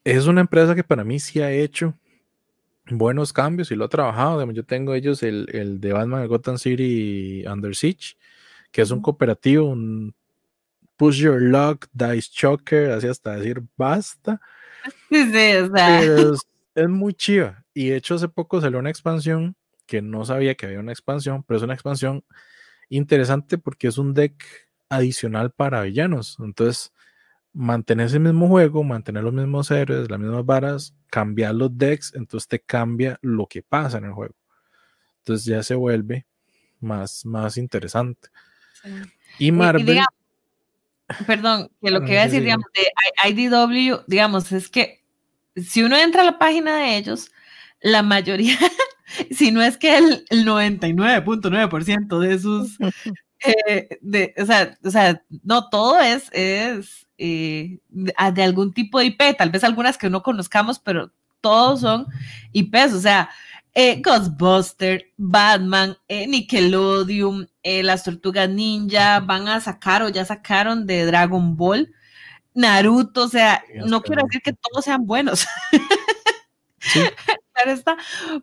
es 0.04 0.26
una 0.26 0.40
empresa 0.40 0.74
que 0.74 0.84
para 0.84 1.04
mí 1.04 1.20
sí 1.20 1.40
ha 1.40 1.52
hecho 1.52 1.94
buenos 2.90 3.32
cambios 3.32 3.70
y 3.70 3.76
lo 3.76 3.84
ha 3.84 3.88
trabajado. 3.88 4.50
Yo 4.52 4.64
tengo 4.64 4.94
ellos 4.94 5.22
el, 5.22 5.48
el 5.52 5.80
de 5.80 5.92
Batman 5.92 6.26
Gotham 6.28 6.58
City 6.58 7.44
Under 7.46 7.74
Siege, 7.74 8.16
que 8.76 8.82
es 8.82 8.90
un 8.90 9.00
cooperativo, 9.00 9.64
un 9.64 10.14
push 10.98 11.22
your 11.22 11.40
luck, 11.40 11.86
dice 11.94 12.28
choker, 12.30 12.90
así 12.90 13.08
hasta 13.08 13.34
decir 13.34 13.62
basta. 13.74 14.38
es, 15.10 16.42
muy 16.86 17.14
chiva. 17.14 17.64
Y 17.72 17.88
de 17.88 17.96
hecho, 17.96 18.16
hace 18.16 18.28
poco 18.28 18.60
salió 18.60 18.78
una 18.78 18.90
expansión 18.90 19.56
que 19.86 20.02
no 20.02 20.26
sabía 20.26 20.56
que 20.56 20.66
había 20.66 20.80
una 20.80 20.92
expansión, 20.92 21.42
pero 21.42 21.56
es 21.56 21.62
una 21.62 21.72
expansión 21.72 22.22
interesante 22.90 23.56
porque 23.56 23.88
es 23.88 23.96
un 23.96 24.12
deck 24.12 24.44
adicional 24.90 25.52
para 25.52 25.80
villanos. 25.80 26.36
Entonces, 26.38 26.92
mantener 27.54 28.08
ese 28.08 28.18
mismo 28.18 28.46
juego, 28.46 28.84
mantener 28.84 29.24
los 29.24 29.32
mismos 29.32 29.70
héroes, 29.70 30.10
las 30.10 30.20
mismas 30.20 30.44
varas, 30.44 30.94
cambiar 31.08 31.54
los 31.54 31.78
decks, 31.78 32.12
entonces 32.14 32.46
te 32.46 32.60
cambia 32.60 33.18
lo 33.22 33.46
que 33.46 33.62
pasa 33.62 33.96
en 33.96 34.04
el 34.04 34.12
juego. 34.12 34.34
Entonces 35.20 35.46
ya 35.46 35.62
se 35.62 35.74
vuelve 35.74 36.26
más, 36.78 37.24
más 37.24 37.56
interesante. 37.56 38.28
Y 39.38 39.52
Marvel. 39.52 40.00
perdón, 41.26 41.70
que 41.82 41.90
lo 41.90 42.00
que 42.00 42.06
voy 42.06 42.16
a 42.16 42.24
decir, 42.24 42.42
digamos, 42.42 42.66
de 42.74 43.30
IDW, 43.30 44.04
digamos, 44.06 44.50
es 44.52 44.68
que 44.68 45.02
si 45.56 45.82
uno 45.82 45.96
entra 45.96 46.22
a 46.22 46.26
la 46.26 46.38
página 46.38 46.76
de 46.76 46.96
ellos, 46.96 47.30
la 47.80 48.02
mayoría, 48.02 48.56
si 49.30 49.50
no 49.50 49.62
es 49.62 49.76
que 49.76 49.96
el, 49.96 50.26
99.9% 50.30 52.18
de 52.18 52.38
sus, 52.38 52.78
eh, 53.44 53.98
de, 54.00 54.34
o, 54.38 54.46
sea, 54.46 54.78
o 54.82 54.90
sea, 54.90 55.22
no, 55.42 55.68
todo 55.68 56.00
es, 56.00 56.28
es 56.32 57.06
eh, 57.18 57.78
de, 57.88 58.42
algún 58.42 58.72
tipo 58.72 58.98
de 58.98 59.06
IP, 59.06 59.36
tal 59.36 59.50
vez 59.50 59.64
algunas 59.64 59.98
que 59.98 60.10
no 60.10 60.22
conozcamos, 60.22 60.78
pero 60.78 61.10
todos 61.40 61.80
son 61.80 62.06
IPs, 62.52 62.92
o 62.94 63.00
sea, 63.00 63.30
eh, 63.78 64.00
Ghostbuster, 64.00 65.12
Batman, 65.18 65.98
Nickelodeon, 66.08 67.46
las 67.62 68.04
Tortugas 68.04 68.48
Ninja, 68.48 69.20
van 69.20 69.48
a 69.48 69.60
sacar 69.60 70.02
o 70.02 70.08
ya 70.08 70.24
sacaron 70.24 70.86
de 70.86 71.04
Dragon 71.04 71.54
Ball, 71.58 71.92
Naruto, 72.54 73.24
o 73.24 73.28
sea, 73.28 73.62
no 73.84 74.00
quiero 74.02 74.22
decir 74.24 74.40
que 74.40 74.54
todos 74.54 74.86
sean 74.86 75.04
buenos. 75.04 75.46
claro 77.52 77.70
está, 77.70 77.98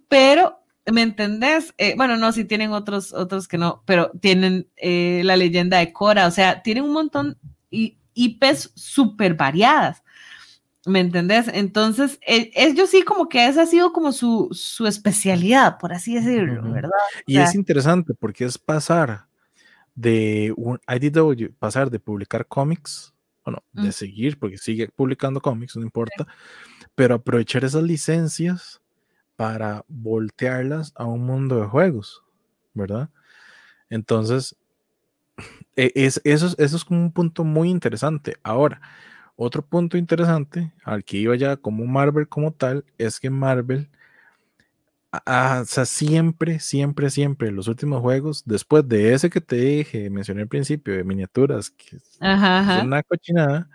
pero 0.08 0.60
¿me 0.86 1.02
entendés? 1.02 1.74
bueno, 1.98 2.16
no, 2.16 2.32
si 2.32 2.46
tienen 2.46 2.72
otros, 2.72 3.12
otros 3.12 3.48
que 3.48 3.58
no, 3.58 3.82
pero 3.88 4.12
tienen 4.22 4.70
la 4.78 5.36
leyenda 5.36 5.80
de 5.80 5.92
Cora, 5.92 6.28
o 6.28 6.32
sea, 6.32 6.62
tienen 6.62 6.84
un 6.84 6.94
montón 6.94 7.40
y 7.72 7.98
IPs 8.14 8.72
súper 8.76 9.34
variadas. 9.34 10.03
¿Me 10.86 11.00
entendés? 11.00 11.48
Entonces, 11.54 12.20
ellos 12.22 12.90
sí 12.90 13.04
como 13.04 13.30
que 13.30 13.48
esa 13.48 13.62
ha 13.62 13.66
sido 13.66 13.94
como 13.94 14.12
su, 14.12 14.50
su 14.52 14.86
especialidad, 14.86 15.78
por 15.78 15.94
así 15.94 16.16
decirlo, 16.16 16.62
¿verdad? 16.72 16.90
Y 17.26 17.38
es 17.38 17.56
interesante 17.56 18.14
porque 18.14 18.44
es 18.44 18.58
pasar 18.58 19.28
de 19.96 20.54
un 20.58 20.80
IDW, 20.88 21.54
pasar 21.58 21.90
de 21.90 22.00
publicar 22.00 22.48
cómics, 22.48 23.14
bueno, 23.46 23.64
de 23.72 23.92
seguir, 23.92 24.38
porque 24.38 24.58
sigue 24.58 24.90
publicando 24.90 25.42
cómics, 25.42 25.76
no 25.78 25.84
importa, 25.84 26.28
pero 26.96 27.16
aprovechar 27.16 27.64
esas 27.64 27.84
licencias 27.84 28.82
para 29.36 29.86
voltearlas 29.88 30.94
a 30.96 31.06
un 31.06 31.26
mundo 31.26 31.60
de 31.60 31.68
juegos, 31.68 32.24
¿verdad? 32.74 33.10
Entonces, 33.90 34.56
e, 35.76 35.92
es, 35.96 36.22
eso, 36.24 36.54
eso 36.58 36.76
es 36.76 36.86
como 36.86 37.02
un 37.02 37.12
punto 37.12 37.44
muy 37.44 37.70
interesante. 37.70 38.38
Ahora, 38.44 38.82
otro 39.36 39.66
punto 39.66 39.98
interesante 39.98 40.74
al 40.84 41.04
que 41.04 41.18
iba 41.18 41.36
ya 41.36 41.58
como 41.58 41.86
Marvel 41.86 42.28
como 42.28 42.54
tal 42.54 42.86
es 42.98 43.20
que 43.20 43.30
Marvel, 43.30 43.90
o 45.12 45.66
sea, 45.66 45.86
siempre, 45.86 46.60
siempre, 46.60 47.10
siempre, 47.10 47.52
los 47.52 47.68
últimos 47.68 48.02
juegos, 48.02 48.44
después 48.46 48.88
de 48.88 49.14
ese 49.14 49.30
que 49.30 49.42
te 49.42 49.56
dije, 49.58 50.10
mencioné 50.10 50.42
al 50.42 50.48
principio, 50.48 50.96
de 50.96 51.04
miniaturas, 51.04 51.70
que 51.72 51.98
es 51.98 52.20
una 52.20 53.04
cochinada, 53.04 53.70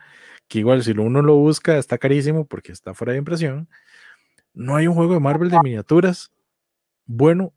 que 0.49 0.61
igual 0.61 0.83
si 0.83 0.93
uno 0.93 1.23
lo 1.23 1.37
busca 1.37 1.79
está 1.79 1.99
carísimo 1.99 2.47
porque 2.47 2.73
está 2.73 2.95
fuera 2.95 3.13
de 3.13 3.19
impresión, 3.19 3.69
no 4.55 4.77
hay 4.77 4.87
un 4.89 4.95
juego 4.95 5.15
de 5.15 5.21
Marvel 5.21 5.51
de 5.51 5.61
miniaturas 5.63 6.33
bueno 7.07 7.53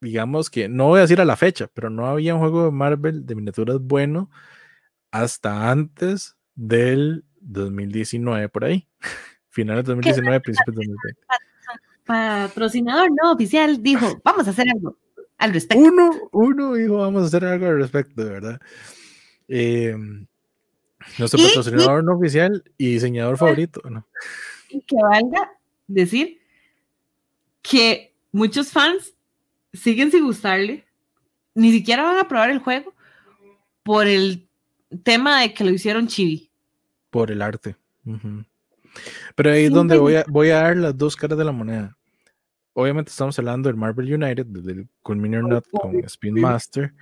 digamos 0.00 0.48
que, 0.50 0.68
no 0.68 0.86
voy 0.88 0.98
a 0.98 1.02
decir 1.02 1.20
a 1.20 1.24
la 1.24 1.36
fecha, 1.36 1.68
pero 1.74 1.90
no 1.90 2.06
había 2.06 2.34
un 2.34 2.40
juego 2.40 2.64
de 2.64 2.70
Marvel 2.70 3.26
de 3.26 3.34
miniaturas 3.34 3.78
bueno 3.80 4.30
hasta 5.10 5.70
antes 5.70 6.36
del 6.54 7.24
2019 7.40 8.48
por 8.48 8.64
ahí. 8.64 8.86
Finales 9.50 9.84
de 9.84 9.94
2019, 9.94 10.40
principios 10.40 10.76
de 10.76 10.86
2020. 10.86 11.20
Patrocinador 12.04 13.10
no 13.10 13.32
oficial 13.32 13.82
dijo, 13.82 14.20
vamos 14.24 14.46
a 14.46 14.50
hacer 14.50 14.68
algo 14.68 14.96
al 15.38 15.52
respecto. 15.52 15.82
Uno, 15.82 16.10
uno 16.32 16.74
dijo, 16.74 16.98
vamos 16.98 17.22
a 17.22 17.26
hacer 17.26 17.44
algo 17.44 17.66
al 17.66 17.78
respecto, 17.78 18.24
de 18.24 18.30
verdad. 18.30 18.60
Eh, 19.48 19.96
nuestro 21.18 21.42
patrocinador 21.42 22.04
no 22.04 22.16
oficial 22.16 22.62
y 22.76 22.92
diseñador 22.92 23.38
favorito, 23.38 23.80
que 24.86 24.96
valga 24.96 25.50
decir 25.86 26.40
que 27.62 28.14
muchos 28.32 28.70
fans 28.70 29.14
siguen 29.72 30.10
sin 30.10 30.24
gustarle, 30.24 30.84
ni 31.54 31.72
siquiera 31.72 32.02
van 32.02 32.18
a 32.18 32.28
probar 32.28 32.50
el 32.50 32.58
juego 32.58 32.94
por 33.82 34.06
el 34.06 34.48
tema 35.02 35.40
de 35.40 35.54
que 35.54 35.64
lo 35.64 35.70
hicieron 35.70 36.06
chibi. 36.06 36.50
Por 37.10 37.30
el 37.30 37.42
arte. 37.42 37.76
Pero 39.34 39.52
ahí 39.52 39.64
es 39.64 39.70
donde 39.70 39.98
voy 39.98 40.16
a, 40.16 40.24
voy 40.28 40.50
a 40.50 40.62
dar 40.62 40.76
las 40.76 40.96
dos 40.96 41.16
caras 41.16 41.38
de 41.38 41.44
la 41.44 41.52
moneda. 41.52 41.96
Obviamente 42.72 43.10
estamos 43.10 43.38
hablando 43.38 43.68
del 43.68 43.76
Marvel 43.76 44.12
United, 44.12 44.46
del 44.46 44.88
Culminer 45.02 45.42
Nut 45.42 45.66
con 45.70 45.96
Spin 46.04 46.40
Master. 46.40 46.94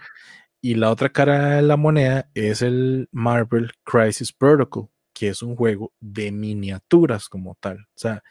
Y 0.60 0.74
la 0.74 0.90
otra 0.90 1.08
cara 1.08 1.56
de 1.56 1.62
la 1.62 1.76
moneda 1.76 2.28
es 2.34 2.62
el 2.62 3.08
Marvel 3.12 3.70
Crisis 3.84 4.32
Protocol, 4.32 4.88
que 5.12 5.28
es 5.28 5.42
un 5.42 5.54
juego 5.54 5.92
de 6.00 6.32
miniaturas 6.32 7.28
como 7.28 7.56
tal. 7.60 7.78
O 7.78 7.98
sea, 7.98 8.22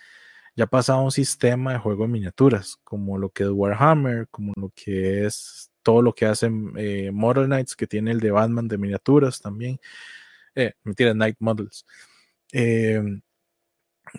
ya 0.55 0.65
pasado 0.65 0.99
a 0.99 1.03
un 1.03 1.11
sistema 1.11 1.73
de 1.73 1.79
juego 1.79 2.03
de 2.03 2.09
miniaturas, 2.09 2.77
como 2.83 3.17
lo 3.17 3.29
que 3.29 3.43
es 3.43 3.49
Warhammer, 3.49 4.27
como 4.29 4.53
lo 4.57 4.71
que 4.75 5.25
es 5.25 5.71
todo 5.87 6.01
lo 6.01 6.13
que 6.13 6.25
hacen 6.25 6.73
eh, 6.75 7.11
Model 7.13 7.45
Knights, 7.45 7.73
que 7.73 7.87
tiene 7.87 8.11
el 8.11 8.19
de 8.19 8.31
Batman 8.31 8.67
de 8.67 8.77
miniaturas 8.77 9.39
también. 9.39 9.79
Eh, 10.53 10.73
mentira, 10.83 11.13
Night 11.13 11.37
Models. 11.39 11.85
Em, 12.51 13.21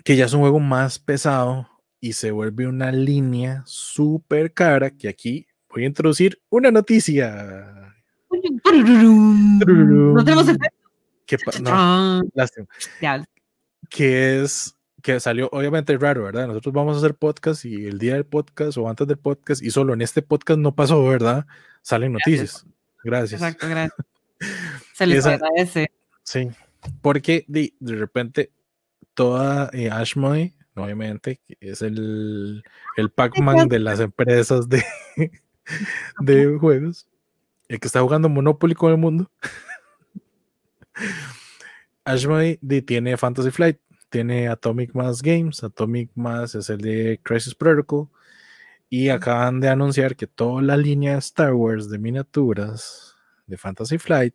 que 0.02 0.16
ya 0.16 0.24
es 0.24 0.32
un 0.32 0.40
juego 0.40 0.60
más 0.60 0.98
pesado 0.98 1.68
y 2.00 2.14
se 2.14 2.30
vuelve 2.30 2.66
una 2.66 2.90
línea 2.90 3.62
súper 3.66 4.54
cara 4.54 4.90
que 4.90 5.10
aquí 5.10 5.46
voy 5.68 5.84
a 5.84 5.88
introducir 5.88 6.40
una 6.48 6.70
noticia. 6.70 7.94
No 8.30 10.24
tenemos 10.24 10.46
Que, 11.26 11.36
no, 11.60 12.22
que 13.90 14.42
es 14.42 14.74
que 15.08 15.20
salió 15.20 15.48
obviamente 15.52 15.96
raro, 15.96 16.24
¿verdad? 16.24 16.48
Nosotros 16.48 16.74
vamos 16.74 16.96
a 16.96 16.98
hacer 16.98 17.14
podcast 17.14 17.64
y 17.64 17.86
el 17.86 17.98
día 17.98 18.12
del 18.12 18.26
podcast 18.26 18.76
o 18.76 18.90
antes 18.90 19.06
del 19.06 19.16
podcast 19.16 19.62
y 19.62 19.70
solo 19.70 19.94
en 19.94 20.02
este 20.02 20.20
podcast 20.20 20.60
no 20.60 20.74
pasó, 20.74 21.02
¿verdad? 21.02 21.46
Salen 21.80 22.12
noticias. 22.12 22.66
Gracias. 23.02 23.40
Exacto, 23.40 23.70
gracias. 23.70 24.06
Se 24.92 25.06
les 25.06 25.24
agradece. 25.24 25.90
Sí, 26.24 26.50
porque 27.00 27.46
de, 27.48 27.72
de 27.80 27.96
repente 27.96 28.52
toda 29.14 29.70
eh, 29.72 29.88
obviamente, 30.74 31.40
es 31.58 31.80
el, 31.80 32.62
el 32.98 33.10
Pac-Man 33.10 33.66
de 33.66 33.78
las 33.78 34.00
empresas 34.00 34.68
de, 34.68 34.84
de 36.20 36.58
juegos, 36.58 37.08
el 37.68 37.80
que 37.80 37.86
está 37.86 38.02
jugando 38.02 38.28
Monopoly 38.28 38.74
con 38.74 38.92
el 38.92 38.98
mundo. 38.98 39.30
Ashmode 42.04 42.58
tiene 42.82 43.16
Fantasy 43.16 43.50
Flight 43.50 43.78
tiene 44.08 44.48
Atomic 44.48 44.94
Mass 44.94 45.22
Games. 45.22 45.62
Atomic 45.62 46.10
Mass 46.14 46.54
es 46.54 46.70
el 46.70 46.78
de 46.78 47.20
Crisis 47.22 47.54
Protocol. 47.54 48.08
Y 48.90 49.10
acaban 49.10 49.60
de 49.60 49.68
anunciar 49.68 50.16
que 50.16 50.26
toda 50.26 50.62
la 50.62 50.76
línea 50.76 51.18
Star 51.18 51.52
Wars 51.52 51.90
de 51.90 51.98
miniaturas 51.98 53.16
de 53.46 53.56
Fantasy 53.56 53.98
Flight 53.98 54.34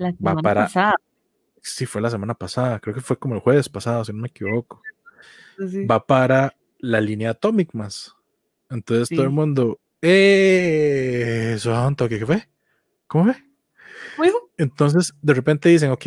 va 0.00 0.34
para. 0.36 0.62
Pasada. 0.62 0.96
Sí, 1.62 1.86
fue 1.86 2.02
la 2.02 2.10
semana 2.10 2.34
pasada. 2.34 2.80
Creo 2.80 2.94
que 2.94 3.00
fue 3.00 3.18
como 3.18 3.34
el 3.34 3.40
jueves 3.40 3.68
pasado, 3.68 4.04
si 4.04 4.12
no 4.12 4.20
me 4.20 4.28
equivoco. 4.28 4.82
va 5.90 6.04
para 6.04 6.54
la 6.78 7.00
línea 7.00 7.30
Atomic 7.30 7.72
más. 7.74 8.14
Entonces 8.70 9.08
todo 9.08 9.22
el 9.22 9.30
mundo, 9.30 9.80
¡eh! 10.02 11.56
Santo, 11.58 12.08
¿qué 12.08 12.24
fue? 12.26 12.48
¿Cómo 13.06 13.32
fue? 14.16 14.32
Entonces 14.58 15.14
de 15.22 15.34
repente 15.34 15.68
dicen, 15.68 15.90
ok, 15.90 16.06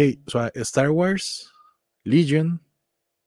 Star 0.56 0.90
Wars, 0.90 1.52
Legion, 2.08 2.62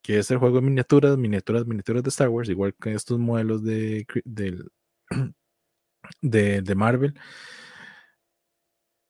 que 0.02 0.18
es 0.18 0.30
el 0.30 0.38
juego 0.38 0.56
de 0.56 0.62
miniaturas, 0.62 1.16
miniaturas, 1.16 1.66
miniaturas 1.66 2.02
de 2.02 2.08
Star 2.08 2.28
Wars, 2.28 2.48
igual 2.48 2.74
que 2.74 2.92
estos 2.92 3.18
modelos 3.18 3.62
de, 3.62 4.06
de, 6.22 6.62
de 6.62 6.74
Marvel. 6.74 7.14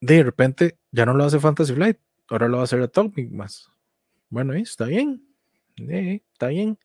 De 0.01 0.22
repente 0.22 0.78
ya 0.90 1.06
no 1.06 1.14
lo 1.14 1.24
hace 1.24 1.38
Fantasy 1.38 1.74
Flight, 1.74 1.98
ahora 2.28 2.48
lo 2.48 2.56
va 2.56 2.62
a 2.62 2.64
hacer 2.64 2.80
Atomic 2.80 3.30
más. 3.30 3.70
Bueno, 4.28 4.55
está 4.55 4.86
bien, 4.86 5.22
está 5.76 6.48
bien. 6.48 6.78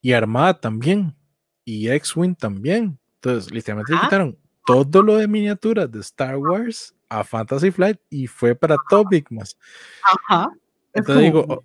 Y 0.00 0.12
Armada 0.12 0.60
también, 0.60 1.16
y 1.64 1.88
X-Wing 1.88 2.34
también. 2.34 2.98
Entonces, 3.16 3.50
literalmente 3.50 3.94
ah. 3.96 4.00
quitaron 4.04 4.38
todo 4.66 5.02
lo 5.02 5.16
de 5.16 5.28
miniaturas 5.28 5.90
de 5.90 6.00
Star 6.00 6.36
Wars 6.36 6.94
a 7.08 7.24
Fantasy 7.24 7.70
Flight 7.70 7.98
y 8.10 8.26
fue 8.26 8.54
para 8.54 8.74
Atomic 8.74 9.30
más. 9.30 9.56
Ajá. 10.02 10.50
Entonces 10.92 11.24
digo, 11.24 11.64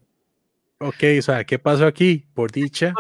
ok, 0.80 1.04
o 1.20 1.22
sea, 1.22 1.44
¿qué 1.44 1.60
pasó 1.60 1.86
aquí? 1.86 2.28
Por 2.34 2.52
dicha, 2.52 2.94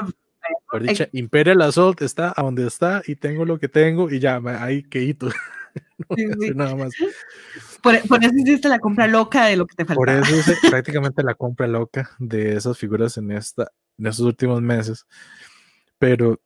por 0.71 0.83
dicha, 0.83 1.09
Imperial 1.13 1.61
Assault 1.61 2.01
está 2.01 2.33
a 2.35 2.43
donde 2.43 2.67
está 2.67 3.01
y 3.07 3.15
tengo 3.15 3.45
lo 3.45 3.59
que 3.59 3.67
tengo 3.67 4.09
y 4.09 4.19
ya, 4.19 4.41
ahí 4.59 4.83
que 4.83 5.15
no 6.09 6.53
nada 6.55 6.75
más. 6.75 6.91
Por, 7.81 7.95
eso 7.95 8.09
hiciste 8.35 8.69
la 8.69 8.79
compra 8.79 9.07
loca 9.07 9.45
de 9.45 9.55
lo 9.55 9.65
que 9.65 9.75
te 9.75 9.85
faltaba. 9.85 9.95
Por 9.95 10.09
eso 10.09 10.35
hice 10.35 10.55
prácticamente 10.69 11.23
la 11.23 11.35
compra 11.35 11.67
loca 11.67 12.11
de 12.19 12.55
esas 12.55 12.77
figuras 12.77 13.17
en, 13.17 13.31
esta, 13.31 13.71
en 13.97 14.07
estos 14.07 14.25
últimos 14.25 14.61
meses. 14.61 15.05
Pero 15.97 16.39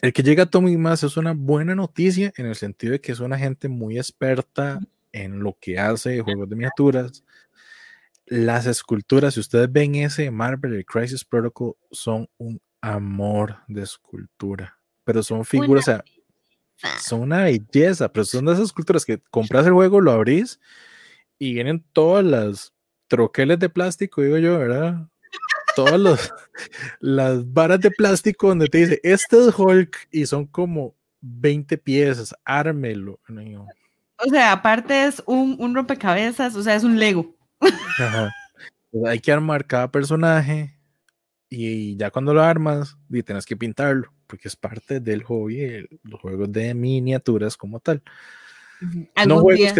el 0.00 0.12
que 0.12 0.22
llega 0.22 0.44
a 0.44 0.50
Tommy 0.50 0.76
Más 0.76 1.02
es 1.02 1.16
una 1.16 1.32
buena 1.32 1.74
noticia 1.74 2.32
en 2.36 2.46
el 2.46 2.54
sentido 2.54 2.92
de 2.92 3.00
que 3.00 3.12
es 3.12 3.20
una 3.20 3.38
gente 3.38 3.68
muy 3.68 3.98
experta 3.98 4.80
en 5.12 5.40
lo 5.40 5.56
que 5.60 5.78
hace 5.78 6.20
juegos 6.20 6.48
de 6.48 6.56
miniaturas. 6.56 7.24
Las 8.30 8.66
esculturas, 8.66 9.34
si 9.34 9.40
ustedes 9.40 9.70
ven 9.72 9.94
ese 9.94 10.30
Marvel, 10.30 10.74
el 10.74 10.84
Crisis 10.84 11.24
Protocol, 11.24 11.74
son 11.90 12.28
un 12.36 12.60
amor 12.80 13.56
de 13.68 13.82
escultura, 13.82 14.78
pero 15.04 15.22
son 15.22 15.44
figuras, 15.44 15.90
son 17.00 17.22
una 17.22 17.44
belleza, 17.44 18.12
pero 18.12 18.24
son 18.24 18.44
de 18.44 18.52
esas 18.52 18.66
esculturas 18.66 19.04
que 19.04 19.18
compras 19.30 19.66
el 19.66 19.72
juego, 19.72 20.00
lo 20.00 20.12
abrís 20.12 20.60
y 21.38 21.54
vienen 21.54 21.84
todas 21.92 22.24
las 22.24 22.72
troqueles 23.06 23.58
de 23.58 23.68
plástico, 23.68 24.22
digo 24.22 24.38
yo, 24.38 24.58
¿verdad? 24.58 25.08
Todas 25.74 25.98
los, 25.98 26.32
las 27.00 27.52
varas 27.52 27.80
de 27.80 27.90
plástico 27.90 28.48
donde 28.48 28.68
te 28.68 28.78
dice, 28.78 29.00
este 29.02 29.38
es 29.38 29.58
Hulk 29.58 30.08
y 30.10 30.26
son 30.26 30.46
como 30.46 30.94
20 31.20 31.78
piezas, 31.78 32.34
ármelo. 32.44 33.18
O 34.18 34.28
sea, 34.30 34.52
aparte 34.52 35.06
es 35.06 35.22
un, 35.26 35.56
un 35.58 35.74
rompecabezas, 35.74 36.54
o 36.54 36.62
sea, 36.62 36.74
es 36.74 36.84
un 36.84 36.98
Lego. 36.98 37.37
Pues 37.60 39.04
hay 39.06 39.20
que 39.20 39.32
armar 39.32 39.66
cada 39.66 39.90
personaje 39.90 40.78
y 41.50 41.96
ya 41.96 42.10
cuando 42.10 42.34
lo 42.34 42.42
armas, 42.42 42.96
y 43.10 43.22
tienes 43.22 43.46
que 43.46 43.56
pintarlo, 43.56 44.12
porque 44.26 44.48
es 44.48 44.56
parte 44.56 45.00
del 45.00 45.22
hobby, 45.22 45.88
los 46.02 46.20
juegos 46.20 46.52
de 46.52 46.74
miniaturas 46.74 47.56
como 47.56 47.80
tal. 47.80 48.02
No 49.26 49.40
juegos, 49.40 49.74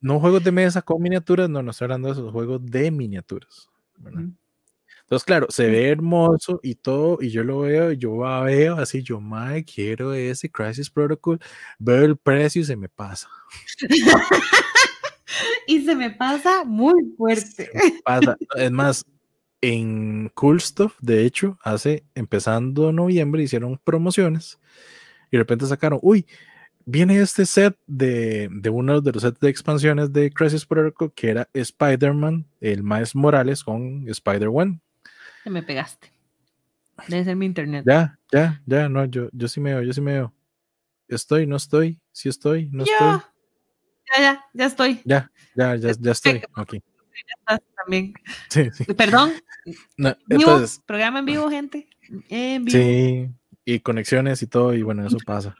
no 0.00 0.20
juegos 0.20 0.44
de 0.44 0.52
mesa 0.52 0.82
con 0.82 1.02
miniaturas, 1.02 1.48
no, 1.48 1.62
no 1.62 1.70
estoy 1.70 1.86
hablando 1.86 2.08
de 2.08 2.12
esos 2.12 2.32
juegos 2.32 2.60
de 2.64 2.90
miniaturas. 2.90 3.68
Entonces, 4.04 5.24
claro, 5.24 5.46
se 5.50 5.66
ve 5.66 5.88
hermoso 5.88 6.60
y 6.62 6.76
todo, 6.76 7.18
y 7.20 7.30
yo 7.30 7.42
lo 7.44 7.60
veo, 7.60 7.92
yo 7.92 8.18
veo 8.44 8.76
así, 8.76 9.02
yo, 9.02 9.20
madre, 9.20 9.64
quiero 9.64 10.12
ese 10.12 10.50
Crisis 10.50 10.90
Protocol, 10.90 11.40
veo 11.78 12.04
el 12.04 12.16
precio 12.16 12.62
y 12.62 12.64
se 12.64 12.76
me 12.76 12.88
pasa. 12.88 13.28
y 15.66 15.82
se 15.82 15.94
me 15.94 16.10
pasa 16.10 16.64
muy 16.64 17.14
fuerte. 17.16 17.70
Pasa. 18.04 18.36
Es 18.56 18.70
más, 18.70 19.04
en 19.60 20.30
Cool 20.34 20.60
Stuff, 20.60 20.96
de 21.00 21.24
hecho, 21.24 21.58
hace 21.62 22.04
empezando 22.14 22.92
noviembre 22.92 23.42
hicieron 23.42 23.78
promociones 23.82 24.58
y 25.30 25.36
de 25.36 25.38
repente 25.38 25.66
sacaron, 25.66 25.98
uy, 26.02 26.26
viene 26.84 27.20
este 27.20 27.46
set 27.46 27.76
de, 27.86 28.48
de 28.50 28.70
uno 28.70 29.00
de 29.00 29.12
los 29.12 29.22
sets 29.22 29.38
de 29.40 29.48
expansiones 29.48 30.12
de 30.12 30.30
Crisis 30.30 30.66
Protocol 30.66 31.12
que 31.14 31.30
era 31.30 31.48
Spider-Man, 31.52 32.46
el 32.60 32.82
Miles 32.82 33.14
Morales 33.14 33.62
con 33.62 34.08
Spider-Man. 34.08 34.80
Te 35.44 35.50
me 35.50 35.62
pegaste. 35.62 36.12
Debe 37.08 37.24
ser 37.24 37.36
mi 37.36 37.46
internet. 37.46 37.84
Ya, 37.86 38.18
ya, 38.32 38.62
ya, 38.66 38.88
no, 38.88 39.04
yo, 39.06 39.28
yo 39.32 39.48
sí 39.48 39.60
me 39.60 39.74
veo, 39.74 39.82
yo 39.82 39.92
sí 39.92 40.00
me 40.00 40.12
veo. 40.12 40.34
Estoy, 41.08 41.46
no 41.46 41.56
estoy, 41.56 42.00
sí 42.12 42.28
estoy, 42.28 42.68
no 42.70 42.84
estoy. 42.84 43.20
Ya, 44.16 44.22
ya, 44.22 44.44
ya 44.52 44.66
estoy. 44.66 45.00
Ya, 45.04 45.30
ya, 45.54 45.76
ya, 45.76 45.92
ya 45.98 46.12
estoy. 46.12 46.42
Aquí. 46.54 46.82
también. 47.76 48.14
Sí, 48.48 48.70
sí. 48.72 48.84
Perdón. 48.94 49.32
entonces, 50.28 50.80
programa 50.86 51.20
en 51.20 51.26
vivo, 51.26 51.48
gente. 51.50 51.88
En 52.28 52.64
vivo. 52.64 52.78
Sí, 52.78 53.30
y 53.64 53.80
conexiones 53.80 54.42
y 54.42 54.46
todo, 54.46 54.74
y 54.74 54.82
bueno, 54.82 55.06
eso 55.06 55.18
pasa. 55.24 55.54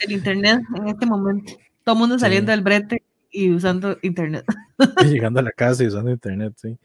El 0.00 0.12
internet 0.12 0.60
en 0.76 0.88
este 0.88 1.06
momento. 1.06 1.52
Todo 1.84 1.94
el 1.94 1.98
mundo 1.98 2.18
saliendo 2.18 2.52
del 2.52 2.62
brete 2.62 3.02
y 3.30 3.50
usando 3.50 3.98
internet. 4.02 4.44
llegando 5.04 5.40
a 5.40 5.42
la 5.42 5.52
casa 5.52 5.82
y 5.82 5.86
usando 5.86 6.10
internet, 6.10 6.54
sí. 6.56 6.78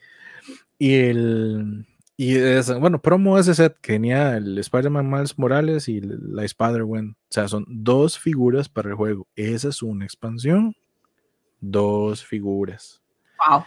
Y 0.78 0.94
el. 0.94 1.86
Y 2.18 2.38
bueno, 2.80 3.02
promo 3.02 3.38
ese 3.38 3.54
set 3.54 3.76
que 3.82 3.92
tenía 3.92 4.38
el 4.38 4.56
Spider-Man 4.58 5.10
Miles 5.10 5.38
Morales 5.38 5.86
y 5.86 6.00
la 6.00 6.44
Spider-Man. 6.44 7.14
O 7.14 7.26
sea, 7.28 7.46
son 7.46 7.66
dos 7.68 8.18
figuras 8.18 8.70
para 8.70 8.88
el 8.88 8.94
juego. 8.94 9.28
Esa 9.36 9.68
es 9.68 9.82
una 9.82 10.06
expansión. 10.06 10.74
Dos 11.60 12.24
figuras. 12.24 13.02
Wow. 13.48 13.64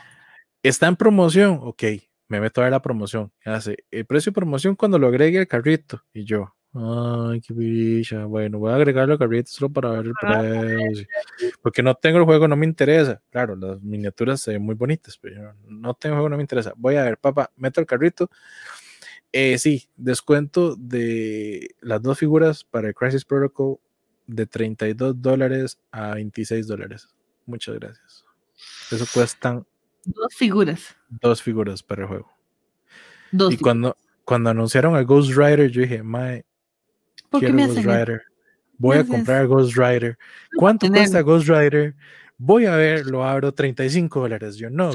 Está 0.62 0.88
en 0.88 0.96
promoción, 0.96 1.60
ok, 1.62 1.84
me 2.28 2.40
meto 2.40 2.62
a 2.62 2.66
ver 2.66 2.72
la 2.72 2.82
promoción. 2.82 3.32
Hace 3.46 3.78
el 3.92 4.06
precio 4.06 4.32
de 4.32 4.36
promoción 4.36 4.76
cuando 4.76 5.00
lo 5.00 5.08
agregue 5.08 5.40
al 5.40 5.48
carrito. 5.48 6.04
Y 6.14 6.26
yo, 6.26 6.54
ay, 6.74 7.42
qué 7.42 7.54
bicha. 7.54 8.26
Bueno, 8.26 8.60
voy 8.60 8.72
a 8.72 8.76
agregarlo 8.76 9.14
al 9.14 9.20
carrito 9.20 9.50
solo 9.50 9.72
para 9.72 9.92
ver 9.92 10.08
el 10.08 10.14
precio. 10.14 11.08
Porque 11.62 11.82
no 11.82 11.96
tengo 11.96 12.20
el 12.20 12.26
juego, 12.26 12.48
no 12.48 12.56
me 12.56 12.66
interesa. 12.66 13.22
Claro, 13.32 13.56
las 13.56 13.82
miniaturas 13.82 14.42
se 14.42 14.52
ven 14.52 14.62
muy 14.62 14.76
bonitas, 14.76 15.18
pero 15.18 15.54
no 15.68 15.94
tengo 15.94 16.16
el 16.16 16.20
juego, 16.20 16.30
no 16.30 16.38
me 16.38 16.44
interesa. 16.44 16.74
Voy 16.76 16.98
a 16.98 17.04
ver, 17.04 17.18
papá, 17.18 17.52
meto 17.56 17.82
el 17.82 17.88
carrito. 17.88 18.30
Eh, 19.32 19.58
sí, 19.58 19.90
descuento 19.96 20.76
de 20.76 21.76
las 21.82 22.02
dos 22.02 22.18
figuras 22.18 22.64
para 22.64 22.90
el 22.90 22.96
Crisis 22.96 23.26
Protocol 23.26 23.78
de 24.28 24.46
32 24.46 25.22
dólares 25.22 25.80
a 25.92 26.16
26 26.16 26.68
dólares. 26.68 27.08
Muchas 27.50 27.76
gracias. 27.80 28.26
Eso 28.92 29.06
cuestan 29.14 29.66
Dos 30.06 30.34
figuras. 30.36 30.96
Dos 31.10 31.42
figuras 31.42 31.84
para 31.84 32.04
el 32.04 32.08
juego. 32.08 32.32
Dos 33.32 33.54
y 33.54 33.58
cuando, 33.58 33.96
cuando 34.24 34.50
anunciaron 34.50 34.96
a 34.96 35.02
Ghost 35.02 35.32
Rider, 35.32 35.70
yo 35.70 35.82
dije, 35.82 36.02
mae, 36.02 36.46
¿Por 37.30 37.40
quiero 37.40 37.58
qué 37.58 37.62
me 37.62 37.68
Ghost 37.68 37.86
Rider. 37.86 38.24
Voy 38.78 38.98
a 38.98 39.06
comprar 39.06 39.46
Ghost 39.48 39.76
Rider. 39.76 40.18
¿Cuánto 40.56 40.88
cuesta 40.88 41.22
Ghost 41.22 41.48
Rider? 41.48 41.96
Voy 42.38 42.66
a 42.66 42.76
ver, 42.76 43.06
lo 43.06 43.26
abro 43.26 43.54
35 43.54 44.22
dólares. 44.22 44.56
Yo 44.56 44.70
no. 44.70 44.92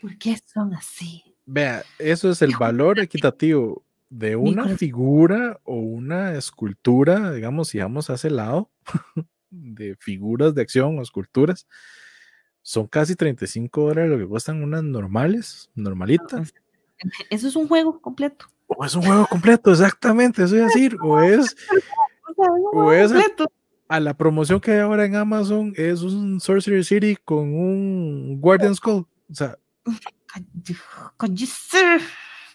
¿Por 0.00 0.16
qué 0.18 0.38
son 0.46 0.74
así? 0.74 1.22
Vea, 1.44 1.82
eso 1.98 2.30
es 2.30 2.40
el 2.42 2.56
valor 2.56 2.98
equitativo 3.00 3.84
de 4.10 4.36
una 4.36 4.76
figura 4.76 5.60
o 5.64 5.74
una 5.74 6.34
escultura, 6.34 7.32
digamos, 7.32 7.68
si 7.68 7.78
vamos 7.78 8.10
a 8.10 8.14
ese 8.14 8.30
lado, 8.30 8.70
de 9.50 9.96
figuras 9.96 10.54
de 10.54 10.62
acción 10.62 10.98
o 10.98 11.02
esculturas, 11.02 11.66
son 12.62 12.86
casi 12.86 13.14
35 13.14 13.88
dólares 13.88 14.10
lo 14.10 14.18
que 14.18 14.26
cuestan 14.26 14.62
unas 14.62 14.82
normales, 14.82 15.70
normalitas. 15.74 16.52
Eso 17.30 17.48
es 17.48 17.56
un 17.56 17.68
juego 17.68 18.00
completo. 18.00 18.46
O 18.66 18.84
es 18.84 18.94
un 18.94 19.02
juego 19.02 19.26
completo, 19.26 19.70
exactamente, 19.70 20.42
eso 20.42 20.54
es 20.56 20.64
decir, 20.74 20.98
o 21.00 21.22
es, 21.22 21.56
o 22.74 22.92
es 22.92 23.10
a, 23.88 23.98
la 23.98 24.12
promoción 24.12 24.60
que 24.60 24.72
hay 24.72 24.80
ahora 24.80 25.06
en 25.06 25.16
Amazon, 25.16 25.72
es 25.74 26.02
un 26.02 26.38
Sorcery 26.38 26.84
City 26.84 27.16
con 27.24 27.54
un 27.54 28.38
Guardian 28.38 28.74
Skull. 28.74 29.06
O 29.30 29.34
sea, 29.34 29.56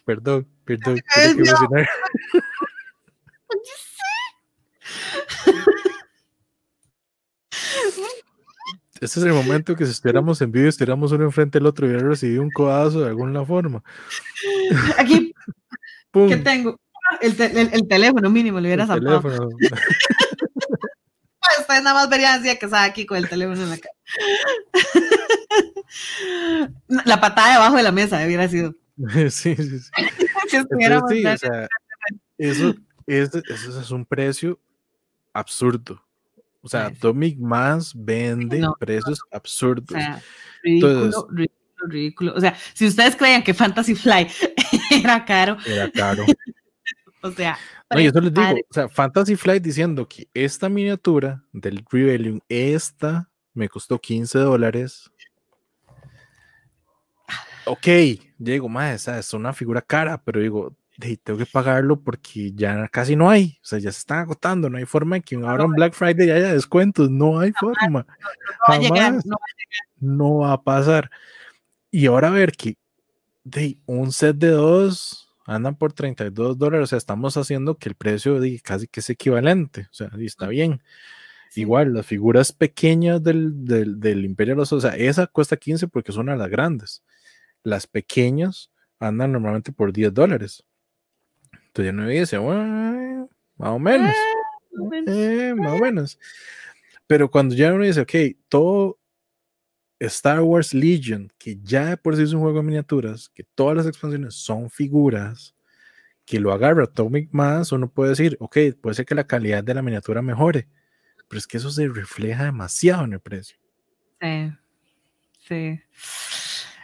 perdón, 0.05 0.47
perdón, 0.65 1.01
Este 9.03 9.19
es 9.19 9.25
el 9.25 9.33
momento 9.33 9.75
que 9.75 9.85
si 9.85 9.91
estuviéramos 9.91 10.41
en 10.41 10.51
vivo, 10.51 10.69
estuviéramos 10.69 11.11
uno 11.11 11.25
enfrente 11.25 11.59
del 11.59 11.65
otro 11.65 11.85
y 11.85 11.89
hubiera 11.89 12.07
recibido 12.07 12.41
un 12.41 12.49
codazo 12.51 13.01
de 13.01 13.09
alguna 13.09 13.45
forma. 13.45 13.83
Aquí, 14.97 15.33
¿qué 16.13 16.37
tengo? 16.37 16.79
El, 17.19 17.35
el, 17.73 17.87
teléfono 17.89 18.29
mínimo, 18.29 18.61
le 18.61 18.69
hubieras 18.69 18.89
hablado. 18.89 19.17
ustedes 19.19 19.41
nada 21.83 21.93
más 21.93 22.09
verían 22.09 22.39
así 22.39 22.57
que 22.57 22.65
estaba 22.65 22.85
aquí 22.85 23.05
con 23.05 23.17
el 23.17 23.27
teléfono 23.27 23.61
en 23.61 23.71
la 23.71 23.77
cara. 23.77 23.93
La 27.05 27.19
patada 27.19 27.51
debajo 27.53 27.75
de 27.75 27.83
la 27.83 27.91
mesa 27.91 28.23
hubiera 28.25 28.47
sido. 28.47 28.73
Sí, 29.29 29.55
sí, 29.55 29.79
sí. 29.79 29.91
Entonces, 30.53 31.25
o 31.25 31.37
sea, 31.37 31.67
eso, 32.37 32.75
es, 33.07 33.33
eso 33.33 33.81
es 33.81 33.91
un 33.91 34.05
precio 34.05 34.59
absurdo. 35.33 36.01
O 36.61 36.69
sea, 36.69 36.85
Atomic 36.85 37.37
Mass 37.39 37.91
vende 37.93 38.65
precios 38.79 39.19
absurdos. 39.31 39.91
O 39.91 39.99
sea, 39.99 40.21
ridículo, 40.63 41.27
ridículo, 41.29 41.87
ridículo. 41.87 42.33
O 42.35 42.39
sea, 42.39 42.55
si 42.73 42.87
ustedes 42.87 43.15
creían 43.15 43.43
que 43.43 43.53
Fantasy 43.53 43.95
Fly 43.95 44.27
era 45.03 45.25
caro. 45.25 45.57
Era 45.65 45.91
caro. 45.91 46.25
o 47.21 47.31
sea. 47.31 47.57
No, 47.89 47.99
y 47.99 48.05
eso 48.05 48.21
les 48.21 48.33
digo, 48.33 48.47
o 48.69 48.73
sea, 48.73 48.87
Fantasy 48.87 49.35
Flight 49.35 49.61
diciendo 49.61 50.07
que 50.07 50.27
esta 50.33 50.69
miniatura 50.69 51.43
del 51.51 51.83
Rebellion, 51.91 52.41
esta 52.47 53.29
me 53.53 53.69
costó 53.69 53.99
15 53.99 54.39
dólares. 54.39 55.11
Ok, 57.65 57.87
digo, 58.37 58.69
más, 58.69 59.07
es 59.07 59.33
una 59.33 59.53
figura 59.53 59.81
cara, 59.81 60.21
pero 60.23 60.41
digo, 60.41 60.75
tengo 61.23 61.39
que 61.39 61.45
pagarlo 61.45 61.99
porque 61.99 62.51
ya 62.53 62.87
casi 62.89 63.15
no 63.15 63.29
hay, 63.29 63.57
o 63.61 63.65
sea, 63.65 63.79
ya 63.79 63.91
se 63.91 63.99
están 63.99 64.19
agotando, 64.19 64.69
no 64.69 64.77
hay 64.77 64.85
forma 64.85 65.15
de 65.15 65.21
que 65.21 65.35
ahora 65.35 65.63
en 65.63 65.71
Black 65.71 65.93
Friday 65.93 66.29
haya 66.29 66.53
descuentos, 66.53 67.09
no 67.09 67.39
hay 67.39 67.51
forma. 67.53 68.05
No, 69.99 70.39
va 70.39 70.53
a 70.53 70.61
pasar. 70.61 71.09
Y 71.89 72.05
ahora 72.07 72.27
a 72.27 72.31
ver 72.31 72.51
que 72.51 72.77
de 73.43 73.77
un 73.85 74.11
set 74.11 74.37
de 74.37 74.49
dos 74.49 75.29
andan 75.45 75.75
por 75.75 75.93
32 75.93 76.57
dólares, 76.57 76.85
o 76.85 76.87
sea, 76.87 76.97
estamos 76.97 77.35
haciendo 77.37 77.77
que 77.77 77.89
el 77.89 77.95
precio 77.95 78.39
de 78.39 78.59
casi 78.59 78.87
que 78.87 78.99
es 78.99 79.09
equivalente, 79.09 79.87
o 79.91 79.93
sea, 79.93 80.09
está 80.19 80.47
bien. 80.47 80.81
Igual, 81.55 81.93
las 81.93 82.05
figuras 82.05 82.51
pequeñas 82.51 83.21
del, 83.21 83.65
del, 83.65 83.99
del 83.99 84.25
Imperio 84.25 84.57
o 84.57 84.65
sea, 84.65 84.95
esa 84.95 85.27
cuesta 85.27 85.55
15 85.55 85.87
porque 85.87 86.11
son 86.11 86.25
las 86.25 86.49
grandes. 86.49 87.03
Las 87.63 87.87
pequeñas 87.87 88.71
andan 88.99 89.31
normalmente 89.31 89.71
por 89.71 89.91
10 89.91 90.13
dólares. 90.13 90.63
Entonces 91.51 91.85
ya 91.85 91.91
no 91.91 92.07
dice, 92.07 92.37
bueno, 92.37 93.29
más 93.57 93.69
o 93.69 93.79
menos. 93.79 94.15
Eh, 95.07 95.53
más 95.55 95.73
o 95.73 95.77
menos. 95.79 96.19
Pero 97.07 97.29
cuando 97.29 97.55
ya 97.55 97.73
uno 97.73 97.83
dice, 97.83 98.01
ok, 98.01 98.13
todo 98.49 98.99
Star 99.99 100.41
Wars 100.41 100.73
Legion, 100.73 101.31
que 101.37 101.59
ya 101.61 101.97
por 101.97 102.15
sí 102.15 102.23
es 102.23 102.33
un 102.33 102.41
juego 102.41 102.59
de 102.59 102.65
miniaturas, 102.65 103.29
que 103.29 103.43
todas 103.43 103.77
las 103.77 103.87
expansiones 103.87 104.35
son 104.35 104.69
figuras, 104.69 105.55
que 106.25 106.39
lo 106.39 106.51
agarra 106.51 106.83
Atomic 106.83 107.29
Mass, 107.31 107.71
uno 107.71 107.89
puede 107.89 108.11
decir, 108.11 108.37
ok, 108.39 108.57
puede 108.81 108.95
ser 108.95 109.05
que 109.05 109.15
la 109.15 109.27
calidad 109.27 109.63
de 109.63 109.73
la 109.73 109.81
miniatura 109.81 110.21
mejore, 110.21 110.67
pero 111.27 111.37
es 111.37 111.47
que 111.47 111.57
eso 111.57 111.69
se 111.69 111.87
refleja 111.87 112.45
demasiado 112.45 113.05
en 113.05 113.13
el 113.13 113.19
precio. 113.19 113.57
Sí, 114.21 114.51
sí. 115.39 115.79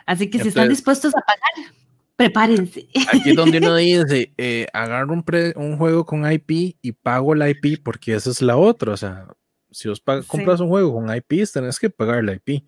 Así 0.09 0.27
que 0.27 0.39
si 0.39 0.47
están 0.47 0.67
dispuestos 0.67 1.15
a 1.15 1.21
pagar, 1.21 1.71
prepárense. 2.15 2.87
Aquí 3.13 3.29
es 3.29 3.35
donde 3.35 3.59
uno 3.59 3.75
dice, 3.75 4.33
eh, 4.39 4.65
agarro 4.73 5.13
un, 5.13 5.23
un, 5.55 5.77
juego 5.77 6.03
con 6.03 6.29
IP 6.31 6.77
y 6.81 6.91
pago 6.93 7.35
la 7.35 7.47
IP 7.47 7.83
porque 7.83 8.15
esa 8.15 8.31
es 8.31 8.41
la 8.41 8.57
otra. 8.57 8.93
O 8.93 8.97
sea, 8.97 9.27
si 9.69 9.87
vos 9.87 10.01
compras 10.25 10.61
un 10.61 10.69
juego 10.69 10.95
con 10.95 11.15
IP, 11.15 11.47
tenés 11.53 11.77
que 11.77 11.91
pagar 11.91 12.23
la 12.23 12.33
IP. 12.33 12.63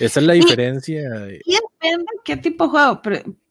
Esa 0.00 0.20
es 0.20 0.26
la 0.26 0.32
diferencia. 0.32 1.02
Y, 1.44 1.56
depende 1.56 2.06
qué 2.24 2.38
tipo 2.38 2.64
de 2.64 2.70
juego, 2.70 3.02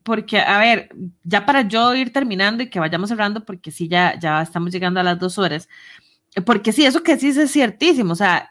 porque, 0.02 0.40
a 0.40 0.58
ver, 0.58 0.90
ya 1.24 1.46
para 1.46 1.62
yo 1.62 1.94
ir 1.94 2.12
terminando 2.12 2.64
y 2.64 2.72
que 2.72 2.80
vayamos 2.80 3.10
cerrando, 3.10 3.46
porque 3.46 3.70
sí, 3.70 3.88
ya, 3.88 4.18
ya 4.20 4.42
estamos 4.42 4.72
llegando 4.72 5.00
a 5.00 5.04
las 5.04 5.20
dos 5.20 5.38
horas, 5.38 5.70
porque 6.44 6.72
sí, 6.72 6.84
eso 6.88 7.04
que 7.04 7.18
sí 7.18 7.28
es 7.28 7.52
ciertísimo, 7.52 8.14
o 8.14 8.16
sea, 8.16 8.50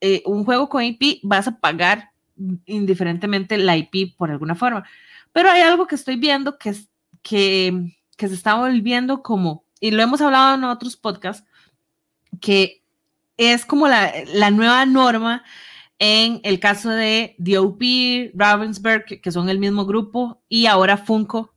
eh, 0.00 0.22
un 0.24 0.44
juego 0.44 0.68
con 0.68 0.84
IP 0.84 1.18
vas 1.24 1.48
a 1.48 1.58
pagar 1.58 2.07
indiferentemente 2.66 3.58
la 3.58 3.76
IP 3.76 4.16
por 4.16 4.30
alguna 4.30 4.54
forma, 4.54 4.84
pero 5.32 5.50
hay 5.50 5.62
algo 5.62 5.86
que 5.86 5.94
estoy 5.94 6.16
viendo 6.16 6.58
que, 6.58 6.74
que, 7.22 7.96
que 8.16 8.28
se 8.28 8.34
está 8.34 8.54
volviendo 8.54 9.22
como, 9.22 9.64
y 9.80 9.90
lo 9.90 10.02
hemos 10.02 10.20
hablado 10.20 10.54
en 10.54 10.64
otros 10.64 10.96
podcasts, 10.96 11.46
que 12.40 12.82
es 13.36 13.64
como 13.64 13.88
la, 13.88 14.12
la 14.34 14.50
nueva 14.50 14.84
norma 14.86 15.44
en 15.98 16.40
el 16.44 16.60
caso 16.60 16.90
de 16.90 17.34
DOP, 17.38 17.82
Ravensburg, 18.34 19.20
que 19.20 19.32
son 19.32 19.48
el 19.48 19.58
mismo 19.58 19.84
grupo, 19.84 20.42
y 20.48 20.66
ahora 20.66 20.96
Funko 20.96 21.54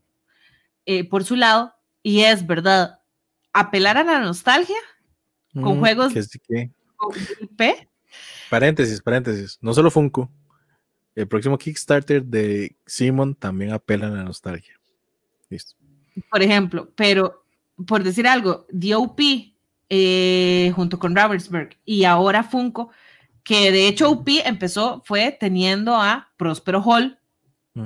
eh, 0.85 1.07
por 1.07 1.23
su 1.23 1.35
lado, 1.35 1.73
y 2.01 2.21
es 2.21 2.45
verdad, 2.45 2.99
apelar 3.53 3.97
a 3.97 4.03
la 4.03 4.19
nostalgia 4.19 4.77
con 5.53 5.77
mm, 5.77 5.79
juegos 5.79 6.13
con 6.95 7.15
IP. 7.39 7.87
Paréntesis, 8.49 9.01
paréntesis, 9.01 9.59
no 9.61 9.73
solo 9.73 9.91
Funko, 9.91 10.31
el 11.15 11.27
próximo 11.27 11.57
Kickstarter 11.57 12.23
de 12.23 12.75
Simon 12.85 13.35
también 13.35 13.71
apela 13.71 14.07
a 14.07 14.11
la 14.11 14.23
nostalgia. 14.23 14.79
Listo. 15.49 15.75
Por 16.29 16.41
ejemplo, 16.41 16.89
pero 16.95 17.45
por 17.85 18.03
decir 18.03 18.27
algo, 18.27 18.65
DOP 18.71 19.19
eh, 19.89 20.71
junto 20.75 20.99
con 20.99 21.15
Ravensburg 21.15 21.77
y 21.85 22.05
ahora 22.05 22.43
Funko 22.43 22.91
que 23.43 23.71
de 23.71 23.87
hecho 23.87 24.09
UP 24.09 24.27
empezó, 24.45 25.01
fue 25.05 25.35
teniendo 25.37 25.95
a 25.95 26.29
Prospero 26.37 26.81
Hall 26.81 27.17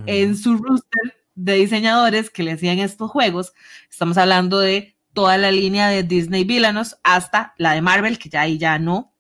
en 0.08 0.36
su 0.36 0.58
roster 0.58 1.16
de 1.36 1.54
diseñadores 1.54 2.30
que 2.30 2.44
le 2.44 2.54
hacían 2.54 2.80
estos 2.80 3.12
juegos. 3.12 3.54
Estamos 3.90 4.18
hablando 4.18 4.60
de 4.60 4.96
toda 5.14 5.38
la 5.38 5.52
línea 5.52 5.88
de 5.90 6.04
Disney 6.04 6.44
Villanos 6.44 6.98
hasta 7.04 7.54
la 7.58 7.74
de 7.74 7.82
Marvel, 7.82 8.18
que 8.18 8.30
ya 8.30 8.42
ahí 8.42 8.58
ya 8.58 8.80
no, 8.80 9.14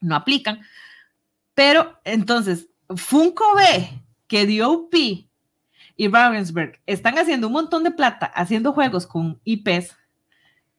no 0.00 0.14
aplican. 0.14 0.60
Pero 1.54 1.98
entonces, 2.04 2.68
Funko 2.88 3.44
ve 3.56 4.02
que 4.26 4.46
DOP 4.46 4.94
y 5.96 6.08
Ravensburg 6.08 6.80
están 6.86 7.18
haciendo 7.18 7.46
un 7.46 7.52
montón 7.52 7.84
de 7.84 7.90
plata 7.90 8.26
haciendo 8.26 8.72
juegos 8.72 9.06
con 9.06 9.40
IPs, 9.44 9.96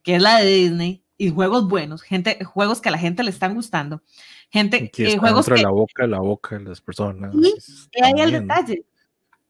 que 0.04 0.16
es 0.16 0.22
la 0.22 0.40
de 0.40 0.46
Disney, 0.46 1.06
y 1.18 1.30
juegos 1.30 1.68
buenos, 1.68 2.02
gente, 2.02 2.44
juegos 2.44 2.82
que 2.82 2.90
a 2.90 2.92
la 2.92 2.98
gente 2.98 3.24
le 3.24 3.30
están 3.30 3.54
gustando. 3.54 4.02
Gente, 4.50 4.90
que 4.92 5.14
eh, 5.14 5.18
juegos 5.18 5.46
que, 5.46 5.62
la 5.62 5.70
boca, 5.70 6.06
la 6.08 6.20
boca 6.20 6.58
de 6.58 6.66
las 6.66 6.82
personas. 6.82 7.34
Y 7.34 8.04
ahí 8.04 8.14
el 8.18 8.32
detalle. 8.32 8.86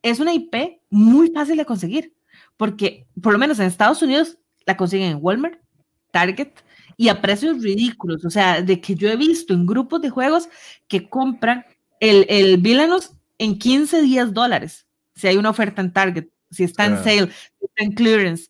Es 0.02 0.19
una 0.19 0.34
IP 0.34 0.82
muy 0.90 1.32
fácil 1.32 1.57
de 1.57 1.65
conseguir, 1.65 2.14
porque 2.57 3.07
por 3.22 3.34
lo 3.34 3.40
menos 3.40 3.60
en 3.60 3.65
Estados 3.65 4.02
Unidos 4.03 4.38
la 4.65 4.77
consiguen 4.77 5.11
en 5.11 5.18
Walmart, 5.19 5.60
Target 6.11 6.52
y 6.95 7.10
a 7.10 7.22
precios 7.22 7.61
ridículos. 7.61 8.23
O 8.23 8.30
sea, 8.30 8.61
de 8.61 8.80
que 8.80 8.94
yo 8.94 9.10
he 9.10 9.15
visto 9.15 9.53
en 9.53 9.65
grupos 9.65 10.02
de 10.02 10.11
juegos 10.11 10.48
que 10.88 11.10
compran 11.10 11.65
el, 11.99 12.26
el 12.30 12.57
Villanos 12.57 13.13
en 13.38 13.57
15, 13.57 14.01
10 14.01 14.34
dólares. 14.34 14.85
Si 15.15 15.27
hay 15.27 15.38
una 15.38 15.49
oferta 15.49 15.81
en 15.81 15.93
Target, 15.93 16.27
si 16.51 16.63
está 16.63 16.85
en 16.85 16.97
sale, 17.03 17.31
si 17.59 17.65
está 17.65 17.84
en 17.84 17.91
clearance. 17.93 18.49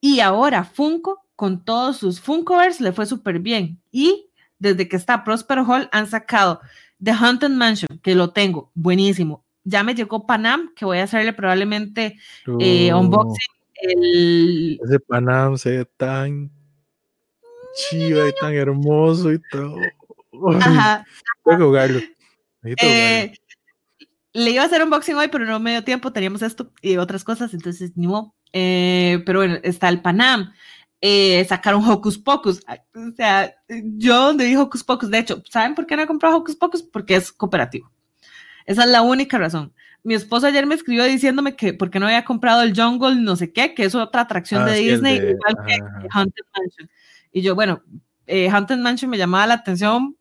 Y 0.00 0.20
ahora 0.20 0.64
Funko, 0.64 1.24
con 1.36 1.64
todos 1.64 1.98
sus 1.98 2.20
Funkoverse, 2.20 2.82
le 2.82 2.92
fue 2.92 3.06
súper 3.06 3.38
bien. 3.40 3.80
Y 3.90 4.30
desde 4.58 4.88
que 4.88 4.96
está 4.96 5.24
Prosper 5.24 5.58
Hall, 5.60 5.88
han 5.92 6.06
sacado 6.06 6.60
The 7.02 7.12
Haunted 7.12 7.50
Mansion, 7.50 7.98
que 8.02 8.14
lo 8.14 8.30
tengo, 8.30 8.70
buenísimo. 8.74 9.44
Ya 9.64 9.82
me 9.82 9.94
llegó 9.94 10.26
Panam, 10.26 10.72
que 10.74 10.84
voy 10.84 10.98
a 10.98 11.04
hacerle 11.04 11.32
probablemente 11.32 12.16
eh, 12.58 12.92
unboxing. 12.92 13.54
El... 13.82 14.80
Ese 14.82 14.98
Panam 15.00 15.56
se 15.56 15.78
ve 15.78 15.84
tan 15.96 16.50
chido 17.74 18.26
y 18.26 18.32
tan 18.40 18.54
hermoso 18.54 19.32
y 19.32 19.40
todo. 19.50 19.76
Ajá. 20.56 21.04
Tengo 21.44 21.58
que 21.58 21.64
jugarlo. 21.64 22.00
Eh, 22.64 23.32
le 24.32 24.50
iba 24.50 24.62
a 24.62 24.66
hacer 24.66 24.82
unboxing 24.82 25.16
hoy, 25.16 25.28
pero 25.28 25.44
no 25.44 25.60
me 25.60 25.72
dio 25.72 25.84
tiempo. 25.84 26.12
Teníamos 26.12 26.42
esto 26.42 26.72
y 26.82 26.96
otras 26.96 27.24
cosas, 27.24 27.54
entonces 27.54 27.96
ni 27.96 28.06
modo. 28.06 28.34
Eh, 28.52 29.22
pero 29.26 29.40
bueno, 29.40 29.58
está 29.62 29.88
el 29.88 30.00
Panam, 30.00 30.52
eh, 31.00 31.44
sacaron 31.48 31.84
Hocus 31.84 32.18
Pocus. 32.18 32.60
O 32.94 33.14
sea, 33.16 33.54
yo 33.68 34.26
donde 34.26 34.44
dije 34.44 34.58
Hocus 34.58 34.84
Pocus, 34.84 35.10
de 35.10 35.18
hecho, 35.18 35.42
¿saben 35.48 35.74
por 35.74 35.86
qué 35.86 35.96
no 35.96 36.02
he 36.02 36.06
comprado 36.06 36.36
Hocus 36.36 36.56
Pocus? 36.56 36.82
Porque 36.82 37.16
es 37.16 37.32
cooperativo. 37.32 37.90
Esa 38.66 38.84
es 38.84 38.90
la 38.90 39.02
única 39.02 39.38
razón. 39.38 39.72
Mi 40.02 40.14
esposo 40.14 40.46
ayer 40.46 40.66
me 40.66 40.74
escribió 40.74 41.04
diciéndome 41.04 41.56
que 41.56 41.74
porque 41.74 41.98
no 41.98 42.06
había 42.06 42.24
comprado 42.24 42.62
el 42.62 42.78
Jungle, 42.78 43.16
no 43.16 43.36
sé 43.36 43.52
qué, 43.52 43.74
que 43.74 43.84
es 43.84 43.94
otra 43.94 44.22
atracción 44.22 44.62
ah, 44.62 44.66
de 44.66 44.78
Disney, 44.78 45.16
igual 45.16 45.56
que 45.66 45.78
Haunted 46.10 46.44
Mansion. 46.56 46.90
Y 47.32 47.42
yo, 47.42 47.54
bueno, 47.54 47.82
eh, 48.26 48.48
Haunted 48.48 48.78
Mansion 48.78 49.10
me 49.10 49.18
llamaba 49.18 49.46
la 49.46 49.54
atención 49.54 50.16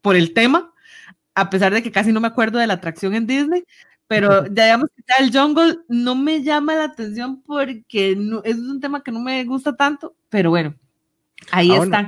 por 0.00 0.16
el 0.16 0.32
tema, 0.32 0.72
a 1.36 1.50
pesar 1.50 1.72
de 1.72 1.82
que 1.82 1.92
casi 1.92 2.12
no 2.12 2.20
me 2.20 2.26
acuerdo 2.26 2.58
de 2.58 2.66
la 2.66 2.74
atracción 2.74 3.14
en 3.14 3.26
Disney, 3.26 3.64
pero 4.08 4.46
ya 4.52 4.64
digamos 4.64 4.90
que 4.96 5.22
el 5.22 5.30
jungle 5.30 5.78
no 5.88 6.16
me 6.16 6.42
llama 6.42 6.74
la 6.74 6.84
atención 6.84 7.42
porque 7.42 8.16
no, 8.16 8.42
es 8.42 8.56
un 8.56 8.80
tema 8.80 9.04
que 9.04 9.12
no 9.12 9.20
me 9.20 9.44
gusta 9.44 9.76
tanto, 9.76 10.16
pero 10.30 10.50
bueno, 10.50 10.74
ahí 11.52 11.70
ah, 11.72 11.82
está. 11.84 12.06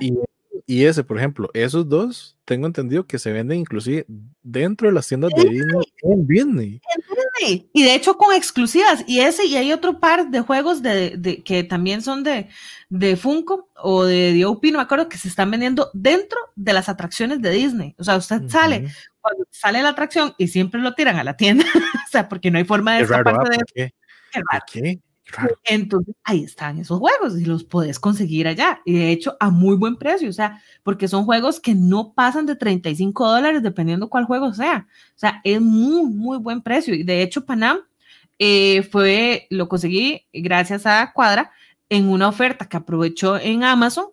y, 0.67 0.85
ese, 0.85 1.05
por 1.05 1.19
ejemplo, 1.19 1.51
esos 1.53 1.87
dos, 1.87 2.37
tengo 2.47 2.67
entendido 2.67 3.07
que 3.07 3.19
se 3.19 3.31
venden 3.31 3.59
inclusive 3.59 4.07
dentro 4.43 4.89
de 4.89 4.95
las 4.95 5.07
tiendas 5.07 5.31
de 5.37 5.45
Disney 5.45 5.85
en 6.03 6.27
Disney. 6.27 6.81
Y 7.73 7.83
de 7.83 7.95
hecho 7.95 8.17
con 8.17 8.35
exclusivas, 8.35 9.05
y 9.07 9.21
ese, 9.21 9.47
y 9.47 9.57
hay 9.57 9.73
otro 9.73 10.01
par 10.01 10.31
de 10.31 10.41
juegos 10.41 10.83
de, 10.83 11.43
que 11.45 11.63
también 11.65 12.03
son 12.03 12.25
de, 12.25 12.49
de 12.89 13.17
Funko 13.17 13.69
o 13.77 14.05
de 14.05 14.41
DOP, 14.41 14.65
no 14.67 14.79
me 14.79 14.83
acuerdo, 14.83 15.09
que 15.09 15.19
se 15.19 15.29
están 15.29 15.51
vendiendo 15.51 15.91
dentro 15.95 16.39
de 16.57 16.73
las 16.73 16.89
atracciones 16.89 17.41
de 17.41 17.51
Disney. 17.51 17.95
O 17.99 18.05
sea, 18.05 18.17
usted 18.17 18.49
sale, 18.49 18.89
cuando 19.29 19.45
sale 19.51 19.83
la 19.83 19.91
atracción 19.91 20.35
y 20.39 20.49
siempre 20.49 20.81
lo 20.81 20.95
tiran 20.95 21.17
a 21.17 21.25
la 21.25 21.37
tienda, 21.37 21.65
o 22.07 22.11
sea, 22.11 22.29
porque 22.29 22.51
no 22.51 22.59
hay 22.59 22.65
forma 22.65 22.95
de 22.95 23.03
escapar 23.03 23.49
de 23.49 23.59
¿Qué? 23.75 23.93
¿Qué? 24.73 25.01
Entonces, 25.65 26.15
ahí 26.25 26.43
están 26.45 26.79
esos 26.79 26.99
juegos 26.99 27.39
y 27.39 27.45
los 27.45 27.65
puedes 27.65 28.01
conseguir 28.01 28.49
allá. 28.49 28.81
Y 28.87 28.95
de 28.95 29.11
hecho, 29.11 29.37
a 29.41 29.51
muy 29.51 29.77
buen 29.77 29.97
precio, 29.97 30.29
o 30.31 30.33
sea, 30.33 30.63
porque 30.83 31.07
son 31.07 31.25
juegos 31.25 31.61
que 31.61 31.75
no 31.75 32.15
pasan 32.15 32.47
de 32.47 32.57
35 32.57 33.29
dólares 33.29 33.63
dependiendo 33.63 34.09
cuál 34.09 34.25
juego 34.25 34.55
sea. 34.55 34.87
O 35.15 35.19
sea, 35.19 35.41
es 35.45 35.61
muy, 35.61 36.07
muy 36.07 36.39
buen 36.39 36.63
precio. 36.63 36.95
Y 36.95 37.03
de 37.03 37.23
hecho, 37.23 37.45
Panam 37.45 37.81
eh, 38.39 38.83
fue, 38.85 39.47
lo 39.51 39.69
conseguí 39.69 40.27
gracias 40.33 40.87
a 40.87 41.13
Cuadra 41.13 41.53
en 41.91 42.09
una 42.09 42.29
oferta 42.29 42.67
que 42.67 42.77
aprovechó 42.77 43.37
en 43.37 43.65
Amazon 43.65 44.07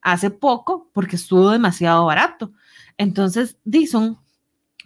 hace 0.00 0.30
poco 0.30 0.90
porque 0.92 1.16
estuvo 1.16 1.50
demasiado 1.50 2.06
barato. 2.06 2.52
Entonces, 2.96 3.58
son, 3.90 4.18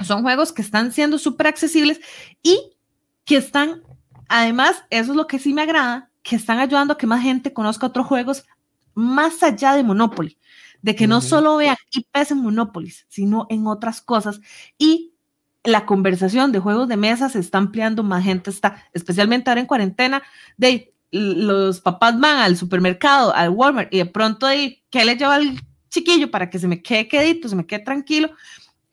son 0.04 0.22
juegos 0.22 0.52
que 0.52 0.62
están 0.62 0.92
siendo 0.92 1.18
súper 1.18 1.46
accesibles 1.46 2.00
y 2.42 2.72
que 3.24 3.36
están 3.36 3.82
Además, 4.28 4.84
eso 4.90 5.12
es 5.12 5.16
lo 5.16 5.26
que 5.26 5.38
sí 5.38 5.52
me 5.54 5.62
agrada, 5.62 6.10
que 6.22 6.36
están 6.36 6.58
ayudando 6.58 6.94
a 6.94 6.98
que 6.98 7.06
más 7.06 7.22
gente 7.22 7.52
conozca 7.52 7.86
otros 7.86 8.06
juegos 8.06 8.44
más 8.94 9.42
allá 9.42 9.74
de 9.74 9.84
Monopoly, 9.84 10.38
de 10.82 10.94
que 10.94 11.06
no 11.06 11.20
solo 11.20 11.56
vean 11.56 11.76
IPs 11.92 12.32
en 12.32 12.38
Monopoly, 12.38 12.92
sino 13.08 13.46
en 13.50 13.66
otras 13.66 14.00
cosas. 14.00 14.40
Y 14.78 15.12
la 15.64 15.86
conversación 15.86 16.52
de 16.52 16.58
juegos 16.58 16.88
de 16.88 16.96
mesa 16.96 17.28
se 17.28 17.38
está 17.38 17.58
ampliando, 17.58 18.02
más 18.02 18.24
gente 18.24 18.50
está, 18.50 18.84
especialmente 18.92 19.50
ahora 19.50 19.60
en 19.60 19.66
cuarentena, 19.66 20.22
de 20.56 20.92
los 21.12 21.80
papás 21.80 22.18
van 22.18 22.38
al 22.38 22.56
supermercado, 22.56 23.34
al 23.34 23.50
Walmart, 23.50 23.92
y 23.94 23.98
de 23.98 24.06
pronto 24.06 24.46
de 24.46 24.82
¿qué 24.90 25.04
le 25.04 25.16
lleva 25.16 25.36
al 25.36 25.60
chiquillo 25.88 26.30
para 26.30 26.50
que 26.50 26.58
se 26.58 26.68
me 26.68 26.82
quede 26.82 27.08
quedito, 27.08 27.48
se 27.48 27.56
me 27.56 27.66
quede 27.66 27.80
tranquilo? 27.80 28.30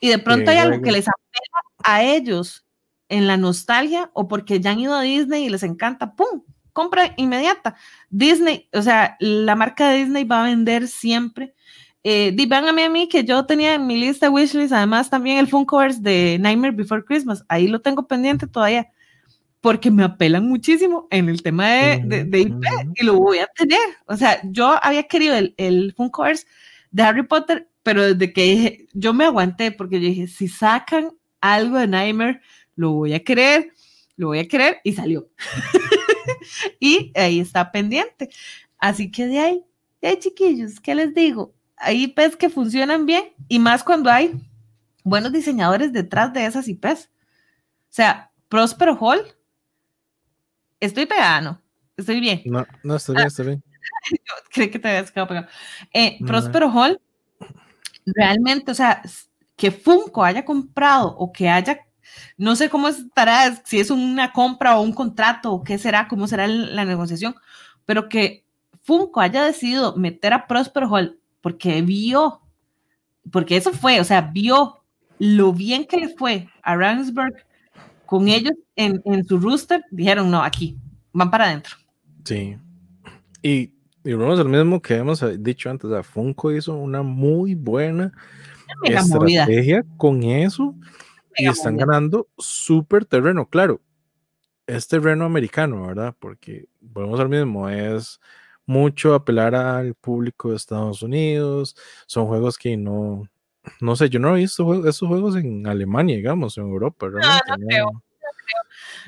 Y 0.03 0.09
de 0.09 0.19
pronto 0.19 0.51
hay 0.51 0.57
algo 0.57 0.81
que 0.81 0.91
les 0.91 1.07
apela 1.07 1.61
a 1.85 2.03
ellos 2.03 2.65
en 3.07 3.25
la 3.25 3.37
nostalgia 3.37 4.11
o 4.13 4.27
porque 4.27 4.59
ya 4.59 4.71
han 4.71 4.81
ido 4.81 4.93
a 4.95 5.01
Disney 5.01 5.45
y 5.45 5.49
les 5.49 5.63
encanta, 5.63 6.13
¡pum! 6.13 6.43
Compra 6.73 7.13
inmediata. 7.15 7.77
Disney, 8.09 8.67
o 8.73 8.81
sea, 8.81 9.15
la 9.21 9.55
marca 9.55 9.89
de 9.89 9.99
Disney 9.99 10.25
va 10.25 10.41
a 10.41 10.49
vender 10.49 10.89
siempre. 10.89 11.53
Eh, 12.03 12.35
a 12.37 12.89
mí 12.89 13.07
que 13.07 13.23
yo 13.23 13.45
tenía 13.45 13.75
en 13.75 13.87
mi 13.87 13.95
lista 13.97 14.29
wishlist, 14.29 14.73
además 14.73 15.09
también 15.09 15.37
el 15.37 15.47
Funkoverse 15.47 16.01
de 16.01 16.37
Nightmare 16.37 16.75
Before 16.75 17.05
Christmas, 17.05 17.45
ahí 17.47 17.69
lo 17.69 17.79
tengo 17.79 18.05
pendiente 18.05 18.45
todavía, 18.45 18.89
porque 19.61 19.89
me 19.89 20.03
apelan 20.03 20.49
muchísimo 20.49 21.07
en 21.11 21.29
el 21.29 21.41
tema 21.41 21.69
de, 21.69 22.25
de, 22.25 22.39
IP 22.41 22.65
y 22.95 23.05
lo 23.05 23.13
voy 23.13 23.37
a 23.37 23.47
tener. 23.55 23.79
O 24.07 24.17
sea, 24.17 24.41
yo 24.43 24.75
había 24.83 25.03
querido 25.03 25.37
el, 25.37 25.53
el 25.55 25.95
de 26.91 27.03
Harry 27.03 27.23
Potter, 27.23 27.69
pero 27.83 28.13
desde 28.13 28.33
que 28.33 28.43
dije, 28.43 28.87
yo 28.93 29.13
me 29.13 29.25
aguanté 29.25 29.71
porque 29.71 29.99
yo 29.99 30.07
dije, 30.07 30.27
si 30.27 30.47
sacan 30.47 31.11
algo 31.41 31.77
de 31.77 31.87
Nightmare, 31.87 32.41
lo 32.75 32.91
voy 32.91 33.13
a 33.13 33.23
querer, 33.23 33.73
lo 34.15 34.27
voy 34.27 34.39
a 34.39 34.47
querer 34.47 34.79
y 34.83 34.93
salió. 34.93 35.29
y 36.79 37.11
ahí 37.15 37.39
está 37.39 37.71
pendiente. 37.71 38.29
Así 38.77 39.11
que 39.11 39.27
de 39.27 39.39
ahí, 39.39 39.65
de 40.01 40.07
ahí 40.07 40.17
chiquillos, 40.17 40.79
¿qué 40.79 40.95
les 40.95 41.13
digo? 41.13 41.53
Hay 41.75 42.03
IPs 42.03 42.37
que 42.37 42.49
funcionan 42.49 43.05
bien 43.05 43.33
y 43.49 43.59
más 43.59 43.83
cuando 43.83 44.09
hay 44.09 44.33
buenos 45.03 45.33
diseñadores 45.33 45.91
detrás 45.91 46.33
de 46.33 46.45
esas 46.45 46.67
IPs. 46.67 47.09
O 47.09 47.95
sea, 47.95 48.31
Próspero 48.47 48.97
Hall, 48.99 49.21
estoy 50.79 51.05
pegada, 51.05 51.41
¿no? 51.41 51.61
Estoy 51.97 52.19
bien. 52.19 52.41
No, 52.45 52.65
no, 52.83 52.95
estoy 52.95 53.15
bien, 53.15 53.27
estoy 53.27 53.45
bien. 53.47 53.63
Creo 54.51 54.71
que 54.71 54.79
te 54.79 54.87
habías 54.87 55.11
quedado 55.11 55.27
pegado. 55.27 55.47
Eh, 55.93 56.17
Próspero 56.25 56.71
Hall, 56.71 57.01
realmente, 58.05 58.71
o 58.71 58.75
sea, 58.75 59.01
que 59.55 59.71
Funko 59.71 60.23
haya 60.23 60.45
comprado 60.45 61.15
o 61.17 61.31
que 61.31 61.49
haya 61.49 61.79
no 62.37 62.55
sé 62.55 62.69
cómo 62.69 62.87
estará, 62.87 63.61
si 63.65 63.79
es 63.79 63.89
una 63.89 64.31
compra 64.31 64.77
o 64.77 64.81
un 64.81 64.93
contrato 64.93 65.51
o 65.53 65.63
qué 65.63 65.77
será, 65.77 66.07
cómo 66.07 66.27
será 66.27 66.47
la 66.47 66.85
negociación, 66.85 67.35
pero 67.85 68.09
que 68.09 68.43
Funko 68.81 69.21
haya 69.21 69.43
decidido 69.43 69.95
meter 69.95 70.33
a 70.33 70.47
Prosper 70.47 70.83
Hall 70.83 71.19
porque 71.41 71.81
vio, 71.81 72.41
porque 73.31 73.57
eso 73.57 73.71
fue, 73.71 73.99
o 73.99 74.03
sea, 74.03 74.21
vio 74.21 74.83
lo 75.19 75.53
bien 75.53 75.85
que 75.85 75.97
le 75.97 76.09
fue 76.09 76.49
a 76.61 76.75
Ransburg 76.75 77.35
con 78.05 78.27
ellos 78.27 78.53
en, 78.75 79.01
en 79.05 79.25
su 79.25 79.39
rooster, 79.39 79.83
dijeron, 79.91 80.29
no, 80.29 80.43
aquí, 80.43 80.77
van 81.13 81.31
para 81.31 81.45
adentro. 81.45 81.75
Sí. 82.25 82.57
Y, 83.41 83.72
y 84.03 84.13
vamos 84.13 84.39
el 84.39 84.49
mismo 84.49 84.81
que 84.81 84.95
hemos 84.95 85.23
dicho 85.43 85.69
antes, 85.69 85.85
o 85.85 85.93
sea, 85.93 86.03
Funko 86.03 86.51
hizo 86.51 86.75
una 86.75 87.03
muy 87.03 87.55
buena 87.55 88.11
estrategia 88.83 89.85
con 89.97 90.23
eso 90.23 90.75
y 91.35 91.47
están 91.47 91.77
ganando 91.77 92.27
súper 92.37 93.05
terreno, 93.05 93.47
claro. 93.47 93.81
Es 94.65 94.87
terreno 94.87 95.25
americano, 95.25 95.87
¿verdad? 95.87 96.15
Porque 96.19 96.67
volvemos 96.79 97.19
al 97.19 97.29
mismo, 97.29 97.69
es 97.69 98.21
mucho 98.65 99.13
apelar 99.13 99.55
al 99.55 99.93
público 99.93 100.49
de 100.49 100.55
Estados 100.55 101.01
Unidos, 101.01 101.75
son 102.05 102.27
juegos 102.27 102.57
que 102.57 102.77
no, 102.77 103.27
no 103.81 103.95
sé, 103.95 104.09
yo 104.09 104.19
no 104.19 104.35
he 104.35 104.39
visto 104.39 104.87
esos 104.87 105.07
juegos 105.07 105.35
en 105.35 105.67
Alemania, 105.67 106.15
digamos, 106.15 106.57
en 106.57 106.63
Europa. 106.63 107.09
No, 107.09 107.19
no, 107.19 107.67
creo. 107.67 108.03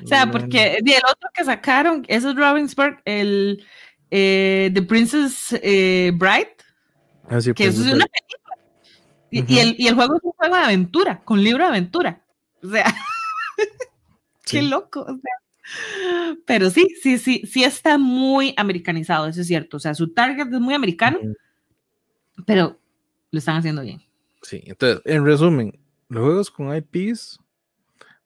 O 0.02 0.06
sea, 0.06 0.30
porque 0.30 0.76
el 0.76 1.02
otro 1.10 1.28
que 1.32 1.44
sacaron, 1.44 2.04
ese 2.08 2.30
es 2.30 2.36
Robinsburg, 2.36 3.00
el 3.04 3.64
eh, 4.10 4.70
The 4.72 4.82
Princess 4.82 5.58
eh, 5.62 6.12
Bride, 6.14 6.56
ah, 7.28 7.38
que 7.54 7.66
eso 7.66 7.84
es 7.84 7.92
una 7.92 8.06
película 8.06 8.46
y, 9.30 9.58
el, 9.58 9.94
juego 9.94 10.16
es 10.16 10.22
un 10.22 10.32
juego 10.32 10.56
de 10.56 10.62
aventura, 10.62 11.22
con 11.24 11.42
libro 11.42 11.64
de 11.64 11.68
aventura. 11.68 12.24
O 12.62 12.68
sea, 12.68 12.94
qué 14.44 14.62
loco. 14.62 15.06
pero 16.46 16.70
sí, 16.70 16.88
sí, 17.02 17.18
sí, 17.18 17.42
sí 17.46 17.64
está 17.64 17.98
muy 17.98 18.54
americanizado, 18.56 19.26
eso 19.26 19.40
es 19.40 19.46
cierto. 19.46 19.76
O 19.76 19.80
sea, 19.80 19.94
su 19.94 20.12
target 20.12 20.52
es 20.52 20.60
muy 20.60 20.74
americano, 20.74 21.18
pero 22.46 22.78
lo 23.30 23.38
están 23.38 23.56
haciendo 23.56 23.82
bien. 23.82 24.02
Sí, 24.42 24.62
entonces, 24.64 25.02
en 25.04 25.24
resumen, 25.24 25.78
los 26.08 26.22
juegos 26.22 26.50
con 26.50 26.74
IPs, 26.74 27.40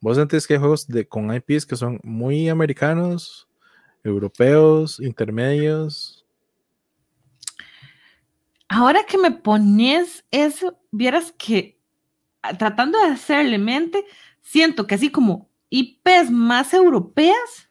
vos 0.00 0.16
sentís 0.16 0.46
que 0.46 0.54
hay 0.54 0.60
juegos 0.60 0.86
de, 0.86 1.08
con 1.08 1.34
IPs 1.34 1.64
que 1.64 1.76
son 1.76 1.98
muy 2.02 2.48
americanos, 2.48 3.48
europeos, 4.04 5.00
intermedios, 5.00 6.20
Ahora 8.72 9.02
que 9.02 9.18
me 9.18 9.32
pones 9.32 10.24
eso, 10.30 10.78
vieras 10.92 11.34
que 11.36 11.80
ah, 12.40 12.56
tratando 12.56 13.00
de 13.00 13.08
hacerle 13.08 13.58
mente, 13.58 14.04
siento 14.42 14.86
que 14.86 14.94
así 14.94 15.10
como 15.10 15.50
IPs 15.70 16.30
más 16.30 16.72
europeas, 16.72 17.68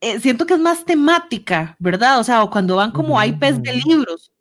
eh, 0.00 0.20
siento 0.20 0.46
que 0.46 0.54
es 0.54 0.60
más 0.60 0.86
temática, 0.86 1.76
¿verdad? 1.78 2.18
O 2.18 2.24
sea, 2.24 2.42
o 2.42 2.50
cuando 2.50 2.76
van 2.76 2.92
como 2.92 3.22
IPs 3.22 3.62
de 3.62 3.74
libros, 3.74 4.32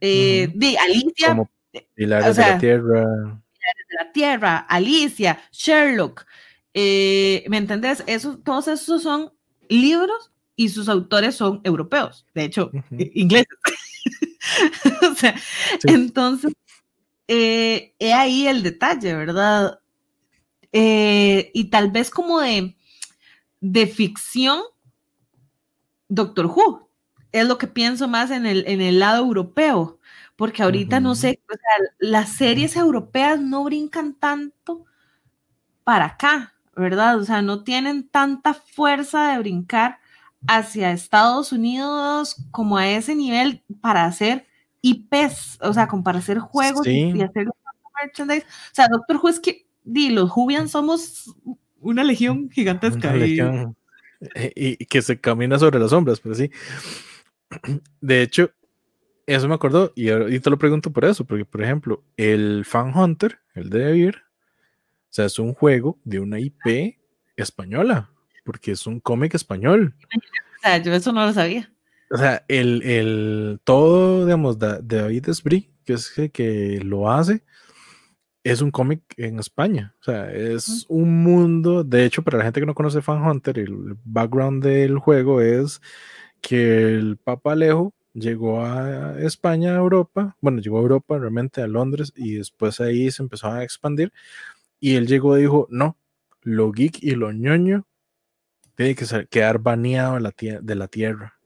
eh, 0.00 0.50
de 0.54 0.78
Alicia. 0.78 1.28
Como 1.28 1.50
eh, 1.74 1.86
Pilares 1.92 2.34
de 2.34 2.42
la 2.42 2.58
Tierra. 2.58 3.04
Pilares 3.04 3.88
de 3.90 3.96
la 3.98 4.12
Tierra, 4.12 4.58
Alicia, 4.60 5.40
Sherlock. 5.52 6.24
¿Me 6.74 7.58
entendés? 7.58 8.02
Eso, 8.06 8.38
todos 8.38 8.66
esos 8.68 9.02
son 9.02 9.30
libros 9.72 10.30
y 10.56 10.68
sus 10.68 10.88
autores 10.88 11.34
son 11.34 11.60
europeos, 11.64 12.26
de 12.34 12.44
hecho, 12.44 12.70
ingleses. 13.14 13.58
o 15.10 15.14
sea, 15.14 15.34
entonces, 15.84 16.52
eh, 17.28 17.94
he 17.98 18.12
ahí 18.12 18.46
el 18.46 18.62
detalle, 18.62 19.14
¿verdad? 19.14 19.80
Eh, 20.72 21.50
y 21.54 21.64
tal 21.70 21.90
vez 21.90 22.10
como 22.10 22.40
de, 22.40 22.76
de 23.60 23.86
ficción, 23.86 24.60
Doctor 26.08 26.46
Who, 26.46 26.90
es 27.32 27.46
lo 27.46 27.58
que 27.58 27.66
pienso 27.66 28.08
más 28.08 28.30
en 28.30 28.46
el, 28.46 28.64
en 28.66 28.80
el 28.80 28.98
lado 28.98 29.24
europeo, 29.24 29.98
porque 30.36 30.62
ahorita 30.62 31.00
no 31.00 31.14
sé, 31.14 31.40
o 31.48 31.54
sea, 31.54 31.86
las 31.98 32.30
series 32.30 32.76
europeas 32.76 33.40
no 33.40 33.64
brincan 33.64 34.14
tanto 34.14 34.84
para 35.84 36.06
acá, 36.06 36.51
¿verdad? 36.76 37.18
O 37.18 37.24
sea, 37.24 37.42
no 37.42 37.64
tienen 37.64 38.08
tanta 38.08 38.54
fuerza 38.54 39.32
de 39.32 39.38
brincar 39.38 39.98
hacia 40.46 40.92
Estados 40.92 41.52
Unidos 41.52 42.36
como 42.50 42.76
a 42.76 42.88
ese 42.88 43.14
nivel 43.14 43.62
para 43.80 44.04
hacer 44.04 44.46
IPs, 44.80 45.58
o 45.60 45.72
sea, 45.72 45.86
como 45.86 46.02
para 46.02 46.18
hacer 46.18 46.38
juegos 46.38 46.86
y 46.86 47.20
hacer 47.22 47.48
merchandise. 48.02 48.46
O 48.46 48.74
sea, 48.74 48.88
Doctor 48.88 49.18
Who 49.22 49.28
es 49.28 49.40
que 49.40 49.66
di, 49.84 50.10
los 50.10 50.30
Jubian 50.30 50.68
somos 50.68 51.34
una 51.80 52.04
legión 52.04 52.50
gigantesca. 52.50 53.14
Eh, 54.34 54.52
y... 54.54 54.86
que 54.86 55.02
se 55.02 55.20
camina 55.20 55.58
sobre 55.58 55.78
las 55.78 55.90
sombras, 55.90 56.20
pero 56.20 56.34
sí. 56.34 56.50
De 58.00 58.22
hecho, 58.22 58.50
eso 59.26 59.48
me 59.48 59.54
acordó 59.54 59.92
y 59.94 60.40
te 60.40 60.50
lo 60.50 60.58
pregunto 60.58 60.92
por 60.92 61.04
eso, 61.04 61.24
porque 61.24 61.44
por 61.44 61.62
ejemplo, 61.62 62.04
el 62.16 62.64
Fan 62.64 62.96
Hunter, 62.96 63.38
el 63.54 63.70
de 63.70 63.92
Beer, 63.92 64.22
o 65.12 65.14
sea, 65.14 65.26
es 65.26 65.38
un 65.38 65.52
juego 65.52 65.98
de 66.04 66.20
una 66.20 66.40
IP 66.40 66.96
española, 67.36 68.08
porque 68.46 68.70
es 68.70 68.86
un 68.86 68.98
cómic 68.98 69.34
español. 69.34 69.94
O 70.00 70.62
sea, 70.62 70.78
yo 70.78 70.94
eso 70.94 71.12
no 71.12 71.26
lo 71.26 71.34
sabía. 71.34 71.70
O 72.10 72.16
sea, 72.16 72.46
el, 72.48 72.82
el 72.82 73.60
todo, 73.62 74.24
digamos, 74.24 74.58
de, 74.58 74.80
David 74.82 75.28
Esbrí, 75.28 75.70
que 75.84 75.92
es 75.92 76.16
el 76.16 76.32
que 76.32 76.80
lo 76.82 77.10
hace, 77.10 77.44
es 78.42 78.62
un 78.62 78.70
cómic 78.70 79.02
en 79.18 79.38
España. 79.38 79.94
O 80.00 80.04
sea, 80.04 80.32
es 80.32 80.86
un 80.88 81.22
mundo. 81.22 81.84
De 81.84 82.06
hecho, 82.06 82.22
para 82.22 82.38
la 82.38 82.44
gente 82.44 82.60
que 82.60 82.66
no 82.66 82.74
conoce 82.74 83.02
Fan 83.02 83.22
Hunter, 83.22 83.58
el 83.58 83.98
background 84.04 84.64
del 84.64 84.98
juego 84.98 85.42
es 85.42 85.82
que 86.40 86.94
el 86.96 87.18
Papa 87.18 87.52
Alejo 87.52 87.92
llegó 88.14 88.64
a 88.64 89.20
España, 89.20 89.72
a 89.72 89.80
Europa. 89.80 90.38
Bueno, 90.40 90.62
llegó 90.62 90.78
a 90.78 90.82
Europa, 90.82 91.18
realmente 91.18 91.60
a 91.60 91.66
Londres, 91.66 92.14
y 92.16 92.36
después 92.36 92.80
ahí 92.80 93.10
se 93.10 93.22
empezó 93.22 93.48
a 93.48 93.62
expandir. 93.62 94.10
Y 94.82 94.96
él 94.96 95.06
llegó 95.06 95.38
y 95.38 95.42
dijo: 95.42 95.68
No, 95.70 95.96
lo 96.42 96.72
geek 96.72 97.04
y 97.04 97.12
lo 97.12 97.30
ñoño 97.32 97.86
tiene 98.74 98.96
que 98.96 99.06
quedar 99.30 99.60
baneado 99.60 100.14
de 100.14 100.20
la, 100.20 100.34
de 100.60 100.74
la 100.74 100.88
tierra. 100.88 101.38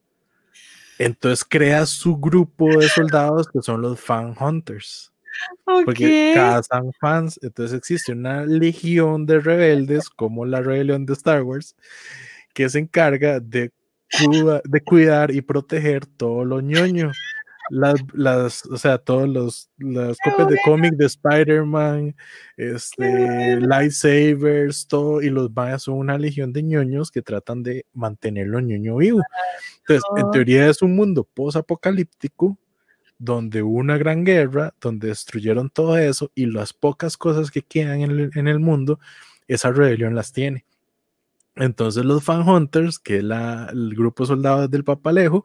Entonces 0.98 1.44
crea 1.46 1.84
su 1.84 2.16
grupo 2.16 2.78
de 2.78 2.88
soldados 2.88 3.46
que 3.48 3.60
son 3.60 3.82
los 3.82 4.00
fan 4.00 4.34
hunters. 4.40 5.12
Porque 5.84 6.32
cazan 6.34 6.92
fans. 6.98 7.38
Entonces 7.42 7.76
existe 7.76 8.12
una 8.12 8.46
legión 8.46 9.26
de 9.26 9.38
rebeldes, 9.40 10.08
como 10.08 10.46
la 10.46 10.62
rebelión 10.62 11.04
de 11.04 11.12
Star 11.12 11.42
Wars, 11.42 11.76
que 12.54 12.70
se 12.70 12.78
encarga 12.78 13.38
de, 13.40 13.70
de 14.64 14.80
cuidar 14.80 15.30
y 15.30 15.42
proteger 15.42 16.06
todo 16.06 16.46
lo 16.46 16.62
ñoño. 16.62 17.12
Las, 17.68 17.94
las, 18.12 18.66
o 18.66 18.76
sea, 18.76 18.98
todos 18.98 19.28
los 19.28 19.70
las 19.78 20.16
copias 20.18 20.48
de 20.48 20.58
cómic 20.64 20.94
de 20.94 21.06
Spider-Man, 21.06 22.16
este, 22.56 23.60
lightsabers, 23.60 24.86
todo, 24.86 25.20
y 25.20 25.30
los 25.30 25.50
mayas 25.54 25.82
son 25.82 25.98
una 25.98 26.16
legión 26.16 26.52
de 26.52 26.62
ñoños 26.62 27.10
que 27.10 27.22
tratan 27.22 27.62
de 27.62 27.86
mantenerlo 27.92 28.60
ñoño 28.60 28.96
vivo. 28.96 29.20
Entonces, 29.80 30.04
en 30.16 30.30
teoría 30.30 30.68
es 30.68 30.82
un 30.82 30.94
mundo 30.94 31.24
post-apocalíptico 31.24 32.56
donde 33.18 33.62
hubo 33.62 33.78
una 33.78 33.96
gran 33.96 34.24
guerra, 34.24 34.74
donde 34.80 35.08
destruyeron 35.08 35.70
todo 35.70 35.96
eso 35.96 36.30
y 36.34 36.46
las 36.46 36.72
pocas 36.72 37.16
cosas 37.16 37.50
que 37.50 37.62
quedan 37.62 38.02
en 38.02 38.48
el, 38.48 38.60
mundo, 38.60 39.00
esa 39.48 39.70
rebelión 39.70 40.14
las 40.14 40.32
tiene. 40.32 40.64
Entonces 41.54 42.04
los 42.04 42.22
fan 42.22 42.46
hunters, 42.46 42.98
que 42.98 43.18
es 43.18 43.24
el 43.24 43.94
grupo 43.96 44.24
de 44.24 44.28
soldados 44.28 44.70
del 44.70 44.84
Papalejo, 44.84 45.44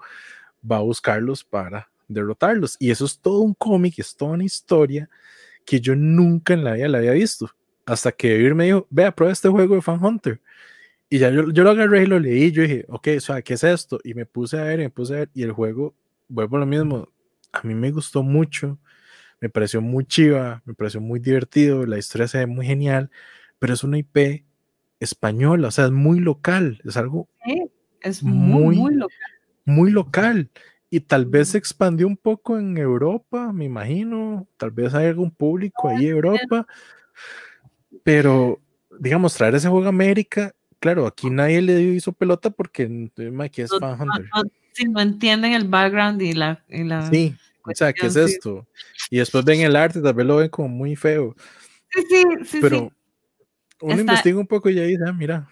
va 0.69 0.77
a 0.77 0.81
buscarlos 0.81 1.43
para 1.43 1.90
derrotarlos. 2.13 2.77
Y 2.79 2.91
eso 2.91 3.05
es 3.05 3.19
todo 3.19 3.39
un 3.39 3.53
cómic, 3.53 3.99
es 3.99 4.15
toda 4.15 4.31
una 4.31 4.43
historia 4.43 5.09
que 5.65 5.79
yo 5.79 5.95
nunca 5.95 6.53
en 6.53 6.63
la 6.63 6.73
vida 6.73 6.87
la 6.87 6.99
había 6.99 7.11
visto. 7.11 7.49
Hasta 7.85 8.11
que 8.11 8.37
Vir 8.37 8.55
me 8.55 8.65
dijo, 8.65 8.87
vea, 8.89 9.13
prueba 9.13 9.33
este 9.33 9.49
juego 9.49 9.75
de 9.75 9.81
Fan 9.81 10.03
Hunter. 10.03 10.41
Y 11.09 11.19
ya 11.19 11.29
yo, 11.29 11.51
yo, 11.51 11.63
lo 11.63 11.71
agarré 11.71 12.03
y 12.03 12.05
lo 12.05 12.19
leí. 12.19 12.51
Yo 12.51 12.63
dije, 12.63 12.85
ok, 12.87 13.07
o 13.17 13.19
sea, 13.19 13.41
¿qué 13.41 13.55
es 13.55 13.63
esto? 13.63 13.99
Y 14.03 14.13
me 14.13 14.25
puse 14.25 14.57
a 14.59 14.63
ver 14.63 14.79
y 14.79 14.83
me 14.83 14.89
puse 14.89 15.13
a 15.13 15.17
ver. 15.17 15.29
Y 15.33 15.43
el 15.43 15.51
juego, 15.51 15.95
vuelvo 16.27 16.57
a 16.57 16.61
lo 16.61 16.65
mismo, 16.65 17.09
a 17.51 17.61
mí 17.63 17.73
me 17.75 17.91
gustó 17.91 18.23
mucho, 18.23 18.79
me 19.39 19.49
pareció 19.49 19.81
muy 19.81 20.05
chiva, 20.05 20.61
me 20.65 20.73
pareció 20.73 21.01
muy 21.01 21.19
divertido, 21.19 21.85
la 21.85 21.97
historia 21.97 22.27
se 22.27 22.39
ve 22.39 22.45
muy 22.45 22.65
genial, 22.65 23.11
pero 23.59 23.73
es 23.73 23.83
una 23.83 23.97
IP 23.97 24.45
española, 24.99 25.67
o 25.67 25.71
sea, 25.71 25.85
es 25.85 25.91
muy 25.91 26.19
local, 26.19 26.79
es 26.85 26.95
algo 26.95 27.27
es 28.01 28.23
muy, 28.23 28.77
muy, 28.77 28.95
local. 28.95 29.17
Muy 29.65 29.91
local. 29.91 30.49
Y 30.91 30.99
tal 30.99 31.25
vez 31.25 31.49
se 31.49 31.57
expandió 31.57 32.05
un 32.05 32.17
poco 32.17 32.59
en 32.59 32.77
Europa, 32.77 33.51
me 33.51 33.65
imagino, 33.65 34.47
tal 34.57 34.69
vez 34.69 34.93
hay 34.93 35.07
algún 35.07 35.31
público 35.31 35.89
ahí 35.89 36.05
en 36.05 36.11
Europa, 36.11 36.67
pero 38.03 38.59
digamos, 38.99 39.33
traer 39.33 39.55
ese 39.55 39.69
juego 39.69 39.85
a 39.85 39.89
América, 39.89 40.53
claro, 40.79 41.07
aquí 41.07 41.31
nadie 41.31 41.61
le 41.61 41.81
hizo 41.81 42.11
pelota 42.11 42.51
porque 42.51 43.09
aquí 43.39 43.61
es 43.61 43.71
Fan 43.79 43.99
Hunter 43.99 44.29
si 44.73 44.85
no 44.85 45.01
entienden 45.01 45.53
el 45.53 45.67
background 45.67 46.21
y 46.21 46.33
la... 46.33 46.63
sí, 47.09 47.35
o 47.63 47.75
sea, 47.75 47.93
¿qué 47.93 48.07
es 48.07 48.15
esto? 48.15 48.67
Y 49.09 49.17
después 49.17 49.43
ven 49.45 49.61
el 49.61 49.75
arte, 49.75 50.01
tal 50.01 50.13
vez 50.13 50.25
lo 50.25 50.37
ven 50.37 50.49
como 50.49 50.67
muy 50.67 50.95
feo. 50.95 51.35
Sí, 51.89 52.01
sí, 52.09 52.23
sí. 52.45 52.59
Pero 52.61 52.91
uno 53.81 53.99
investiga 53.99 54.39
un 54.39 54.47
poco 54.47 54.69
y 54.69 54.75
ya 54.75 54.83
dice, 54.83 55.03
ah, 55.05 55.13
mira. 55.13 55.47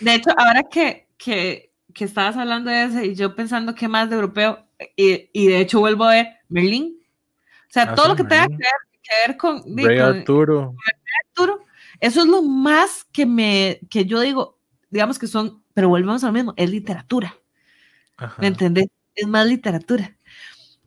De 0.00 0.14
hecho, 0.14 0.30
ahora 0.36 0.62
que, 0.64 1.06
que, 1.16 1.69
que, 1.94 2.04
estabas 2.04 2.36
hablando 2.36 2.70
de 2.70 2.84
eso 2.84 3.02
y 3.02 3.14
yo 3.14 3.34
pensando 3.34 3.74
que 3.74 3.88
más 3.88 4.08
de 4.08 4.16
europeo, 4.16 4.64
y, 4.96 5.28
y 5.32 5.48
de 5.48 5.60
hecho 5.60 5.80
vuelvo 5.80 6.04
a 6.04 6.10
ver 6.10 6.28
Merlin. 6.48 6.96
O 7.70 7.72
sea, 7.72 7.84
ah, 7.84 7.94
todo 7.94 8.08
lo 8.08 8.16
que 8.16 8.24
tenga 8.24 8.48
que 8.48 8.56
ver, 9.26 9.36
con, 9.36 9.62
Rey 9.76 9.98
Arturo. 9.98 10.74
Arturo. 11.28 11.64
Eso 12.00 12.20
es 12.20 12.26
lo 12.26 12.42
más 12.42 13.04
que 13.12 13.26
me, 13.26 13.80
que 13.88 14.04
yo 14.04 14.20
digo, 14.20 14.58
digamos 14.90 15.18
que 15.18 15.26
son, 15.26 15.62
pero 15.74 15.88
volvemos 15.88 16.24
a 16.24 16.28
lo 16.28 16.32
mismo, 16.32 16.54
es 16.56 16.68
literatura. 16.70 17.36
¿Me 18.38 18.48
entendés? 18.48 18.88
Es 19.14 19.26
más 19.26 19.46
literatura. 19.46 20.16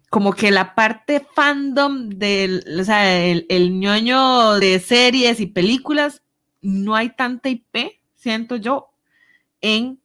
Como 0.09 0.33
que 0.33 0.51
la 0.51 0.75
parte 0.75 1.25
fandom 1.33 2.09
del, 2.09 2.63
o 2.79 2.83
sea, 2.83 3.25
el, 3.25 3.45
el 3.49 3.79
ñoño 3.79 4.53
de 4.59 4.79
series 4.79 5.39
y 5.39 5.47
películas, 5.47 6.21
no 6.61 6.95
hay 6.95 7.15
tanta 7.15 7.49
IP, 7.49 8.01
siento 8.15 8.57
yo, 8.57 8.93
en, 9.61 9.99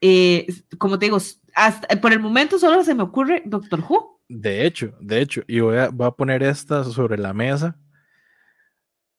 eh, 0.00 0.46
como 0.78 0.98
te 0.98 1.06
digo, 1.06 1.18
hasta, 1.54 2.00
por 2.00 2.12
el 2.12 2.20
momento 2.20 2.58
solo 2.58 2.82
se 2.84 2.94
me 2.94 3.02
ocurre 3.02 3.42
Doctor 3.44 3.80
Who. 3.80 4.20
De 4.28 4.66
hecho, 4.66 4.94
de 5.00 5.20
hecho, 5.20 5.42
y 5.46 5.60
voy 5.60 5.76
a, 5.76 5.88
voy 5.88 6.06
a 6.06 6.12
poner 6.12 6.42
esta 6.42 6.84
sobre 6.84 7.18
la 7.18 7.32
mesa. 7.32 7.76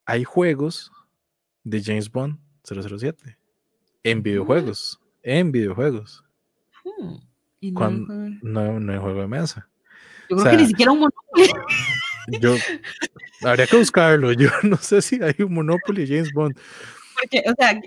Hay 0.05 0.23
juegos 0.23 0.91
de 1.63 1.83
James 1.83 2.09
Bond 2.11 2.39
007 2.63 3.37
en 4.03 4.19
mm. 4.19 4.23
videojuegos, 4.23 4.99
en 5.21 5.51
videojuegos. 5.51 6.23
Hmm 6.83 7.19
no, 7.61 8.79
no, 8.79 8.93
hay 8.93 8.99
juego 8.99 9.21
de 9.21 9.27
mesa. 9.27 9.69
Yo 10.29 10.37
creo 10.37 10.51
que 10.51 10.57
ni 10.57 10.67
siquiera 10.67 10.91
un 10.91 10.99
Monopoly. 10.99 11.49
Yo 12.39 12.55
habría 13.43 13.67
que 13.67 13.77
buscarlo. 13.77 14.31
Yo 14.33 14.49
no 14.63 14.77
sé 14.77 15.01
si 15.01 15.21
hay 15.21 15.35
un 15.39 15.53
Monopoly 15.53 16.07
James 16.07 16.31
Bond. 16.33 16.57
Porque, 17.21 17.43
o 17.45 17.53
sea, 17.57 17.79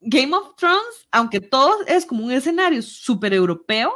Game 0.00 0.34
of 0.34 0.56
Thrones, 0.56 1.08
aunque 1.10 1.40
todo 1.40 1.84
es 1.86 2.06
como 2.06 2.24
un 2.24 2.32
escenario 2.32 2.82
súper 2.82 3.34
europeo, 3.34 3.92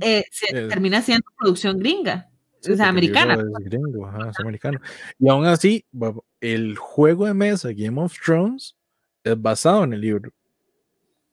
eh, 0.00 0.24
se 0.30 0.46
termina 0.68 1.00
siendo 1.02 1.26
producción 1.38 1.78
gringa. 1.78 2.30
o 2.68 2.76
sea, 2.76 2.88
americana. 2.88 3.34
Es 3.34 3.64
gringo, 3.64 4.10
es 4.28 4.40
americano. 4.40 4.80
Y 5.18 5.28
aún 5.28 5.46
así, 5.46 5.84
el 6.40 6.76
juego 6.76 7.26
de 7.26 7.34
mesa 7.34 7.70
Game 7.72 8.00
of 8.00 8.14
Thrones 8.24 8.76
es 9.22 9.40
basado 9.40 9.84
en 9.84 9.92
el 9.92 10.00
libro. 10.00 10.32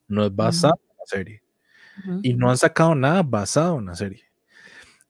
No 0.07 0.25
es 0.25 0.35
basado 0.35 0.79
en 0.81 0.97
la 0.97 1.05
serie 1.05 1.41
y 2.21 2.33
no 2.33 2.49
han 2.49 2.57
sacado 2.57 2.95
nada 2.95 3.23
basado 3.23 3.79
en 3.79 3.85
la 3.87 3.95
serie. 3.95 4.23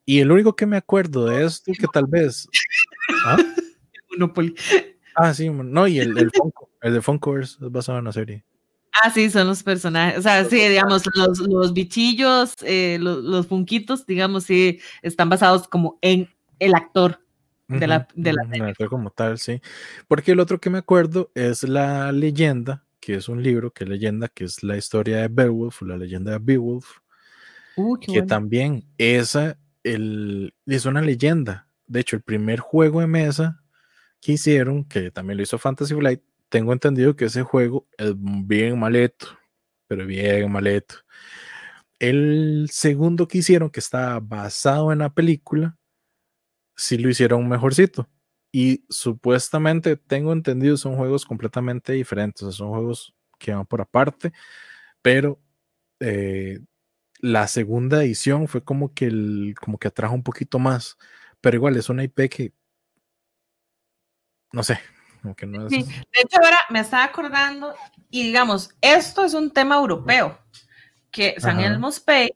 Y 0.05 0.19
el 0.19 0.31
único 0.31 0.55
que 0.55 0.65
me 0.65 0.77
acuerdo 0.77 1.25
de 1.25 1.45
esto 1.45 1.71
que 1.77 1.87
tal 1.91 2.05
vez. 2.05 2.47
¿ah? 3.25 3.37
Monopoly. 4.11 4.55
Ah, 5.15 5.33
sí, 5.33 5.49
no, 5.49 5.87
y 5.87 5.99
el, 5.99 6.17
el 6.17 6.31
Funko, 6.33 6.69
el 6.81 6.93
de 6.93 7.01
Funko 7.01 7.39
es 7.39 7.57
basado 7.59 7.99
en 7.99 8.05
la 8.05 8.11
serie. 8.11 8.43
Ah, 9.01 9.09
sí, 9.09 9.29
son 9.29 9.47
los 9.47 9.63
personajes, 9.63 10.19
o 10.19 10.21
sea, 10.21 10.43
sí, 10.45 10.57
digamos, 10.67 11.03
los, 11.15 11.39
los 11.39 11.73
bichillos, 11.73 12.55
eh, 12.61 12.97
los, 12.99 13.23
los 13.23 13.47
funquitos, 13.47 14.05
digamos, 14.05 14.43
sí, 14.43 14.79
están 15.01 15.29
basados 15.29 15.67
como 15.67 15.97
en 16.01 16.29
el 16.59 16.75
actor 16.75 17.19
de 17.69 17.87
la, 17.87 18.05
de 18.15 18.33
la 18.33 18.43
serie. 18.43 18.63
actor 18.63 18.89
como 18.89 19.11
tal, 19.11 19.37
sí. 19.37 19.61
Porque 20.09 20.33
el 20.33 20.41
otro 20.41 20.59
que 20.59 20.69
me 20.69 20.77
acuerdo 20.77 21.31
es 21.35 21.63
la 21.63 22.11
leyenda 22.11 22.83
que 23.01 23.15
es 23.15 23.27
un 23.27 23.43
libro, 23.43 23.71
que 23.71 23.85
leyenda, 23.85 24.29
que 24.29 24.45
es 24.45 24.63
la 24.63 24.77
historia 24.77 25.17
de 25.17 25.27
Beowulf, 25.27 25.81
la 25.81 25.97
leyenda 25.97 26.33
de 26.33 26.39
Beowulf, 26.39 26.99
uh, 27.75 27.97
que 27.99 28.21
también 28.21 28.85
esa 28.97 29.57
el, 29.83 30.53
es 30.67 30.85
una 30.85 31.01
leyenda. 31.01 31.67
De 31.87 31.99
hecho, 31.99 32.15
el 32.15 32.21
primer 32.21 32.59
juego 32.59 33.01
de 33.01 33.07
mesa 33.07 33.60
que 34.21 34.33
hicieron, 34.33 34.85
que 34.85 35.11
también 35.11 35.37
lo 35.37 35.43
hizo 35.43 35.57
Fantasy 35.57 35.95
Flight, 35.95 36.21
tengo 36.49 36.73
entendido 36.73 37.15
que 37.15 37.25
ese 37.25 37.43
juego 37.43 37.87
es 37.97 38.13
bien 38.17 38.79
maleto, 38.79 39.27
pero 39.87 40.05
bien 40.05 40.51
maleto. 40.51 40.95
El 41.99 42.67
segundo 42.71 43.27
que 43.27 43.39
hicieron, 43.39 43.69
que 43.69 43.79
está 43.79 44.19
basado 44.19 44.91
en 44.91 44.99
la 44.99 45.13
película, 45.13 45.77
sí 46.75 46.97
lo 46.97 47.09
hicieron 47.09 47.47
mejorcito 47.47 48.09
y 48.51 48.85
supuestamente, 48.89 49.95
tengo 49.97 50.33
entendido, 50.33 50.77
son 50.77 50.97
juegos 50.97 51.25
completamente 51.25 51.93
diferentes, 51.93 52.55
son 52.55 52.69
juegos 52.69 53.13
que 53.39 53.53
van 53.53 53.65
por 53.65 53.81
aparte, 53.81 54.33
pero 55.01 55.39
eh, 55.99 56.59
la 57.19 57.47
segunda 57.47 58.03
edición 58.03 58.47
fue 58.47 58.63
como 58.63 58.93
que, 58.93 59.05
el, 59.05 59.55
como 59.61 59.77
que 59.79 59.87
atrajo 59.87 60.15
un 60.15 60.23
poquito 60.23 60.59
más, 60.59 60.97
pero 61.41 61.55
igual 61.57 61.77
es 61.77 61.89
una 61.89 62.03
IP 62.03 62.29
que, 62.29 62.53
no 64.51 64.63
sé, 64.63 64.79
como 65.21 65.35
que 65.35 65.45
no 65.45 65.67
es... 65.67 65.73
Sí. 65.73 65.83
De 65.83 66.21
hecho, 66.23 66.37
ahora 66.43 66.59
me 66.69 66.79
estaba 66.79 67.03
acordando, 67.03 67.73
y 68.09 68.23
digamos, 68.23 68.71
esto 68.81 69.25
es 69.25 69.33
un 69.33 69.51
tema 69.51 69.75
europeo, 69.75 70.39
que 71.11 71.35
San 71.39 71.59
Elmo's 71.59 71.99
Pay, 71.99 72.31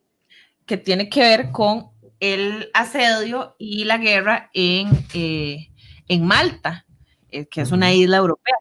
que 0.66 0.78
tiene 0.78 1.10
que 1.10 1.22
ver 1.22 1.52
con 1.52 1.92
el 2.20 2.70
asedio 2.74 3.56
y 3.60 3.86
la 3.86 3.98
guerra 3.98 4.50
en... 4.54 5.06
Eh, 5.14 5.70
en 6.08 6.26
Malta, 6.26 6.86
eh, 7.30 7.48
que 7.48 7.62
es 7.62 7.72
una 7.72 7.94
isla 7.94 8.18
europea. 8.18 8.56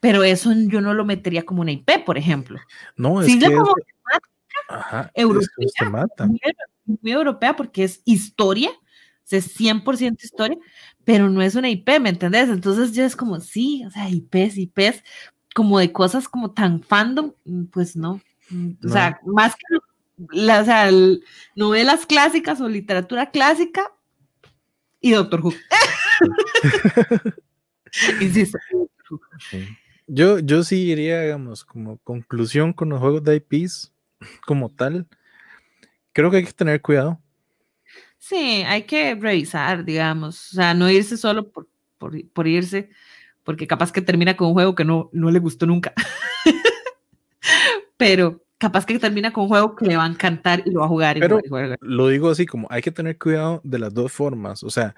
pero 0.00 0.24
eso 0.24 0.50
yo 0.54 0.80
no 0.80 0.94
lo 0.94 1.04
metería 1.04 1.44
como 1.44 1.60
una 1.60 1.72
IP, 1.72 2.04
por 2.06 2.16
ejemplo. 2.16 2.58
No, 2.96 3.20
es 3.20 3.36
que 3.36 3.54
como 3.54 3.74
europea, 5.14 6.06
Muy, 6.86 7.12
europea 7.12 7.54
porque 7.54 7.84
es 7.84 8.00
historia, 8.04 8.70
es 9.30 9.58
100% 9.58 10.16
historia, 10.22 10.56
pero 11.10 11.28
no 11.28 11.42
es 11.42 11.56
una 11.56 11.68
IP, 11.68 11.98
¿me 11.98 12.10
entendés? 12.10 12.48
Entonces 12.48 12.92
yo 12.92 13.02
es 13.04 13.16
como, 13.16 13.40
sí, 13.40 13.82
o 13.84 13.90
sea, 13.90 14.08
IPs, 14.08 14.56
IPs, 14.58 15.02
como 15.56 15.80
de 15.80 15.90
cosas 15.90 16.28
como 16.28 16.52
tan 16.52 16.84
fandom, 16.84 17.32
mm, 17.44 17.64
pues 17.64 17.96
no. 17.96 18.20
Mm, 18.48 18.74
o 18.84 18.88
sea, 18.88 19.18
más 19.26 19.56
que 19.56 19.78
las 20.30 20.68
novelas 21.56 22.06
clásicas 22.06 22.60
o 22.60 22.68
literatura 22.68 23.32
clásica 23.32 23.90
y 25.00 25.10
Doctor 25.10 25.40
Who. 25.40 25.52
Insisto. 28.20 28.58
Yo, 30.06 30.38
yo 30.38 30.62
sí 30.62 30.76
iría, 30.92 31.22
digamos, 31.22 31.64
como 31.64 31.98
conclusión 32.04 32.72
con 32.72 32.90
los 32.90 33.00
juegos 33.00 33.24
de 33.24 33.34
IPs 33.34 33.92
como 34.46 34.68
tal. 34.68 35.08
Creo 36.12 36.30
que 36.30 36.36
hay 36.36 36.44
que 36.44 36.52
tener 36.52 36.80
cuidado. 36.80 37.20
Sí, 38.20 38.62
hay 38.66 38.82
que 38.82 39.14
revisar, 39.14 39.84
digamos. 39.84 40.52
O 40.52 40.56
sea, 40.56 40.74
no 40.74 40.90
irse 40.90 41.16
solo 41.16 41.50
por, 41.50 41.66
por, 41.98 42.46
irse, 42.46 42.90
porque 43.42 43.66
capaz 43.66 43.90
que 43.90 44.02
termina 44.02 44.36
con 44.36 44.48
un 44.48 44.52
juego 44.52 44.74
que 44.74 44.84
no, 44.84 45.08
no 45.12 45.30
le 45.30 45.38
gustó 45.38 45.66
nunca. 45.66 45.94
Pero 47.96 48.44
capaz 48.58 48.84
que 48.84 48.98
termina 48.98 49.32
con 49.32 49.44
un 49.44 49.48
juego 49.48 49.74
que 49.74 49.86
le 49.86 49.96
va 49.96 50.04
a 50.04 50.08
encantar 50.08 50.62
y 50.66 50.70
lo 50.70 50.80
va 50.80 50.86
a 50.86 50.90
jugar. 50.90 51.16
Y 51.16 51.20
Pero 51.20 51.40
lo 51.80 52.08
digo 52.08 52.28
así, 52.28 52.44
como 52.44 52.68
hay 52.70 52.82
que 52.82 52.90
tener 52.90 53.18
cuidado 53.18 53.62
de 53.64 53.78
las 53.78 53.94
dos 53.94 54.12
formas. 54.12 54.62
O 54.62 54.70
sea, 54.70 54.94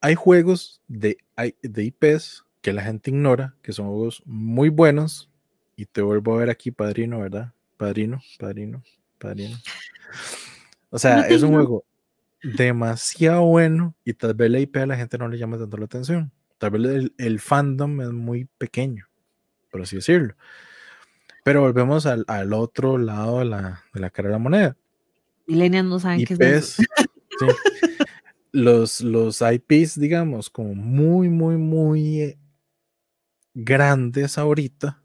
hay 0.00 0.16
juegos 0.16 0.82
de, 0.88 1.18
de 1.62 1.84
IPs 1.84 2.44
que 2.62 2.72
la 2.72 2.82
gente 2.82 3.10
ignora, 3.10 3.54
que 3.62 3.72
son 3.72 3.86
juegos 3.86 4.22
muy 4.26 4.70
buenos. 4.70 5.30
Y 5.76 5.86
te 5.86 6.02
vuelvo 6.02 6.34
a 6.34 6.38
ver 6.38 6.50
aquí, 6.50 6.72
padrino, 6.72 7.20
¿verdad? 7.20 7.52
Padrino, 7.76 8.20
padrino, 8.40 8.82
padrino. 9.18 9.56
O 10.90 10.98
sea, 10.98 11.28
es 11.28 11.42
un 11.42 11.52
juego 11.52 11.84
demasiado 12.44 13.42
bueno 13.46 13.96
y 14.04 14.12
tal 14.14 14.34
vez 14.34 14.50
la 14.50 14.60
IP 14.60 14.76
a 14.76 14.86
la 14.86 14.96
gente 14.96 15.18
no 15.18 15.28
le 15.28 15.38
llama 15.38 15.58
tanto 15.58 15.76
la 15.76 15.86
atención. 15.86 16.30
Tal 16.58 16.70
vez 16.70 16.84
el, 16.84 17.14
el 17.18 17.40
fandom 17.40 18.00
es 18.02 18.10
muy 18.10 18.44
pequeño, 18.58 19.08
por 19.70 19.82
así 19.82 19.96
decirlo. 19.96 20.34
Pero 21.42 21.60
volvemos 21.62 22.06
al, 22.06 22.24
al 22.28 22.52
otro 22.52 22.96
lado 22.98 23.40
de 23.40 23.46
la, 23.46 23.82
de 23.92 24.00
la, 24.00 24.10
cara 24.10 24.28
de 24.28 24.32
la 24.32 24.38
moneda. 24.38 24.76
Millennials 25.46 25.88
no 25.88 25.98
saben 25.98 26.24
qué 26.24 26.34
es 26.34 26.40
eso. 26.40 26.82
Los, 28.52 29.00
los 29.00 29.42
IPs, 29.42 29.98
digamos, 29.98 30.48
como 30.48 30.76
muy, 30.76 31.28
muy, 31.28 31.56
muy 31.56 32.20
eh, 32.20 32.38
grandes 33.52 34.38
ahorita. 34.38 35.02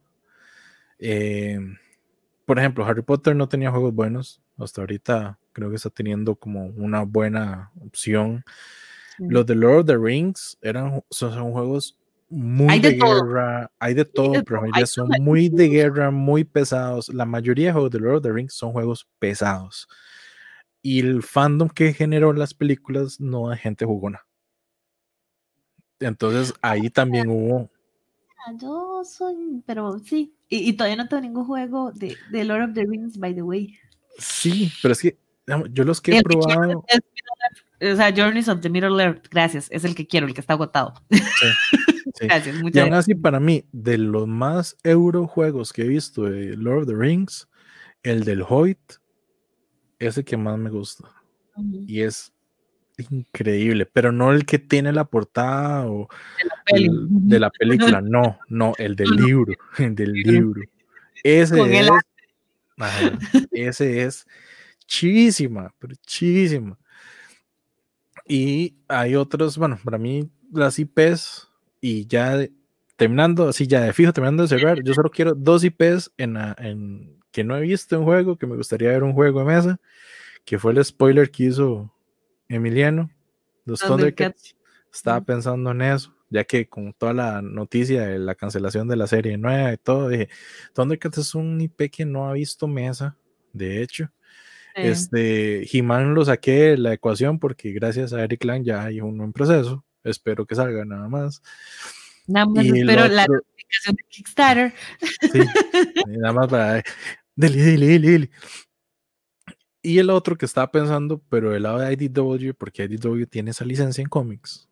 Eh, 1.00 1.60
por 2.46 2.60
ejemplo, 2.60 2.86
Harry 2.86 3.02
Potter 3.02 3.36
no 3.36 3.50
tenía 3.50 3.72
juegos 3.72 3.92
buenos. 3.96 4.40
Hasta 4.60 4.82
ahorita 4.82 5.40
creo 5.54 5.70
que 5.70 5.78
está 5.78 5.90
teniendo 5.90 6.36
como 6.36 6.66
una 6.68 7.04
buena 7.04 7.72
opción. 7.82 8.44
Los 9.18 9.46
de 9.46 9.56
Lord 9.56 9.80
of 9.80 9.86
the 9.88 9.98
Rings 9.98 10.58
eran, 10.62 11.04
son, 11.10 11.34
son 11.34 11.52
juegos 11.52 11.98
muy 12.30 12.80
de, 12.80 12.92
guerra, 12.94 13.72
hay 13.80 13.94
de 13.96 14.06
todo, 14.06 14.44
pero 14.44 14.62
ya 14.78 14.86
son 14.86 15.10
muy 15.20 15.50
de 15.50 15.68
guerra, 15.70 16.12
muy 16.12 16.44
pesados. 16.44 17.10
La 17.10 17.26
mayoría 17.26 17.68
de 17.68 17.74
juegos 17.74 17.92
de 17.92 18.00
Lord 18.00 18.18
of 18.18 18.24
the 18.24 18.32
Rings 18.32 18.54
son 18.54 18.72
juegos 18.72 19.08
pesados. 19.18 19.88
Y 20.82 21.00
el 21.00 21.24
fandom 21.24 21.70
que 21.70 21.94
generó 21.94 22.32
las 22.32 22.54
películas 22.54 23.20
no 23.20 23.50
hay 23.50 23.58
gente 23.58 23.86
jugona. 23.86 24.26
Entonces 26.00 26.54
ahí 26.62 26.90
también 26.90 27.30
hubo. 27.30 27.70
Yo 28.58 29.04
soy, 29.04 29.62
pero 29.66 30.00
sí. 30.00 30.34
Y, 30.48 30.74
todavía 30.74 30.96
no 30.96 31.08
tengo 31.08 31.22
ningún 31.22 31.46
juego 31.46 31.92
de, 31.92 32.16
de, 32.32 32.44
Lord 32.44 32.70
of 32.70 32.74
the 32.74 32.86
Rings, 32.86 33.18
by 33.18 33.36
the 33.36 33.44
way. 33.44 33.78
Sí, 34.18 34.72
pero 34.82 34.94
es 34.94 35.02
que 35.02 35.18
yo 35.72 35.84
los 35.84 36.02
que 36.02 36.18
he 36.18 36.24
probado. 36.24 36.86
o 37.82 37.96
sea, 37.96 38.14
Journeys 38.16 38.48
of 38.50 38.62
the 38.62 38.70
Middle 38.70 39.02
Earth, 39.02 39.28
gracias, 39.30 39.68
es 39.72 39.84
el 39.84 39.96
que 39.96 40.08
quiero, 40.08 40.28
el 40.28 40.34
que 40.34 40.42
está 40.42 40.54
agotado. 40.54 40.94
Gracias, 42.22 42.56
muchas 42.56 42.76
y 42.76 42.80
aún 42.80 42.94
así, 42.96 43.16
para 43.16 43.40
mí, 43.40 43.64
de 43.72 43.98
los 43.98 44.28
más 44.28 44.76
euro 44.84 45.26
juegos 45.26 45.72
que 45.72 45.84
he 45.84 45.88
visto 45.88 46.24
de 46.24 46.58
Lord 46.58 46.80
of 46.80 46.88
the 46.88 46.96
Rings, 46.96 47.48
el 48.04 48.26
del 48.26 48.44
Hoyt 48.48 48.80
es 50.00 50.18
el 50.18 50.26
que 50.26 50.36
más 50.36 50.58
me 50.58 50.70
gusta. 50.70 51.10
Y 51.88 52.02
es 52.02 52.34
increíble, 53.10 53.86
pero 53.86 54.12
no 54.12 54.32
el 54.32 54.46
que 54.46 54.60
tiene 54.60 54.92
la 54.92 55.06
portada 55.06 55.88
o 55.88 56.08
de 56.72 57.40
la, 57.40 57.50
película, 57.60 58.02
no, 58.02 58.40
no, 58.48 58.74
el 58.78 58.96
del 58.96 59.12
libro, 59.12 59.54
el 59.78 59.96
del 59.96 60.14
libro. 60.14 60.62
Ese 61.24 61.80
es, 61.80 61.90
ese 63.52 64.04
es 64.04 64.26
chivísima, 64.86 65.74
pero 65.80 65.96
chivísima. 66.06 66.78
Y 68.28 68.76
hay 68.88 69.16
otros, 69.16 69.58
bueno, 69.58 69.80
para 69.84 69.98
mí 69.98 70.30
las 70.52 70.78
IPs 70.80 71.50
y 71.82 72.06
ya 72.08 72.48
terminando, 72.96 73.50
así 73.50 73.66
ya 73.66 73.82
de 73.82 73.94
fijo, 73.94 74.14
terminando 74.14 74.44
de 74.44 74.50
cerrar, 74.50 74.84
yo 74.84 74.94
solo 74.94 75.10
quiero 75.10 75.34
dos 75.34 75.64
IPs 75.64 76.12
en, 76.18 76.38
en 76.58 77.20
que 77.32 77.44
no 77.44 77.56
he 77.56 77.62
visto 77.62 77.96
en 77.96 78.04
juego, 78.04 78.38
que 78.38 78.48
me 78.48 78.56
gustaría 78.56 78.90
ver 78.90 79.04
un 79.04 79.14
juego 79.14 79.40
de 79.40 79.46
mesa, 79.46 79.80
que 80.46 80.60
fue 80.60 80.74
el 80.74 80.84
spoiler 80.84 81.32
que 81.32 81.46
hizo 81.46 81.94
Emiliano, 82.48 83.10
los 83.66 83.80
Thundercats. 83.80 84.56
Estaba 84.92 85.22
pensando 85.22 85.72
en 85.72 85.84
eso, 85.84 86.16
ya 86.30 86.44
que 86.44 86.68
con 86.68 86.94
toda 86.94 87.14
la 87.14 87.42
noticia 87.42 88.06
de 88.06 88.20
la 88.20 88.36
cancelación 88.36 88.88
de 88.88 88.96
la 88.96 89.08
serie 89.08 89.38
nueva 89.38 89.74
y 89.74 89.78
todo, 89.78 90.10
dije, 90.10 90.30
Thundercats 90.74 91.18
es 91.18 91.36
un 91.36 91.60
IP 91.60 91.90
que 91.92 92.06
no 92.06 92.28
ha 92.30 92.34
visto 92.34 92.68
mesa, 92.68 93.18
de 93.54 93.82
hecho. 93.82 94.12
Este, 94.76 95.68
He-Man 95.72 96.14
lo 96.14 96.24
saqué 96.24 96.52
de 96.52 96.78
la 96.78 96.94
ecuación 96.94 97.40
porque 97.40 97.72
gracias 97.72 98.14
a 98.14 98.24
Eric 98.24 98.44
Lang 98.46 98.64
ya 98.64 98.86
hay 98.86 99.02
uno 99.02 99.24
en 99.24 99.34
proceso. 99.34 99.84
Espero 100.04 100.46
que 100.46 100.56
salga 100.56 100.86
nada 100.86 101.10
más. 101.10 101.42
Nada 102.28 102.46
más 102.46 102.66
espero 102.66 103.08
la 103.08 103.26
notificación 103.26 103.96
de 103.96 104.04
Kickstarter. 104.08 104.74
Sí, 105.32 105.40
nada 106.20 106.34
más 106.34 106.48
para. 106.48 106.84
Dele, 107.36 107.62
dele, 107.62 108.00
dele, 108.00 108.30
Y 109.82 109.98
el 109.98 110.10
otro 110.10 110.38
que 110.38 110.46
estaba 110.46 110.72
pensando, 110.72 111.22
pero 111.30 111.52
del 111.52 111.64
lado 111.64 111.80
de 111.80 111.94
IDW, 111.94 112.54
porque 112.58 112.84
IDW 112.84 113.26
tiene 113.26 113.52
esa 113.52 113.66
licencia 113.66 114.02
en 114.02 114.10
cómics, 114.10 114.68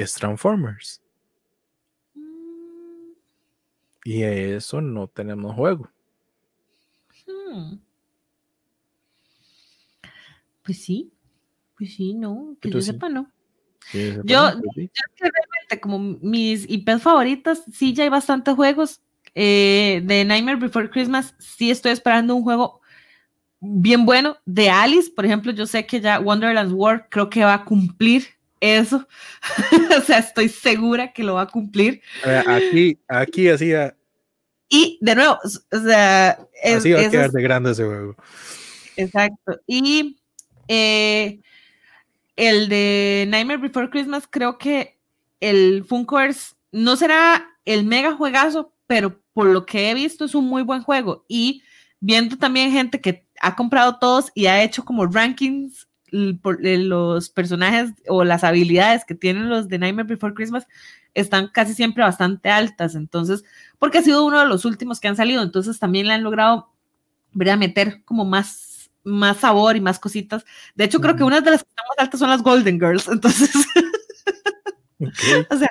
es 0.00 0.14
Transformers. 0.14 1.00
Mm. 2.14 3.12
Y 4.04 4.22
eso 4.22 4.80
no 4.80 5.06
tenemos 5.08 5.54
juego. 5.54 5.88
Hmm. 7.26 7.76
Pues 10.62 10.82
sí, 10.82 11.12
pues 11.76 11.94
sí, 11.94 12.14
no, 12.14 12.56
que 12.60 12.70
yo 12.70 12.80
sepa, 12.80 13.08
no 13.08 13.30
yo, 13.92 14.12
yo 14.24 14.50
realmente 15.20 15.80
como 15.80 15.98
mis 15.98 16.68
IPs 16.68 17.02
favoritas, 17.02 17.62
sí 17.72 17.92
ya 17.92 18.04
hay 18.04 18.08
bastantes 18.08 18.54
juegos. 18.54 19.00
Eh, 19.34 20.02
de 20.04 20.24
Nightmare 20.24 20.58
Before 20.58 20.90
Christmas, 20.90 21.34
sí 21.38 21.70
estoy 21.70 21.92
esperando 21.92 22.34
un 22.34 22.42
juego 22.42 22.80
bien 23.60 24.04
bueno. 24.04 24.36
De 24.44 24.70
Alice, 24.70 25.10
por 25.10 25.24
ejemplo, 25.24 25.52
yo 25.52 25.66
sé 25.66 25.86
que 25.86 26.00
ya 26.00 26.20
Wonderland's 26.20 26.74
War 26.74 27.08
creo 27.08 27.30
que 27.30 27.44
va 27.44 27.54
a 27.54 27.64
cumplir 27.64 28.24
eso. 28.60 29.06
o 29.98 30.00
sea, 30.02 30.18
estoy 30.18 30.48
segura 30.48 31.12
que 31.12 31.24
lo 31.24 31.34
va 31.34 31.42
a 31.42 31.48
cumplir. 31.48 32.00
Aquí, 32.46 32.98
aquí 33.08 33.48
así. 33.48 33.72
Y 34.68 34.98
de 35.00 35.14
nuevo, 35.14 35.38
o 35.44 35.78
sea, 35.78 36.38
así 36.62 36.92
va 36.92 37.00
a 37.00 37.10
quedar 37.10 37.30
de 37.32 37.42
grande 37.42 37.72
ese 37.72 37.84
juego. 37.84 38.14
Exacto. 38.96 39.60
Y 39.66 40.20
eh, 40.68 41.40
el 42.36 42.68
de 42.68 43.26
Nightmare 43.28 43.60
Before 43.60 43.90
Christmas, 43.90 44.28
creo 44.30 44.58
que 44.58 44.98
el 45.40 45.84
Funkoverse 45.84 46.54
no 46.70 46.96
será 46.96 47.46
el 47.64 47.84
mega 47.84 48.12
juegazo, 48.12 48.72
pero 48.86 49.20
por 49.32 49.46
lo 49.46 49.66
que 49.66 49.90
he 49.90 49.94
visto 49.94 50.24
es 50.24 50.34
un 50.34 50.46
muy 50.46 50.62
buen 50.62 50.82
juego. 50.82 51.24
Y 51.28 51.62
viendo 51.98 52.36
también 52.36 52.70
gente 52.70 53.00
que 53.00 53.26
ha 53.40 53.56
comprado 53.56 53.98
todos 53.98 54.30
y 54.34 54.46
ha 54.46 54.62
hecho 54.62 54.84
como 54.84 55.06
rankings 55.06 55.88
los 56.12 57.30
personajes 57.30 57.92
o 58.08 58.24
las 58.24 58.44
habilidades 58.44 59.04
que 59.04 59.14
tienen 59.14 59.48
los 59.48 59.68
de 59.68 59.78
Nightmare 59.78 60.08
Before 60.08 60.34
Christmas 60.34 60.66
están 61.14 61.48
casi 61.48 61.74
siempre 61.74 62.04
bastante 62.04 62.50
altas. 62.50 62.94
Entonces, 62.94 63.44
porque 63.78 63.98
ha 63.98 64.02
sido 64.02 64.24
uno 64.24 64.40
de 64.40 64.46
los 64.46 64.64
últimos 64.64 65.00
que 65.00 65.08
han 65.08 65.16
salido, 65.16 65.42
entonces 65.42 65.78
también 65.78 66.06
le 66.06 66.14
han 66.14 66.22
logrado 66.22 66.70
a 67.50 67.56
meter 67.56 68.02
como 68.04 68.24
más 68.24 68.70
más 69.02 69.38
sabor 69.38 69.76
y 69.76 69.80
más 69.80 69.98
cositas. 69.98 70.44
De 70.74 70.84
hecho, 70.84 71.00
creo 71.00 71.16
que 71.16 71.24
una 71.24 71.40
de 71.40 71.50
las 71.50 71.62
que 71.62 71.68
están 71.68 71.86
más 71.88 71.98
altas 71.98 72.20
son 72.20 72.30
las 72.30 72.42
Golden 72.42 72.78
Girls. 72.78 73.08
Entonces, 73.08 73.50
o 75.48 75.56
sea, 75.56 75.70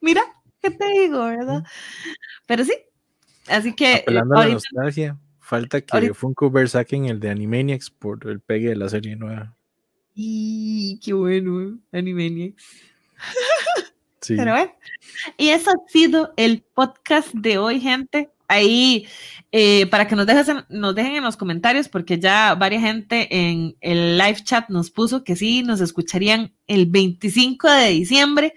mira, 0.00 0.22
¿qué 0.62 0.70
te 0.70 0.86
digo, 0.88 1.24
verdad? 1.24 1.64
Pero 2.46 2.64
sí, 2.64 2.74
así 3.48 3.74
que. 3.74 3.96
Apelando 3.96 4.36
a 4.36 4.46
la 4.46 4.52
nostalgia, 4.54 5.18
falta 5.40 5.80
que 5.80 6.14
Funko 6.14 6.52
saquen 6.66 7.06
el 7.06 7.20
de 7.20 7.30
Animaniacs 7.30 7.90
por 7.90 8.26
el 8.28 8.40
pegue 8.40 8.70
de 8.70 8.76
la 8.76 8.88
serie 8.88 9.16
nueva. 9.16 9.56
Y 10.22 11.00
qué 11.02 11.14
bueno, 11.14 11.78
Animaniacs. 11.92 12.62
Pero 14.28 14.52
bueno, 14.52 14.70
y 15.38 15.48
eso 15.48 15.70
ha 15.70 15.90
sido 15.90 16.34
el 16.36 16.62
podcast 16.74 17.32
de 17.32 17.56
hoy, 17.56 17.80
gente. 17.80 18.28
Ahí, 18.46 19.06
eh, 19.50 19.86
para 19.86 20.06
que 20.06 20.14
nos 20.16 20.26
dejen, 20.26 20.66
nos 20.68 20.94
dejen 20.94 21.16
en 21.16 21.24
los 21.24 21.38
comentarios, 21.38 21.88
porque 21.88 22.18
ya 22.18 22.54
varias 22.54 22.82
gente 22.82 23.34
en 23.34 23.78
el 23.80 24.18
live 24.18 24.44
chat 24.44 24.68
nos 24.68 24.90
puso 24.90 25.24
que 25.24 25.36
sí, 25.36 25.62
nos 25.62 25.80
escucharían 25.80 26.52
el 26.66 26.84
25 26.84 27.70
de 27.70 27.88
diciembre, 27.88 28.52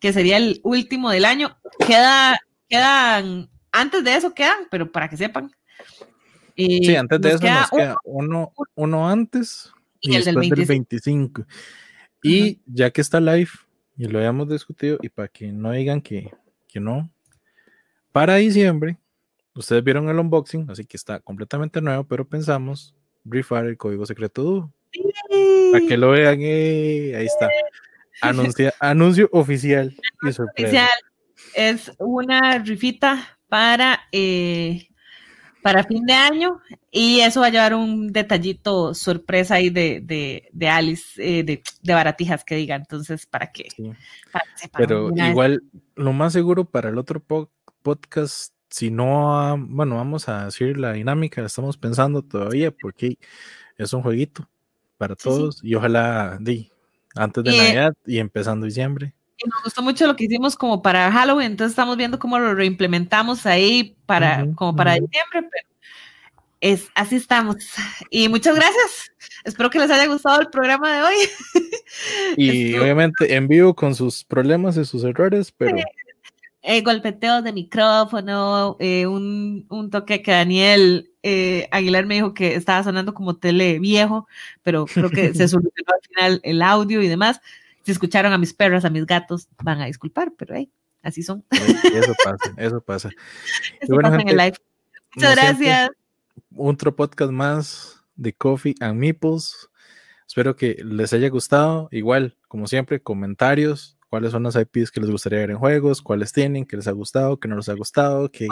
que 0.00 0.12
sería 0.12 0.36
el 0.36 0.60
último 0.64 1.08
del 1.08 1.24
año. 1.24 1.56
Queda, 1.86 2.38
quedan, 2.68 3.48
antes 3.72 4.04
de 4.04 4.16
eso 4.16 4.34
quedan, 4.34 4.66
pero 4.70 4.92
para 4.92 5.08
que 5.08 5.16
sepan. 5.16 5.50
Eh, 6.56 6.80
sí, 6.82 6.94
antes 6.94 7.22
de 7.22 7.28
eso 7.30 7.46
nos 7.46 7.70
queda 7.70 7.96
uno, 8.04 8.52
uno 8.74 9.08
antes 9.08 9.72
y, 10.00 10.14
el 10.14 10.24
después 10.24 10.50
del 10.50 10.66
25. 10.66 11.46
Y 12.22 12.60
ya 12.66 12.90
que 12.90 13.00
está 13.00 13.20
live, 13.20 13.50
y 13.96 14.06
lo 14.06 14.18
habíamos 14.18 14.48
discutido, 14.48 14.98
y 15.02 15.08
para 15.08 15.28
que 15.28 15.52
no 15.52 15.72
digan 15.72 16.00
que, 16.00 16.32
que 16.68 16.80
no, 16.80 17.10
para 18.12 18.36
diciembre, 18.36 18.98
ustedes 19.54 19.84
vieron 19.84 20.08
el 20.08 20.18
unboxing, 20.18 20.70
así 20.70 20.84
que 20.84 20.96
está 20.96 21.20
completamente 21.20 21.80
nuevo, 21.80 22.04
pero 22.04 22.28
pensamos 22.28 22.94
rifar 23.24 23.66
el 23.66 23.76
código 23.76 24.06
secreto 24.06 24.42
dúo. 24.42 24.72
Para 25.72 25.86
que 25.86 25.96
lo 25.96 26.10
vean, 26.10 26.38
eh, 26.40 27.14
ahí 27.16 27.26
está. 27.26 27.48
Anuncia, 28.20 28.74
anuncio 28.80 29.28
oficial 29.32 29.96
y 30.22 30.32
sorpresa. 30.32 30.68
Oficial. 30.68 30.88
Es 31.54 31.92
una 31.98 32.58
rifita 32.58 33.38
para 33.48 34.00
eh, 34.12 34.88
para 35.62 35.84
fin 35.84 36.04
de 36.04 36.12
año 36.12 36.60
y 36.90 37.20
eso 37.20 37.40
va 37.40 37.46
a 37.46 37.50
llevar 37.50 37.74
un 37.74 38.12
detallito 38.12 38.94
sorpresa 38.94 39.56
ahí 39.56 39.70
de, 39.70 40.00
de, 40.00 40.48
de 40.52 40.68
Alice, 40.68 41.22
eh, 41.22 41.42
de, 41.42 41.62
de, 41.82 41.94
baratijas 41.94 42.44
que 42.44 42.56
diga, 42.56 42.76
entonces, 42.76 43.26
¿para 43.26 43.52
qué? 43.52 43.68
Pero 44.76 45.10
igual, 45.14 45.62
lo 45.94 46.12
más 46.12 46.32
seguro 46.32 46.64
para 46.64 46.88
el 46.88 46.98
otro 46.98 47.22
podcast, 47.82 48.54
si 48.68 48.90
no, 48.90 49.56
bueno, 49.68 49.96
vamos 49.96 50.28
a 50.28 50.46
decir 50.46 50.78
la 50.78 50.92
dinámica, 50.92 51.44
estamos 51.44 51.76
pensando 51.76 52.22
todavía 52.22 52.70
porque 52.70 53.18
es 53.76 53.92
un 53.92 54.02
jueguito 54.02 54.48
para 54.96 55.16
todos 55.16 55.60
y 55.62 55.74
ojalá 55.74 56.38
di, 56.40 56.70
antes 57.14 57.42
de 57.44 57.56
Navidad 57.56 57.94
y 58.06 58.18
empezando 58.18 58.66
diciembre. 58.66 59.14
Y 59.42 59.48
nos 59.48 59.62
gustó 59.64 59.82
mucho 59.82 60.06
lo 60.06 60.16
que 60.16 60.24
hicimos 60.24 60.56
como 60.56 60.82
para 60.82 61.10
Halloween, 61.10 61.52
entonces 61.52 61.72
estamos 61.72 61.96
viendo 61.96 62.18
cómo 62.18 62.38
lo 62.38 62.54
reimplementamos 62.54 63.46
ahí 63.46 63.96
para, 64.06 64.46
como 64.54 64.76
para 64.76 64.92
diciembre, 64.92 65.48
pero 65.50 65.70
es, 66.60 66.88
así 66.94 67.16
estamos. 67.16 67.56
Y 68.10 68.28
muchas 68.28 68.54
gracias. 68.54 69.12
Espero 69.44 69.70
que 69.70 69.78
les 69.78 69.90
haya 69.90 70.06
gustado 70.06 70.40
el 70.40 70.48
programa 70.48 70.94
de 70.94 71.02
hoy. 71.02 71.14
Y 72.36 72.76
obviamente 72.76 73.34
en 73.34 73.48
vivo 73.48 73.74
con 73.74 73.96
sus 73.96 74.24
problemas 74.24 74.76
y 74.76 74.84
sus 74.84 75.02
errores, 75.02 75.52
pero... 75.56 75.76
Eh, 76.62 76.82
golpeteo 76.82 77.40
de 77.40 77.52
micrófono, 77.52 78.76
eh, 78.78 79.06
un, 79.06 79.66
un, 79.70 79.90
toque 79.90 80.22
que 80.22 80.30
Daniel 80.30 81.10
eh, 81.22 81.66
Aguilar 81.70 82.04
me 82.04 82.16
dijo 82.16 82.34
que 82.34 82.54
estaba 82.54 82.84
sonando 82.84 83.14
como 83.14 83.36
tele 83.36 83.78
viejo, 83.78 84.28
pero 84.62 84.84
creo 84.84 85.08
que 85.08 85.32
se 85.34 85.48
solucionó 85.48 85.92
al 85.94 86.08
final 86.08 86.40
el 86.44 86.62
audio 86.62 87.02
y 87.02 87.08
demás. 87.08 87.40
Si 87.84 87.92
escucharon 87.92 88.32
a 88.32 88.38
mis 88.38 88.52
perros, 88.52 88.84
a 88.84 88.90
mis 88.90 89.06
gatos, 89.06 89.48
van 89.62 89.80
a 89.80 89.86
disculpar, 89.86 90.32
pero 90.36 90.54
hey, 90.54 90.70
así 91.02 91.22
son. 91.22 91.44
Eso 91.50 92.14
pasa, 92.24 92.54
eso 92.56 92.80
pasa. 92.80 93.10
Eso 93.80 93.96
pasa 93.96 94.16
en 94.20 94.28
el 94.28 94.36
live. 94.36 94.56
Muchas 95.14 95.36
gracias. 95.36 95.90
otro 96.56 96.94
podcast 96.94 97.32
más 97.32 98.04
de 98.16 98.32
Coffee 98.32 98.74
and 98.80 98.98
Meeples. 98.98 99.68
Espero 100.26 100.54
que 100.54 100.76
les 100.84 101.12
haya 101.12 101.28
gustado. 101.28 101.88
Igual, 101.90 102.36
como 102.46 102.66
siempre, 102.66 103.02
comentarios. 103.02 103.98
¿Cuáles 104.08 104.32
son 104.32 104.42
las 104.42 104.56
IPs 104.56 104.90
que 104.90 105.00
les 105.00 105.10
gustaría 105.10 105.38
ver 105.38 105.50
en 105.50 105.58
juegos? 105.58 106.02
¿Cuáles 106.02 106.32
tienen? 106.32 106.66
¿Qué 106.66 106.76
les 106.76 106.88
ha 106.88 106.92
gustado? 106.92 107.38
¿Qué 107.38 107.48
no 107.48 107.56
les 107.56 107.68
ha 107.68 107.74
gustado? 107.74 108.30
¿Qué, 108.30 108.48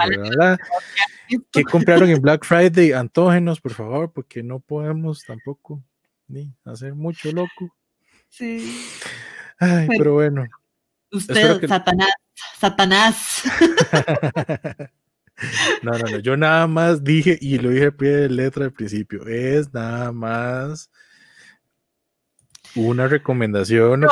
¿Qué 1.51 1.65
compraron 1.65 2.09
en 2.09 2.21
Black 2.23 2.45
Friday? 2.45 2.93
Antógenos, 2.93 3.61
por 3.61 3.75
favor, 3.75 4.13
porque 4.13 4.43
no 4.43 4.61
podemos 4.61 5.25
tampoco 5.25 5.83
ni 6.29 6.55
hacer 6.65 6.95
mucho 6.95 7.33
loco. 7.33 7.75
Sí. 8.31 8.87
Ay, 9.59 9.89
pero, 9.89 10.15
bueno. 10.15 10.47
Usted, 11.11 11.67
Satanás, 11.67 12.13
Satanás. 12.59 13.43
no, 15.83 15.93
no, 15.93 15.99
no. 15.99 16.19
Yo 16.19 16.37
nada 16.37 16.67
más 16.67 17.03
dije, 17.03 17.39
y 17.41 17.59
lo 17.59 17.71
dije 17.71 17.93
pie 17.93 18.11
de 18.11 18.29
letra 18.29 18.67
al 18.67 18.73
principio, 18.73 19.27
es 19.27 19.73
nada 19.73 20.13
más 20.13 20.91
una 22.75 23.09
recomendación. 23.09 24.07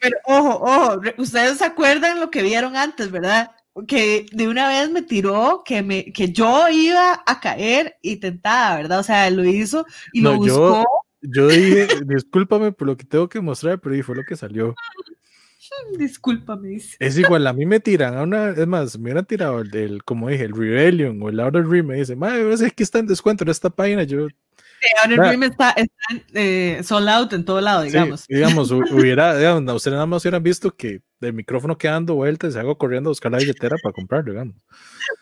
pero 0.00 0.18
ojo, 0.24 0.60
ojo, 0.62 1.00
ustedes 1.16 1.58
se 1.58 1.64
acuerdan 1.64 2.20
lo 2.20 2.30
que 2.30 2.42
vieron 2.42 2.76
antes, 2.76 3.10
¿verdad? 3.10 3.52
que 3.88 4.26
de 4.32 4.48
una 4.48 4.68
vez 4.68 4.90
me 4.90 5.02
tiró 5.02 5.62
que 5.64 5.82
me 5.82 6.12
que 6.12 6.30
yo 6.30 6.68
iba 6.68 7.22
a 7.24 7.40
caer 7.40 7.96
y 8.02 8.16
tentada, 8.16 8.76
¿verdad? 8.76 8.98
O 8.98 9.02
sea, 9.02 9.30
lo 9.30 9.44
hizo 9.44 9.86
y 10.12 10.20
lo 10.20 10.36
buscó. 10.36 10.82
Yo 10.82 10.84
dije, 11.22 11.88
discúlpame 12.04 12.72
por 12.72 12.88
lo 12.88 12.96
que 12.96 13.04
tengo 13.04 13.28
que 13.28 13.40
mostrar, 13.40 13.80
pero 13.80 14.02
fue 14.04 14.16
lo 14.16 14.24
que 14.24 14.36
salió. 14.36 14.74
Discúlpame. 15.98 16.78
Es 16.98 17.18
igual, 17.18 17.46
a 17.46 17.52
mí 17.52 17.66
me 17.66 17.80
tiran 17.80 18.16
a 18.16 18.22
una, 18.22 18.50
es 18.50 18.66
más, 18.66 18.98
me 18.98 19.04
hubieran 19.04 19.24
tirado 19.24 19.60
el, 19.60 20.02
como 20.04 20.28
dije, 20.28 20.44
el 20.44 20.52
Rebellion 20.52 21.22
o 21.22 21.28
el 21.28 21.40
Outer 21.40 21.66
Rim, 21.66 21.86
me 21.86 21.96
dicen, 21.96 22.18
madre, 22.18 22.52
es 22.52 22.72
que 22.72 22.82
está 22.82 22.98
en 22.98 23.06
descuento 23.06 23.44
en 23.44 23.50
esta 23.50 23.70
página, 23.70 24.02
yo... 24.02 24.28
Sí, 24.28 24.88
Outer 25.04 25.20
Rim 25.20 25.44
está, 25.44 25.70
está 25.70 25.94
eh, 26.34 26.80
sold 26.82 27.08
out 27.08 27.32
en 27.32 27.44
todo 27.44 27.60
lado, 27.60 27.82
digamos. 27.82 28.26
digamos, 28.26 28.70
hubiera, 28.92 29.36
digamos, 29.36 29.74
ustedes 29.74 29.94
nada 29.94 30.06
más 30.06 30.24
hubieran 30.24 30.42
visto 30.42 30.74
que 30.74 31.00
el 31.20 31.32
micrófono 31.32 31.78
queda 31.78 31.92
dando 31.92 32.16
vueltas 32.16 32.54
y 32.54 32.58
hago 32.58 32.76
corriendo 32.76 33.08
a 33.08 33.12
buscar 33.12 33.30
la 33.30 33.38
billetera 33.38 33.76
para 33.80 33.92
comprarlo, 33.92 34.32
digamos. 34.32 34.56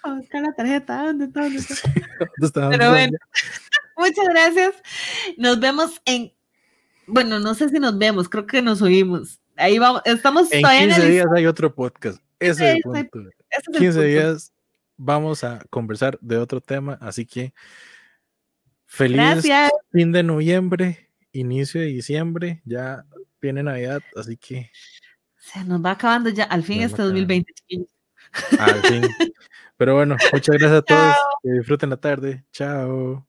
A 0.03 0.15
buscar 0.15 0.43
la 0.43 0.53
tarjeta, 0.55 1.05
¿dónde 1.05 1.27
está? 1.27 1.43
¿Dónde 1.43 1.59
está? 2.41 2.71
Pero 2.71 2.91
bueno. 2.91 3.19
Muchas 4.01 4.29
gracias. 4.29 4.75
Nos 5.37 5.61
vemos 5.61 6.01
en. 6.05 6.33
Bueno, 7.07 7.39
no 7.39 7.55
sé 7.55 7.69
si 7.69 7.79
nos 7.79 7.99
vemos, 7.99 8.29
creo 8.29 8.47
que 8.47 8.63
nos 8.63 8.83
oímos. 8.83 9.41
Ahí 9.57 9.79
vamos, 9.79 10.03
estamos 10.05 10.51
en 10.53 10.63
15 10.63 11.11
días 11.11 11.27
hay 11.35 11.47
otro 11.47 11.75
podcast. 11.75 12.23
Ese 12.39 12.71
es 12.71 12.77
el 12.77 13.09
punto. 13.09 13.31
15 13.79 14.05
días 14.05 14.53
vamos 14.97 15.45
a 15.45 15.61
conversar 15.71 16.19
de 16.21 16.39
otro 16.39 16.61
tema, 16.61 16.99
así 17.01 17.27
que 17.27 17.53
feliz 18.87 19.45
fin 19.93 20.13
de 20.13 20.23
noviembre, 20.23 21.11
inicio 21.33 21.81
de 21.81 21.89
diciembre, 21.89 22.63
ya 22.65 23.05
viene 23.41 23.63
Navidad, 23.63 24.03
así 24.15 24.37
que 24.37 24.71
se 25.37 25.65
nos 25.65 25.85
va 25.85 25.93
acabando 25.93 26.31
ya 26.31 26.45
al 26.45 26.63
fin 26.63 26.83
este 26.83 27.03
2020. 27.03 27.53
Al 28.59 28.83
fin. 28.83 29.03
Pero 29.77 29.95
bueno, 29.95 30.17
muchas 30.33 30.57
gracias 30.59 30.79
a 30.79 30.83
todos. 30.83 31.15
Que 31.43 31.51
disfruten 31.53 31.91
la 31.91 31.97
tarde. 31.97 32.45
Chao. 32.53 33.27